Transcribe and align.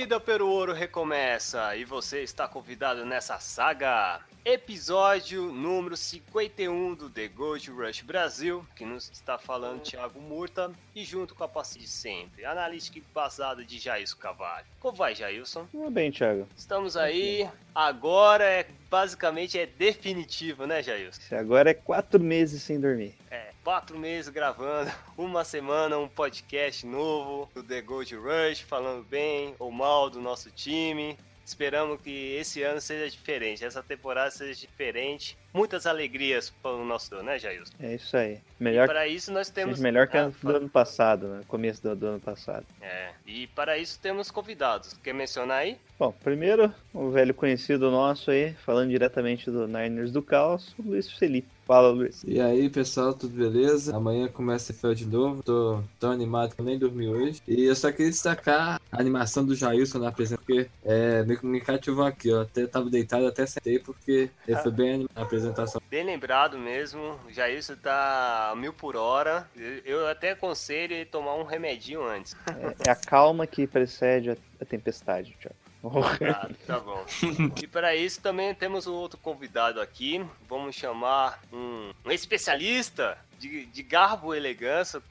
Corrida 0.00 0.18
pelo 0.18 0.48
ouro 0.48 0.72
recomeça 0.72 1.76
e 1.76 1.84
você 1.84 2.22
está 2.22 2.48
convidado 2.48 3.04
nessa 3.04 3.38
saga. 3.38 4.20
Episódio 4.42 5.52
número 5.52 5.94
51 5.94 6.94
do 6.94 7.10
The 7.10 7.28
Gold 7.28 7.70
Rush 7.70 8.00
Brasil, 8.00 8.64
que 8.74 8.86
nos 8.86 9.10
está 9.10 9.36
falando 9.36 9.82
Thiago 9.82 10.18
Murta 10.18 10.72
e 10.96 11.04
junto 11.04 11.34
com 11.34 11.44
a 11.44 11.48
parceria 11.48 11.86
de 11.86 11.92
sempre, 11.92 12.46
analítica 12.46 12.98
embasada 12.98 13.62
de 13.62 13.78
Jailson 13.78 14.16
Cavalho. 14.16 14.64
Como 14.80 14.96
vai, 14.96 15.14
Jailson? 15.14 15.66
Tudo 15.70 15.90
bem, 15.90 16.10
Thiago. 16.10 16.48
Estamos 16.56 16.96
aí, 16.96 17.46
agora 17.74 18.44
é 18.44 18.66
basicamente 18.88 19.58
é 19.58 19.66
definitivo, 19.66 20.66
né, 20.66 20.82
Jailson? 20.82 21.20
Agora 21.36 21.72
é 21.72 21.74
quatro 21.74 22.18
meses 22.18 22.62
sem 22.62 22.80
dormir. 22.80 23.14
É, 23.30 23.49
quatro 23.64 23.98
meses 23.98 24.28
gravando, 24.28 24.90
uma 25.16 25.44
semana, 25.44 25.98
um 25.98 26.08
podcast 26.08 26.86
novo 26.86 27.48
do 27.54 27.62
The 27.62 27.80
Gold 27.82 28.14
Rush, 28.14 28.60
falando 28.60 29.04
bem 29.04 29.54
ou 29.58 29.70
mal 29.70 30.08
do 30.10 30.20
nosso 30.20 30.50
time. 30.50 31.16
Esperamos 31.44 32.00
que 32.00 32.36
esse 32.36 32.62
ano 32.62 32.80
seja 32.80 33.10
diferente, 33.10 33.64
essa 33.64 33.82
temporada 33.82 34.30
seja 34.30 34.54
diferente. 34.54 35.36
Muitas 35.52 35.84
alegrias 35.84 36.48
para 36.62 36.70
o 36.70 36.84
nosso, 36.84 37.20
né, 37.24 37.40
Jailson? 37.40 37.72
É 37.80 37.96
isso 37.96 38.16
aí. 38.16 38.34
E 38.60 38.62
Melhor, 38.62 38.86
para 38.86 39.08
isso 39.08 39.32
nós 39.32 39.50
temos. 39.50 39.80
melhor 39.80 40.06
que 40.06 40.16
Ah, 40.16 40.30
do 40.40 40.56
ano 40.56 40.68
passado, 40.68 41.26
né? 41.26 41.40
Começo 41.48 41.82
do, 41.82 41.96
do 41.96 42.06
ano 42.06 42.20
passado. 42.20 42.64
É, 42.80 43.10
e 43.26 43.48
para 43.48 43.76
isso 43.76 43.98
temos 43.98 44.30
convidados. 44.30 44.92
Quer 45.02 45.12
mencionar 45.12 45.62
aí? 45.62 45.76
Bom, 45.98 46.12
primeiro, 46.22 46.72
o 46.94 47.10
velho 47.10 47.34
conhecido 47.34 47.90
nosso 47.90 48.30
aí, 48.30 48.54
falando 48.64 48.90
diretamente 48.90 49.50
do 49.50 49.66
Niners 49.66 50.12
do 50.12 50.22
Caos, 50.22 50.72
o 50.78 50.82
Luiz 50.82 51.10
Felipe. 51.10 51.48
Fala, 51.70 51.90
Luiz. 51.90 52.24
E 52.26 52.40
aí, 52.40 52.68
pessoal, 52.68 53.14
tudo 53.14 53.32
beleza? 53.32 53.96
Amanhã 53.96 54.26
começa 54.26 54.72
a 54.72 54.74
de 54.92 55.06
novo. 55.06 55.40
Tô 55.40 55.80
tão 56.00 56.10
animado 56.10 56.52
que 56.52 56.60
eu 56.60 56.64
nem 56.64 56.76
dormi 56.76 57.06
hoje. 57.06 57.40
E 57.46 57.62
eu 57.62 57.76
só 57.76 57.92
queria 57.92 58.10
destacar 58.10 58.80
a 58.90 59.00
animação 59.00 59.46
do 59.46 59.54
Jailson 59.54 60.00
na 60.00 60.08
apresentação, 60.08 60.44
porque 60.44 60.68
é, 60.84 61.22
me, 61.22 61.38
me 61.44 61.60
cativou 61.60 62.04
aqui, 62.04 62.32
ó. 62.32 62.42
Até 62.42 62.66
tava 62.66 62.90
deitado, 62.90 63.24
até 63.24 63.46
sentei, 63.46 63.78
porque 63.78 64.30
ele 64.48 64.56
foi 64.56 64.72
bem 64.72 64.94
animado 64.94 65.12
na 65.14 65.22
apresentação. 65.22 65.80
Bem 65.88 66.04
lembrado 66.04 66.58
mesmo, 66.58 67.16
o 67.28 67.32
Jailson 67.32 67.76
tá 67.76 68.50
a 68.50 68.56
mil 68.56 68.72
por 68.72 68.96
hora. 68.96 69.48
Eu- 69.54 70.00
Eu 70.00 70.06
até 70.08 70.32
aconselho 70.32 70.92
ele 70.94 71.04
tomar 71.04 71.36
um 71.36 71.44
remedinho 71.44 72.02
antes. 72.04 72.34
É, 72.48 72.88
é 72.88 72.90
a 72.90 72.96
calma 72.96 73.46
que 73.46 73.64
precede 73.68 74.30
a, 74.32 74.36
a 74.60 74.64
tempestade, 74.64 75.36
Thiago. 75.40 75.54
Tá, 76.18 76.50
tá 76.66 76.78
bom. 76.78 77.04
E 77.62 77.66
para 77.66 77.96
isso 77.96 78.20
também 78.20 78.54
temos 78.54 78.86
um 78.86 78.92
outro 78.92 79.18
convidado 79.18 79.80
aqui. 79.80 80.24
Vamos 80.48 80.76
chamar 80.76 81.40
um, 81.52 81.90
um 82.04 82.10
especialista 82.10 83.16
de, 83.38 83.64
de 83.66 83.82
garbo 83.82 84.34
e 84.34 84.36
elegância. 84.36 85.02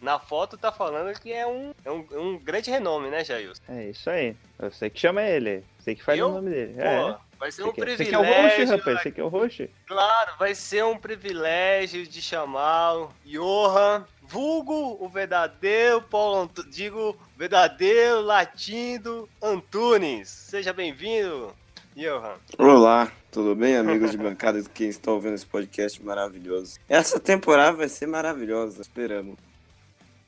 Na 0.00 0.18
foto 0.18 0.56
tá 0.56 0.70
falando 0.70 1.18
que 1.18 1.32
é 1.32 1.46
um, 1.46 1.72
é 1.84 1.90
um, 1.90 2.06
é 2.12 2.18
um 2.18 2.38
grande 2.38 2.70
renome, 2.70 3.08
né, 3.10 3.24
Jailson? 3.24 3.62
É 3.68 3.86
isso 3.86 4.08
aí. 4.08 4.36
Você 4.58 4.88
que 4.90 5.00
chama 5.00 5.22
ele. 5.22 5.64
Você 5.78 5.94
que 5.94 6.04
faz 6.04 6.18
Eu? 6.18 6.28
o 6.28 6.32
nome 6.34 6.50
dele. 6.50 6.74
Pô, 6.74 6.82
é. 6.82 7.18
vai 7.38 7.50
ser 7.50 7.62
Você 7.62 7.68
um 7.68 7.72
que, 7.72 7.80
você 7.80 7.96
privilégio. 7.96 8.06
que 8.06 8.14
é 8.14 8.18
o 8.18 8.42
host, 8.42 8.64
rapaz. 8.64 9.02
Você 9.02 9.10
que 9.10 9.20
é 9.20 9.24
o 9.24 9.28
host. 9.28 9.70
Claro, 9.86 10.32
vai 10.38 10.54
ser 10.54 10.84
um 10.84 10.96
privilégio 10.98 12.06
de 12.06 12.22
chamá-lo 12.22 13.12
Johan, 13.24 14.04
vulgo 14.28 14.98
o 15.00 15.08
verdadeiro 15.08 16.02
Paulo 16.02 16.42
Antu... 16.42 16.68
digo, 16.68 17.16
verdadeiro 17.36 18.20
latindo 18.20 19.28
Antunes. 19.42 20.28
Seja 20.28 20.72
bem-vindo, 20.72 21.50
Johan. 21.96 22.34
Olá, 22.58 23.10
tudo 23.32 23.56
bem, 23.56 23.76
amigos 23.76 24.10
de 24.10 24.18
bancada 24.18 24.60
de 24.60 24.68
quem 24.68 24.88
está 24.88 25.10
ouvindo 25.12 25.34
esse 25.34 25.46
podcast 25.46 26.04
maravilhoso? 26.04 26.78
Essa 26.88 27.18
temporada 27.18 27.78
vai 27.78 27.88
ser 27.88 28.06
maravilhosa, 28.06 28.82
esperamos. 28.82 29.36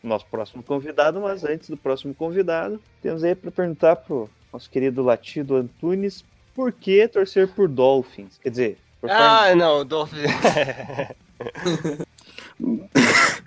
nosso 0.03 0.25
próximo 0.27 0.63
convidado, 0.63 1.21
mas 1.21 1.45
antes 1.45 1.69
do 1.69 1.77
próximo 1.77 2.15
convidado, 2.15 2.83
temos 3.03 3.23
aí 3.23 3.35
para 3.35 3.51
perguntar 3.51 3.97
pro 3.97 4.31
nosso 4.51 4.71
querido 4.71 5.03
Latido 5.03 5.57
Antunes 5.57 6.25
por 6.55 6.73
que 6.73 7.07
torcer 7.07 7.49
por 7.49 7.69
Dolphins? 7.69 8.39
Quer 8.39 8.51
dizer, 8.51 8.79
por 8.99 9.11
Ah, 9.11 9.55
não, 9.55 9.85
Dolph... 9.85 10.13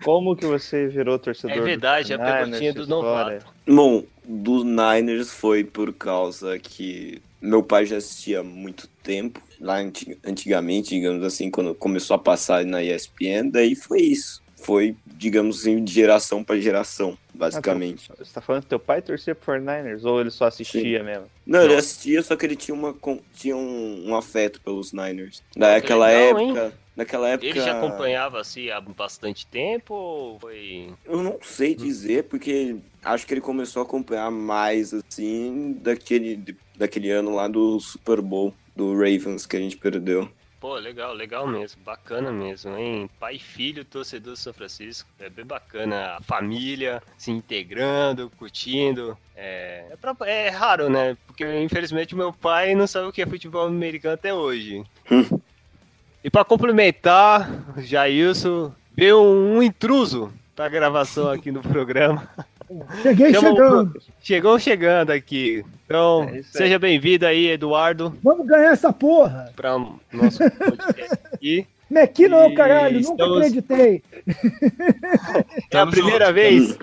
como 0.03 0.35
que 0.35 0.45
você 0.45 0.87
virou 0.87 1.17
torcedor 1.19 1.57
É 1.57 1.61
verdade, 1.61 2.07
do 2.09 2.13
é 2.13 2.15
a 2.15 2.35
perguntinha 2.35 2.73
do 2.73 2.87
novato. 2.87 3.45
Bom, 3.67 4.03
do 4.23 4.63
Niners 4.63 5.31
foi 5.31 5.63
por 5.63 5.93
causa 5.93 6.57
que 6.59 7.21
meu 7.41 7.61
pai 7.63 7.85
já 7.85 7.97
assistia 7.97 8.39
há 8.39 8.43
muito 8.43 8.87
tempo, 9.01 9.41
lá 9.59 9.77
anti- 9.77 10.17
antigamente, 10.25 10.89
digamos 10.89 11.23
assim, 11.23 11.49
quando 11.49 11.73
começou 11.75 12.15
a 12.15 12.19
passar 12.19 12.65
na 12.65 12.83
ESPN, 12.83 13.49
daí 13.51 13.75
foi 13.75 14.01
isso. 14.01 14.41
Foi, 14.55 14.95
digamos 15.05 15.59
assim, 15.59 15.83
de 15.83 15.91
geração 15.91 16.41
para 16.41 16.57
geração, 16.57 17.17
basicamente. 17.33 18.09
Você 18.17 18.33
tá 18.33 18.39
falando 18.39 18.61
que 18.63 18.69
teu 18.69 18.79
pai 18.79 19.01
torcia 19.01 19.35
por 19.35 19.59
49ers 19.59 20.05
ou 20.05 20.21
ele 20.21 20.31
só 20.31 20.45
assistia 20.45 21.03
mesmo? 21.03 21.25
Não, 21.45 21.63
ele 21.63 21.75
assistia, 21.75 22.23
só 22.23 22.33
que 22.37 22.45
ele 22.45 22.55
tinha, 22.55 22.73
uma, 22.73 22.95
tinha 23.35 23.57
um, 23.57 24.07
um 24.07 24.15
afeto 24.15 24.61
pelos 24.61 24.93
Niners. 24.93 25.43
Daquela 25.53 26.07
legal, 26.07 26.39
hein? 26.39 26.71
Naquela 26.95 27.29
época. 27.29 27.47
Ele 27.47 27.59
já 27.59 27.71
acompanhava 27.71 28.39
assim 28.39 28.69
há 28.69 28.79
bastante 28.79 29.47
tempo 29.47 29.93
ou 29.93 30.39
foi. 30.39 30.93
Eu 31.05 31.23
não 31.23 31.39
sei 31.41 31.73
dizer, 31.73 32.25
porque 32.25 32.75
acho 33.03 33.25
que 33.25 33.33
ele 33.33 33.41
começou 33.41 33.81
a 33.81 33.85
acompanhar 33.85 34.29
mais, 34.29 34.93
assim, 34.93 35.77
daquele, 35.81 36.55
daquele 36.75 37.09
ano 37.09 37.33
lá 37.33 37.47
do 37.47 37.79
Super 37.79 38.21
Bowl, 38.21 38.53
do 38.75 38.93
Ravens, 38.93 39.45
que 39.47 39.57
a 39.57 39.59
gente 39.59 39.75
perdeu. 39.77 40.29
Pô, 40.59 40.75
legal, 40.75 41.13
legal 41.13 41.45
mesmo, 41.45 41.81
bacana 41.83 42.31
mesmo, 42.31 42.77
hein? 42.77 43.09
Pai 43.19 43.35
e 43.35 43.39
filho, 43.39 43.83
torcedor 43.83 44.31
do 44.33 44.37
São 44.39 44.53
Francisco, 44.53 45.09
é 45.19 45.29
bem 45.29 45.43
bacana. 45.43 46.15
A 46.17 46.21
família 46.21 47.03
se 47.17 47.31
integrando, 47.31 48.29
curtindo. 48.37 49.17
É, 49.35 49.87
é, 49.91 49.95
pra- 49.97 50.15
é 50.25 50.47
raro, 50.47 50.89
né? 50.89 51.17
Porque 51.27 51.43
infelizmente 51.61 52.15
meu 52.15 52.31
pai 52.31 52.75
não 52.75 52.87
sabe 52.87 53.07
o 53.07 53.11
que 53.11 53.21
é 53.21 53.25
futebol 53.27 53.67
americano 53.67 54.13
até 54.13 54.33
hoje. 54.33 54.85
E 56.23 56.29
pra 56.29 56.43
complementar, 56.45 57.49
o 57.77 57.81
Jailson 57.81 58.71
veio 58.95 59.21
um, 59.21 59.61
intruso 59.61 60.31
pra 60.55 60.69
gravação 60.69 61.29
aqui 61.29 61.51
no 61.51 61.61
programa. 61.61 62.27
Cheguei 63.01 63.33
Chama 63.33 63.49
o- 63.49 63.55
chegando. 63.55 64.01
Chegou 64.21 64.59
chegando 64.59 65.09
aqui. 65.11 65.63
Então, 65.85 66.23
É 66.33 66.41
seja 66.43 66.79
bem-vindo 66.79 67.25
aí, 67.25 67.47
Eduardo, 67.49 68.17
Vamos 68.23 68.47
ganhar 68.47 68.71
essa 68.71 68.91
porra. 68.91 69.51
para 69.55 69.75
o 69.75 69.99
nosso 70.11 70.37
podcast 70.39 71.19
aqui. 71.33 71.67
Mequi 71.89 72.27
não, 72.27 72.49
E 72.49 72.55
caralho. 72.55 73.01
Nunca 73.01 73.11
estamos- 73.11 73.37
acreditei. 73.37 74.03
É 75.71 75.77
a 75.79 75.85
primeira 75.87 76.31
vez? 76.31 76.77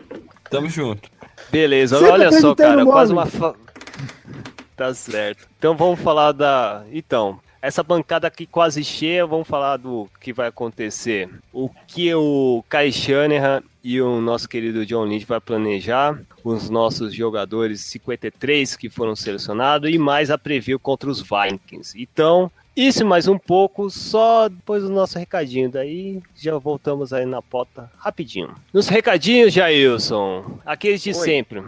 Tamo 0.51 0.69
junto. 0.69 1.09
Beleza, 1.51 1.97
Sempre 1.97 2.13
olha 2.13 2.33
só, 2.33 2.55
cara, 2.55 2.85
quase 2.85 3.13
uma. 3.13 3.27
Fa... 3.27 3.55
Tá 4.77 4.95
certo. 4.95 5.47
Então 5.59 5.77
vamos 5.77 6.01
falar 6.01 6.33
da. 6.33 6.85
Então, 6.93 7.39
essa 7.63 7.83
bancada 7.83 8.27
aqui 8.27 8.47
quase 8.47 8.83
cheia, 8.83 9.27
vamos 9.27 9.47
falar 9.47 9.77
do 9.77 10.09
que 10.21 10.33
vai 10.33 10.49
acontecer. 10.49 11.29
O 11.53 11.69
que 11.87 12.13
o 12.15 12.65
Kai 12.69 12.91
Shanahan 12.91 13.63
e 13.83 14.01
o 14.01 14.21
nosso 14.21 14.49
querido 14.49 14.85
John 14.87 15.05
Lynch 15.05 15.25
vai 15.27 15.41
planejar, 15.41 16.19
os 16.45 16.71
nossos 16.71 17.15
jogadores 17.15 17.81
53 17.83 18.77
que 18.77 18.89
foram 18.89 19.15
selecionados 19.15 19.91
e 19.91 19.99
mais 19.99 20.31
a 20.31 20.39
preview 20.39 20.79
contra 20.79 21.11
os 21.11 21.23
Vikings. 21.23 22.01
Então, 22.01 22.51
isso 22.77 23.05
mais 23.05 23.27
um 23.27 23.37
pouco, 23.37 23.91
só 23.91 24.49
depois 24.49 24.83
do 24.83 24.91
nosso 24.91 25.19
recadinho. 25.19 25.71
Daí 25.71 26.21
já 26.35 26.57
voltamos 26.57 27.13
aí 27.13 27.27
na 27.27 27.43
pauta 27.43 27.91
rapidinho. 27.99 28.55
Nos 28.73 28.89
recadinhos, 28.89 29.53
Jailson, 29.53 30.59
aqueles 30.65 31.03
de 31.03 31.11
Oi. 31.11 31.15
sempre. 31.15 31.63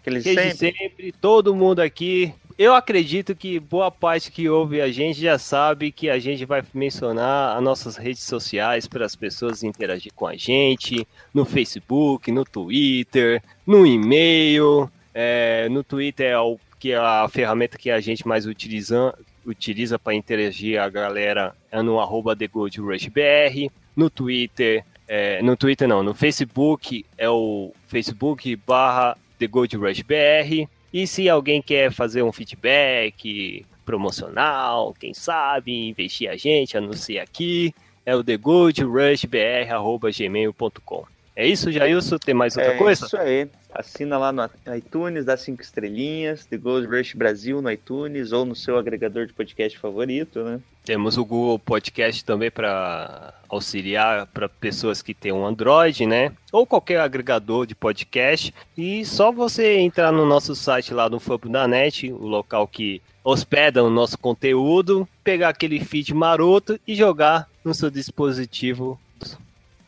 Aquele 0.00 0.20
Desde 0.20 0.56
sempre. 0.56 0.78
sempre, 0.78 1.12
todo 1.12 1.54
mundo 1.54 1.80
aqui. 1.80 2.32
Eu 2.56 2.72
acredito 2.72 3.34
que 3.34 3.58
boa 3.58 3.90
parte 3.90 4.30
que 4.30 4.48
ouve 4.48 4.80
a 4.80 4.88
gente 4.88 5.20
já 5.20 5.36
sabe 5.38 5.90
que 5.90 6.08
a 6.08 6.20
gente 6.20 6.44
vai 6.44 6.62
mencionar 6.72 7.56
as 7.56 7.62
nossas 7.62 7.96
redes 7.96 8.22
sociais 8.22 8.86
para 8.86 9.04
as 9.04 9.16
pessoas 9.16 9.64
interagir 9.64 10.12
com 10.14 10.24
a 10.24 10.36
gente, 10.36 11.06
no 11.32 11.44
Facebook, 11.44 12.30
no 12.30 12.44
Twitter, 12.44 13.42
no 13.66 13.84
e-mail. 13.84 14.88
é, 15.12 15.68
no 15.68 15.82
Twitter 15.82 16.26
é 16.26 16.38
o 16.38 16.58
que 16.78 16.92
é 16.92 16.96
a 16.96 17.26
ferramenta 17.28 17.76
que 17.76 17.90
a 17.90 17.98
gente 17.98 18.26
mais 18.28 18.46
utiliza, 18.46 19.12
utiliza 19.44 19.98
para 19.98 20.14
interagir 20.14 20.80
a 20.80 20.88
galera 20.88 21.54
é 21.72 21.82
no 21.82 21.98
arroba 21.98 22.36
TheGoldRushBR. 22.36 23.70
No 23.96 24.08
Twitter, 24.08 24.84
é, 25.08 25.42
no 25.42 25.56
Twitter 25.56 25.88
não, 25.88 26.04
no 26.04 26.14
Facebook 26.14 27.04
é 27.18 27.28
o 27.28 27.72
Facebook 27.88 28.54
barra 28.64 29.16
TheGoldRushBR. 29.38 30.68
E 30.94 31.06
se 31.08 31.28
alguém 31.28 31.60
quer 31.60 31.90
fazer 31.90 32.22
um 32.22 32.30
feedback 32.30 33.66
promocional, 33.84 34.94
quem 34.94 35.12
sabe, 35.12 35.88
investir 35.88 36.30
a 36.30 36.36
gente, 36.36 36.76
anunciar 36.76 37.24
aqui, 37.24 37.74
é 38.06 38.14
o 38.14 38.22
thegoldrushbr.gmail.com. 38.22 41.04
É 41.34 41.48
isso, 41.48 41.72
Jailson? 41.72 42.16
Tem 42.18 42.32
mais 42.32 42.56
outra 42.56 42.74
é 42.74 42.76
coisa? 42.76 43.06
isso 43.06 43.16
aí. 43.16 43.48
Assina 43.74 44.16
lá 44.16 44.30
no 44.30 44.48
iTunes, 44.76 45.24
dá 45.24 45.36
cinco 45.36 45.60
estrelinhas, 45.60 46.46
The 46.46 46.56
Gold 46.56 46.86
Rush 46.86 47.14
Brasil 47.14 47.60
no 47.60 47.68
iTunes 47.68 48.30
ou 48.30 48.44
no 48.44 48.54
seu 48.54 48.78
agregador 48.78 49.26
de 49.26 49.32
podcast 49.32 49.76
favorito, 49.76 50.44
né? 50.44 50.60
Temos 50.84 51.18
o 51.18 51.24
Google 51.24 51.58
Podcast 51.58 52.24
também 52.24 52.52
para 52.52 53.34
auxiliar 53.48 54.26
para 54.26 54.48
pessoas 54.48 55.02
que 55.02 55.12
têm 55.12 55.32
um 55.32 55.44
Android, 55.44 56.06
né? 56.06 56.30
Ou 56.52 56.64
qualquer 56.64 57.00
agregador 57.00 57.66
de 57.66 57.74
podcast. 57.74 58.54
E 58.78 59.04
só 59.04 59.32
você 59.32 59.78
entrar 59.78 60.12
no 60.12 60.24
nosso 60.24 60.54
site 60.54 60.94
lá 60.94 61.08
no 61.08 61.18
Fabo 61.18 61.48
da 61.48 61.66
Net, 61.66 62.12
o 62.12 62.26
local 62.26 62.68
que 62.68 63.02
hospeda 63.24 63.82
o 63.82 63.90
nosso 63.90 64.16
conteúdo, 64.16 65.08
pegar 65.24 65.48
aquele 65.48 65.80
feed 65.80 66.14
maroto 66.14 66.78
e 66.86 66.94
jogar 66.94 67.48
no 67.64 67.74
seu 67.74 67.90
dispositivo. 67.90 69.00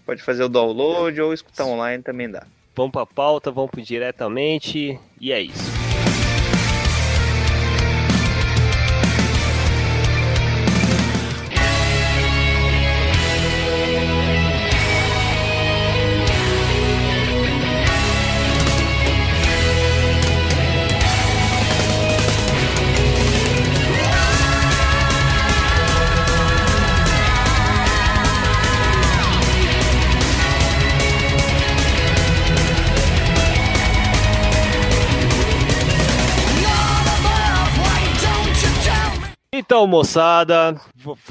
Pode 0.05 0.23
fazer 0.23 0.43
o 0.43 0.49
download 0.49 1.21
ou 1.21 1.33
escutar 1.33 1.67
online 1.67 2.03
também 2.03 2.29
dá. 2.29 2.47
Vamos 2.77 2.93
para 2.93 3.03
a 3.03 3.07
pauta, 3.07 3.51
vamos 3.51 3.71
pro 3.71 3.81
diretamente 3.81 5.01
e 5.19 5.33
é 5.33 5.41
isso. 5.41 5.86
Então, 39.77 39.87
moçada, 39.87 40.75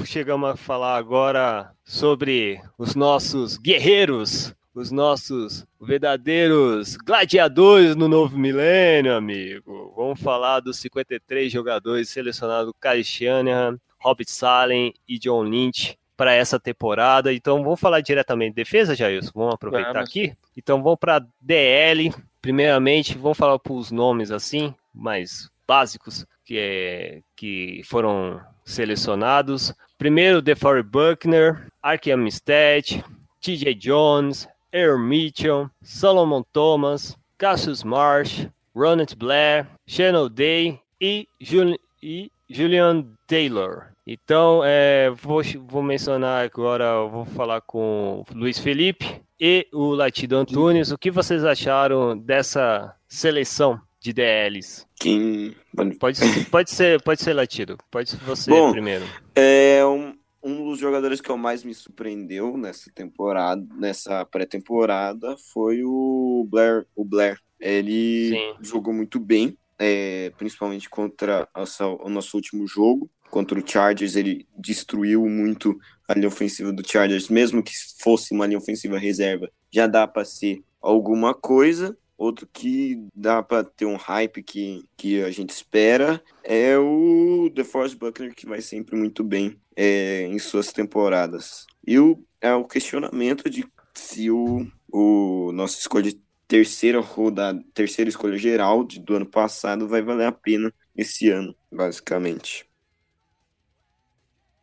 chegamos 0.04 0.48
a 0.48 0.56
falar 0.56 0.96
agora 0.96 1.72
sobre 1.84 2.60
os 2.78 2.94
nossos 2.94 3.58
guerreiros, 3.58 4.54
os 4.72 4.92
nossos 4.92 5.66
verdadeiros 5.80 6.96
gladiadores 6.96 7.96
no 7.96 8.06
novo 8.06 8.38
milênio, 8.38 9.16
amigo. 9.16 9.92
Vamos 9.96 10.20
falar 10.20 10.60
dos 10.60 10.78
53 10.78 11.50
jogadores 11.50 12.08
selecionados 12.08 12.72
Kyle 12.80 13.02
Shanahan, 13.02 13.80
Robert 13.98 14.28
Salen 14.28 14.94
e 15.08 15.18
John 15.18 15.42
Lynch 15.42 15.98
para 16.16 16.32
essa 16.32 16.60
temporada. 16.60 17.34
Então, 17.34 17.64
vamos 17.64 17.80
falar 17.80 18.00
diretamente 18.00 18.50
de 18.50 18.62
defesa, 18.62 18.94
Jailson? 18.94 19.32
Vamos 19.34 19.54
aproveitar 19.54 19.92
Vamos. 19.92 20.08
aqui? 20.08 20.32
Então, 20.56 20.80
vamos 20.80 21.00
para 21.00 21.26
DL. 21.40 22.14
Primeiramente, 22.40 23.18
vamos 23.18 23.36
falar 23.36 23.58
para 23.58 23.72
os 23.72 23.90
nomes 23.90 24.30
assim, 24.30 24.72
mais 24.94 25.50
básicos 25.66 26.24
que, 26.46 26.56
é, 26.58 27.20
que 27.34 27.82
foram 27.84 28.40
selecionados. 28.64 29.74
Primeiro, 29.98 30.40
DeForest 30.40 30.88
Buckner, 30.88 31.66
Ark 31.82 32.10
Amistad, 32.10 33.02
TJ 33.40 33.74
Jones, 33.74 34.48
Air 34.72 34.98
Mitchell, 34.98 35.68
Solomon 35.82 36.42
Thomas, 36.52 37.16
Cassius 37.36 37.82
Marsh, 37.82 38.46
Ronald 38.74 39.14
Blair, 39.16 39.66
Shannon 39.86 40.28
Day 40.28 40.80
e, 41.00 41.28
Jul 41.40 41.76
e 42.02 42.30
Julian 42.48 43.04
Taylor. 43.26 43.86
Então, 44.06 44.62
é, 44.64 45.10
vou, 45.10 45.42
vou 45.66 45.82
mencionar 45.82 46.44
agora, 46.44 47.04
vou 47.06 47.24
falar 47.24 47.60
com 47.60 48.24
o 48.28 48.38
Luiz 48.38 48.58
Felipe 48.58 49.20
e 49.40 49.66
o 49.72 49.94
Latido 49.94 50.36
Antunes. 50.36 50.92
O 50.92 50.98
que 50.98 51.10
vocês 51.10 51.44
acharam 51.44 52.16
dessa 52.16 52.94
seleção 53.08 53.80
de 54.06 54.12
DLs? 54.12 54.86
Quem. 55.00 55.54
Pode, 55.98 56.16
ser- 56.18 56.48
pode 56.50 56.70
ser, 56.70 57.02
pode 57.02 57.20
ser 57.22 57.32
Latido. 57.34 57.76
Pode 57.90 58.10
ser 58.10 58.18
você 58.18 58.48
Bom, 58.50 58.70
primeiro. 58.70 59.04
É 59.34 59.84
um, 59.84 60.14
um 60.42 60.64
dos 60.70 60.78
jogadores 60.78 61.20
que 61.20 61.28
eu 61.28 61.36
mais 61.36 61.64
me 61.64 61.74
surpreendeu 61.74 62.56
nessa 62.56 62.88
temporada, 62.94 63.66
nessa 63.74 64.24
pré-temporada, 64.24 65.36
foi 65.52 65.82
o 65.84 66.46
Blair. 66.48 66.86
O 66.94 67.04
Blair. 67.04 67.38
Ele 67.58 68.30
Sim. 68.30 68.54
jogou 68.60 68.92
muito 68.94 69.18
bem, 69.18 69.56
é, 69.78 70.30
principalmente 70.38 70.88
contra 70.88 71.48
essa- 71.56 71.86
o 71.88 72.08
nosso 72.08 72.36
último 72.36 72.66
jogo. 72.66 73.10
Contra 73.28 73.58
o 73.58 73.68
Chargers, 73.68 74.14
ele 74.14 74.46
destruiu 74.56 75.26
muito 75.26 75.76
a 76.08 76.14
linha 76.14 76.28
ofensiva 76.28 76.72
do 76.72 76.86
Chargers, 76.86 77.28
mesmo 77.28 77.60
que 77.62 77.72
fosse 78.00 78.32
uma 78.32 78.46
linha 78.46 78.58
ofensiva 78.58 78.96
reserva, 78.98 79.50
já 79.68 79.88
dá 79.88 80.06
para 80.06 80.24
ser 80.24 80.62
alguma 80.80 81.34
coisa. 81.34 81.96
Outro 82.18 82.48
que 82.50 83.06
dá 83.14 83.42
para 83.42 83.62
ter 83.62 83.84
um 83.84 83.96
hype 83.96 84.42
que, 84.42 84.84
que 84.96 85.22
a 85.22 85.30
gente 85.30 85.50
espera 85.50 86.22
é 86.42 86.78
o 86.78 87.50
DeForest 87.54 87.96
Buckner, 87.98 88.34
que 88.34 88.46
vai 88.46 88.62
sempre 88.62 88.96
muito 88.96 89.22
bem 89.22 89.60
é, 89.76 90.22
em 90.22 90.38
suas 90.38 90.72
temporadas. 90.72 91.66
E 91.86 91.98
o, 91.98 92.24
é 92.40 92.54
o 92.54 92.64
questionamento 92.64 93.50
de 93.50 93.66
se 93.94 94.30
o, 94.30 94.66
o 94.90 95.52
nossa 95.52 95.78
escolha 95.78 96.10
de 96.10 96.20
terceira 96.48 97.00
rodada, 97.00 97.62
terceira 97.74 98.08
escolha 98.08 98.38
geral 98.38 98.84
de, 98.84 99.00
do 99.00 99.14
ano 99.14 99.26
passado 99.26 99.88
vai 99.88 100.00
valer 100.00 100.26
a 100.26 100.32
pena 100.32 100.72
esse 100.96 101.28
ano, 101.28 101.54
basicamente. 101.70 102.66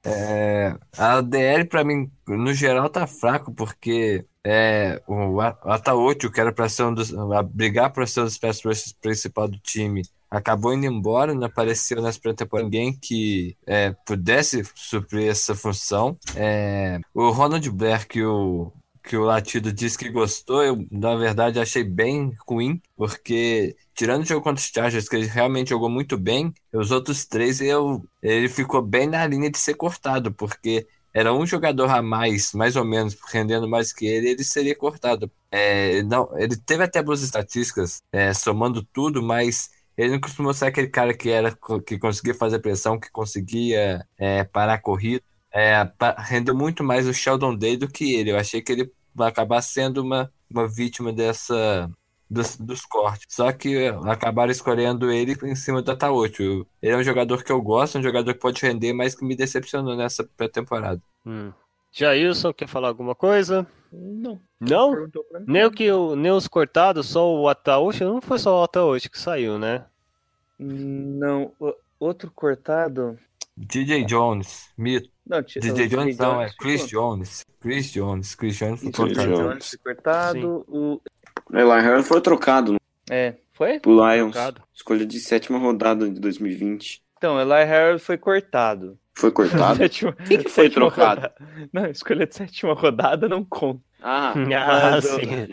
É, 0.05 0.77
a 0.97 1.21
DL 1.21 1.65
pra 1.65 1.83
mim, 1.83 2.11
no 2.27 2.53
geral, 2.53 2.89
tá 2.89 3.07
fraco, 3.07 3.53
porque 3.53 4.25
é, 4.45 5.01
o 5.07 5.39
A- 5.41 5.57
o 5.63 5.71
Ataúcho, 5.71 6.31
que 6.31 6.39
era 6.39 6.51
pra 6.53 6.67
ser 6.69 6.83
um 6.83 6.93
dos, 6.93 7.11
brigar 7.53 7.91
pra 7.91 8.05
ser 8.05 8.21
um 8.21 8.25
dos 8.25 8.37
pass 8.37 8.61
principal 9.01 9.47
do 9.47 9.57
time, 9.59 10.01
acabou 10.29 10.73
indo 10.73 10.85
embora, 10.85 11.33
não 11.33 11.45
apareceu 11.47 12.01
nessa 12.01 12.19
pré-temporada 12.19 12.65
ninguém 12.65 12.93
que 12.99 13.55
é, 13.65 13.91
pudesse 14.05 14.63
suprir 14.75 15.29
essa 15.29 15.55
função. 15.55 16.17
É, 16.35 16.99
o 17.13 17.29
Ronald 17.29 17.69
Blair, 17.71 18.07
que 18.07 18.23
o, 18.23 18.71
que 19.03 19.15
o 19.17 19.23
Latido 19.25 19.71
disse 19.71 19.97
que 19.97 20.09
gostou, 20.09 20.63
eu, 20.63 20.85
na 20.91 21.15
verdade, 21.15 21.59
achei 21.59 21.83
bem 21.83 22.31
ruim, 22.47 22.81
porque 22.95 23.75
tirando 23.93 24.23
o 24.23 24.25
jogo 24.25 24.41
contra 24.41 24.61
os 24.61 24.71
Chargers, 24.73 25.07
que 25.07 25.15
ele 25.15 25.27
realmente 25.27 25.69
jogou 25.69 25.89
muito 25.89 26.17
bem, 26.17 26.53
os 26.73 26.89
outros 26.91 27.25
três 27.25 27.61
eu, 27.61 28.03
ele 28.21 28.49
ficou 28.49 28.81
bem 28.81 29.07
na 29.07 29.25
linha 29.27 29.49
de 29.51 29.57
ser 29.59 29.75
cortado, 29.75 30.33
porque 30.33 30.87
era 31.13 31.33
um 31.33 31.45
jogador 31.45 31.89
a 31.89 32.01
mais, 32.01 32.53
mais 32.53 32.75
ou 32.75 32.83
menos, 32.83 33.15
rendendo 33.31 33.69
mais 33.69 33.93
que 33.93 34.05
ele, 34.05 34.29
ele 34.29 34.43
seria 34.43 34.75
cortado. 34.75 35.31
É, 35.51 36.01
não, 36.03 36.29
ele 36.37 36.57
teve 36.57 36.83
até 36.83 37.01
boas 37.03 37.21
estatísticas, 37.21 38.01
é, 38.11 38.33
somando 38.33 38.83
tudo, 38.83 39.21
mas 39.21 39.69
ele 39.95 40.13
não 40.13 40.19
costumou 40.19 40.53
ser 40.53 40.65
aquele 40.65 40.87
cara 40.87 41.13
que 41.13 41.29
era 41.29 41.55
que 41.85 41.99
conseguia 41.99 42.33
fazer 42.33 42.59
pressão, 42.59 42.99
que 42.99 43.11
conseguia 43.11 44.05
é, 44.17 44.43
parar 44.43 44.75
a 44.75 44.81
corrida. 44.81 45.23
É, 45.53 45.87
rendeu 46.17 46.55
muito 46.55 46.83
mais 46.83 47.07
o 47.07 47.13
Sheldon 47.13 47.55
Day 47.55 47.77
do 47.77 47.87
que 47.87 48.15
ele. 48.15 48.31
Eu 48.31 48.37
achei 48.37 48.61
que 48.61 48.71
ele 48.71 48.91
vai 49.13 49.29
acabar 49.29 49.61
sendo 49.61 50.01
uma, 50.01 50.31
uma 50.49 50.67
vítima 50.67 51.13
dessa 51.13 51.87
dos, 52.29 52.55
dos 52.57 52.81
cortes. 52.85 53.27
Só 53.29 53.51
que 53.51 53.87
acabaram 54.05 54.51
escolhendo 54.51 55.11
ele 55.11 55.35
em 55.43 55.55
cima 55.55 55.81
do 55.81 55.91
Ataúcho. 55.91 56.65
Ele 56.81 56.93
é 56.93 56.97
um 56.97 57.03
jogador 57.03 57.43
que 57.43 57.51
eu 57.51 57.61
gosto, 57.61 57.97
um 57.97 58.03
jogador 58.03 58.33
que 58.33 58.39
pode 58.39 58.61
render, 58.61 58.93
mas 58.93 59.15
que 59.15 59.23
me 59.25 59.35
decepcionou 59.35 59.95
nessa 59.95 60.23
pré-temporada. 60.37 61.01
Hum. 61.25 61.51
Jailson, 61.91 62.51
quer 62.53 62.67
falar 62.67 62.87
alguma 62.87 63.13
coisa? 63.13 63.67
Não. 63.91 64.39
Não? 64.59 65.07
Nem, 65.45 65.63
o 65.65 65.71
que, 65.71 65.91
o- 65.91 66.15
nem 66.15 66.31
os 66.31 66.47
cortados, 66.47 67.05
só 67.07 67.31
o 67.31 67.47
Ataúcho? 67.47 68.03
Não 68.03 68.19
foi 68.19 68.39
só 68.39 68.61
o 68.61 68.63
Ataúcho 68.63 69.11
que 69.11 69.19
saiu, 69.19 69.59
né? 69.59 69.85
Não. 70.59 71.51
o- 71.59 71.75
Outro 71.99 72.31
cortado. 72.35 73.17
DJ 73.55 74.03
Jones, 74.03 74.69
mito. 74.77 75.09
Não, 75.25 75.41
DJ 75.41 75.87
Jones 75.87 76.17
não, 76.17 76.41
é 76.41 76.49
Chris 76.57 76.85
Jones. 76.87 77.45
Chris 77.61 77.91
Jones. 77.91 78.35
Chris 78.35 78.57
Jones 78.57 78.81
foi 78.81 78.91
cortado. 78.91 79.35
Jones. 79.35 79.77
Cortado. 79.81 80.65
O... 80.67 81.01
Eli 81.53 81.81
Harris 81.81 82.07
foi 82.07 82.19
trocado 82.21 82.75
É, 83.09 83.35
foi? 83.53 83.79
pro 83.79 83.91
Lions. 83.91 84.31
Trocado. 84.33 84.61
Escolha 84.73 85.05
de 85.05 85.19
sétima 85.19 85.57
rodada 85.59 86.09
de 86.09 86.19
2020. 86.19 87.01
Então, 87.17 87.39
Eli 87.39 87.63
Harris 87.65 88.03
foi 88.03 88.17
cortado. 88.17 88.97
Foi 89.15 89.31
cortado? 89.31 89.77
Sétima- 89.83 90.13
Quem 90.13 90.39
que 90.39 90.49
foi 90.49 90.69
trocado? 90.69 91.21
rodada. 91.21 91.35
Não, 91.71 91.85
escolha 91.85 92.25
de 92.25 92.35
sétima 92.35 92.73
rodada 92.73 93.29
não 93.29 93.43
conta. 93.45 93.81
Ah, 94.01 94.33
Ah, 94.57 94.91
Mas, 94.91 95.05
sim. 95.05 95.47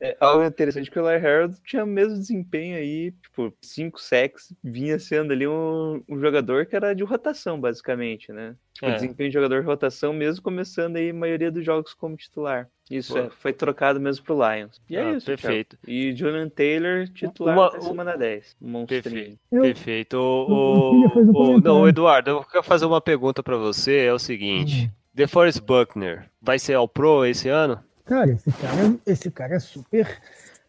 É, 0.00 0.16
algo 0.20 0.44
interessante 0.44 0.90
que 0.90 0.98
o 0.98 1.02
Larry 1.02 1.26
Harold 1.26 1.56
tinha 1.64 1.82
o 1.82 1.86
mesmo 1.86 2.14
desempenho 2.16 2.76
aí, 2.76 3.10
tipo, 3.20 3.52
5 3.60 4.00
sacks, 4.00 4.52
vinha 4.62 4.96
sendo 4.98 5.32
ali 5.32 5.46
um, 5.48 6.00
um 6.08 6.20
jogador 6.20 6.66
que 6.66 6.76
era 6.76 6.94
de 6.94 7.02
rotação, 7.02 7.60
basicamente, 7.60 8.30
né? 8.32 8.54
Tipo, 8.72 8.86
É. 8.86 8.94
desempenho 8.94 9.28
de 9.28 9.34
jogador 9.34 9.60
de 9.60 9.66
rotação, 9.66 10.12
mesmo 10.12 10.40
começando 10.42 10.96
aí 10.96 11.10
a 11.10 11.14
maioria 11.14 11.50
dos 11.50 11.64
jogos 11.64 11.94
como 11.94 12.16
titular. 12.16 12.68
Isso, 12.88 13.18
é, 13.18 13.28
foi 13.28 13.52
trocado 13.52 13.98
mesmo 14.00 14.24
pro 14.24 14.36
Lions. 14.36 14.80
E 14.88 14.96
é 14.96 15.02
Ah, 15.02 15.12
isso, 15.14 15.26
perfeito. 15.26 15.76
Thiago. 15.84 15.90
E 15.90 16.16
Julian 16.16 16.48
Taylor, 16.48 17.08
titular 17.08 17.56
Uma- 17.56 17.66
até 17.66 17.80
semana 17.80 18.16
10. 18.16 18.56
Monstrinho. 18.60 19.36
Perfeito. 19.50 20.16
O, 20.16 20.92
um 20.92 21.00
o- 21.00 21.24
não, 21.24 21.32
comentário. 21.32 21.88
Eduardo, 21.88 22.30
eu 22.30 22.44
quero 22.44 22.62
fazer 22.62 22.86
uma 22.86 23.00
pergunta 23.00 23.42
pra 23.42 23.56
você. 23.56 23.96
É 24.06 24.12
o 24.12 24.18
seguinte: 24.18 24.86
Hum. 24.86 24.90
DeForest 25.12 25.60
Buckner 25.60 26.30
vai 26.40 26.58
ser 26.58 26.74
ao 26.74 26.86
Pro 26.88 27.26
esse 27.26 27.48
ano? 27.48 27.82
Cara, 28.08 28.30
esse 28.30 28.50
cara, 28.52 28.98
esse 29.04 29.30
cara 29.30 29.54
é 29.56 29.58
super, 29.58 30.18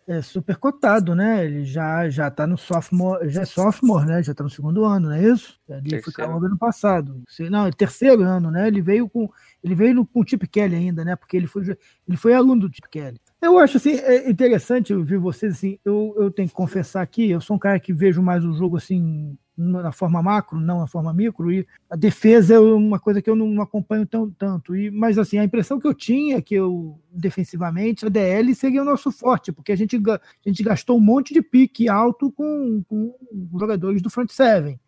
é 0.05 0.22
super 0.22 0.58
cotado, 0.58 1.15
né? 1.15 1.46
Ele 1.46 1.63
já, 1.63 2.10
já 2.10 2.29
tá 2.29 2.46
no 2.46 2.58
sophomore, 2.58 3.29
já 3.29 3.43
é 3.43 3.46
sophomore, 3.46 4.05
né? 4.05 4.22
Já 4.22 4.34
tá 4.34 4.43
no 4.43 4.50
segundo 4.50 4.84
ano, 4.84 5.08
não 5.08 5.15
é 5.15 5.24
isso? 5.24 5.58
Ele 5.69 6.01
foi 6.01 6.12
calor 6.12 6.46
ano 6.46 6.58
passado. 6.58 7.24
Não, 7.50 7.65
é 7.65 7.72
terceiro 7.72 8.24
ano, 8.24 8.51
né? 8.51 8.67
Ele 8.67 8.81
veio 8.81 9.08
com 9.08 9.29
ele 9.63 9.74
veio 9.74 9.93
no, 9.93 10.05
com 10.05 10.19
o 10.19 10.27
Chip 10.27 10.46
Kelly 10.50 10.75
ainda, 10.75 11.05
né? 11.05 11.15
Porque 11.15 11.38
ele 11.38 11.48
foi, 11.48 11.77
ele 12.08 12.17
foi 12.17 12.34
aluno 12.34 12.67
do 12.67 12.75
Chip 12.75 12.89
Kelly. 12.89 13.22
Eu 13.41 13.58
acho 13.58 13.77
assim, 13.77 13.91
é 13.91 14.29
interessante 14.29 14.93
ouvir 14.93 15.17
vocês 15.17 15.53
assim. 15.53 15.79
Eu, 15.86 16.13
eu 16.17 16.29
tenho 16.31 16.48
que 16.48 16.53
confessar 16.53 17.01
aqui, 17.01 17.29
eu 17.29 17.39
sou 17.39 17.55
um 17.55 17.60
cara 17.60 17.79
que 17.79 17.93
vejo 17.93 18.22
mais 18.22 18.43
o 18.43 18.53
jogo 18.53 18.77
assim 18.77 19.38
na 19.60 19.91
forma 19.91 20.24
macro, 20.24 20.58
não 20.58 20.79
na 20.79 20.88
forma 20.88 21.13
micro, 21.13 21.51
e 21.51 21.67
a 21.89 21.96
defesa 21.98 22.53
é 22.53 22.60
uma 22.60 22.98
coisa 22.98 23.22
que 23.22 23.29
eu 23.29 23.36
não 23.36 23.62
acompanho 23.62 24.05
tão, 24.05 24.31
tanto. 24.31 24.74
E, 24.74 24.89
mas 24.89 25.17
assim, 25.17 25.38
a 25.38 25.43
impressão 25.43 25.77
que 25.77 25.86
eu 25.86 25.93
tinha 25.93 26.38
é 26.38 26.41
que 26.41 26.55
eu, 26.55 26.98
defensivamente, 27.12 28.05
a 28.05 28.10
DL 28.10 28.55
seria 28.55 28.81
o 28.81 28.86
nosso 28.86 29.12
forte, 29.12 29.51
porque 29.51 29.74
a 29.74 29.75
gente, 29.75 29.98
a 30.08 30.19
gente 30.46 30.63
gastou 30.63 30.98
um 30.98 31.01
monte 31.01 31.34
de 31.34 31.41
pique 31.41 31.89
alto 31.89 32.31
com, 32.31 32.81
com 32.88 33.13
jogadores 33.60 34.01
do 34.01 34.10
front 34.10 34.31
seven. 34.31 34.79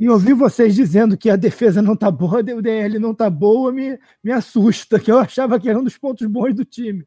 E 0.00 0.08
ouvir 0.08 0.34
vocês 0.34 0.74
dizendo 0.74 1.16
que 1.16 1.30
a 1.30 1.36
defesa 1.36 1.80
não 1.80 1.94
tá 1.94 2.10
boa, 2.10 2.40
o 2.56 2.62
DL 2.62 2.98
não 2.98 3.14
tá 3.14 3.30
boa, 3.30 3.70
me, 3.70 3.98
me 4.24 4.32
assusta, 4.32 4.98
que 4.98 5.12
eu 5.12 5.18
achava 5.18 5.60
que 5.60 5.68
era 5.68 5.78
um 5.78 5.84
dos 5.84 5.96
pontos 5.96 6.26
bons 6.26 6.54
do 6.54 6.64
time. 6.64 7.06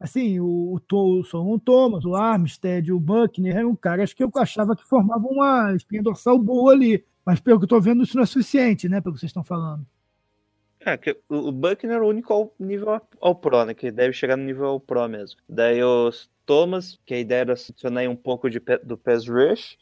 Assim, 0.00 0.38
o, 0.38 0.80
o, 0.92 1.24
Solomon 1.24 1.58
Thomas, 1.58 2.04
o 2.04 2.14
Armstead, 2.14 2.92
o 2.92 3.00
Buckner 3.00 3.56
eram 3.56 3.74
caras 3.74 4.12
que 4.12 4.22
eu 4.22 4.30
achava 4.36 4.76
que 4.76 4.86
formavam 4.86 5.30
uma 5.30 5.74
espinha 5.74 6.02
dorsal 6.02 6.38
boa 6.38 6.72
ali. 6.72 7.04
Mas 7.26 7.40
pelo 7.40 7.58
que 7.58 7.64
eu 7.64 7.68
tô 7.68 7.80
vendo, 7.80 8.04
isso 8.04 8.16
não 8.16 8.22
é 8.22 8.26
suficiente, 8.26 8.88
né? 8.88 9.00
Pelo 9.00 9.14
que 9.14 9.20
vocês 9.20 9.30
estão 9.30 9.42
falando. 9.44 9.84
É, 10.80 10.96
que 10.96 11.16
o 11.28 11.50
Buckner 11.50 11.96
é 11.96 12.00
o 12.00 12.06
único 12.06 12.32
ao 12.32 12.54
nível 12.58 13.00
ao- 13.20 13.34
Pro, 13.34 13.64
né? 13.64 13.74
Que 13.74 13.90
deve 13.90 14.12
chegar 14.12 14.36
no 14.36 14.44
nível 14.44 14.66
ao 14.66 14.80
Pro 14.80 15.08
mesmo. 15.08 15.40
Daí 15.48 15.82
os 15.82 16.30
Thomas, 16.46 16.98
que 17.04 17.14
a 17.14 17.18
ideia 17.18 17.40
era 17.40 17.52
adicionar 17.52 18.08
um 18.08 18.16
pouco 18.16 18.48
de, 18.48 18.60
do 18.84 18.96
pass 18.96 19.28
rush, 19.28 19.76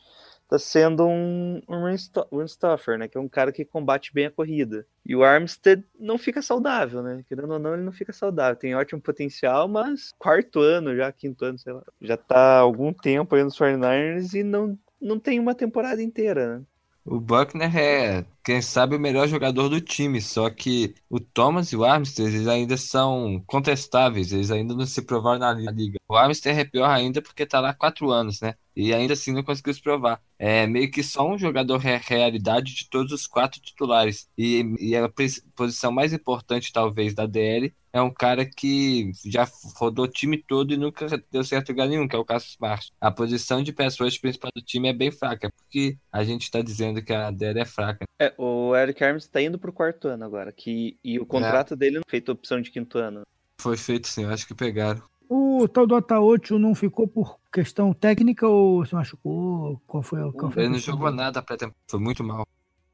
tá 0.48 0.58
sendo 0.58 1.06
um, 1.06 1.56
um 1.68 1.80
run 1.82 1.94
sto- 1.96 2.26
run 2.32 2.46
stuffer, 2.46 2.98
né? 2.98 3.08
Que 3.08 3.18
é 3.18 3.20
um 3.20 3.28
cara 3.28 3.52
que 3.52 3.64
combate 3.64 4.12
bem 4.12 4.26
a 4.26 4.30
corrida. 4.30 4.86
E 5.04 5.14
o 5.14 5.24
Armstead 5.24 5.84
não 5.98 6.18
fica 6.18 6.42
saudável, 6.42 7.02
né? 7.02 7.24
Querendo 7.28 7.52
ou 7.52 7.58
não, 7.58 7.74
ele 7.74 7.82
não 7.82 7.92
fica 7.92 8.12
saudável. 8.12 8.56
Tem 8.56 8.74
ótimo 8.74 9.00
potencial, 9.00 9.68
mas 9.68 10.12
quarto 10.18 10.60
ano 10.60 10.96
já, 10.96 11.10
quinto 11.12 11.44
ano, 11.44 11.58
sei 11.58 11.72
lá. 11.72 11.82
Já 12.00 12.16
tá 12.16 12.58
algum 12.58 12.92
tempo 12.92 13.34
aí 13.34 13.42
nos 13.44 13.56
49ers 13.56 14.34
e 14.34 14.42
não, 14.42 14.78
não 15.00 15.18
tem 15.18 15.38
uma 15.40 15.54
temporada 15.54 16.02
inteira, 16.02 16.58
né? 16.58 16.64
O 17.04 17.20
Buckner 17.20 17.74
é, 17.76 18.26
quem 18.46 18.62
sabe, 18.62 18.94
o 18.96 19.00
melhor 19.00 19.26
jogador 19.28 19.68
do 19.68 19.80
time, 19.80 20.22
só 20.22 20.48
que 20.48 20.94
o 21.10 21.18
Thomas 21.20 21.72
e 21.72 21.76
o 21.76 21.84
Armstead 21.84 22.32
eles 22.34 22.46
ainda 22.46 22.76
são 22.76 23.42
contestáveis, 23.46 24.32
eles 24.32 24.52
ainda 24.52 24.72
não 24.74 24.86
se 24.86 25.02
provaram 25.02 25.40
na 25.40 25.52
li- 25.52 25.66
liga. 25.66 25.98
O 26.08 26.14
Armstead 26.16 26.60
é 26.60 26.64
pior 26.64 26.88
ainda 26.88 27.20
porque 27.20 27.44
tá 27.44 27.58
lá 27.60 27.70
há 27.70 27.74
quatro 27.74 28.10
anos, 28.10 28.40
né? 28.40 28.54
E 28.76 28.94
ainda 28.94 29.14
assim 29.14 29.32
não 29.32 29.42
conseguiu 29.42 29.74
se 29.74 29.82
provar. 29.82 30.22
É 30.38 30.66
meio 30.66 30.90
que 30.90 31.02
só 31.02 31.28
um 31.28 31.36
jogador 31.38 31.78
re- 31.78 31.96
realidade 31.98 32.74
de 32.74 32.88
todos 32.88 33.12
os 33.12 33.26
quatro 33.26 33.60
titulares. 33.60 34.28
E, 34.38 34.62
e 34.78 34.94
a 34.96 35.08
posição 35.54 35.90
mais 35.92 36.12
importante, 36.12 36.72
talvez, 36.72 37.14
da 37.14 37.26
DL 37.26 37.74
é 37.92 38.00
um 38.00 38.12
cara 38.12 38.44
que 38.44 39.10
já 39.24 39.48
rodou 39.76 40.04
o 40.04 40.08
time 40.08 40.36
todo 40.36 40.72
e 40.72 40.76
nunca 40.76 41.06
deu 41.30 41.42
certo 41.42 41.70
lugar 41.70 41.88
nenhum, 41.88 42.06
que 42.06 42.14
é 42.14 42.18
o 42.18 42.24
Cassius 42.24 42.52
Smart. 42.52 42.92
A 43.00 43.10
posição 43.10 43.62
de 43.62 43.72
pass 43.72 43.98
rush 43.98 44.18
principal 44.18 44.50
do 44.54 44.62
time 44.62 44.88
é 44.88 44.92
bem 44.92 45.10
fraca, 45.10 45.50
porque 45.56 45.98
a 46.12 46.22
gente 46.24 46.50
tá 46.50 46.60
dizendo 46.60 47.02
que 47.02 47.12
a 47.12 47.30
DL 47.30 47.60
é 47.60 47.64
fraca. 47.64 48.04
É, 48.20 48.34
o 48.38 48.74
Eric 48.76 49.02
Arms 49.02 49.26
tá 49.26 49.40
indo 49.40 49.58
pro 49.58 49.72
quarto 49.72 50.08
ano 50.08 50.24
agora. 50.24 50.52
Que, 50.52 50.96
e 51.02 51.18
o 51.18 51.26
contrato 51.26 51.74
dele 51.76 51.96
não 51.96 52.02
feito 52.06 52.32
opção 52.32 52.60
de 52.60 52.70
quinto 52.70 52.98
ano. 52.98 53.22
Foi 53.60 53.76
feito 53.76 54.08
sim, 54.08 54.24
eu 54.24 54.30
acho 54.30 54.46
que 54.46 54.54
pegaram. 54.54 55.02
O 55.28 55.66
tal 55.66 55.86
do 55.86 55.96
Ataocho 55.96 56.58
não 56.58 56.74
ficou 56.74 57.08
por 57.08 57.38
questão 57.52 57.92
técnica 57.92 58.46
ou 58.46 58.84
se 58.86 58.94
machucou? 58.94 59.80
Qual 59.86 60.02
foi, 60.02 60.20
qual 60.32 60.52
foi 60.52 60.62
a 60.62 60.64
Ele 60.66 60.74
não 60.74 60.80
jogou 60.80 61.06
dele? 61.06 61.16
nada 61.16 61.42
pré-temporada, 61.42 61.76
foi 61.90 61.98
muito 62.00 62.22
mal. 62.22 62.46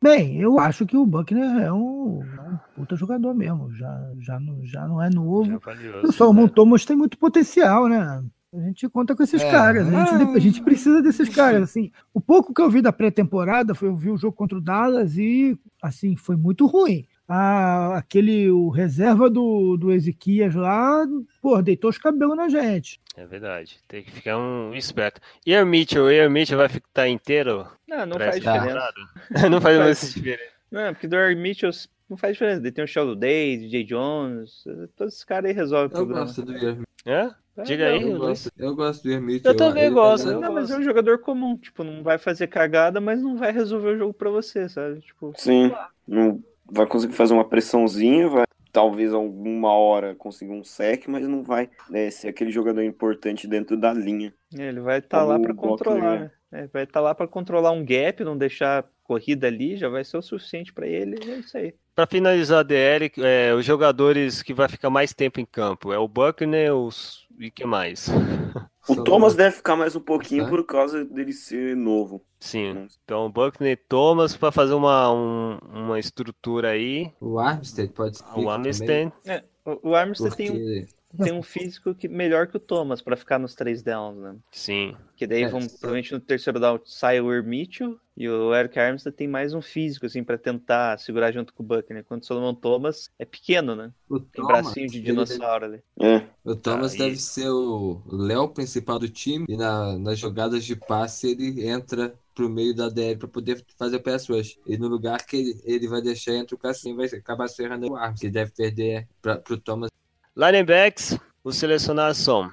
Bem, 0.03 0.41
eu 0.41 0.59
acho 0.59 0.85
que 0.87 0.97
o 0.97 1.07
Buckner 1.07 1.63
é 1.63 1.73
um, 1.73 2.23
é 2.25 2.41
um 2.41 2.59
puta 2.75 2.97
jogador 2.97 3.35
mesmo. 3.35 3.73
Já, 3.75 4.11
já, 4.19 4.41
não, 4.41 4.65
já 4.65 4.89
não 4.89 5.01
é 5.01 5.09
novo. 5.11 5.61
valioso, 5.61 6.09
O 6.09 6.13
Solomon 6.13 6.45
né? 6.45 6.53
Thomas 6.55 6.85
tem 6.85 6.97
muito 6.97 7.17
potencial, 7.19 7.87
né? 7.89 8.25
A 8.55 8.61
gente 8.61 8.89
conta 8.89 9.17
com 9.17 9.23
esses 9.23 9.41
É, 9.43 9.51
caras. 9.51 9.87
A 9.89 9.91
gente, 10.05 10.31
ah. 10.31 10.37
a 10.37 10.39
gente 10.39 10.63
precisa 10.63 11.01
desses 11.03 11.29
caras. 11.29 11.63
Assim, 11.63 11.91
o 12.13 12.21
pouco 12.21 12.53
que 12.53 12.61
eu 12.61 12.69
vi 12.71 12.83
da 12.83 12.93
pré-temporada 12.93 13.75
foi 13.75 13.89
eu 13.89 13.97
vi 13.97 14.11
o 14.11 14.17
jogo 14.19 14.37
contra 14.37 14.59
o 14.59 14.61
Dallas 14.61 15.17
e 15.17 15.59
assim 15.83 16.17
foi 16.17 16.37
muito 16.37 16.67
ruim. 16.67 17.07
Ah, 17.27 17.97
aquele 17.97 18.51
o 18.51 18.69
reserva 18.69 19.31
do, 19.31 19.77
do 19.79 19.91
Ezequias 19.91 20.55
lá, 20.55 21.07
pô, 21.41 21.63
deitou 21.63 21.89
os 21.89 21.97
cabelos 21.97 22.37
na 22.37 22.49
gente. 22.49 23.01
É 23.17 23.25
verdade. 23.25 23.79
Tem 23.89 24.03
que 24.03 24.11
ficar 24.11 24.37
um 24.37 24.75
esperto. 24.75 25.19
E 25.47 25.57
o 25.57 25.65
Mitchell? 25.65 26.11
E 26.13 26.27
o 26.27 26.31
Mitchell 26.31 26.59
vai 26.59 26.69
ficar 26.69 27.09
inteiro? 27.09 27.67
Não, 27.89 28.05
não 28.05 28.19
faz 28.19 28.35
diferença. 28.37 28.93
não 29.51 29.61
faz 29.63 29.77
Não 29.79 29.85
mais 29.85 29.99
faz. 30.01 30.15
diferença. 30.15 30.53
Não, 30.71 30.93
porque 30.93 31.09
do 31.09 31.17
Eric 31.17 31.41
Mitchell 31.41 31.71
não 32.11 32.17
faz 32.19 32.35
diferença. 32.35 32.61
Ele 32.61 32.73
tem 32.73 32.85
o 32.85 32.89
Sheldon 32.89 33.17
Day, 33.17 33.57
DJ 33.57 33.85
Jones, 33.85 34.65
todos 34.97 35.15
esses 35.15 35.25
caras 35.25 35.47
aí 35.51 35.57
resolvem 35.57 35.87
o 35.87 35.93
Eu 35.93 35.97
problema. 35.97 36.21
gosto 36.27 36.43
do 36.43 36.53
Ian. 36.55 36.79
É? 37.07 37.31
É, 37.57 37.63
Diga 37.65 37.87
aí, 37.89 38.03
Eu 38.03 38.19
gosto, 38.19 38.51
eu 38.57 38.75
gosto 38.75 39.03
do 39.03 39.21
Mitchell. 39.21 39.51
Eu 39.53 39.57
também 39.57 39.85
Ele- 39.85 39.95
gosto, 39.95 40.29
eu 40.29 40.41
Não, 40.41 40.53
mas 40.53 40.71
é 40.71 40.77
um 40.77 40.83
jogador 40.83 41.19
comum, 41.19 41.57
tipo, 41.57 41.85
não 41.85 42.03
vai 42.03 42.17
fazer 42.19 42.47
cagada, 42.47 43.01
mas 43.01 43.23
não 43.23 43.37
vai 43.37 43.53
resolver 43.53 43.91
o 43.91 43.99
jogo 43.99 44.15
pra 44.15 44.31
você, 44.31 44.69
sabe? 44.69 45.01
Tipo, 45.01 45.33
Sim, 45.37 45.71
não 46.09 46.43
vai 46.71 46.87
conseguir 46.87 47.13
fazer 47.15 47.35
uma 47.35 47.45
pressãozinha, 47.45 48.29
vai 48.29 48.45
talvez 48.73 49.13
alguma 49.13 49.71
hora 49.73 50.15
conseguir 50.15 50.53
um 50.53 50.65
sec, 50.65 51.07
mas 51.07 51.29
não 51.29 51.43
vai 51.43 51.69
né, 51.91 52.11
ser 52.11 52.29
aquele 52.29 52.51
jogador 52.51 52.83
importante 52.83 53.47
dentro 53.47 53.77
da 53.77 53.93
linha. 53.93 54.33
ele 54.51 54.81
vai 54.81 54.99
estar 54.99 55.19
Como 55.19 55.31
lá 55.31 55.37
o 55.37 55.43
pra 55.43 55.53
Buckner, 55.53 55.71
controlar, 55.71 56.01
né? 56.21 56.31
né? 56.51 56.63
É, 56.65 56.67
vai 56.67 56.85
estar 56.85 57.01
lá 57.01 57.15
pra 57.15 57.27
controlar 57.29 57.73
um 57.73 57.85
gap, 57.85 58.25
não 58.25 58.37
deixar 58.37 58.87
corrida 59.05 59.47
ali, 59.47 59.77
já 59.77 59.89
vai 59.89 60.05
ser 60.05 60.17
o 60.17 60.23
suficiente 60.23 60.73
pra 60.73 60.87
ele, 60.87 61.19
é 61.31 61.37
isso 61.39 61.57
aí. 61.57 61.75
Para 61.95 62.07
finalizar 62.07 62.61
a 62.61 62.63
DL, 62.63 63.13
é, 63.19 63.55
os 63.55 63.65
jogadores 63.65 64.43
que 64.43 64.55
vai 64.55 64.69
ficar 64.69 64.89
mais 64.89 65.13
tempo 65.13 65.39
em 65.41 65.45
campo 65.47 65.93
é 65.93 65.99
o 65.99 66.09
Buckner 66.09 66.75
os... 66.75 67.27
e 67.47 67.51
que 67.51 67.65
mais? 67.65 68.09
O 68.89 68.97
Thomas 69.05 69.37
deve 69.37 69.55
ficar 69.55 69.77
mais 69.77 69.95
um 69.95 70.01
pouquinho 70.01 70.43
Tá. 70.43 70.51
por 70.51 70.67
causa 70.67 71.05
dele 71.05 71.33
ser 71.33 71.77
novo. 71.77 72.21
Sim. 72.41 72.89
Então 73.05 73.31
Buckner 73.31 73.71
e 73.75 73.77
Thomas 73.77 74.37
para 74.37 74.51
fazer 74.51 74.75
uma, 74.75 75.09
um- 75.13 75.57
uma 75.73 76.01
estrutura 76.01 76.71
aí. 76.71 77.13
O 77.21 77.39
Armstead 77.39 77.93
pode 77.93 78.19
ser. 78.19 78.25
O 78.35 78.51
Armstead. 78.51 79.13
É, 79.25 79.45
o, 79.65 79.91
o 79.91 79.95
Armstead 79.95 80.35
tem, 80.35 80.51
um, 80.51 80.85
Tem 81.21 81.33
um 81.33 81.42
físico 81.42 81.95
que, 81.95 82.09
melhor 82.09 82.47
que 82.47 82.57
o 82.57 82.61
Thomas 82.61 83.02
pra 83.02 83.16
ficar 83.16 83.38
nos 83.38 83.54
três 83.54 83.83
downs, 83.83 84.19
né? 84.19 84.37
Sim. 84.50 84.97
Que 85.16 85.26
daí 85.26 85.42
É, 85.45 85.49
vão, 85.49 85.61
provavelmente 85.66 86.12
no 86.12 86.21
terceiro 86.21 86.59
down 86.61 86.81
sai 86.85 87.21
o 87.21 87.42
Mitchell 87.45 87.99
e 88.16 88.28
o 88.28 88.54
Eric 88.54 88.78
Armstead 88.78 89.16
tem 89.16 89.26
mais 89.28 89.54
um 89.54 89.62
físico, 89.62 90.07
assim, 90.07 90.23
pra 90.25 90.37
tentar 90.38 90.99
segurar 90.99 91.33
junto 91.33 91.52
com 91.54 91.62
o 91.62 91.66
Buckner. 91.66 92.04
Quando 92.04 92.23
o 92.23 92.26
Solomon 92.26 92.54
Thomas 92.54 93.11
é 93.19 93.25
pequeno, 93.25 93.75
né? 93.75 93.92
o 94.09 94.19
Tem 94.21 94.42
Thomas, 94.42 94.62
bracinho 94.64 94.88
de 94.88 94.99
ele- 94.99 95.07
dinossauro 95.07 95.64
ali. 95.66 95.83
É, 96.00 96.23
O 96.45 96.57
Thomas 96.57 96.92
Aí. 96.92 96.99
deve 96.99 97.16
ser 97.16 97.49
o 97.49 98.02
Léo 98.11 98.49
principal 98.49 98.99
do 98.99 99.09
time 99.09 99.47
e 99.49 99.57
na, 99.57 99.97
nas 99.99 100.19
jogadas 100.19 100.64
de 100.64 100.75
passe 100.76 101.31
ele 101.31 101.66
entra 101.66 102.14
pro 102.35 102.49
meio 102.49 102.75
da 102.75 102.88
DL 102.88 103.16
para 103.19 103.28
poder 103.28 103.62
fazer 103.78 103.97
o 103.97 104.02
pass 104.02 104.26
rush. 104.28 104.59
E 104.66 104.76
no 104.78 104.88
lugar 104.88 105.25
que 105.26 105.37
ele, 105.37 105.61
ele 105.64 105.87
vai 105.88 106.00
deixar 106.00 106.33
entre 106.35 106.54
o 106.54 106.59
Cassim 106.59 106.97
vai 106.97 107.07
acabar 107.07 107.47
serrando 107.49 107.90
o 107.92 107.97
Arms, 107.97 108.19
que 108.21 108.31
deve 108.31 108.50
perder 108.52 109.07
pra, 109.21 109.37
pro 109.37 109.59
Thomas. 109.59 109.90
Linebacks, 110.37 111.19
os 111.45 111.57
selecionados 111.57 112.19
são 112.19 112.51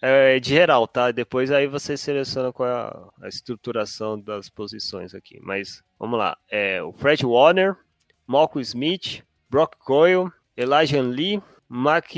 é, 0.00 0.38
de 0.38 0.50
geral, 0.50 0.86
tá? 0.86 1.10
Depois 1.10 1.50
aí 1.50 1.66
você 1.66 1.96
seleciona 1.96 2.52
qual 2.52 2.68
é 2.68 2.72
a, 2.72 3.08
a 3.22 3.28
estruturação 3.28 4.18
das 4.18 4.48
posições 4.48 5.14
aqui. 5.14 5.38
Mas 5.42 5.82
vamos 5.98 6.18
lá. 6.18 6.36
É, 6.50 6.82
o 6.82 6.92
Fred 6.92 7.24
Warner, 7.26 7.76
Malcolm 8.26 8.62
Smith, 8.62 9.22
Brock 9.50 9.76
Coyle, 9.78 10.30
Elijah 10.56 11.00
Lee, 11.02 11.42
Mark 11.68 12.12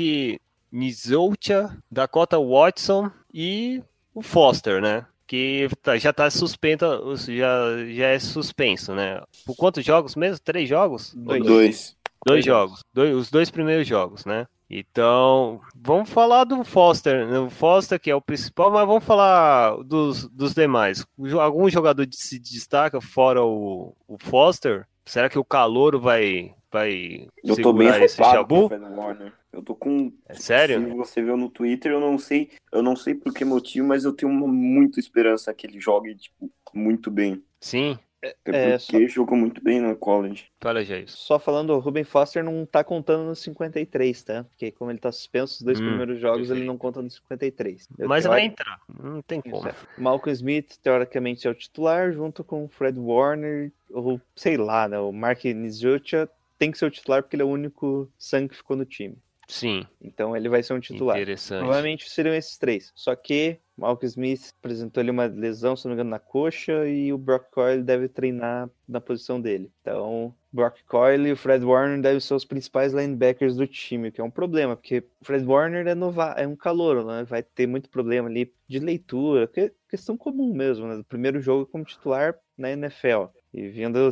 Nizoucha, 0.71 1.77
Dakota 1.89 2.37
Watson 2.39 3.11
e 3.33 3.83
o 4.13 4.21
Foster, 4.21 4.81
né? 4.81 5.05
Que 5.27 5.69
tá- 5.81 5.97
já 5.97 6.11
tá 6.11 6.29
suspenso, 6.29 7.15
já, 7.27 7.55
já 7.93 8.07
é 8.07 8.19
suspenso, 8.19 8.93
né? 8.93 9.21
Por 9.45 9.55
quantos 9.55 9.83
jogos 9.85 10.15
mesmo? 10.15 10.39
Três 10.43 10.67
jogos? 10.67 11.13
Dois. 11.15 11.43
dois. 11.45 11.97
Dois 12.25 12.45
jogos. 12.45 12.81
Dois- 12.93 13.15
os 13.15 13.31
dois 13.31 13.49
primeiros 13.49 13.87
jogos, 13.87 14.25
né? 14.25 14.45
Então, 14.73 15.59
vamos 15.75 16.09
falar 16.09 16.45
do 16.45 16.63
Foster, 16.63 17.27
né? 17.27 17.37
o 17.39 17.49
Foster 17.49 17.99
que 17.99 18.09
é 18.09 18.15
o 18.15 18.21
principal, 18.21 18.71
mas 18.71 18.87
vamos 18.87 19.03
falar 19.03 19.75
dos, 19.83 20.29
dos 20.29 20.53
demais. 20.53 21.05
Algum 21.41 21.69
jogador 21.69 22.07
se 22.11 22.39
destaca 22.39 23.01
fora 23.01 23.43
o, 23.43 23.93
o 24.07 24.17
Foster? 24.17 24.87
Será 25.05 25.27
que 25.27 25.37
o 25.37 25.43
Calouro 25.43 25.99
vai, 25.99 26.55
vai 26.71 27.27
Eu 27.43 27.61
tô 27.61 27.73
bem 27.73 27.89
esse 28.01 28.21
Warner. 28.21 29.33
Eu 29.51 29.61
tô 29.61 29.75
com. 29.75 30.13
É 30.29 30.35
sério? 30.35 30.79
Se 30.79 30.95
você 30.95 31.21
viu 31.21 31.35
no 31.35 31.49
Twitter, 31.49 31.91
eu 31.91 31.99
não 31.99 32.17
sei, 32.17 32.51
eu 32.71 32.81
não 32.81 32.95
sei 32.95 33.13
por 33.13 33.33
que 33.33 33.43
motivo, 33.43 33.85
mas 33.85 34.05
eu 34.05 34.13
tenho 34.13 34.31
uma, 34.31 34.47
muita 34.47 35.01
esperança 35.01 35.53
que 35.53 35.67
ele 35.67 35.81
jogue, 35.81 36.15
tipo, 36.15 36.49
muito 36.73 37.11
bem. 37.11 37.43
Sim, 37.59 37.99
Até 38.21 38.73
É, 38.73 38.77
porque 38.77 39.07
jogou 39.07 39.35
muito 39.35 39.63
bem 39.63 39.79
no 39.81 39.95
college. 39.95 40.45
fala 40.61 40.83
já 40.85 40.97
isso. 40.97 41.17
Só 41.17 41.39
falando, 41.39 41.71
o 41.71 41.79
Ruben 41.79 42.03
Foster 42.03 42.43
não 42.43 42.65
tá 42.65 42.83
contando 42.83 43.25
nos 43.25 43.39
53, 43.39 44.23
tá? 44.23 44.43
Porque 44.43 44.71
como 44.71 44.91
ele 44.91 44.99
tá 44.99 45.11
suspenso 45.11 45.55
os 45.55 45.61
dois 45.63 45.79
Hum, 45.79 45.85
primeiros 45.85 46.19
jogos, 46.19 46.39
perfeito. 46.41 46.59
ele 46.59 46.67
não 46.67 46.77
conta 46.77 47.01
nos 47.01 47.15
53. 47.15 47.87
Eu 47.97 48.07
Mas 48.07 48.25
vai 48.25 48.45
entrar, 48.45 48.79
não 49.03 49.21
tem 49.23 49.41
como. 49.41 49.67
é. 49.67 49.73
Malcolm 49.97 50.31
Smith, 50.33 50.77
teoricamente, 50.83 51.47
é 51.47 51.49
o 51.49 51.55
titular, 51.55 52.11
junto 52.13 52.43
com 52.43 52.65
o 52.65 52.69
Fred 52.69 52.99
Warner, 52.99 53.71
ou 53.89 54.21
sei 54.35 54.55
lá, 54.55 54.87
né? 54.87 54.99
O 54.99 55.11
Mark 55.11 55.43
Nizucha 55.45 56.29
tem 56.59 56.71
que 56.71 56.77
ser 56.77 56.85
o 56.85 56.91
titular 56.91 57.23
porque 57.23 57.35
ele 57.35 57.41
é 57.43 57.45
o 57.45 57.49
único 57.49 58.07
sangue 58.19 58.49
que 58.49 58.57
ficou 58.57 58.77
no 58.77 58.85
time. 58.85 59.17
Sim, 59.51 59.85
Então 60.01 60.35
ele 60.35 60.47
vai 60.47 60.63
ser 60.63 60.73
um 60.73 60.79
titular. 60.79 61.17
interessante. 61.17 61.59
Provavelmente 61.59 62.09
seriam 62.09 62.33
esses 62.33 62.57
três. 62.57 62.89
Só 62.95 63.13
que 63.15 63.59
Malcolm 63.77 64.05
Smith 64.07 64.53
apresentou 64.57 65.01
ali 65.01 65.11
uma 65.11 65.25
lesão, 65.25 65.75
se 65.75 65.83
não 65.85 65.89
me 65.89 65.95
engano, 65.95 66.09
na 66.09 66.19
coxa, 66.19 66.87
e 66.87 67.11
o 67.11 67.17
Brock 67.17 67.49
Coyle 67.51 67.83
deve 67.83 68.07
treinar 68.07 68.69
na 68.87 69.01
posição 69.01 69.41
dele. 69.41 69.69
Então, 69.81 70.33
Brock 70.53 70.77
Coyle 70.87 71.27
e 71.29 71.31
o 71.33 71.37
Fred 71.37 71.65
Warner 71.65 71.99
devem 71.99 72.19
ser 72.21 72.33
os 72.33 72.45
principais 72.45 72.93
linebackers 72.93 73.55
do 73.57 73.67
time, 73.67 74.07
o 74.07 74.11
que 74.11 74.21
é 74.21 74.23
um 74.23 74.31
problema, 74.31 74.77
porque 74.77 74.99
o 74.99 75.25
Fred 75.25 75.45
Warner 75.45 75.85
é, 75.85 75.95
nova, 75.95 76.33
é 76.37 76.47
um 76.47 76.55
calouro, 76.55 77.05
né? 77.05 77.25
Vai 77.25 77.43
ter 77.43 77.67
muito 77.67 77.89
problema 77.89 78.29
ali 78.29 78.53
de 78.69 78.79
leitura, 78.79 79.47
que 79.47 79.59
é 79.59 79.71
questão 79.89 80.15
comum 80.15 80.53
mesmo, 80.53 80.87
né? 80.87 80.95
Do 80.95 81.03
primeiro 81.03 81.41
jogo 81.41 81.65
como 81.65 81.83
titular 81.83 82.35
na 82.57 82.71
NFL. 82.71 83.25
E 83.53 83.67
vindo 83.69 84.09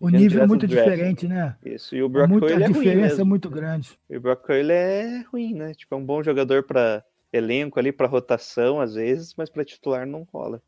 O 0.00 0.08
nível 0.08 0.42
é 0.42 0.46
muito 0.46 0.66
draft. 0.66 0.84
diferente, 0.88 1.26
né? 1.26 1.56
isso, 1.64 1.94
e 1.96 2.02
o 2.02 2.08
Brock 2.08 2.28
Muito, 2.28 2.42
Coyle 2.46 2.62
a 2.62 2.66
é 2.66 2.70
ruim 2.70 2.78
diferença 2.82 3.20
é 3.20 3.24
muito 3.24 3.50
grande. 3.50 3.98
E 4.08 4.16
o 4.16 4.20
Brock 4.20 4.44
Coyle 4.46 4.72
é 4.72 5.24
ruim, 5.32 5.54
né? 5.54 5.74
Tipo, 5.74 5.94
é 5.94 5.98
um 5.98 6.04
bom 6.04 6.22
jogador 6.22 6.62
para 6.62 7.04
elenco 7.32 7.78
ali, 7.78 7.90
para 7.92 8.06
rotação 8.06 8.80
às 8.80 8.94
vezes, 8.94 9.34
mas 9.36 9.50
para 9.50 9.64
titular 9.64 10.06
não 10.06 10.26
rola. 10.32 10.62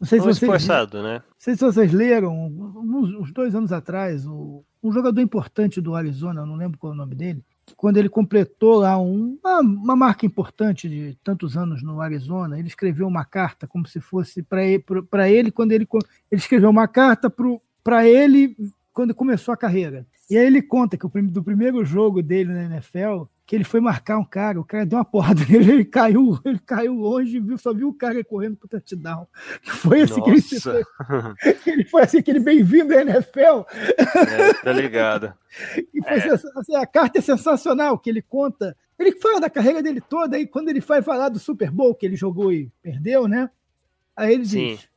Não 0.00 0.06
sei 0.06 0.18
se 0.18 0.26
Não 0.26 0.32
vocês, 0.34 0.42
esforçado, 0.42 1.02
né? 1.02 1.18
não 1.18 1.34
sei 1.38 1.54
se 1.54 1.60
vocês 1.64 1.92
leram, 1.92 2.46
uns, 2.46 3.14
uns 3.14 3.32
dois 3.32 3.54
anos 3.54 3.70
atrás, 3.72 4.26
o- 4.26 4.64
um 4.82 4.90
jogador 4.92 5.20
importante 5.20 5.80
do 5.80 5.94
Arizona, 5.94 6.40
eu 6.40 6.46
não 6.46 6.56
lembro 6.56 6.78
qual 6.78 6.92
é 6.92 6.94
o 6.94 6.98
nome 6.98 7.14
dele, 7.14 7.44
quando 7.76 7.96
ele 7.96 8.08
completou 8.08 8.78
lá 8.80 8.98
um- 8.98 9.38
uma, 9.42 9.60
uma 9.60 9.96
marca 9.96 10.26
importante 10.26 10.88
de 10.88 11.16
tantos 11.22 11.56
anos 11.56 11.82
no 11.82 12.00
Arizona, 12.00 12.58
ele 12.58 12.68
escreveu 12.68 13.06
uma 13.06 13.24
carta 13.24 13.66
como 13.66 13.86
se 13.86 14.00
fosse 14.00 14.42
para 14.42 14.64
ele, 14.64 14.84
ele 15.28 15.50
quando 15.50 15.72
ele, 15.72 15.86
ele 16.30 16.40
escreveu 16.40 16.70
uma 16.70 16.86
carta 16.88 17.32
para 17.82 18.06
ele 18.06 18.56
quando 18.92 19.14
começou 19.14 19.52
a 19.54 19.56
carreira. 19.56 20.06
E 20.28 20.36
aí 20.36 20.46
ele 20.46 20.62
conta 20.62 20.96
que 20.96 21.06
o 21.06 21.10
do 21.32 21.42
primeiro 21.42 21.84
jogo 21.84 22.22
dele 22.22 22.52
na 22.52 22.64
NFL, 22.64 23.24
que 23.50 23.56
ele 23.56 23.64
foi 23.64 23.80
marcar 23.80 24.16
um 24.16 24.24
cara, 24.24 24.60
o 24.60 24.64
cara 24.64 24.86
deu 24.86 24.96
uma 24.96 25.04
porrada 25.04 25.40
nele, 25.50 25.72
ele 25.72 25.84
caiu, 25.84 26.38
ele 26.44 26.60
caiu 26.60 26.94
longe, 26.94 27.40
viu, 27.40 27.58
só 27.58 27.74
viu 27.74 27.88
o 27.88 27.92
cara 27.92 28.22
correndo 28.22 28.56
pro 28.56 28.68
touchdown. 28.68 29.26
Que 29.60 29.70
foi 29.72 30.02
assim 30.02 30.22
que 30.22 30.30
ele 30.30 30.40
se 30.40 30.54
Nossa, 30.54 30.86
ele 31.66 31.84
foi 31.84 32.02
assim, 32.02 32.18
aquele 32.18 32.38
bem-vindo 32.38 32.94
à 32.96 33.00
NFL. 33.00 33.64
é, 33.98 34.54
tá 34.54 34.72
ligado. 34.72 35.34
E 35.92 36.00
foi 36.00 36.20
sensa- 36.20 36.52
assim, 36.54 36.76
a 36.76 36.86
carta 36.86 37.18
é 37.18 37.20
sensacional, 37.20 37.98
que 37.98 38.08
ele 38.08 38.22
conta. 38.22 38.76
Ele 38.96 39.18
fala 39.20 39.40
da 39.40 39.50
carreira 39.50 39.82
dele 39.82 40.00
toda, 40.00 40.36
aí 40.36 40.46
quando 40.46 40.68
ele 40.68 40.78
vai 40.78 41.02
falar 41.02 41.28
do 41.28 41.40
Super 41.40 41.72
Bowl 41.72 41.92
que 41.92 42.06
ele 42.06 42.14
jogou 42.14 42.52
e 42.52 42.70
perdeu, 42.80 43.26
né? 43.26 43.50
Aí 44.16 44.32
ele 44.34 44.46
Sim. 44.46 44.76
diz. 44.76 44.88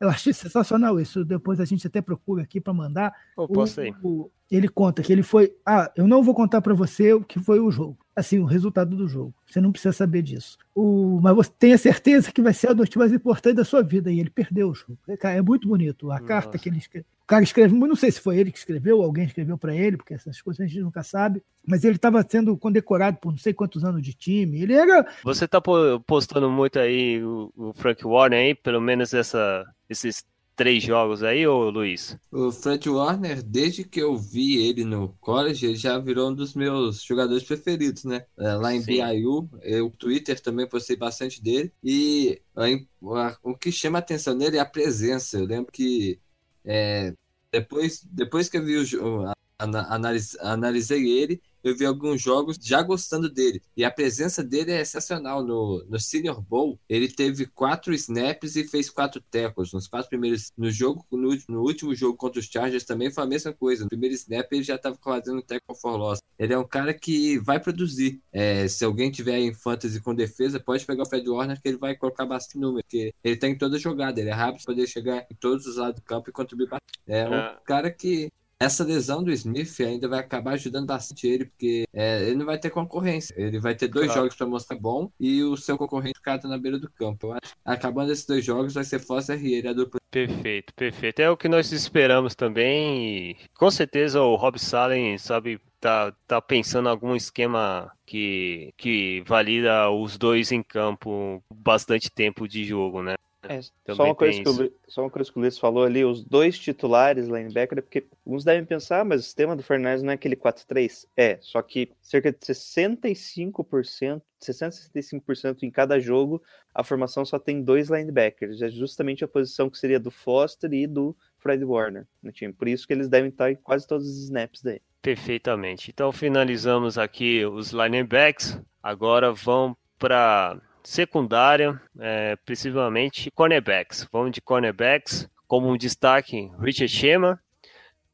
Eu 0.00 0.08
achei 0.08 0.32
sensacional 0.32 0.98
isso. 0.98 1.24
Depois 1.24 1.60
a 1.60 1.64
gente 1.64 1.86
até 1.86 2.00
procura 2.00 2.42
aqui 2.42 2.60
para 2.60 2.72
mandar. 2.72 3.12
O- 3.36 3.46
posso 3.46 3.80
aí. 3.80 3.92
o- 4.02 4.30
ele 4.50 4.66
conta 4.68 5.02
que 5.02 5.12
ele 5.12 5.22
foi. 5.22 5.52
Ah, 5.64 5.92
eu 5.94 6.08
não 6.08 6.22
vou 6.22 6.34
contar 6.34 6.60
para 6.62 6.72
você 6.74 7.12
o 7.12 7.22
que 7.22 7.38
foi 7.38 7.60
o 7.60 7.70
jogo. 7.70 7.96
Assim, 8.16 8.38
o 8.38 8.44
resultado 8.44 8.96
do 8.96 9.06
jogo. 9.06 9.32
Você 9.46 9.60
não 9.60 9.70
precisa 9.70 9.92
saber 9.92 10.22
disso. 10.22 10.58
O, 10.74 11.20
mas 11.22 11.34
você 11.36 11.50
tenha 11.58 11.78
certeza 11.78 12.32
que 12.32 12.42
vai 12.42 12.52
ser 12.52 12.70
a 12.70 12.74
noite 12.74 12.98
mais 12.98 13.12
importante 13.12 13.56
da 13.56 13.64
sua 13.64 13.82
vida. 13.82 14.10
E 14.10 14.18
ele 14.18 14.30
perdeu 14.30 14.70
o 14.70 14.74
jogo. 14.74 14.98
Cara, 15.18 15.36
é 15.36 15.42
muito 15.42 15.68
bonito. 15.68 16.10
A 16.10 16.18
carta 16.18 16.48
Nossa. 16.48 16.58
que 16.58 16.68
ele 16.68 16.78
escreveu. 16.78 17.06
O 17.30 17.34
cara 17.38 17.44
escreve, 17.44 17.72
não 17.72 17.94
sei 17.94 18.10
se 18.10 18.20
foi 18.20 18.38
ele 18.38 18.50
que 18.50 18.58
escreveu, 18.58 18.98
ou 18.98 19.04
alguém 19.04 19.24
escreveu 19.24 19.56
para 19.56 19.72
ele, 19.72 19.96
porque 19.96 20.12
essas 20.14 20.42
coisas 20.42 20.64
a 20.64 20.66
gente 20.66 20.80
nunca 20.80 21.00
sabe. 21.04 21.40
Mas 21.64 21.84
ele 21.84 21.94
estava 21.94 22.26
sendo 22.28 22.56
condecorado 22.56 23.18
por 23.18 23.30
não 23.30 23.38
sei 23.38 23.54
quantos 23.54 23.84
anos 23.84 24.02
de 24.02 24.12
time. 24.14 24.60
Ele 24.60 24.72
era. 24.72 25.06
Você 25.22 25.46
tá 25.46 25.60
po- 25.60 26.00
postando 26.04 26.50
muito 26.50 26.80
aí 26.80 27.22
o, 27.22 27.72
Frank 27.74 28.04
Warner 28.04 28.40
aí, 28.40 28.52
pelo 28.52 28.80
menos 28.80 29.14
essa, 29.14 29.64
esses 29.88 30.24
três 30.56 30.82
jogos 30.82 31.22
aí, 31.22 31.46
ô 31.46 31.70
Luiz? 31.70 32.16
O 32.32 32.50
Fred 32.50 32.90
Warner, 32.90 33.44
desde 33.44 33.84
que 33.84 34.02
eu 34.02 34.16
vi 34.16 34.66
ele 34.66 34.84
no 34.84 35.10
college, 35.20 35.64
ele 35.66 35.76
já 35.76 36.00
virou 36.00 36.30
um 36.30 36.34
dos 36.34 36.52
meus 36.54 37.00
jogadores 37.00 37.44
preferidos, 37.44 38.02
né? 38.02 38.26
É, 38.40 38.54
Lá 38.54 38.74
em 38.74 38.80
Sim. 38.80 38.86
BYU, 38.86 39.48
eu, 39.62 39.86
o 39.86 39.90
Twitter 39.90 40.40
também 40.40 40.68
postei 40.68 40.96
bastante 40.96 41.40
dele. 41.40 41.72
E 41.82 42.42
a- 42.56 42.66
a- 42.66 43.36
o 43.42 43.56
que 43.56 43.70
chama 43.70 43.98
a 43.98 44.00
atenção 44.00 44.34
nele 44.34 44.56
é 44.56 44.60
a 44.60 44.66
presença. 44.66 45.38
Eu 45.38 45.46
lembro 45.46 45.70
que 45.72 46.18
é, 46.64 47.14
depois, 47.52 48.02
depois 48.04 48.48
que 48.48 48.56
eu 48.58 48.64
vi 48.64 48.76
o 48.96 49.32
analis- 49.58 50.36
analisei 50.40 51.08
ele, 51.08 51.42
eu 51.62 51.76
vi 51.76 51.84
alguns 51.84 52.20
jogos 52.20 52.56
já 52.60 52.82
gostando 52.82 53.28
dele. 53.28 53.60
E 53.76 53.84
a 53.84 53.90
presença 53.90 54.42
dele 54.42 54.72
é 54.72 54.80
excepcional. 54.80 55.44
No, 55.44 55.84
no 55.88 55.98
Senior 55.98 56.40
Bowl, 56.42 56.78
ele 56.88 57.08
teve 57.08 57.46
quatro 57.46 57.92
snaps 57.94 58.56
e 58.56 58.64
fez 58.66 58.88
quatro 58.90 59.20
tackles. 59.30 59.72
Nos 59.72 59.86
quatro 59.86 60.08
primeiros. 60.08 60.52
No 60.56 60.70
jogo, 60.70 61.04
no, 61.10 61.36
no 61.48 61.60
último 61.62 61.94
jogo 61.94 62.16
contra 62.16 62.40
os 62.40 62.46
Chargers 62.46 62.84
também 62.84 63.10
foi 63.10 63.24
a 63.24 63.26
mesma 63.26 63.52
coisa. 63.52 63.84
No 63.84 63.88
primeiro 63.88 64.14
snap 64.14 64.50
ele 64.52 64.62
já 64.62 64.76
estava 64.76 64.96
fazendo 65.02 65.42
tackle 65.42 65.76
for 65.80 65.96
loss. 65.96 66.20
Ele 66.38 66.52
é 66.54 66.58
um 66.58 66.66
cara 66.66 66.94
que 66.94 67.38
vai 67.38 67.60
produzir. 67.60 68.20
É, 68.32 68.66
se 68.68 68.84
alguém 68.84 69.10
tiver 69.10 69.38
em 69.38 69.52
fantasy 69.54 70.00
com 70.00 70.14
defesa, 70.14 70.58
pode 70.60 70.84
pegar 70.86 71.02
o 71.02 71.06
Fred 71.08 71.28
Warner 71.28 71.60
que 71.60 71.68
ele 71.68 71.78
vai 71.78 71.94
colocar 71.96 72.24
bastante 72.26 72.58
número. 72.58 72.82
Porque 72.84 73.12
ele 73.22 73.36
tá 73.36 73.48
em 73.48 73.56
toda 73.58 73.78
jogada. 73.78 74.20
Ele 74.20 74.30
é 74.30 74.32
rápido 74.34 74.64
para 74.64 74.74
poder 74.74 74.86
chegar 74.86 75.26
em 75.30 75.34
todos 75.34 75.66
os 75.66 75.76
lados 75.76 75.96
do 76.00 76.02
campo 76.04 76.30
e 76.30 76.32
contribuir 76.32 76.66
bastante. 76.68 76.80
É 77.06 77.28
um 77.28 77.34
É. 77.34 77.58
cara 77.64 77.90
que 77.90 78.28
essa 78.60 78.84
lesão 78.84 79.24
do 79.24 79.32
Smith 79.32 79.80
ainda 79.80 80.06
vai 80.06 80.18
acabar 80.20 80.52
ajudando 80.52 80.86
bastante 80.86 81.26
ele, 81.26 81.46
porque 81.46 81.84
é, 81.94 82.22
ele 82.24 82.36
não 82.36 82.44
vai 82.44 82.58
ter 82.58 82.68
concorrência. 82.68 83.34
Ele 83.36 83.58
vai 83.58 83.74
ter 83.74 83.88
dois 83.88 84.06
Claro. 84.06 84.20
jogos 84.20 84.36
para 84.36 84.46
mostrar 84.46 84.76
bom 84.76 85.10
e 85.18 85.42
o 85.42 85.56
seu 85.56 85.78
concorrente 85.78 86.18
ficar 86.18 86.38
na 86.44 86.58
beira 86.58 86.78
do 86.78 86.90
campo. 86.90 87.28
Eu 87.28 87.32
acho 87.32 87.54
acabando 87.64 88.12
esses 88.12 88.26
dois 88.26 88.44
jogos 88.44 88.74
vai 88.74 88.84
ser 88.84 88.98
Foster 88.98 89.42
e 89.42 89.54
ele 89.54 89.68
a 89.68 89.72
dupla. 89.72 89.98
Perfeito, 90.10 90.74
perfeito. 90.74 91.20
É 91.20 91.30
o 91.30 91.36
que 91.36 91.48
nós 91.48 91.72
esperamos 91.72 92.34
também. 92.34 93.30
E 93.30 93.36
com 93.54 93.70
certeza 93.70 94.20
o 94.20 94.36
Rob 94.36 94.58
Salen 94.58 95.16
sabe 95.16 95.58
tá, 95.80 96.12
tá 96.26 96.42
pensando 96.42 96.88
em 96.88 96.90
algum 96.90 97.16
esquema 97.16 97.90
que, 98.04 98.74
que 98.76 99.22
valida 99.26 99.88
os 99.90 100.18
dois 100.18 100.52
em 100.52 100.62
campo 100.62 101.42
bastante 101.52 102.10
tempo 102.10 102.46
de 102.46 102.64
jogo, 102.64 103.02
né? 103.02 103.14
É, 103.48 103.62
só, 103.62 103.72
Também 103.84 104.06
uma 104.06 104.14
coisa 104.14 104.42
que 104.42 104.48
o, 104.48 104.72
só 104.86 105.02
uma 105.02 105.10
coisa 105.10 105.32
que 105.32 105.38
o 105.38 105.40
Luiz 105.40 105.58
falou 105.58 105.84
ali, 105.84 106.04
os 106.04 106.22
dois 106.22 106.58
titulares 106.58 107.26
linebacker, 107.26 107.78
é 107.78 107.80
porque 107.80 108.06
alguns 108.26 108.44
devem 108.44 108.64
pensar, 108.64 109.00
"Ah, 109.00 109.04
mas 109.04 109.20
o 109.20 109.24
sistema 109.24 109.56
do 109.56 109.62
Fernandes 109.62 110.02
não 110.02 110.10
é 110.10 110.14
aquele 110.14 110.36
4-3. 110.36 111.06
É, 111.16 111.38
só 111.40 111.62
que 111.62 111.90
cerca 112.02 112.30
de 112.30 112.38
65%, 112.38 114.22
60, 114.38 114.76
65% 114.76 115.62
em 115.62 115.70
cada 115.70 115.98
jogo, 115.98 116.42
a 116.74 116.84
formação 116.84 117.24
só 117.24 117.38
tem 117.38 117.62
dois 117.62 117.88
linebackers. 117.88 118.60
É 118.60 118.68
justamente 118.68 119.24
a 119.24 119.28
posição 119.28 119.70
que 119.70 119.78
seria 119.78 119.98
do 119.98 120.10
Foster 120.10 120.72
e 120.72 120.86
do 120.86 121.16
Fred 121.38 121.64
Warner 121.64 122.06
no 122.22 122.30
time. 122.30 122.52
Por 122.52 122.68
isso 122.68 122.86
que 122.86 122.92
eles 122.92 123.08
devem 123.08 123.30
estar 123.30 123.50
em 123.50 123.56
quase 123.56 123.86
todos 123.86 124.06
os 124.06 124.24
snaps 124.24 124.62
daí. 124.62 124.80
Perfeitamente. 125.00 125.90
Então 125.90 126.12
finalizamos 126.12 126.98
aqui 126.98 127.44
os 127.46 127.70
linebacks. 127.72 128.60
Agora 128.82 129.32
vamos 129.32 129.76
para 129.98 130.60
secundária, 130.82 131.80
é, 131.98 132.36
principalmente 132.44 133.30
cornerbacks. 133.30 134.06
Vamos 134.12 134.32
de 134.32 134.40
cornerbacks. 134.40 135.28
Como 135.46 135.68
um 135.68 135.76
destaque, 135.76 136.50
Richard 136.60 136.88
Shema. 136.88 137.40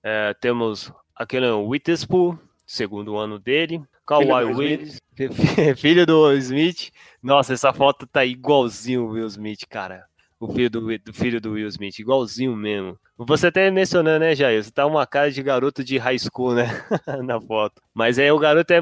É, 0.03 0.35
temos 0.35 0.93
aquele 1.15 1.51
Witherspoon, 1.51 2.39
segundo 2.67 3.17
ano 3.17 3.39
dele. 3.39 3.83
Kawhi 4.07 4.45
Willis, 4.45 5.01
filho 5.77 6.07
do 6.07 6.23
Will 6.23 6.39
Smith. 6.39 6.91
Nossa, 7.21 7.55
essa 7.55 7.73
foto 7.73 8.07
tá 8.07 8.25
igualzinho 8.25 9.05
o 9.05 9.11
Will 9.11 9.27
Smith, 9.27 9.67
cara. 9.69 10.05
O 10.39 10.53
filho 10.53 10.71
do, 10.71 10.99
do 10.99 11.13
filho 11.13 11.41
do 11.41 11.53
Will 11.53 11.67
Smith, 11.69 11.99
igualzinho 11.99 12.55
mesmo. 12.55 12.97
Você 13.19 13.47
até 13.47 13.71
mencionou, 13.71 14.19
né, 14.19 14.35
Jair? 14.35 14.63
Você 14.63 14.71
tá 14.71 14.87
uma 14.87 15.07
cara 15.07 15.31
de 15.31 15.43
garoto 15.43 15.83
de 15.83 15.97
high 15.97 16.19
school, 16.19 16.55
né? 16.55 16.67
Na 17.25 17.41
foto. 17.41 17.83
Mas 17.95 18.19
aí 18.19 18.31
o 18.31 18.39
garoto 18.39 18.73
é, 18.73 18.81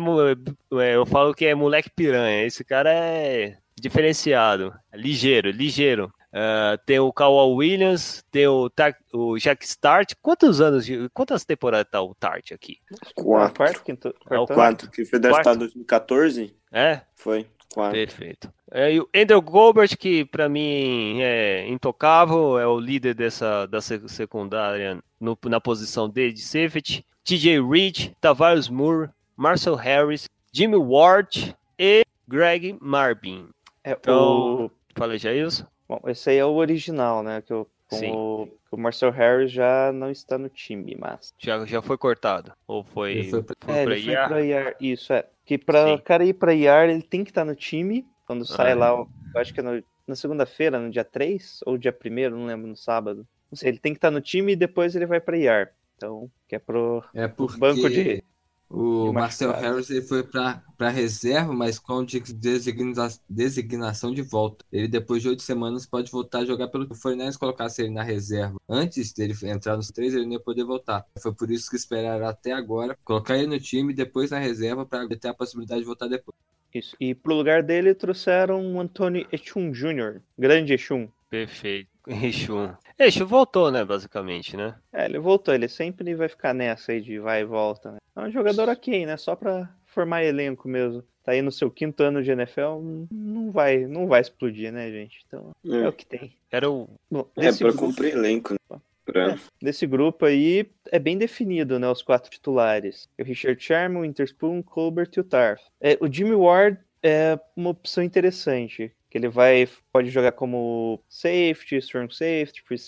é, 0.83 0.97
Eu 0.97 1.07
falo 1.07 1.33
que 1.33 1.47
é 1.47 1.55
moleque 1.55 1.89
piranha. 1.89 2.45
Esse 2.45 2.65
cara 2.65 2.93
é 2.93 3.57
diferenciado. 3.81 4.73
é 4.93 4.97
Ligeiro, 4.97 5.51
ligeiro. 5.51 6.13
Uh, 6.33 6.77
tem 6.85 6.99
o 6.99 7.13
Kawhi 7.13 7.55
Williams, 7.55 8.25
tem 8.31 8.47
o, 8.49 8.69
o 9.13 9.39
Jack 9.39 9.65
Start. 9.65 10.15
Quantos 10.21 10.61
anos, 10.61 10.85
de, 10.85 11.09
quantas 11.11 11.45
temporadas 11.45 11.87
tá 11.91 12.03
o 12.03 12.13
Tart 12.15 12.51
aqui? 12.51 12.79
Quatro. 13.15 13.55
Quarto, 13.57 13.85
quinto, 13.85 14.09
É 14.29 14.37
o 14.39 14.45
quarto, 14.47 14.55
Quatro, 14.55 14.91
que 14.91 15.05
foi 15.05 15.21
draftado 15.21 15.45
Quarto. 15.45 15.57
em 15.57 15.59
2014? 15.61 16.57
É? 16.73 17.01
Foi. 17.15 17.47
Quatro. 17.73 17.93
Perfeito. 17.93 18.53
É, 18.73 18.93
e 18.95 19.01
o 19.01 19.09
Andrew 19.15 19.41
Gobert, 19.41 19.97
que 19.97 20.25
pra 20.25 20.49
mim 20.49 21.21
é 21.23 21.69
intocável, 21.69 22.59
é 22.59 22.67
o 22.67 22.81
líder 22.81 23.15
dessa 23.15 23.67
da 23.67 23.81
sec- 23.81 24.09
secundária 24.09 24.99
no- 25.21 25.39
na 25.47 25.61
posição 25.61 26.09
dele 26.09 26.33
de 26.33 26.43
safety. 26.43 27.07
TJ 27.23 27.61
Reed, 27.63 28.11
Tavares 28.21 28.69
Moore, 28.69 29.09
Marcel 29.37 29.77
Harris, 29.77 30.29
Jimmy 30.53 30.77
Ward 30.77 31.55
e 31.79 32.03
Greg 32.27 32.77
Marvin. 32.81 33.49
É, 33.85 33.93
Então- 33.93 34.65
o, 34.67 34.71
Falei 34.97 35.19
já 35.19 35.33
isso? 35.33 35.67
bom, 35.89 36.01
esse 36.07 36.31
aí 36.31 36.39
é 36.39 36.45
o 36.45 36.55
original, 36.55 37.23
né? 37.23 37.43
Que 37.43 37.53
Sim. 37.97 38.13
o, 38.13 38.49
o 38.71 38.77
Marcel 38.77 39.11
Harris 39.11 39.53
já 39.53 39.93
não 39.93 40.11
está 40.11 40.39
no 40.39 40.49
time, 40.49 40.97
mas. 40.99 41.35
Já, 41.39 41.65
já 41.67 41.83
foi 41.83 41.99
cortado? 41.99 42.53
Ou 42.67 42.83
foi, 42.83 43.13
Ele 43.13 43.31
foi 43.31 43.43
pra- 43.43 43.57
foi 43.61 43.75
É, 43.77 43.85
pra 43.85 43.95
ele 43.97 44.05
foi 44.05 44.13
IR? 44.15 44.29
pra 44.29 44.43
IR. 44.43 44.77
Isso, 44.81 45.13
é. 45.13 45.27
Que 45.45 45.59
pra 45.59 45.85
Sim. 45.87 45.95
o 45.95 46.03
cara 46.03 46.25
ir 46.25 46.33
pra 46.35 46.55
IR, 46.55 46.91
ele 46.91 47.03
tem 47.03 47.23
que 47.23 47.31
estar 47.31 47.45
no 47.45 47.55
time. 47.55 48.07
Quando 48.27 48.47
sai 48.47 48.73
Ah. 48.73 48.77
lá, 48.77 48.89
eu 48.91 49.09
acho 49.41 49.53
que 49.53 49.61
é 49.61 49.63
no- 49.63 49.85
na 50.07 50.15
segunda-feira, 50.17 50.79
no 50.79 50.91
dia 50.91 51.05
3, 51.05 51.61
ou 51.67 51.77
dia 51.77 51.93
1 51.93 52.31
não 52.31 52.47
lembro, 52.47 52.67
no 52.67 52.77
sábado. 52.77 53.27
Não 53.51 53.57
sei, 53.57 53.69
ele 53.71 53.79
tem 53.79 53.93
que 53.93 53.99
estar 53.99 54.11
no 54.11 54.21
time 54.21 54.53
e 54.53 54.57
depois 54.57 54.97
ele 54.97 55.07
vai 55.07 55.21
pra 55.21 55.37
IR. 55.37 55.69
Então, 55.97 56.31
que 56.49 56.57
é 56.57 56.59
pro 56.59 57.05
É 57.15 57.29
porque 57.29 57.59
banco 57.59 57.89
de. 57.91 58.23
O 58.69 59.13
Marcel. 59.13 59.53
Harris 59.53 59.91
ele 59.91 60.03
foi 60.03 60.23
para 60.23 60.63
reserva, 60.91 61.53
mas 61.53 61.79
com 61.79 62.05
de- 62.05 62.21
designa- 62.21 63.09
designação 63.29 64.13
de 64.13 64.23
volta. 64.23 64.65
Ele, 64.73 64.89
depois 64.89 65.23
de 65.23 65.29
oito 65.29 65.43
semanas, 65.43 65.87
pode 65.87 66.11
voltar 66.11 66.41
a 66.41 66.45
jogar 66.45 66.69
pelo 66.69 66.87
que 66.87 66.93
o 66.93 66.97
Fortnite 66.97 67.39
colocasse 67.39 67.83
ele 67.83 67.91
na 67.91 68.03
reserva. 68.03 68.57
Antes 68.69 69.13
dele 69.13 69.35
entrar 69.45 69.77
nos 69.77 69.91
três, 69.91 70.15
ele 70.15 70.25
não 70.27 70.33
ia 70.33 70.41
poder 70.41 70.65
voltar. 70.65 71.05
Foi 71.23 71.33
por 71.33 71.51
isso 71.51 71.71
que 71.71 71.77
esperaram 71.77 72.27
até 72.27 72.53
agora, 72.53 72.97
colocar 73.05 73.37
ele 73.37 73.47
no 73.47 73.61
time 73.61 73.93
e 73.93 73.97
depois 73.97 74.31
na 74.31 74.39
reserva 74.39 74.85
para 74.85 75.07
ter 75.09 75.29
a 75.29 75.35
possibilidade 75.35 75.81
de 75.81 75.87
voltar 75.87 76.09
depois. 76.09 76.35
Isso. 76.75 76.97
E 76.99 77.15
pro 77.15 77.35
lugar 77.37 77.63
dele 77.63 77.95
trouxeram 77.95 78.75
o 78.75 78.81
Anthony 78.81 79.27
Echum 79.31 79.71
Jr., 79.71 80.21
grande 80.37 80.73
Echum. 80.75 81.09
Perfeito. 81.31 81.94
Exu. 82.07 82.77
Exu 82.99 83.27
voltou, 83.27 83.71
né, 83.71 83.85
basicamente, 83.85 84.57
né? 84.57 84.75
É, 84.93 85.05
ele 85.07 85.19
voltou, 85.19 85.55
ele 85.55 85.69
sempre 85.69 86.15
vai 86.15 86.29
ficar 86.29 86.53
nessa 86.55 86.93
aí 86.93 87.01
de 87.01 87.19
vai 87.19 87.41
e 87.41 87.45
volta, 87.45 87.93
né? 87.93 87.99
É 88.17 88.21
um 88.21 88.31
jogador 88.31 88.69
ok, 88.69 89.07
né? 89.07 89.17
Só 89.17 89.35
pra 89.35 89.69
formar 89.87 90.23
elenco 90.25 90.69
mesmo. 90.69 91.03
Tá 91.25 91.33
aí 91.33 91.41
no 91.41 91.51
seu 91.51 91.71
quinto 91.71 92.03
ano 92.03 92.23
de 92.23 92.31
NFL, 92.31 92.81
não- 93.11 93.51
vai, 93.51 93.79
não 93.87 94.07
vai 94.07 94.21
explodir, 94.21 94.71
né, 94.71 94.91
gente? 94.91 95.25
Então, 95.27 95.53
é, 95.67 95.77
É, 95.85 95.89
o 95.89 95.93
que 95.93 96.05
tem. 96.05 96.37
Era 96.51 96.71
o. 96.71 96.89
Bom, 97.11 97.27
é 97.37 97.51
pra 97.51 97.69
grupo- 97.69 97.79
cumprir 97.79 98.13
elenco, 98.15 98.53
né? 98.53 98.79
Pra... 99.07 99.33
É, 99.33 99.39
desse 99.61 99.87
grupo 99.87 100.25
aí, 100.27 100.67
é 100.93 100.99
bem 100.99 101.17
definido, 101.19 101.79
né? 101.79 101.89
Os 101.89 102.03
quatro 102.03 102.31
titulares. 102.31 103.09
O 103.19 103.23
Richard 103.25 103.63
Sherman, 103.63 104.03
o 104.03 104.05
Interspoon, 104.05 104.59
o 104.61 104.65
Colbert 104.65 105.11
e 105.17 105.21
o 105.21 105.25
Tarf. 105.25 105.63
É, 105.81 105.97
o 106.01 106.11
Jimmy 106.13 106.35
Ward 106.35 106.79
é 107.03 107.39
uma 107.57 107.71
opção 107.71 108.03
interessante. 108.05 108.93
Que 109.15 109.19
ele 109.19 109.29
vai, 109.29 109.69
pode 109.93 110.11
jogar 110.11 110.33
como 110.33 111.01
safety, 111.09 111.77
strong 111.77 112.13
safety, 112.13 112.65
free, 112.67 112.79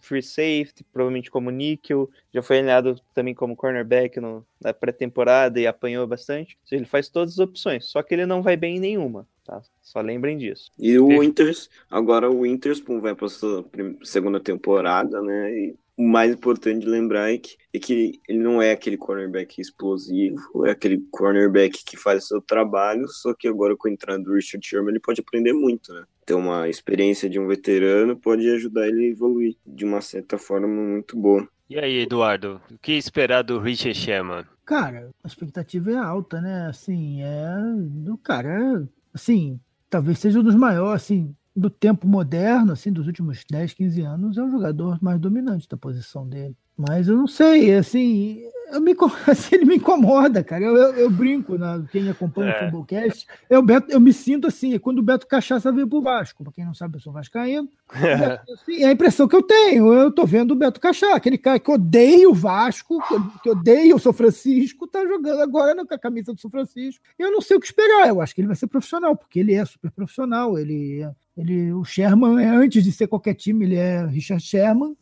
free 0.00 0.22
safety, 0.22 0.82
provavelmente 0.90 1.30
como 1.30 1.50
níquel. 1.50 2.08
Já 2.32 2.40
foi 2.40 2.60
alinhado 2.60 2.98
também 3.12 3.34
como 3.34 3.54
cornerback 3.54 4.18
no, 4.18 4.46
na 4.58 4.72
pré-temporada 4.72 5.60
e 5.60 5.66
apanhou 5.66 6.06
bastante. 6.06 6.56
Ou 6.62 6.68
seja, 6.68 6.80
Ele 6.80 6.88
faz 6.88 7.10
todas 7.10 7.34
as 7.34 7.38
opções, 7.38 7.84
só 7.84 8.02
que 8.02 8.14
ele 8.14 8.24
não 8.24 8.40
vai 8.40 8.56
bem 8.56 8.78
em 8.78 8.80
nenhuma, 8.80 9.28
tá? 9.44 9.60
Só 9.82 10.00
lembrem 10.00 10.38
disso. 10.38 10.72
E 10.78 10.98
o. 10.98 11.08
Winters, 11.08 11.68
agora 11.90 12.30
o 12.30 12.44
Winterspoon 12.44 13.02
vai 13.02 13.14
para 13.14 13.28
sua 13.28 13.62
segunda 14.04 14.40
temporada, 14.40 15.20
né? 15.20 15.52
E 15.52 15.76
o 15.98 16.06
mais 16.06 16.32
importante 16.32 16.84
de 16.84 16.88
lembrar 16.88 17.34
é 17.34 17.38
que, 17.38 17.56
é 17.74 17.78
que 17.80 18.20
ele 18.28 18.38
não 18.38 18.62
é 18.62 18.70
aquele 18.70 18.96
cornerback 18.96 19.60
explosivo, 19.60 20.64
é 20.64 20.70
aquele 20.70 21.02
cornerback 21.10 21.84
que 21.84 21.96
faz 21.96 22.22
o 22.22 22.26
seu 22.28 22.40
trabalho, 22.40 23.08
só 23.08 23.34
que 23.34 23.48
agora 23.48 23.76
com 23.76 23.88
a 23.88 23.90
entrada 23.90 24.22
do 24.22 24.32
Richard 24.32 24.64
Sherman 24.64 24.90
ele 24.90 25.00
pode 25.00 25.20
aprender 25.20 25.52
muito, 25.52 25.92
né? 25.92 26.04
Ter 26.24 26.34
uma 26.34 26.68
experiência 26.68 27.28
de 27.28 27.40
um 27.40 27.48
veterano 27.48 28.16
pode 28.16 28.48
ajudar 28.48 28.86
ele 28.86 29.06
a 29.06 29.10
evoluir 29.10 29.56
de 29.66 29.84
uma 29.84 30.00
certa 30.00 30.38
forma 30.38 30.68
muito 30.68 31.16
boa. 31.16 31.48
E 31.68 31.76
aí, 31.76 32.02
Eduardo? 32.02 32.60
O 32.70 32.78
que 32.78 32.92
esperar 32.92 33.42
do 33.42 33.58
Richard 33.58 33.98
Sherman? 33.98 34.44
Cara, 34.64 35.10
a 35.24 35.26
expectativa 35.26 35.90
é 35.90 35.96
alta, 35.96 36.40
né? 36.40 36.66
Assim, 36.68 37.22
é 37.22 37.48
do 37.76 38.16
cara, 38.16 38.88
assim, 39.12 39.58
talvez 39.90 40.20
seja 40.20 40.38
um 40.38 40.44
dos 40.44 40.54
maiores, 40.54 41.02
assim, 41.02 41.34
do 41.58 41.70
tempo 41.70 42.06
moderno, 42.06 42.72
assim, 42.72 42.92
dos 42.92 43.06
últimos 43.06 43.44
10, 43.50 43.74
15 43.74 44.02
anos, 44.02 44.38
é 44.38 44.42
o 44.42 44.50
jogador 44.50 44.98
mais 45.02 45.20
dominante 45.20 45.68
da 45.68 45.76
posição 45.76 46.28
dele. 46.28 46.56
Mas 46.78 47.08
eu 47.08 47.16
não 47.16 47.26
sei, 47.26 47.74
assim, 47.74 48.40
eu 48.72 48.80
me, 48.80 48.94
assim, 49.26 49.56
ele 49.56 49.64
me 49.64 49.76
incomoda, 49.76 50.44
cara. 50.44 50.64
Eu, 50.64 50.76
eu, 50.76 50.94
eu 50.94 51.10
brinco, 51.10 51.58
né? 51.58 51.82
quem 51.90 52.08
acompanha 52.08 52.52
É. 52.52 52.68
o 52.68 52.70
Fumblecast, 52.70 53.26
eu, 53.50 53.60
Beto, 53.62 53.90
eu 53.90 53.98
me 53.98 54.12
sinto 54.12 54.46
assim, 54.46 54.74
é 54.74 54.78
quando 54.78 54.98
o 55.00 55.02
Beto 55.02 55.26
Cachaça 55.26 55.72
veio 55.72 55.88
pro 55.88 56.00
Vasco. 56.00 56.44
Pra 56.44 56.52
quem 56.52 56.64
não 56.64 56.74
sabe, 56.74 56.96
eu 56.96 57.00
sou 57.00 57.12
vascaíno. 57.12 57.68
Assim, 58.52 58.82
é 58.82 58.86
a 58.88 58.92
impressão 58.92 59.26
que 59.26 59.34
eu 59.34 59.42
tenho. 59.42 59.92
Eu 59.92 60.12
tô 60.12 60.24
vendo 60.24 60.52
o 60.52 60.54
Beto 60.54 60.78
Cachaça, 60.80 61.16
aquele 61.16 61.38
cara 61.38 61.58
que 61.58 61.70
odeia 61.70 62.28
o 62.30 62.34
Vasco, 62.34 62.98
que, 63.42 63.50
odeia 63.50 63.96
o 63.96 63.98
São 63.98 64.12
Francisco, 64.12 64.86
tá 64.86 65.04
jogando 65.06 65.40
agora 65.40 65.84
com 65.84 65.94
a 65.94 65.98
camisa 65.98 66.32
do 66.32 66.40
São 66.40 66.50
Francisco. 66.50 67.02
Eu 67.18 67.32
não 67.32 67.40
sei 67.40 67.56
o 67.56 67.60
que 67.60 67.66
esperar. 67.66 68.06
Eu 68.08 68.20
acho 68.20 68.34
que 68.34 68.40
ele 68.40 68.46
vai 68.48 68.56
ser 68.56 68.66
profissional, 68.68 69.16
porque 69.16 69.40
ele 69.40 69.54
é 69.54 69.64
super 69.64 69.90
profissional. 69.90 70.58
Ele, 70.58 71.00
é- 71.02 71.10
ele, 71.36 71.72
o 71.72 71.82
Sherman, 71.84 72.40
é, 72.44 72.48
antes 72.48 72.84
de 72.84 72.92
ser 72.92 73.06
qualquer 73.08 73.34
time, 73.34 73.64
ele 73.64 73.76
é 73.76 74.04
Richard 74.06 74.42
Sherman. 74.44 74.94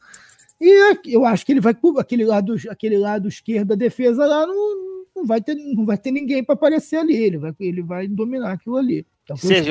E 0.60 0.70
é- 0.70 0.98
eu 1.06 1.24
acho 1.24 1.44
que 1.44 1.52
ele 1.52 1.60
vai 1.60 1.74
aquele 1.98 2.24
lado, 2.24 2.54
aquele 2.70 2.96
lado 2.98 3.28
esquerdo 3.28 3.68
da 3.68 3.74
defesa 3.74 4.24
lá 4.26 4.46
não, 4.46 5.04
não 5.14 5.26
vai 5.26 5.40
ter, 5.40 5.54
não 5.54 5.84
vai 5.84 5.98
ter 5.98 6.10
ninguém 6.10 6.42
para 6.42 6.54
aparecer 6.54 6.96
ali. 6.96 7.16
Ele 7.16 7.38
vai, 7.38 7.54
ele 7.60 7.82
vai 7.82 8.08
dominar 8.08 8.52
aquilo 8.52 8.76
ali. 8.76 9.06
Então, 9.24 9.36
Você 9.36 9.62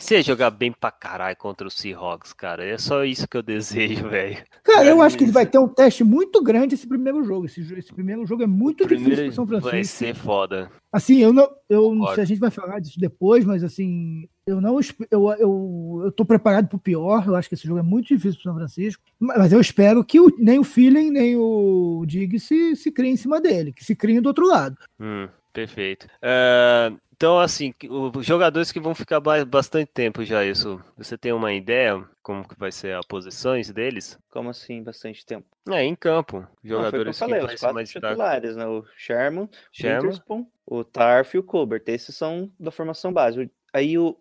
Você 0.00 0.14
ia 0.14 0.22
jogar 0.22 0.50
bem 0.50 0.70
pra 0.70 0.92
caralho 0.92 1.36
contra 1.36 1.66
o 1.66 1.70
Seahawks, 1.70 2.32
cara. 2.32 2.64
É 2.64 2.78
só 2.78 3.04
isso 3.04 3.26
que 3.26 3.36
eu 3.36 3.42
desejo, 3.42 4.06
velho. 4.08 4.38
Cara, 4.62 4.84
eu 4.86 5.02
É 5.02 5.06
acho 5.06 5.16
que 5.16 5.24
ele 5.24 5.30
isso. 5.30 5.34
vai 5.34 5.44
ter 5.44 5.58
um 5.58 5.66
teste 5.66 6.04
muito 6.04 6.40
grande 6.40 6.76
esse 6.76 6.86
primeiro 6.86 7.24
jogo. 7.24 7.46
Esse, 7.46 7.60
esse 7.74 7.92
primeiro 7.92 8.24
jogo 8.24 8.44
é 8.44 8.46
muito 8.46 8.86
difícil 8.86 9.24
pro 9.24 9.32
São 9.32 9.44
vai 9.44 9.60
Francisco. 9.60 9.98
ser 9.98 10.14
foda. 10.14 10.70
Assim, 10.92 11.18
eu 11.18 11.32
não, 11.32 11.50
eu 11.68 11.92
não 11.94 12.14
sei, 12.14 12.22
a 12.22 12.26
gente 12.26 12.38
vai 12.38 12.50
falar 12.50 12.78
disso 12.78 12.98
depois, 13.00 13.44
mas 13.44 13.64
assim, 13.64 14.28
eu 14.46 14.60
não 14.60 14.78
eu, 15.10 15.32
eu, 15.32 16.00
eu 16.04 16.12
tô 16.12 16.24
preparado 16.24 16.68
pro 16.68 16.78
pior. 16.78 17.26
Eu 17.26 17.34
acho 17.34 17.48
que 17.48 17.56
esse 17.56 17.66
jogo 17.66 17.80
é 17.80 17.82
muito 17.82 18.06
difícil 18.06 18.34
pro 18.34 18.44
São 18.44 18.54
Francisco, 18.54 19.02
mas 19.18 19.52
eu 19.52 19.60
espero 19.60 20.04
que 20.04 20.20
o- 20.20 20.32
nem 20.38 20.60
o 20.60 20.64
Feeling 20.64 21.10
nem 21.10 21.34
o 21.36 22.04
Dig 22.06 22.38
se, 22.38 22.76
se 22.76 22.92
criem 22.92 23.14
em 23.14 23.16
cima 23.16 23.40
dele, 23.40 23.72
que 23.72 23.84
se 23.84 23.96
criem 23.96 24.22
do 24.22 24.28
outro 24.28 24.46
lado. 24.46 24.76
Hum, 25.00 25.28
perfeito. 25.52 26.06
Ah, 26.22 26.92
então, 27.18 27.40
assim, 27.40 27.72
que- 27.72 27.88
os 27.90 28.24
jogadores 28.24 28.70
que 28.70 28.78
vão 28.78 28.94
ficar 28.94 29.18
ba- 29.18 29.44
bastante 29.44 29.90
tempo 29.92 30.24
já, 30.24 30.44
isso. 30.44 30.80
Você 30.96 31.18
tem 31.18 31.32
uma 31.32 31.52
ideia 31.52 32.08
como 32.22 32.46
que 32.48 32.56
vai 32.56 32.70
ser 32.70 32.94
as 32.94 33.04
posições 33.04 33.70
deles? 33.72 34.16
Como 34.30 34.48
assim, 34.50 34.82
bastante 34.84 35.26
tempo? 35.26 35.44
É, 35.68 35.82
em 35.82 35.96
campo. 35.96 36.38
Não, 36.38 36.48
foi 36.52 36.60
o 36.60 36.62
que 36.62 36.68
eu 36.68 37.12
Jogadores 37.14 37.18
falei, 37.18 37.40
vai 37.40 37.54
os 37.54 37.60
quatro 37.60 37.74
mais 37.74 37.90
titulares, 37.90 38.56
né? 38.56 38.66
O 38.66 38.84
Sherman, 38.96 39.44
o 39.44 39.50
Sherman, 39.72 40.46
o 40.64 40.84
Tarf 40.84 41.34
e 41.34 41.38
o 41.38 41.42
Colbert. 41.42 41.82
Esses 41.88 42.14
são 42.14 42.52
da 42.58 42.70
formação 42.70 43.12
base. 43.12 43.50
Aí 43.72 43.98
o- 43.98 44.16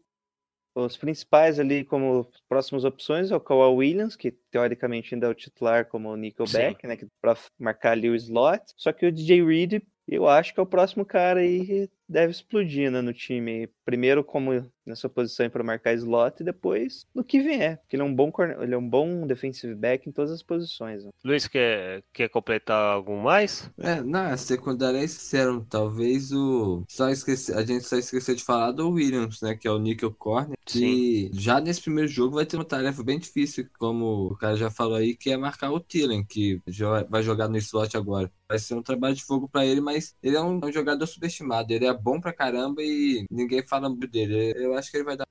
os 0.74 0.98
principais 0.98 1.60
ali 1.60 1.84
como 1.84 2.28
próximas 2.50 2.84
opções 2.84 3.30
é 3.32 3.36
o 3.36 3.40
Kawhi 3.40 3.76
Williams, 3.76 4.16
que 4.16 4.32
teoricamente 4.32 5.14
ainda 5.14 5.28
é 5.28 5.30
o 5.30 5.36
titular 5.36 5.86
como 5.86 6.10
o 6.10 6.16
Nickelback, 6.18 6.86
né? 6.88 6.98
Que 6.98 7.08
para 7.22 7.38
marcar 7.60 7.92
ali 7.92 8.10
o 8.10 8.16
slot. 8.16 8.64
Só 8.76 8.92
que 8.92 9.06
o 9.06 9.12
DJ 9.12 9.44
Reed, 9.46 9.82
eu 10.08 10.28
acho 10.28 10.54
que 10.54 10.60
é 10.60 10.64
o 10.64 10.68
próximo 10.68 11.06
cara 11.06 11.42
aí 11.42 11.66
que 11.66 11.90
deve 12.08 12.32
explodir 12.32 12.92
né, 12.92 13.02
no 13.02 13.14
time. 13.14 13.70
Primeiro 13.86 14.24
como 14.24 14.66
nessa 14.86 15.10
posição 15.10 15.50
para 15.50 15.64
marcar 15.64 15.94
slot 15.96 16.42
e 16.42 16.46
depois 16.46 17.06
no 17.14 17.24
que 17.24 17.40
vier. 17.42 17.78
Porque 17.80 17.96
ele 17.96 18.04
é 18.04 18.06
um 18.06 18.16
bom 18.16 18.32
corner- 18.32 18.58
ele 18.62 18.74
é 18.74 18.78
um 18.78 18.88
bom 18.90 19.28
defensive 19.28 19.76
back 19.76 20.08
em 20.08 20.12
todas 20.14 20.32
as 20.32 20.42
posições. 20.42 21.04
né? 21.04 21.10
Luiz, 21.26 21.48
quer, 21.48 22.04
quer 22.14 22.30
completar 22.30 22.94
algo 22.94 23.18
mais? 23.22 23.70
É, 23.78 24.02
na 24.02 24.38
secundária 24.38 24.98
eles 25.00 25.12
disseram, 25.12 25.64
talvez 25.66 26.32
o. 26.32 26.84
Só 26.88 27.10
esqueci, 27.10 27.54
a 27.54 27.66
gente 27.66 27.84
só 27.84 27.98
esqueceu 27.98 28.36
de 28.36 28.44
falar 28.44 28.72
do 28.72 28.90
Williams, 28.92 29.42
né? 29.42 29.56
Que 29.56 29.68
é 29.68 29.72
o 29.72 29.80
Nickel 29.80 30.14
Corner. 30.14 30.58
Que 30.66 31.30
já 31.34 31.60
nesse 31.60 31.82
primeiro 31.82 32.10
jogo 32.10 32.36
vai 32.36 32.46
ter 32.46 32.56
uma 32.58 32.66
tarefa 32.66 33.04
bem 33.04 33.20
difícil, 33.20 33.68
como 33.78 34.28
o 34.32 34.38
cara 34.38 34.56
já 34.56 34.70
falou 34.70 34.96
aí, 34.96 35.16
que 35.16 35.30
é 35.32 35.38
marcar 35.38 35.72
o 35.72 35.80
Tillen, 35.80 36.24
que 36.26 36.62
vai 37.10 37.24
jogar 37.24 37.48
no 37.50 37.58
slot 37.58 37.96
agora. 37.98 38.32
Vai 38.48 38.60
ser 38.60 38.76
um 38.76 38.82
trabalho 38.82 39.16
de 39.16 39.24
fogo 39.26 39.50
pra 39.50 39.66
ele, 39.66 39.82
mas 39.82 40.16
ele 40.24 40.38
é 40.38 40.42
um, 40.42 40.60
um 40.64 40.72
jogador 40.72 41.06
subestimado. 41.06 41.74
Ele 41.74 41.86
é 41.86 41.97
bom 41.98 42.22
pra 42.22 42.34
caramba 42.34 42.82
e 42.82 43.26
ninguém 43.30 43.66
fala 43.66 43.90
muito 43.90 44.08
dele. 44.08 44.54
Eu 44.56 44.76
acho 44.76 44.90
que 44.90 44.98
ele 44.98 45.04
vai 45.04 45.18
dar. 45.18 45.28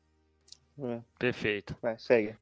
É, 0.79 1.01
Perfeito. 1.19 1.77
vai, 1.81 1.99
segue. 1.99 2.35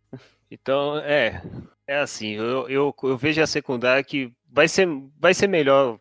Então, 0.50 0.98
é, 0.98 1.42
é 1.87 1.98
assim, 1.98 2.32
eu, 2.32 2.68
eu, 2.68 2.94
eu 3.02 3.16
vejo 3.16 3.42
a 3.42 3.46
secundária 3.46 4.02
que 4.02 4.32
vai 4.50 4.68
ser, 4.68 4.88
vai 5.18 5.34
ser 5.34 5.48
melhor. 5.48 5.98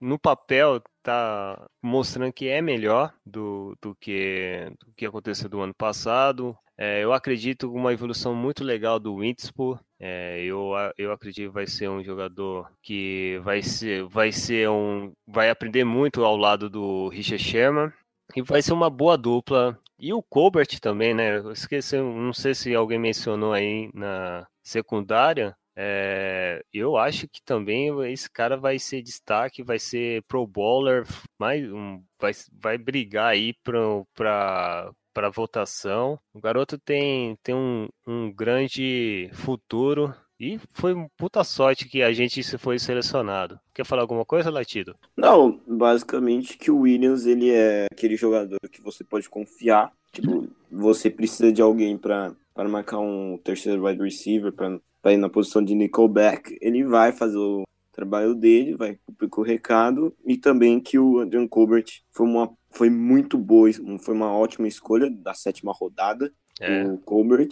No 0.00 0.18
papel, 0.18 0.80
tá 1.02 1.68
mostrando 1.82 2.32
que 2.32 2.48
é 2.48 2.60
melhor 2.62 3.12
do, 3.26 3.76
do, 3.80 3.94
que, 3.96 4.70
do 4.78 4.92
que 4.92 5.06
aconteceu 5.06 5.48
do 5.48 5.60
ano 5.60 5.74
passado. 5.74 6.56
É, 6.82 7.04
eu 7.04 7.12
acredito 7.12 7.70
uma 7.70 7.92
evolução 7.92 8.34
muito 8.34 8.64
legal 8.64 8.98
do 8.98 9.16
Winspoor. 9.16 9.78
É, 9.98 10.42
eu, 10.42 10.72
eu 10.96 11.12
acredito 11.12 11.48
que 11.48 11.54
vai 11.54 11.66
ser 11.66 11.90
um 11.90 12.02
jogador 12.02 12.72
que 12.82 13.38
vai 13.44 13.62
ser, 13.62 14.04
vai 14.04 14.32
ser 14.32 14.70
um, 14.70 15.12
vai 15.26 15.50
aprender 15.50 15.84
muito 15.84 16.24
ao 16.24 16.38
lado 16.38 16.70
do 16.70 17.08
Richard 17.10 17.44
Sherman 17.44 17.92
e 18.34 18.40
vai 18.40 18.62
ser 18.62 18.72
uma 18.72 18.88
boa 18.88 19.18
dupla. 19.18 19.78
E 19.98 20.10
o 20.14 20.22
Colbert 20.22 20.80
também, 20.80 21.12
né? 21.12 21.36
Eu 21.36 21.52
esqueci, 21.52 21.98
não 21.98 22.32
sei 22.32 22.54
se 22.54 22.74
alguém 22.74 22.98
mencionou 22.98 23.52
aí 23.52 23.90
na 23.92 24.46
secundária. 24.62 25.54
É, 25.76 26.62
eu 26.72 26.96
acho 26.96 27.28
que 27.28 27.42
também 27.44 27.90
esse 28.10 28.30
cara 28.30 28.56
vai 28.56 28.78
ser 28.78 29.02
destaque, 29.02 29.62
vai 29.62 29.78
ser 29.78 30.22
pro 30.26 30.46
bowler, 30.46 31.06
mais 31.38 31.70
um, 31.70 32.02
vai, 32.18 32.32
vai 32.52 32.78
brigar 32.78 33.26
aí 33.32 33.52
para 33.62 34.90
para 35.12 35.30
votação. 35.30 36.18
O 36.32 36.40
garoto 36.40 36.78
tem, 36.78 37.36
tem 37.42 37.54
um, 37.54 37.88
um 38.06 38.32
grande 38.32 39.30
futuro 39.32 40.14
e 40.40 40.58
foi 40.70 40.94
puta 41.18 41.44
sorte 41.44 41.86
que 41.86 42.02
a 42.02 42.12
gente 42.12 42.42
se 42.42 42.56
foi 42.56 42.78
selecionado. 42.78 43.60
Quer 43.74 43.84
falar 43.84 44.00
alguma 44.00 44.24
coisa, 44.24 44.50
Latido? 44.50 44.94
Não, 45.14 45.60
basicamente 45.66 46.56
que 46.56 46.70
o 46.70 46.80
Williams 46.80 47.26
ele 47.26 47.50
é 47.50 47.86
aquele 47.92 48.16
jogador 48.16 48.58
que 48.72 48.80
você 48.80 49.04
pode 49.04 49.28
confiar. 49.28 49.92
Tipo, 50.10 50.48
você 50.70 51.10
precisa 51.10 51.52
de 51.52 51.60
alguém 51.60 51.98
para 51.98 52.34
marcar 52.56 52.98
um 52.98 53.38
terceiro 53.44 53.84
wide 53.84 54.02
receiver, 54.02 54.50
para 54.50 55.12
ir 55.12 55.18
na 55.18 55.28
posição 55.28 55.62
de 55.62 55.74
Nickelback. 55.74 56.56
Ele 56.60 56.84
vai 56.84 57.12
fazer 57.12 57.36
o 57.36 57.64
trabalho 57.92 58.34
dele, 58.34 58.76
vai 58.76 58.98
cumprir 59.06 59.28
o 59.36 59.42
recado. 59.42 60.14
E 60.24 60.36
também 60.36 60.80
que 60.80 60.98
o 60.98 61.20
Adrian 61.20 61.46
Colbert 61.46 61.86
foi 62.10 62.26
uma 62.26 62.50
foi 62.72 62.88
muito 62.88 63.36
boa, 63.36 63.68
foi 63.98 64.14
uma 64.14 64.32
ótima 64.32 64.68
escolha 64.68 65.10
da 65.10 65.34
sétima 65.34 65.72
rodada. 65.72 66.32
É. 66.60 66.84
O 66.84 66.98
Colbert 66.98 67.50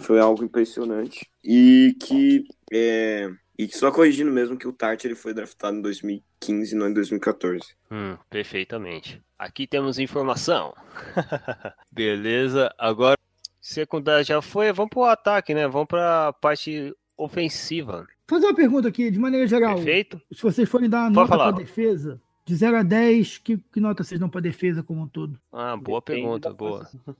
foi 0.00 0.20
algo 0.20 0.44
impressionante 0.44 1.26
e 1.42 1.96
que 2.00 2.44
é, 2.70 3.30
e 3.58 3.66
só 3.68 3.90
corrigindo 3.90 4.30
mesmo 4.30 4.58
que 4.58 4.68
o 4.68 4.72
Tart 4.72 5.04
ele 5.04 5.14
foi 5.14 5.32
draftado 5.32 5.78
em 5.78 5.80
2015 5.80 6.74
não 6.76 6.88
em 6.88 6.92
2014. 6.92 7.60
Hum, 7.90 8.16
perfeitamente. 8.28 9.22
Aqui 9.38 9.66
temos 9.66 9.98
informação. 9.98 10.74
Beleza. 11.90 12.72
Agora 12.78 13.16
secundária 13.60 14.24
já 14.24 14.42
foi, 14.42 14.72
vamos 14.72 14.90
pro 14.90 15.04
ataque, 15.04 15.54
né? 15.54 15.66
Vamos 15.66 15.88
para 15.88 16.28
a 16.28 16.32
parte 16.32 16.94
ofensiva. 17.16 18.06
Fazer 18.32 18.46
uma 18.46 18.54
pergunta 18.54 18.88
aqui, 18.88 19.10
de 19.10 19.18
maneira 19.18 19.46
geral. 19.46 19.74
Perfeito. 19.74 20.18
Se 20.32 20.42
vocês 20.42 20.66
forem 20.66 20.88
dar 20.88 21.10
uma 21.10 21.12
Pode 21.12 21.30
nota 21.30 21.52
para 21.52 21.62
defesa, 21.62 22.18
de 22.46 22.56
0 22.56 22.78
a 22.78 22.82
10, 22.82 23.36
que, 23.36 23.58
que 23.58 23.78
nota 23.78 24.02
vocês 24.02 24.18
dão 24.18 24.26
para 24.26 24.40
defesa 24.40 24.82
como 24.82 25.02
um 25.02 25.06
todo? 25.06 25.38
Ah, 25.52 25.76
boa 25.76 26.00
Depende 26.00 26.22
pergunta, 26.22 26.50
boa. 26.50 26.88
O 27.06 27.14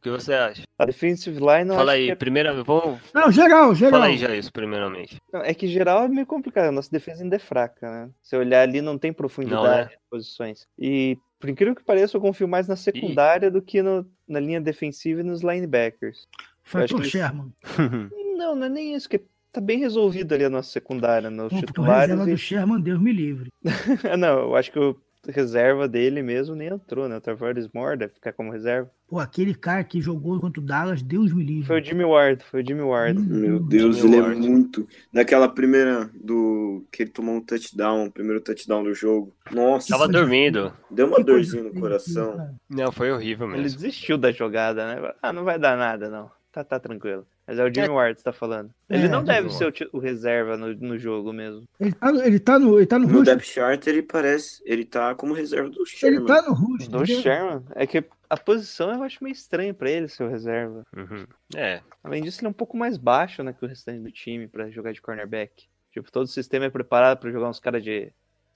que 0.00 0.08
você 0.08 0.32
acha? 0.32 0.62
A 0.78 0.86
defensive 0.86 1.38
line. 1.38 1.68
Fala 1.68 1.92
aí, 1.92 2.08
é... 2.08 2.14
primeira. 2.14 2.54
Vamos... 2.64 3.00
Não, 3.12 3.30
geral, 3.30 3.74
geral. 3.74 4.00
Fala 4.00 4.06
aí 4.06 4.16
já 4.16 4.34
isso, 4.34 4.50
primeiramente. 4.50 5.20
Não, 5.30 5.42
é 5.42 5.52
que 5.52 5.68
geral 5.68 6.04
é 6.04 6.08
meio 6.08 6.26
complicado. 6.26 6.68
A 6.68 6.72
nossa 6.72 6.90
defesa 6.90 7.22
ainda 7.22 7.36
é 7.36 7.38
fraca, 7.38 7.90
né? 7.90 8.10
Se 8.22 8.34
olhar 8.34 8.62
ali, 8.62 8.80
não 8.80 8.96
tem 8.96 9.12
profundidade 9.12 9.62
não, 9.62 9.76
né? 9.76 9.84
de 9.88 9.98
posições. 10.08 10.66
E, 10.78 11.18
por 11.38 11.50
incrível 11.50 11.76
que 11.76 11.84
pareça, 11.84 12.16
eu 12.16 12.20
confio 12.22 12.48
mais 12.48 12.66
na 12.66 12.76
secundária 12.76 13.50
do 13.50 13.60
que 13.60 13.82
no, 13.82 14.06
na 14.26 14.40
linha 14.40 14.60
defensiva 14.60 15.20
e 15.20 15.24
nos 15.24 15.42
linebackers. 15.42 16.26
Fator 16.62 17.00
eles... 17.00 17.12
Sherman. 17.12 17.52
não, 18.38 18.54
não 18.54 18.64
é 18.64 18.70
nem 18.70 18.94
isso, 18.94 19.06
que 19.06 19.22
tá 19.54 19.60
bem 19.60 19.78
resolvido 19.78 20.34
ali 20.34 20.44
a 20.44 20.50
nossa 20.50 20.70
secundária, 20.70 21.30
nos 21.30 21.52
Pô, 21.52 21.60
titulares. 21.60 22.10
A 22.10 22.14
reserva 22.14 22.28
e... 22.28 22.32
do 22.32 22.38
Sherman, 22.38 22.80
Deus 22.80 23.00
me 23.00 23.12
livre. 23.12 23.50
não, 24.18 24.40
eu 24.40 24.56
acho 24.56 24.72
que 24.72 24.78
o 24.78 24.96
reserva 25.30 25.88
dele 25.88 26.22
mesmo 26.22 26.54
nem 26.54 26.68
entrou, 26.68 27.08
né? 27.08 27.16
O 27.16 27.20
Tavares 27.20 27.68
Moore 27.72 27.98
deve 27.98 28.14
ficar 28.14 28.32
como 28.32 28.50
reserva. 28.50 28.90
Pô, 29.06 29.18
aquele 29.18 29.54
cara 29.54 29.84
que 29.84 30.00
jogou 30.00 30.40
contra 30.40 30.60
o 30.60 30.64
Dallas, 30.64 31.02
Deus 31.02 31.32
me 31.32 31.44
livre. 31.44 31.66
Foi 31.66 31.80
o 31.80 31.84
Jimmy 31.84 32.04
Ward, 32.04 32.42
foi 32.50 32.62
o 32.62 32.66
Jimmy 32.66 32.82
Ward. 32.82 33.18
Hum, 33.18 33.24
Meu 33.24 33.60
Deus, 33.60 33.96
Jimmy 33.96 34.08
ele 34.08 34.16
é 34.16 34.22
Ward. 34.22 34.46
é 34.46 34.50
muito. 34.50 34.88
Naquela 35.12 35.48
primeira 35.48 36.10
do. 36.14 36.84
que 36.90 37.02
ele 37.02 37.10
tomou 37.10 37.36
um 37.36 37.40
touchdown, 37.40 38.06
o 38.06 38.10
primeiro 38.10 38.40
touchdown 38.40 38.82
do 38.82 38.94
jogo. 38.94 39.34
Nossa. 39.52 39.88
Tava 39.88 40.08
dormindo. 40.08 40.72
Deu 40.90 41.06
uma 41.06 41.16
que 41.16 41.24
dorzinha 41.24 41.62
no 41.62 41.74
coração. 41.74 42.56
Não, 42.68 42.90
foi 42.90 43.12
horrível 43.12 43.46
mesmo. 43.46 43.62
Ele 43.62 43.70
desistiu 43.70 44.18
da 44.18 44.32
jogada, 44.32 44.86
né? 44.86 45.12
Ah, 45.22 45.32
não 45.32 45.44
vai 45.44 45.58
dar 45.58 45.76
nada, 45.76 46.08
não. 46.08 46.30
Tá, 46.54 46.62
tá 46.62 46.78
tranquilo. 46.78 47.26
Mas 47.44 47.58
é 47.58 47.64
o 47.64 47.66
Jimmy 47.66 47.88
é. 47.88 47.90
Ward 47.90 48.16
que 48.16 48.22
tá 48.22 48.32
falando. 48.32 48.70
Ele 48.88 49.06
é, 49.06 49.08
não 49.08 49.24
deve 49.24 49.52
ser 49.52 49.66
o, 49.66 49.96
o, 49.96 49.98
reserva 49.98 50.56
no, 50.56 50.72
no 50.72 50.96
jogo 50.96 51.32
mesmo. 51.32 51.64
Ele 51.80 51.90
tá, 51.92 52.10
ele 52.24 52.38
tá 52.38 52.58
no, 52.60 52.78
ele 52.78 52.86
tá 52.86 52.96
no, 52.96 53.08
no 53.08 53.24
depth 53.24 53.42
chart 53.42 53.84
ele 53.88 54.02
parece, 54.02 54.62
ele 54.64 54.84
tá 54.84 55.16
como 55.16 55.34
reserva 55.34 55.68
do 55.68 55.84
Sherman. 55.84 56.18
Ele 56.18 56.26
tá 56.28 56.42
no 56.42 56.54
Rush. 56.54 56.86
Do 56.86 57.04
Sherman? 57.04 57.64
É 57.74 57.84
que 57.88 58.04
a 58.30 58.36
posição 58.36 58.92
eu 58.92 59.02
acho 59.02 59.24
meio 59.24 59.32
estranha 59.32 59.74
pra 59.74 59.90
ele 59.90 60.06
ser 60.06 60.22
o 60.22 60.28
reserva. 60.28 60.84
Uhum. 60.96 61.26
É. 61.56 61.80
Além 62.04 62.22
disso, 62.22 62.38
ele 62.38 62.46
é 62.46 62.50
um 62.50 62.54
pouco 62.54 62.76
mais 62.76 62.96
baixo, 62.96 63.42
né, 63.42 63.52
que 63.52 63.64
o 63.64 63.68
restante 63.68 63.98
do 63.98 64.12
time 64.12 64.46
pra 64.46 64.70
jogar 64.70 64.92
de 64.92 65.02
cornerback. 65.02 65.66
Tipo, 65.90 66.12
todo 66.12 66.26
o 66.26 66.28
sistema 66.28 66.66
é 66.66 66.70
preparado 66.70 67.18
pra 67.18 67.32
jogar 67.32 67.48
uns 67.48 67.58
caras 67.58 67.82
de 67.82 68.12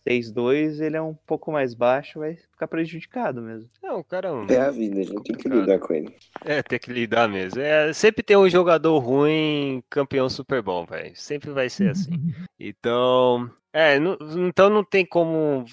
6-2, 0.09 0.81
ele 0.81 0.97
é 0.97 1.03
um 1.03 1.15
pouco 1.15 1.53
mais 1.53 1.75
baixo, 1.75 2.21
vai 2.21 2.37
ficar 2.37 2.67
prejudicado 2.67 3.43
mesmo. 3.43 3.69
Não, 3.83 4.03
cara. 4.03 4.31
É 4.49 4.61
a 4.61 4.71
vida, 4.71 5.01
a 5.01 5.03
gente 5.03 5.23
tem 5.23 5.37
que 5.37 5.49
lidar 5.49 5.79
com 5.79 5.93
ele. 5.93 6.17
É, 6.45 6.63
tem 6.63 6.79
que 6.79 6.93
lidar 6.93 7.29
mesmo. 7.29 7.61
É, 7.61 7.93
sempre 7.93 8.23
tem 8.23 8.37
um 8.37 8.49
jogador 8.49 8.99
ruim 8.99 9.83
campeão 9.91 10.29
super 10.29 10.63
bom, 10.63 10.87
velho. 10.87 11.13
Sempre 11.15 11.51
vai 11.51 11.69
ser 11.69 11.91
assim. 11.91 12.11
Então. 12.61 13.49
É, 13.73 14.01
não, 14.01 14.19
então 14.49 14.69
não 14.69 14.83
tem 14.83 15.07
como 15.07 15.65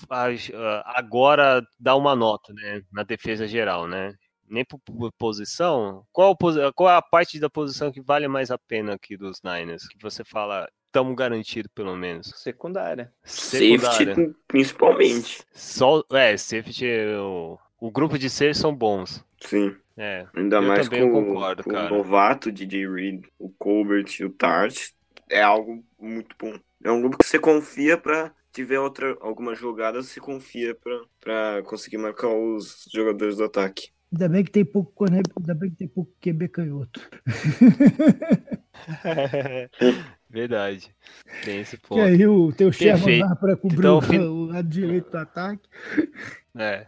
agora 0.86 1.66
dar 1.80 1.96
uma 1.96 2.16
nota, 2.16 2.54
né? 2.54 2.84
Na 2.94 3.02
defesa 3.02 3.48
geral, 3.48 3.88
né? 3.88 4.14
nem 4.48 4.64
por 4.64 4.80
posição. 5.14 6.06
Qual, 6.12 6.38
qual 6.76 6.90
é 6.90 6.96
a 6.96 7.02
parte 7.02 7.40
da 7.40 7.50
posição 7.50 7.92
que 7.92 8.02
vale 8.02 8.28
mais 8.28 8.52
a 8.52 8.58
pena 8.58 8.94
aqui 8.94 9.18
dos 9.18 9.42
Niners? 9.44 9.88
Que 9.88 9.98
você 10.02 10.24
fala, 10.24 10.70
estamos 10.96 11.14
garantidos, 11.14 11.70
pelo 11.76 11.94
menos. 11.96 12.32
Secundária. 12.38 13.12
Secundária. 13.22 14.16
Safety, 14.16 14.36
principalmente. 14.48 15.44
Só, 15.52 16.02
é, 16.14 16.38
safety, 16.38 16.86
o, 17.20 17.60
o 17.82 17.92
grupo 17.92 18.18
de 18.18 18.30
seis 18.30 18.58
são 18.58 18.74
bons. 18.74 19.22
Sim. 19.42 19.76
É, 19.98 20.26
Ainda 20.34 20.62
mais 20.62 20.88
com, 20.88 21.12
concordo, 21.12 21.64
com 21.64 21.72
o 21.72 21.90
novato 21.90 22.52
DJ 22.52 22.88
Reed, 22.90 23.26
o 23.38 23.50
Colbert 23.50 24.06
e 24.20 24.26
o 24.26 24.30
Tart. 24.30 24.92
É 25.30 25.42
algo 25.42 25.84
muito 26.00 26.34
bom. 26.40 26.54
É 26.84 26.92
um 26.92 27.02
grupo 27.02 27.18
que 27.18 27.26
você 27.26 27.40
confia 27.40 27.98
para 27.98 28.34
tiver 28.54 28.80
outra 28.80 29.18
alguma 29.20 29.54
jogada, 29.54 30.02
você 30.02 30.20
confia 30.20 30.78
para 31.20 31.62
conseguir 31.64 31.98
marcar 31.98 32.30
os 32.30 32.86
jogadores 32.94 33.38
do 33.38 33.44
ataque. 33.44 33.90
Ainda 34.14 34.30
bem 34.30 34.44
que 34.46 34.52
tem 34.52 34.64
pouco, 34.64 35.06
ainda 35.06 35.54
bem 35.54 35.72
que 35.72 35.78
tem 35.78 35.88
pouco 35.88 36.14
QB 36.22 36.48
canhoto. 36.50 37.02
Verdade. 40.36 40.92
Tem 41.46 41.62
esse 41.62 41.78
ponto. 41.78 42.02
E 42.02 42.02
aí 42.02 42.28
o 42.28 42.52
teu 42.52 42.70
chefe 42.70 43.20
lá 43.20 43.34
para 43.38 43.56
cobrir 43.56 43.78
então, 43.78 44.00
o 44.00 44.46
lado 44.48 44.68
direito 44.68 45.10
do 45.10 45.18
ataque. 45.18 45.62
É. 46.58 46.88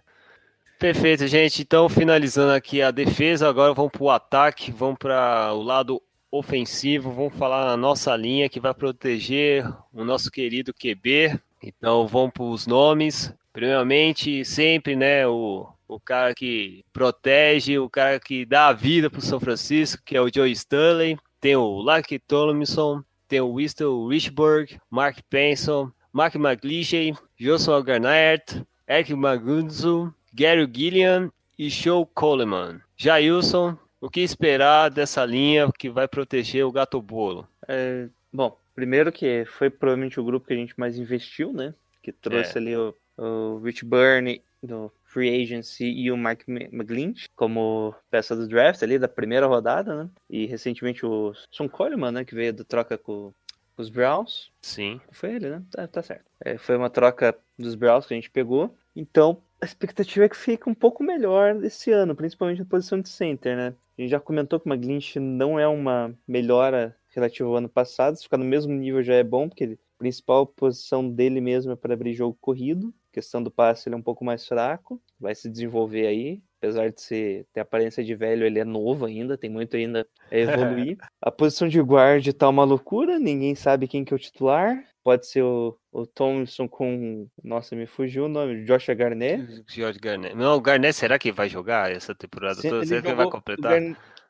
Perfeito, 0.77 1.25
gente. 1.27 1.61
Então, 1.61 1.87
finalizando 1.87 2.51
aqui 2.51 2.81
a 2.81 2.91
defesa, 2.91 3.47
agora 3.47 3.73
vamos 3.73 3.93
para 3.93 4.03
o 4.03 4.09
ataque, 4.09 4.69
vamos 4.69 4.97
para 4.97 5.53
o 5.53 5.61
lado 5.61 6.01
ofensivo, 6.29 7.09
vamos 7.09 7.35
falar 7.35 7.71
a 7.71 7.77
nossa 7.77 8.13
linha 8.17 8.49
que 8.49 8.59
vai 8.59 8.73
proteger 8.73 9.65
o 9.93 10.03
nosso 10.03 10.29
querido 10.29 10.73
QB. 10.73 11.39
Então, 11.63 12.05
vamos 12.05 12.33
para 12.33 12.43
os 12.43 12.67
nomes. 12.67 13.33
Primeiramente, 13.53 14.43
sempre, 14.43 14.93
né, 14.93 15.25
o, 15.25 15.69
o 15.87 16.01
cara 16.01 16.35
que 16.35 16.83
protege, 16.91 17.79
o 17.79 17.89
cara 17.89 18.19
que 18.19 18.45
dá 18.45 18.67
a 18.67 18.73
vida 18.73 19.09
para 19.09 19.19
o 19.19 19.21
São 19.21 19.39
Francisco, 19.39 20.03
que 20.05 20.17
é 20.17 20.21
o 20.21 20.29
Joe 20.33 20.51
Stanley. 20.51 21.17
Tem 21.39 21.55
o 21.55 21.79
Lucky 21.79 22.19
Tomlinson, 22.19 23.03
tem 23.27 23.41
o 23.41 23.55
Winston 23.55 24.07
Richburg, 24.07 24.79
Mark 24.89 25.19
Penson, 25.29 25.91
Mark 26.11 26.35
McGlishay, 26.35 27.13
Joshua 27.37 27.81
Garnett, 27.83 28.63
Eric 28.87 29.13
Magunzo, 29.13 30.13
Gary 30.33 30.67
Gillian 30.71 31.31
e 31.57 31.69
Show 31.69 32.05
Coleman. 32.05 32.79
Jailson, 32.95 33.77
o 33.99 34.09
que 34.09 34.21
esperar 34.21 34.89
dessa 34.89 35.25
linha 35.25 35.69
que 35.77 35.89
vai 35.89 36.07
proteger 36.07 36.65
o 36.65 36.71
gato 36.71 37.01
bolo? 37.01 37.47
É, 37.67 38.07
bom, 38.31 38.57
primeiro 38.73 39.11
que 39.11 39.45
foi 39.45 39.69
provavelmente 39.69 40.19
o 40.19 40.23
grupo 40.23 40.47
que 40.47 40.53
a 40.53 40.57
gente 40.57 40.73
mais 40.79 40.97
investiu, 40.97 41.51
né? 41.51 41.73
Que 42.01 42.11
trouxe 42.11 42.57
é. 42.57 42.61
ali 42.61 42.75
o, 42.75 42.95
o 43.17 43.59
Rich 43.59 43.83
Byrne 43.83 44.41
do 44.63 44.91
Free 45.07 45.41
Agency 45.41 45.85
e 45.85 46.11
o 46.11 46.17
Mark 46.17 46.43
McGlinch 46.47 47.27
como 47.35 47.95
peça 48.11 48.35
do 48.35 48.47
draft 48.47 48.83
ali 48.83 48.99
da 48.99 49.07
primeira 49.07 49.47
rodada, 49.47 50.03
né? 50.03 50.09
E 50.29 50.45
recentemente 50.45 51.05
o 51.05 51.33
Son 51.49 51.67
Coleman, 51.67 52.11
né? 52.11 52.25
Que 52.25 52.35
veio 52.35 52.53
da 52.53 52.63
troca 52.63 52.97
com, 52.97 53.33
com 53.75 53.81
os 53.81 53.89
Browns. 53.89 54.51
Sim. 54.61 54.99
Foi 55.11 55.33
ele, 55.33 55.49
né? 55.49 55.63
Tá, 55.71 55.87
tá 55.87 56.03
certo. 56.03 56.25
É, 56.41 56.57
foi 56.57 56.75
uma 56.75 56.89
troca 56.89 57.35
dos 57.57 57.73
Browns 57.73 58.05
que 58.05 58.13
a 58.13 58.17
gente 58.17 58.29
pegou. 58.29 58.75
Então, 58.95 59.41
a 59.61 59.65
expectativa 59.65 60.25
é 60.25 60.29
que 60.29 60.37
fique 60.37 60.69
um 60.69 60.75
pouco 60.75 61.03
melhor 61.03 61.63
esse 61.63 61.89
ano, 61.91 62.15
principalmente 62.15 62.59
na 62.59 62.65
posição 62.65 62.99
de 62.99 63.09
center, 63.09 63.55
né? 63.55 63.73
A 63.97 64.01
gente 64.01 64.11
já 64.11 64.19
comentou 64.19 64.59
que 64.59 64.67
o 64.67 64.71
McGlinch 64.71 65.19
não 65.19 65.57
é 65.57 65.67
uma 65.67 66.13
melhora 66.27 66.95
relativa 67.09 67.47
ao 67.47 67.55
ano 67.55 67.69
passado. 67.69 68.17
Se 68.17 68.23
ficar 68.23 68.37
no 68.37 68.45
mesmo 68.45 68.73
nível 68.73 69.01
já 69.01 69.15
é 69.15 69.23
bom, 69.23 69.47
porque 69.47 69.63
a 69.63 69.97
principal 69.97 70.45
posição 70.45 71.09
dele 71.09 71.41
mesmo 71.41 71.71
é 71.71 71.75
para 71.75 71.93
abrir 71.93 72.13
jogo 72.13 72.37
corrido 72.39 72.93
questão 73.17 73.41
do 73.41 73.49
passe 73.49 73.89
ele 73.89 73.95
é 73.95 73.97
um 73.97 74.01
pouco 74.01 74.23
mais 74.23 74.47
fraco, 74.47 75.01
vai 75.19 75.33
se 75.33 75.49
desenvolver 75.49 76.05
aí. 76.05 76.39
apesar 76.59 76.91
de 76.91 77.01
ser, 77.01 77.47
ter 77.51 77.61
aparência 77.61 78.03
de 78.03 78.13
velho, 78.13 78.45
ele 78.45 78.59
é 78.59 78.63
novo 78.63 79.05
ainda, 79.05 79.35
tem 79.35 79.49
muito 79.49 79.75
ainda 79.75 80.07
a 80.31 80.37
evoluir. 80.85 80.97
a 81.19 81.31
posição 81.31 81.67
de 81.67 81.81
guarda 81.81 82.31
tá 82.31 82.47
uma 82.47 82.63
loucura, 82.63 83.17
ninguém 83.17 83.55
sabe 83.55 83.87
quem 83.87 84.05
que 84.05 84.13
é 84.13 84.15
o 84.15 84.19
titular. 84.19 84.83
Pode 85.03 85.25
ser 85.25 85.41
o, 85.41 85.75
o 85.91 86.05
Thompson 86.05 86.67
com. 86.67 87.27
Nossa, 87.41 87.75
me 87.75 87.87
fugiu 87.87 88.25
o 88.25 88.27
nome. 88.27 88.65
Josh 88.65 88.87
Garnett. 88.87 89.63
George 89.65 89.97
Garnett. 89.99 90.35
Não, 90.35 90.57
o 90.57 90.61
Garnett, 90.61 90.93
será 90.93 91.17
que 91.17 91.31
vai 91.31 91.47
jogar 91.47 91.89
essa 91.89 92.13
temporada 92.13 92.61
Sim, 92.61 92.69
toda? 92.69 92.85
Será 92.85 93.01
que 93.01 93.13
vai 93.13 93.25
o 93.25 93.29
completar? 93.29 93.81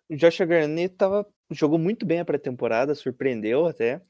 O 0.07 0.15
Josh 0.15 0.37
Garnett 0.41 0.95
tava, 0.95 1.25
jogou 1.49 1.79
muito 1.79 2.05
bem 2.05 2.19
a 2.19 2.25
pré-temporada, 2.25 2.93
surpreendeu 2.93 3.65
até. 3.65 4.01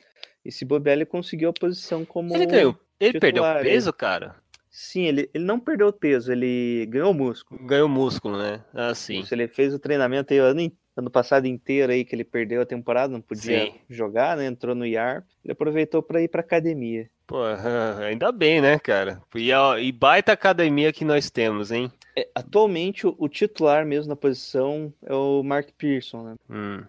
E 0.44 0.52
se 0.52 0.66
bobear, 0.66 0.98
ele 0.98 1.06
conseguiu 1.06 1.50
a 1.50 1.54
posição 1.54 2.04
como. 2.04 2.36
Ele 2.36 2.46
ganhou. 2.46 2.78
Ele 3.00 3.20
perdeu 3.20 3.44
titular, 3.44 3.63
peso, 3.63 3.94
cara? 3.94 4.36
Sim, 4.80 5.06
ele, 5.06 5.28
ele 5.34 5.44
não 5.44 5.60
perdeu 5.60 5.92
peso, 5.92 6.32
ele 6.32 6.86
ganhou 6.86 7.12
músculo. 7.12 7.60
Ganhou 7.66 7.90
músculo, 7.90 8.38
né? 8.38 8.63
Ah, 8.72 8.94
sim. 8.94 9.26
Ele 9.32 9.48
fez 9.48 9.74
o 9.74 9.80
treinamento 9.80 10.32
aí 10.32 10.38
ano, 10.38 10.72
ano 10.96 11.10
passado 11.10 11.48
inteiro 11.48 11.92
aí 11.92 12.06
que 12.06 12.13
ele 12.13 12.24
perdeu 12.24 12.62
a 12.62 12.66
temporada, 12.66 13.12
não 13.12 13.20
podia 13.20 13.66
Sim. 13.66 13.72
jogar, 13.90 14.38
né? 14.38 14.46
Entrou 14.46 14.76
no 14.76 14.86
IAR. 14.86 15.26
Ele 15.44 15.54
aproveitou 15.54 16.04
para 16.04 16.22
ir 16.22 16.28
pra 16.28 16.42
academia. 16.42 17.10
Pô, 17.26 17.38
ainda 18.08 18.32
bem, 18.32 18.62
né, 18.62 18.78
cara? 18.78 19.20
E, 19.34 19.52
ó, 19.52 19.80
e 19.80 19.92
baita 19.92 20.34
academia 20.34 20.94
que 20.94 21.04
nós 21.04 21.32
temos, 21.32 21.72
hein? 21.72 21.92
É, 22.16 22.30
atualmente, 22.36 23.08
o, 23.08 23.16
o 23.18 23.28
titular 23.28 23.84
mesmo 23.84 24.10
na 24.10 24.16
posição 24.16 24.94
é 25.02 25.12
o 25.12 25.42
Mark 25.42 25.70
Pearson, 25.76 26.22
né? 26.22 26.36
Hum. 26.48 26.84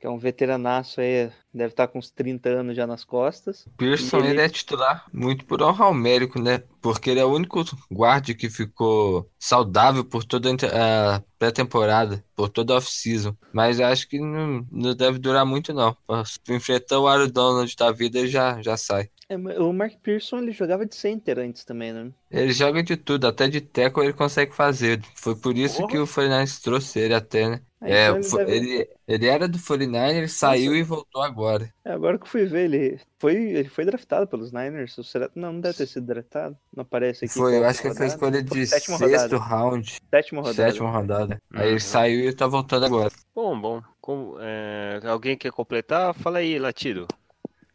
Que 0.00 0.08
é 0.08 0.10
um 0.10 0.18
veteranaço 0.18 1.00
aí, 1.00 1.30
deve 1.58 1.72
estar 1.72 1.88
com 1.88 1.98
uns 1.98 2.10
30 2.10 2.48
anos 2.48 2.74
já 2.76 2.86
nas 2.86 3.04
costas. 3.04 3.66
Pearson, 3.76 4.18
Ele- 4.18 4.28
ele 4.30 4.40
é 4.40 4.48
titular 4.48 5.04
muito 5.12 5.44
por 5.44 5.60
honra 5.62 5.84
ao 5.86 5.92
mérito, 5.94 6.40
né? 6.40 6.62
Porque 6.80 7.10
ele 7.10 7.20
é 7.20 7.24
o 7.24 7.32
único 7.34 7.62
guarda 7.90 8.32
que 8.32 8.48
ficou 8.48 9.28
saudável 9.38 10.04
por 10.04 10.24
toda 10.24 10.48
a 10.72 11.22
pré-temporada, 11.38 12.24
por 12.36 12.48
toda 12.48 12.74
a 12.74 12.76
off-season. 12.78 13.36
Mas 13.52 13.80
acho 13.80 14.08
que 14.08 14.18
não, 14.20 14.66
não 14.70 14.94
deve 14.94 15.18
durar 15.18 15.44
muito, 15.44 15.72
não. 15.74 15.96
Se 16.24 16.38
enfrentar 16.54 16.98
o 17.00 17.06
Aaron 17.08 17.28
Donald 17.28 17.74
da 17.76 17.90
vida, 17.92 18.18
ele 18.18 18.28
já, 18.28 18.62
já 18.62 18.76
sai. 18.76 19.10
É, 19.28 19.36
o 19.36 19.72
Mark 19.74 19.92
Pearson, 20.02 20.38
ele 20.38 20.52
jogava 20.52 20.86
de 20.86 20.94
center 20.96 21.38
antes 21.38 21.62
também, 21.64 21.92
né? 21.92 22.10
Ele 22.30 22.50
joga 22.52 22.82
de 22.82 22.96
tudo, 22.96 23.26
até 23.26 23.46
de 23.46 23.60
tackle 23.60 24.04
ele 24.04 24.12
consegue 24.14 24.54
fazer. 24.54 25.02
Foi 25.16 25.36
por 25.36 25.54
isso 25.56 25.76
Porra. 25.78 25.88
que 25.90 25.98
o 25.98 26.06
49ers 26.06 26.60
trouxe 26.62 26.98
ele 27.00 27.12
até, 27.14 27.48
né? 27.50 27.60
Ah, 27.80 27.88
É, 27.90 28.06
então 28.06 28.16
ele 28.16 28.24
foi- 28.24 28.44
deve- 28.46 28.56
ele, 28.56 28.88
ele 29.06 29.26
era 29.26 29.46
do 29.46 29.58
49ers, 29.58 30.16
ele 30.16 30.28
saiu 30.28 30.74
e 30.74 30.82
voltou 30.82 31.22
agora. 31.22 31.47
É, 31.84 31.92
agora 31.92 32.18
que 32.18 32.24
eu 32.24 32.28
fui 32.28 32.44
ver, 32.46 32.64
ele 32.64 33.00
foi, 33.18 33.34
ele 33.34 33.68
foi 33.68 33.84
draftado 33.84 34.26
pelos 34.26 34.52
Niners. 34.52 34.96
ou 34.98 35.04
será- 35.04 35.30
Não, 35.34 35.52
não 35.52 35.60
deve 35.60 35.76
ter 35.78 35.86
sido 35.86 36.06
draftado. 36.06 36.56
Não 36.74 36.82
aparece 36.82 37.24
aqui. 37.24 37.34
Foi, 37.34 37.56
eu 37.56 37.64
acho 37.64 37.80
que 37.80 37.88
ele 37.88 37.94
foi 37.94 38.06
rodada. 38.08 38.38
escolha 38.38 38.42
de 38.42 38.66
sexto 38.66 38.92
rodada. 38.98 39.36
round, 39.38 39.98
Sétima 40.10 40.40
rodada. 40.42 40.70
sétima 40.70 40.90
rodada. 40.90 41.42
Aí 41.52 41.64
Uhum. 41.64 41.70
ele 41.70 41.80
saiu 41.80 42.28
e 42.28 42.32
tá 42.32 42.46
voltando 42.46 42.86
agora. 42.86 43.10
Bom, 43.34 43.60
bom. 43.60 43.82
Como, 44.00 44.36
é, 44.40 45.00
alguém 45.04 45.36
quer 45.36 45.52
completar? 45.52 46.14
Fala 46.14 46.38
aí, 46.38 46.58
Latido. 46.58 47.06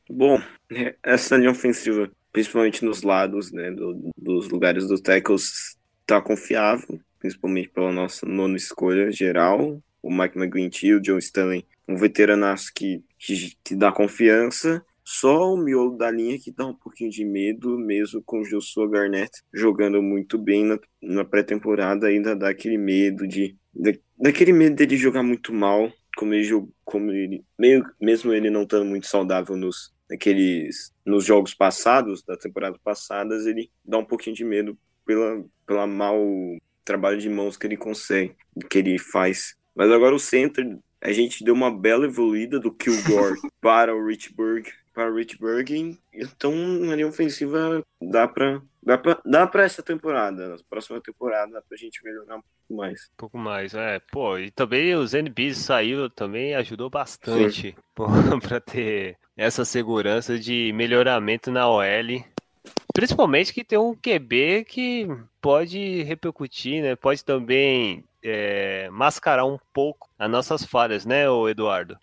Bom, 0.10 0.40
essa 1.02 1.38
linha 1.38 1.52
ofensiva, 1.52 2.10
principalmente 2.32 2.84
nos 2.84 3.02
lados, 3.04 3.52
né, 3.52 3.72
do- 3.72 4.12
dos 4.18 4.50
lugares 4.50 4.88
dos 4.88 5.00
tackles, 5.02 5.78
tá 6.06 6.22
confiável, 6.22 7.00
principalmente 7.20 7.70
pela 7.70 7.92
nossa 7.92 8.26
nona 8.26 8.58
escolha 8.58 9.12
geral, 9.12 9.80
o 10.02 10.12
Mike 10.14 10.38
McGlinchey 10.38 10.90
e 10.90 10.94
o 10.96 11.02
John 11.02 11.18
Stanley, 11.18 11.66
um 11.88 11.96
veteranaço 11.96 12.72
que, 12.74 13.04
que, 13.18 13.76
dá 13.76 13.92
confiança, 13.92 14.84
só 15.04 15.54
o 15.54 15.58
miolo 15.58 15.98
da 15.98 16.10
linha 16.10 16.40
que 16.40 16.52
dá 16.52 16.66
um 16.66 16.74
pouquinho 16.74 17.10
de 17.12 17.26
medo, 17.26 17.78
mesmo 17.78 18.22
com 18.24 18.40
o 18.40 18.44
Joshua 18.44 18.90
Garnett 18.90 19.32
jogando 19.54 20.02
muito 20.02 20.38
bem 20.38 20.64
na, 20.64 20.80
na 21.02 21.26
pré-temporada, 21.26 22.08
ainda 22.08 22.36
dá 22.36 22.50
aquele 22.50 22.78
medo 22.78 23.28
de, 23.28 23.58
da- 23.74 23.92
daquele 24.18 24.54
medo 24.54 24.76
dele 24.78 24.96
jogar 24.96 25.24
muito 25.24 25.54
mal, 25.54 25.92
como 26.16 26.34
ele, 26.34 26.48
como 26.86 27.12
ele 27.12 27.44
meio, 27.60 27.86
mesmo 28.00 28.32
ele 28.34 28.50
não 28.50 28.64
estando 28.64 28.86
muito 28.86 29.08
saudável 29.08 29.56
nos 29.58 29.92
naqueles 30.10 30.94
nos 31.06 31.26
jogos 31.26 31.54
passados 31.54 32.22
da 32.24 32.36
temporada 32.38 32.78
passadas 32.84 33.46
ele 33.48 33.72
dá 33.84 33.98
um 33.98 34.06
pouquinho 34.06 34.36
de 34.36 34.44
medo 34.44 34.78
pela 35.06 35.44
pela 35.66 35.88
mau 35.88 36.22
trabalho 36.84 37.18
de 37.18 37.30
mãos 37.30 37.56
que 37.58 37.66
ele 37.66 37.78
consegue 37.78 38.36
que 38.70 38.78
ele 38.80 39.00
faz. 39.00 39.56
Mas 39.76 39.90
agora 39.92 40.14
o 40.14 40.20
center 40.20 40.78
a 41.04 41.12
gente 41.12 41.44
deu 41.44 41.54
uma 41.54 41.70
bela 41.70 42.06
evoluída 42.06 42.60
do 42.60 42.72
Kilgore 42.72 43.38
para 43.62 43.94
o 43.96 44.06
Richburg 44.06 44.72
para 44.94 45.12
o 45.12 45.16
Richburg 45.16 46.00
então 46.14 46.54
a 46.92 46.96
linha 46.96 47.08
ofensiva 47.08 47.84
dá 48.02 48.28
para 48.28 48.62
dá 48.82 48.98
para 48.98 49.22
dá 49.26 49.46
para 49.46 49.64
essa 49.64 49.84
temporada 49.84 50.50
na 50.50 50.58
próxima 50.70 51.02
temporada 51.02 51.52
dá 51.52 51.62
pra 51.62 51.78
gente 51.78 52.04
melhorar 52.04 52.38
um 52.38 52.42
pouco 52.42 52.74
mais 52.74 53.10
Um 53.12 53.18
pouco 53.18 53.38
mais, 53.38 53.74
é. 53.74 54.00
Pô, 54.12 54.38
e 54.38 54.50
também 54.50 54.96
o 54.96 55.06
ZNBs 55.06 55.58
saiu 55.58 56.10
também, 56.10 56.56
ajudou 56.56 56.90
bastante 56.90 57.76
pô, 57.94 58.08
pra 58.42 58.60
ter 58.60 59.18
essa 59.36 59.66
segurança 59.66 60.38
de 60.38 60.72
melhoramento 60.74 61.52
na 61.52 61.68
OL. 61.68 62.24
Principalmente 62.94 63.54
que 63.54 63.64
tem 63.64 63.78
um 63.78 63.96
QB 63.96 64.66
que 64.66 65.08
pode 65.42 66.04
repercutir, 66.04 66.82
né? 66.84 66.96
Pode 66.96 67.26
também 67.26 68.04
é, 68.24 68.88
mascarar 68.92 69.46
um 69.46 69.58
pouco 69.74 70.08
as 70.18 70.30
nossas 70.30 70.64
falhas, 70.64 71.06
né, 71.06 71.30
ô 71.30 71.50
Eduardo? 71.50 71.98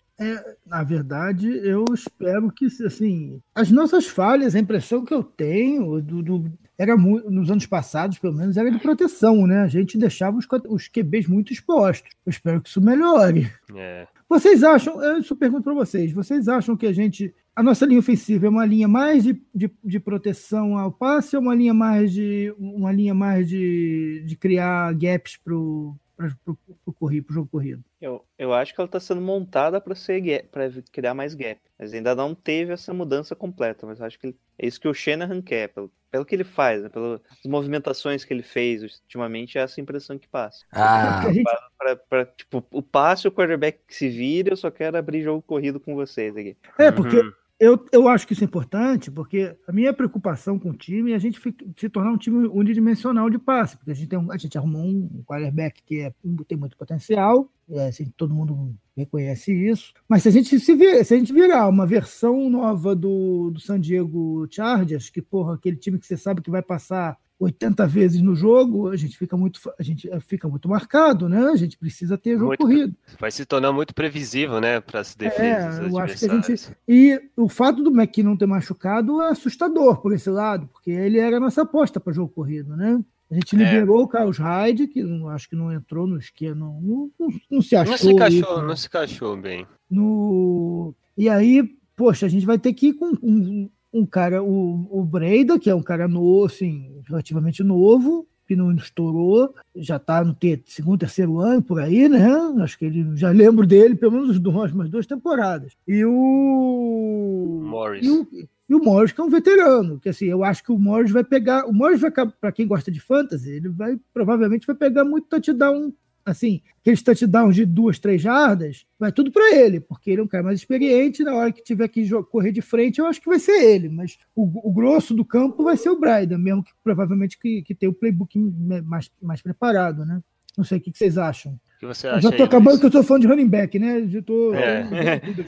Na 0.67 0.83
verdade, 0.83 1.47
eu 1.67 1.83
espero 1.93 2.51
que, 2.51 2.65
assim, 2.85 3.41
as 3.55 3.71
nossas 3.71 4.05
falhas, 4.05 4.53
a 4.53 4.59
impressão 4.59 5.03
que 5.03 5.13
eu 5.13 5.23
tenho, 5.23 5.99
do, 5.99 6.21
do- 6.21 6.51
era 6.81 6.97
nos 6.97 7.51
anos 7.51 7.67
passados, 7.67 8.17
pelo 8.17 8.33
menos, 8.33 8.57
era 8.57 8.71
de 8.71 8.79
proteção, 8.79 9.45
né? 9.45 9.61
A 9.61 9.67
gente 9.67 9.99
deixava 9.99 10.35
os, 10.35 10.47
os 10.67 10.87
QBs 10.87 11.27
muito 11.27 11.53
expostos. 11.53 12.09
Eu 12.25 12.31
espero 12.31 12.59
que 12.59 12.69
isso 12.69 12.81
melhore. 12.81 13.51
É. 13.75 14.07
Vocês 14.27 14.63
acham, 14.63 14.99
eu 15.03 15.21
só 15.21 15.35
pergunto 15.35 15.61
para 15.61 15.75
vocês, 15.75 16.11
vocês 16.11 16.47
acham 16.47 16.75
que 16.75 16.87
a 16.87 16.91
gente, 16.91 17.35
a 17.55 17.61
nossa 17.61 17.85
linha 17.85 17.99
ofensiva 17.99 18.47
é 18.47 18.49
uma 18.49 18.65
linha 18.65 18.87
mais 18.87 19.23
de, 19.23 19.39
de, 19.53 19.69
de 19.83 19.99
proteção 19.99 20.75
ao 20.75 20.91
passe 20.91 21.35
ou 21.35 21.41
uma 21.43 21.53
linha 21.53 21.73
mais 21.73 22.11
de, 22.11 22.51
uma 22.57 22.91
linha 22.91 23.13
mais 23.13 23.47
de, 23.47 24.23
de 24.25 24.35
criar 24.35 24.91
gaps 24.95 25.37
pro, 25.37 25.95
pro, 26.43 26.55
pro, 26.55 26.75
pro, 26.85 26.93
corrido, 26.93 27.33
jogo 27.33 27.47
corrido? 27.49 27.83
Eu, 27.99 28.25
eu 28.37 28.53
acho 28.53 28.73
que 28.73 28.81
ela 28.81 28.85
está 28.87 28.99
sendo 28.99 29.21
montada 29.21 29.79
para 29.81 29.95
ser 29.95 30.47
para 30.49 30.69
criar 30.91 31.13
mais 31.13 31.33
gap, 31.35 31.59
mas 31.77 31.93
ainda 31.93 32.13
não 32.15 32.33
teve 32.35 32.73
essa 32.73 32.93
mudança 32.93 33.35
completa. 33.35 33.85
Mas 33.85 34.01
acho 34.01 34.19
que 34.19 34.27
ele- 34.27 34.39
é 34.57 34.67
isso 34.67 34.79
que 34.79 34.87
o 34.87 34.93
Shanahan 34.93 35.41
quer, 35.41 35.69
pelo, 35.69 35.91
pelo 36.09 36.25
que 36.25 36.35
ele 36.35 36.43
faz, 36.43 36.81
né, 36.83 36.89
pelas 36.89 37.19
movimentações 37.45 38.23
que 38.23 38.33
ele 38.33 38.43
fez 38.43 38.83
ultimamente, 38.83 39.57
é 39.57 39.61
essa 39.61 39.81
impressão 39.81 40.17
que 40.19 40.27
passa. 40.27 40.65
Ah, 40.71 41.11
Porque 41.13 41.27
a 41.27 41.33
gente, 41.33 41.49
Pra, 41.77 41.95
pra, 41.95 42.25
tipo, 42.27 42.63
o 42.71 42.81
passe, 42.83 43.27
o 43.27 43.31
quarterback 43.31 43.79
que 43.87 43.95
se 43.95 44.07
vira, 44.07 44.51
eu 44.51 44.57
só 44.57 44.69
quero 44.69 44.95
abrir 44.97 45.23
jogo 45.23 45.41
corrido 45.41 45.79
com 45.79 45.95
vocês 45.95 46.35
aqui. 46.37 46.55
é, 46.77 46.91
porque 46.91 47.17
Uhum. 47.17 47.31
Eu, 47.61 47.85
eu 47.91 48.07
acho 48.07 48.25
que 48.27 48.33
isso 48.33 48.43
é 48.43 48.45
importante, 48.45 49.11
porque 49.11 49.55
a 49.67 49.71
minha 49.71 49.93
preocupação 49.93 50.57
com 50.57 50.71
o 50.71 50.75
time 50.75 51.11
é 51.11 51.15
a 51.15 51.19
gente 51.19 51.39
se 51.77 51.89
tornar 51.89 52.11
um 52.11 52.17
time 52.17 52.47
unidimensional 52.47 53.29
de 53.29 53.37
passe, 53.37 53.77
porque 53.77 53.91
a 53.91 53.93
gente, 53.93 54.07
tem 54.09 54.17
um- 54.19 54.31
a 54.31 54.37
gente 54.37 54.57
arrumou 54.57 54.83
um 54.83 55.23
quarterback 55.25 55.83
que 55.83 56.01
é, 56.01 56.13
tem 56.47 56.57
muito 56.57 56.75
potencial, 56.75 57.47
é, 57.69 57.87
assim, 57.89 58.11
todo 58.17 58.33
mundo 58.33 58.75
reconhece 58.97 59.53
isso, 59.53 59.93
mas 60.09 60.23
se 60.23 60.29
a 60.29 60.31
gente 60.31 60.59
se, 60.59 60.75
vir, 60.75 61.05
se 61.05 61.13
a 61.13 61.17
gente 61.19 61.31
virar 61.31 61.67
uma 61.69 61.85
versão 61.85 62.49
nova 62.49 62.95
do, 62.95 63.51
do 63.51 63.59
San 63.59 63.79
Diego 63.79 64.47
Chargers, 64.49 65.09
que 65.09 65.21
porra, 65.21 65.53
aquele 65.55 65.77
time 65.77 65.99
que 65.99 66.05
você 66.07 66.17
sabe 66.17 66.41
que 66.41 66.49
vai 66.51 66.61
passar 66.63 67.17
80 67.41 67.87
vezes 67.87 68.21
no 68.21 68.35
jogo, 68.35 68.89
a 68.89 68.95
gente 68.95 69.17
fica 69.17 69.35
muito, 69.35 69.59
a 69.77 69.81
gente 69.81 70.07
eh, 70.09 70.19
fica 70.19 70.47
muito 70.47 70.69
marcado, 70.69 71.27
né? 71.27 71.45
A 71.47 71.55
gente 71.55 71.75
precisa 71.77 72.15
ter 72.17 72.33
jogo 72.33 72.47
Muito 72.49 72.59
corrido. 72.59 72.95
Vai 73.19 73.31
se 73.31 73.45
tornar 73.45 73.71
muito 73.73 73.95
previsível, 73.95 74.61
né, 74.61 74.79
para 74.79 74.99
as 74.99 75.15
defesas 75.15 75.79
É, 75.79 75.87
eu 75.89 75.97
acho 75.97 76.19
que 76.19 76.25
a 76.25 76.29
gente-. 76.41 76.69
E 76.87 77.19
o 77.35 77.49
fato 77.49 77.81
do 77.83 77.89
McKinnon 77.89 78.37
ter 78.37 78.45
machucado 78.45 79.21
é 79.21 79.29
assustador 79.29 80.01
por 80.01 80.13
esse 80.13 80.29
lado, 80.29 80.67
porque 80.67 80.91
ele 80.91 81.17
era 81.17 81.37
a 81.37 81.39
nossa 81.39 81.63
aposta 81.63 81.99
para 81.99 82.13
jogo 82.13 82.31
corrido, 82.31 82.77
né? 82.77 83.03
A 83.29 83.33
gente 83.33 83.55
É. 83.55 83.57
liberou 83.59 84.03
o 84.03 84.07
Carlos 84.07 84.37
Hyde, 84.37 84.87
que 84.87 85.01
não, 85.01 85.29
acho 85.29 85.49
que 85.49 85.55
não 85.55 85.71
entrou 85.73 86.05
no 86.05 86.17
esquema, 86.19 86.53
não, 86.55 87.09
não, 87.17 87.29
não- 87.49 87.61
se 87.61 87.75
achou. 87.75 87.91
Não 87.93 87.97
se 87.97 88.07
aí, 88.07 88.13
encaixou, 88.13 88.61
né? 88.61 88.67
não 88.67 88.75
se 88.75 88.87
encaixou 88.87 89.37
bem. 89.37 89.65
no 89.89 90.93
e 91.17 91.27
aí, 91.29 91.63
poxa, 91.95 92.25
a 92.25 92.29
gente 92.29 92.45
vai 92.45 92.59
ter 92.59 92.73
que 92.73 92.87
ir 92.89 92.93
com 92.93 93.13
um, 93.23 93.69
um 93.93 94.05
cara, 94.05 94.41
o, 94.41 94.87
o 94.89 95.03
Breida, 95.03 95.59
que 95.59 95.69
é 95.69 95.75
um 95.75 95.83
cara 95.83 96.07
novo, 96.07 96.45
assim, 96.45 97.01
relativamente 97.07 97.63
novo, 97.63 98.27
que 98.47 98.55
não 98.55 98.73
estourou, 98.73 99.55
já 99.75 99.97
tá 99.97 100.23
no 100.23 100.33
ter, 100.33 100.61
segundo, 100.65 100.99
terceiro 100.99 101.39
ano 101.39 101.61
por 101.61 101.79
aí, 101.79 102.09
né? 102.09 102.27
Acho 102.59 102.77
que 102.77 102.85
ele 102.85 103.15
já 103.15 103.29
lembro 103.29 103.65
dele 103.65 103.95
pelo 103.95 104.11
menos 104.11 104.39
duas, 104.39 104.73
umas 104.73 104.89
duas 104.89 105.05
temporadas. 105.05 105.73
E 105.87 106.03
o 106.03 107.61
Morris. 107.63 108.05
e 108.05 108.09
o, 108.09 108.27
e 108.69 108.75
o 108.75 108.83
Morris, 108.83 109.13
que 109.13 109.21
é 109.21 109.23
um 109.23 109.29
veterano, 109.29 109.99
que 109.99 110.09
assim, 110.09 110.25
eu 110.25 110.43
acho 110.43 110.63
que 110.63 110.71
o 110.71 110.77
Morris 110.77 111.11
vai 111.11 111.23
pegar. 111.23 111.65
O 111.65 111.73
Morris 111.73 112.01
vai, 112.01 112.11
para 112.11 112.51
quem 112.51 112.67
gosta 112.67 112.91
de 112.91 112.99
fantasy, 112.99 113.49
ele 113.51 113.69
vai 113.69 113.97
provavelmente 114.13 114.67
vai 114.67 114.75
pegar 114.75 115.05
muito 115.05 115.27
touchdown, 115.27 115.93
assim, 116.25 116.61
aqueles 116.79 117.01
touchdowns 117.01 117.55
de 117.55 117.65
duas, 117.65 117.99
três 117.99 118.21
jardas, 118.21 118.85
vai 118.99 119.11
tudo 119.11 119.31
para 119.31 119.55
ele, 119.55 119.79
porque 119.79 120.11
ele 120.11 120.21
é 120.21 120.23
um 120.23 120.27
cara 120.27 120.43
mais 120.43 120.59
experiente. 120.59 121.23
Na 121.23 121.35
hora 121.35 121.51
que 121.51 121.63
tiver 121.63 121.87
que 121.87 122.07
correr 122.29 122.51
de 122.51 122.61
frente, 122.61 122.99
eu 122.99 123.05
acho 123.05 123.21
que 123.21 123.29
vai 123.29 123.39
ser 123.39 123.63
ele, 123.63 123.89
mas 123.89 124.17
o, 124.35 124.69
o 124.69 124.71
grosso 124.71 125.13
do 125.13 125.25
campo 125.25 125.63
vai 125.63 125.77
ser 125.77 125.89
o 125.89 125.99
Bryden, 125.99 126.37
mesmo 126.37 126.63
que 126.63 126.71
provavelmente 126.83 127.37
que, 127.37 127.61
que 127.61 127.75
tem 127.75 127.89
o 127.89 127.93
playbook 127.93 128.37
mais, 128.85 129.11
mais 129.21 129.41
preparado, 129.41 130.05
né? 130.05 130.21
Não 130.57 130.63
sei 130.63 130.77
o 130.77 130.81
que, 130.81 130.91
que 130.91 130.97
vocês 130.97 131.17
acham. 131.17 131.53
O 131.53 131.79
que 131.79 131.85
você 131.85 132.07
Eu 132.07 132.11
acha 132.11 132.21
já 132.21 132.29
tô 132.29 132.43
aí, 132.43 132.43
acabando 132.43 132.69
Luiz? 132.71 132.79
que 132.79 132.85
eu 132.85 132.91
tô 132.91 133.03
falando 133.03 133.21
de 133.21 133.27
running 133.27 133.47
back, 133.47 133.79
né? 133.79 134.07
Já 134.07 134.21
tô. 134.21 134.53
É. 134.53 134.83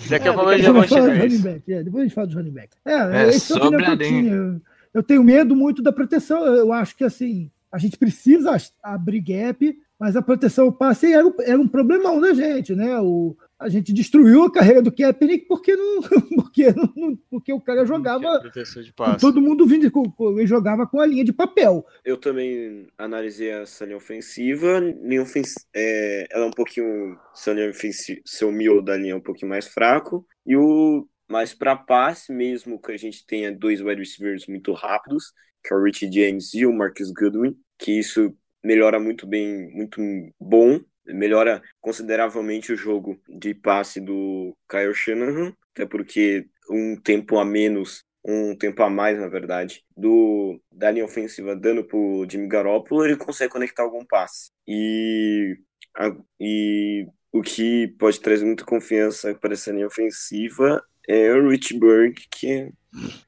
Daqui 0.09 0.27
a 0.27 0.31
É, 0.31 0.33
pouco 0.33 0.51
eu 0.51 0.73
vou 0.73 0.73
vou 0.73 0.83
falar 0.87 1.09
de 1.09 1.19
a 1.19 1.23
running 1.23 1.41
back. 1.41 1.73
É, 1.73 1.83
depois 1.83 2.01
a 2.01 2.05
gente 2.05 2.15
fala 2.15 2.27
de 2.27 2.35
running 2.35 2.51
back. 2.51 2.77
É, 2.85 2.91
É, 2.91 3.29
esse 3.29 3.53
é 3.53 3.55
a 3.57 3.59
que 3.59 3.75
eu 3.75 3.79
a 3.79 3.97
tinha. 3.97 4.33
Eu, 4.33 4.61
eu 4.93 5.03
tenho 5.03 5.23
medo 5.23 5.55
muito 5.55 5.81
da 5.81 5.91
proteção. 5.91 6.45
Eu 6.45 6.71
acho 6.71 6.95
que 6.95 7.03
assim, 7.03 7.51
a 7.71 7.77
gente 7.77 7.97
precisa 7.97 8.55
abrir 8.81 9.19
gap, 9.19 9.77
mas 10.03 10.17
a 10.17 10.21
proteção 10.21 10.65
ao 10.65 10.73
passe 10.73 11.13
era, 11.13 11.25
um- 11.25 11.33
era 11.39 11.57
um 11.57 11.65
problemão 11.65 12.19
da 12.19 12.33
gente, 12.33 12.75
né? 12.75 12.99
O, 12.99 13.37
a 13.57 13.69
gente 13.69 13.93
destruiu 13.93 14.43
a 14.43 14.51
carreira 14.51 14.81
do 14.81 14.91
Kaepernick 14.93 15.45
porque, 15.47 15.73
não, 15.77 16.01
porque, 16.35 16.65
não- 16.97 17.15
porque 17.29 17.53
o 17.53 17.61
cara 17.61 17.85
jogava. 17.85 18.41
proteção 18.41 18.83
de 18.83 18.89
com 18.91 18.97
passe. 19.05 19.21
Todo 19.21 19.39
mundo 19.41 19.65
vindo, 19.65 19.89
com, 19.89 20.03
com- 20.03 20.37
ele 20.37 20.45
jogava 20.45 20.85
com 20.85 20.99
a 20.99 21.05
linha 21.05 21.23
de 21.23 21.31
papel. 21.31 21.85
Eu 22.03 22.17
também 22.17 22.85
analisei 22.97 23.47
essa 23.51 23.85
linha 23.85 23.95
ofensiva. 23.95 24.77
Linha 24.79 25.21
ofens... 25.21 25.53
é, 25.73 26.27
ela 26.29 26.43
é 26.43 26.47
um 26.49 26.51
pouquinho. 26.51 27.17
Seu, 27.33 27.53
linha 27.53 27.69
ofensi... 27.69 28.21
seu 28.25 28.51
miolo 28.51 28.81
da 28.81 28.97
linha 28.97 29.13
é 29.13 29.15
um 29.15 29.21
pouquinho 29.21 29.47
mais 29.49 29.69
fraco. 29.69 30.27
E 30.45 30.57
o. 30.57 31.07
Mas 31.29 31.53
para 31.53 31.77
passe, 31.77 32.33
mesmo 32.33 32.77
que 32.77 32.91
a 32.91 32.97
gente 32.97 33.25
tenha 33.25 33.55
dois 33.55 33.79
wide 33.79 34.01
receivers 34.01 34.47
muito 34.47 34.73
rápidos, 34.73 35.31
que 35.63 35.73
é 35.73 35.77
o 35.77 35.81
Richie 35.81 36.11
James 36.11 36.53
e 36.53 36.65
o 36.65 36.73
Marcus 36.73 37.09
Goodwin, 37.09 37.55
que 37.79 37.97
isso 37.97 38.35
melhora 38.63 38.99
muito 38.99 39.27
bem, 39.27 39.69
muito 39.73 39.99
bom. 40.39 40.79
Melhora 41.05 41.61
consideravelmente 41.81 42.71
o 42.71 42.77
jogo 42.77 43.19
de 43.27 43.53
passe 43.53 43.99
do 43.99 44.55
Kyle 44.69 44.93
Shanahan, 44.93 45.53
até 45.73 45.85
porque 45.85 46.47
um 46.69 46.95
tempo 47.01 47.37
a 47.37 47.45
menos 47.45 48.03
um 48.25 48.55
tempo 48.55 48.81
a 48.81 48.89
mais, 48.89 49.19
na 49.19 49.27
verdade, 49.27 49.83
do 49.97 50.57
da 50.71 50.89
linha 50.89 51.03
ofensiva 51.03 51.55
dando 51.57 51.83
pro 51.83 52.25
Jimmy 52.29 52.47
Garoppolo, 52.47 53.03
ele 53.05 53.17
consegue 53.17 53.51
conectar 53.51 53.83
algum 53.83 54.05
passe. 54.05 54.49
E, 54.65 55.57
a- 55.97 56.15
e 56.39 57.05
o 57.33 57.41
que 57.41 57.89
pode 57.99 58.19
trazer 58.21 58.45
muita 58.45 58.63
confiança 58.63 59.35
para 59.35 59.53
essa 59.53 59.71
linha 59.73 59.87
ofensiva 59.87 60.81
é 61.07 61.33
o 61.33 61.49
Rich 61.49 61.77
Berg, 61.77 62.13
que, 62.31 62.71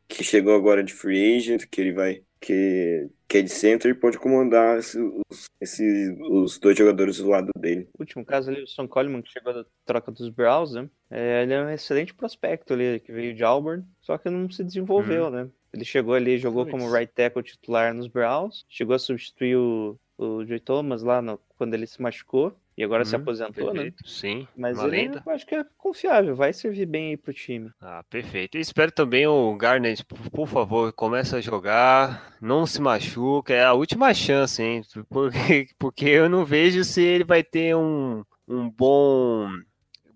que 0.07 0.23
chegou 0.23 0.55
agora 0.55 0.83
de 0.83 0.93
free 0.93 1.38
agent, 1.38 1.65
que 1.69 1.81
ele 1.81 1.93
vai 1.93 2.23
que, 2.39 3.09
que 3.27 3.38
é 3.39 3.41
de 3.41 3.49
center 3.49 3.91
e 3.91 3.93
pode 3.95 4.17
comandar 4.19 4.79
esse- 4.79 4.99
os, 4.99 5.45
esses, 5.59 6.17
os 6.29 6.59
dois 6.59 6.77
jogadores 6.77 7.17
do 7.17 7.29
lado 7.29 7.49
dele. 7.57 7.88
O 7.97 8.01
último 8.01 8.23
caso 8.25 8.49
ali, 8.51 8.61
o 8.63 8.67
Son 8.67 8.88
Coleman, 8.88 9.21
que 9.21 9.31
chegou 9.31 9.53
da 9.53 9.65
troca 9.86 10.11
dos 10.11 10.29
Browns, 10.29 10.73
né? 10.73 10.89
É, 11.09 11.43
ele 11.43 11.53
é 11.53 11.61
um 11.63 11.69
excelente 11.69 12.13
prospecto 12.13 12.73
ali, 12.73 12.99
que 12.99 13.11
veio 13.11 13.33
de 13.36 13.43
Auburn, 13.43 13.83
só 14.01 14.17
que 14.17 14.29
não 14.29 14.49
se 14.49 14.63
desenvolveu, 14.63 15.29
né? 15.29 15.47
Ele 15.73 15.83
chegou 15.86 16.13
ali, 16.13 16.38
jogou 16.38 16.65
Puts. 16.65 16.71
como 16.79 16.91
right 16.93 17.11
tackle 17.13 17.43
titular 17.43 17.93
nos 17.93 18.07
Browns, 18.07 18.65
chegou 18.69 18.95
a 18.95 18.99
substituir 18.99 19.57
o, 19.57 19.99
o 20.17 20.45
Joey 20.45 20.59
Thomas 20.59 21.03
lá 21.03 21.21
no- 21.21 21.39
quando 21.57 21.73
ele 21.73 21.87
se 21.87 22.01
machucou, 22.01 22.57
e 22.77 22.83
agora 22.83 23.05
se 23.05 23.15
Uhum, 23.15 23.23
aposentou, 23.23 23.73
né? 23.73 23.83
Perfeito. 23.83 24.07
Sim, 24.07 24.47
Mas 24.55 24.83
ele 24.83 24.91
lenda. 24.91 25.23
acho 25.27 25.45
que 25.45 25.55
é 25.55 25.63
confiável, 25.77 26.35
vai 26.35 26.53
servir 26.53 26.85
bem 26.85 27.09
aí 27.11 27.17
pro 27.17 27.33
time. 27.33 27.71
Ah, 27.81 28.03
perfeito. 28.09 28.55
Eu 28.57 28.61
espero 28.61 28.91
também 28.91 29.27
o 29.27 29.55
Garnet, 29.57 30.03
por, 30.05 30.17
por 30.31 30.47
favor, 30.47 30.91
comece 30.93 31.35
a 31.35 31.41
jogar, 31.41 32.35
não 32.41 32.65
se 32.65 32.81
machuca, 32.81 33.53
é 33.53 33.63
a 33.63 33.73
última 33.73 34.13
chance, 34.13 34.61
hein? 34.63 34.81
Porque, 35.09 35.67
porque 35.77 36.05
eu 36.05 36.29
não 36.29 36.45
vejo 36.45 36.83
se 36.83 37.01
ele 37.03 37.23
vai 37.23 37.43
ter 37.43 37.75
um, 37.75 38.23
um 38.47 38.69
bom, 38.69 39.47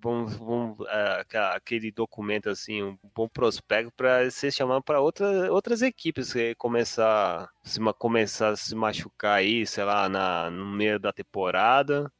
bom, 0.01 0.75
ah, 0.87 1.19
aquela- 1.21 1.55
aquele 1.55 1.91
documento 1.91 2.49
assim, 2.49 2.81
um 2.83 2.97
bom 3.15 3.27
prospecto 3.27 3.91
para 3.95 4.29
ser 4.31 4.51
chamado 4.51 4.81
para 4.83 5.01
outra, 5.01 5.51
outras 5.51 5.81
equipes 5.81 6.33
que 6.33 6.55
começar, 6.55 7.49
se, 7.63 7.79
começar 7.97 8.49
a 8.49 8.55
se 8.55 8.75
machucar 8.75 9.37
aí, 9.39 9.65
sei 9.67 9.83
lá, 9.83 10.07
na, 10.09 10.49
no 10.49 10.65
meio 10.65 10.99
da 10.99 11.11
temporada. 11.13 12.11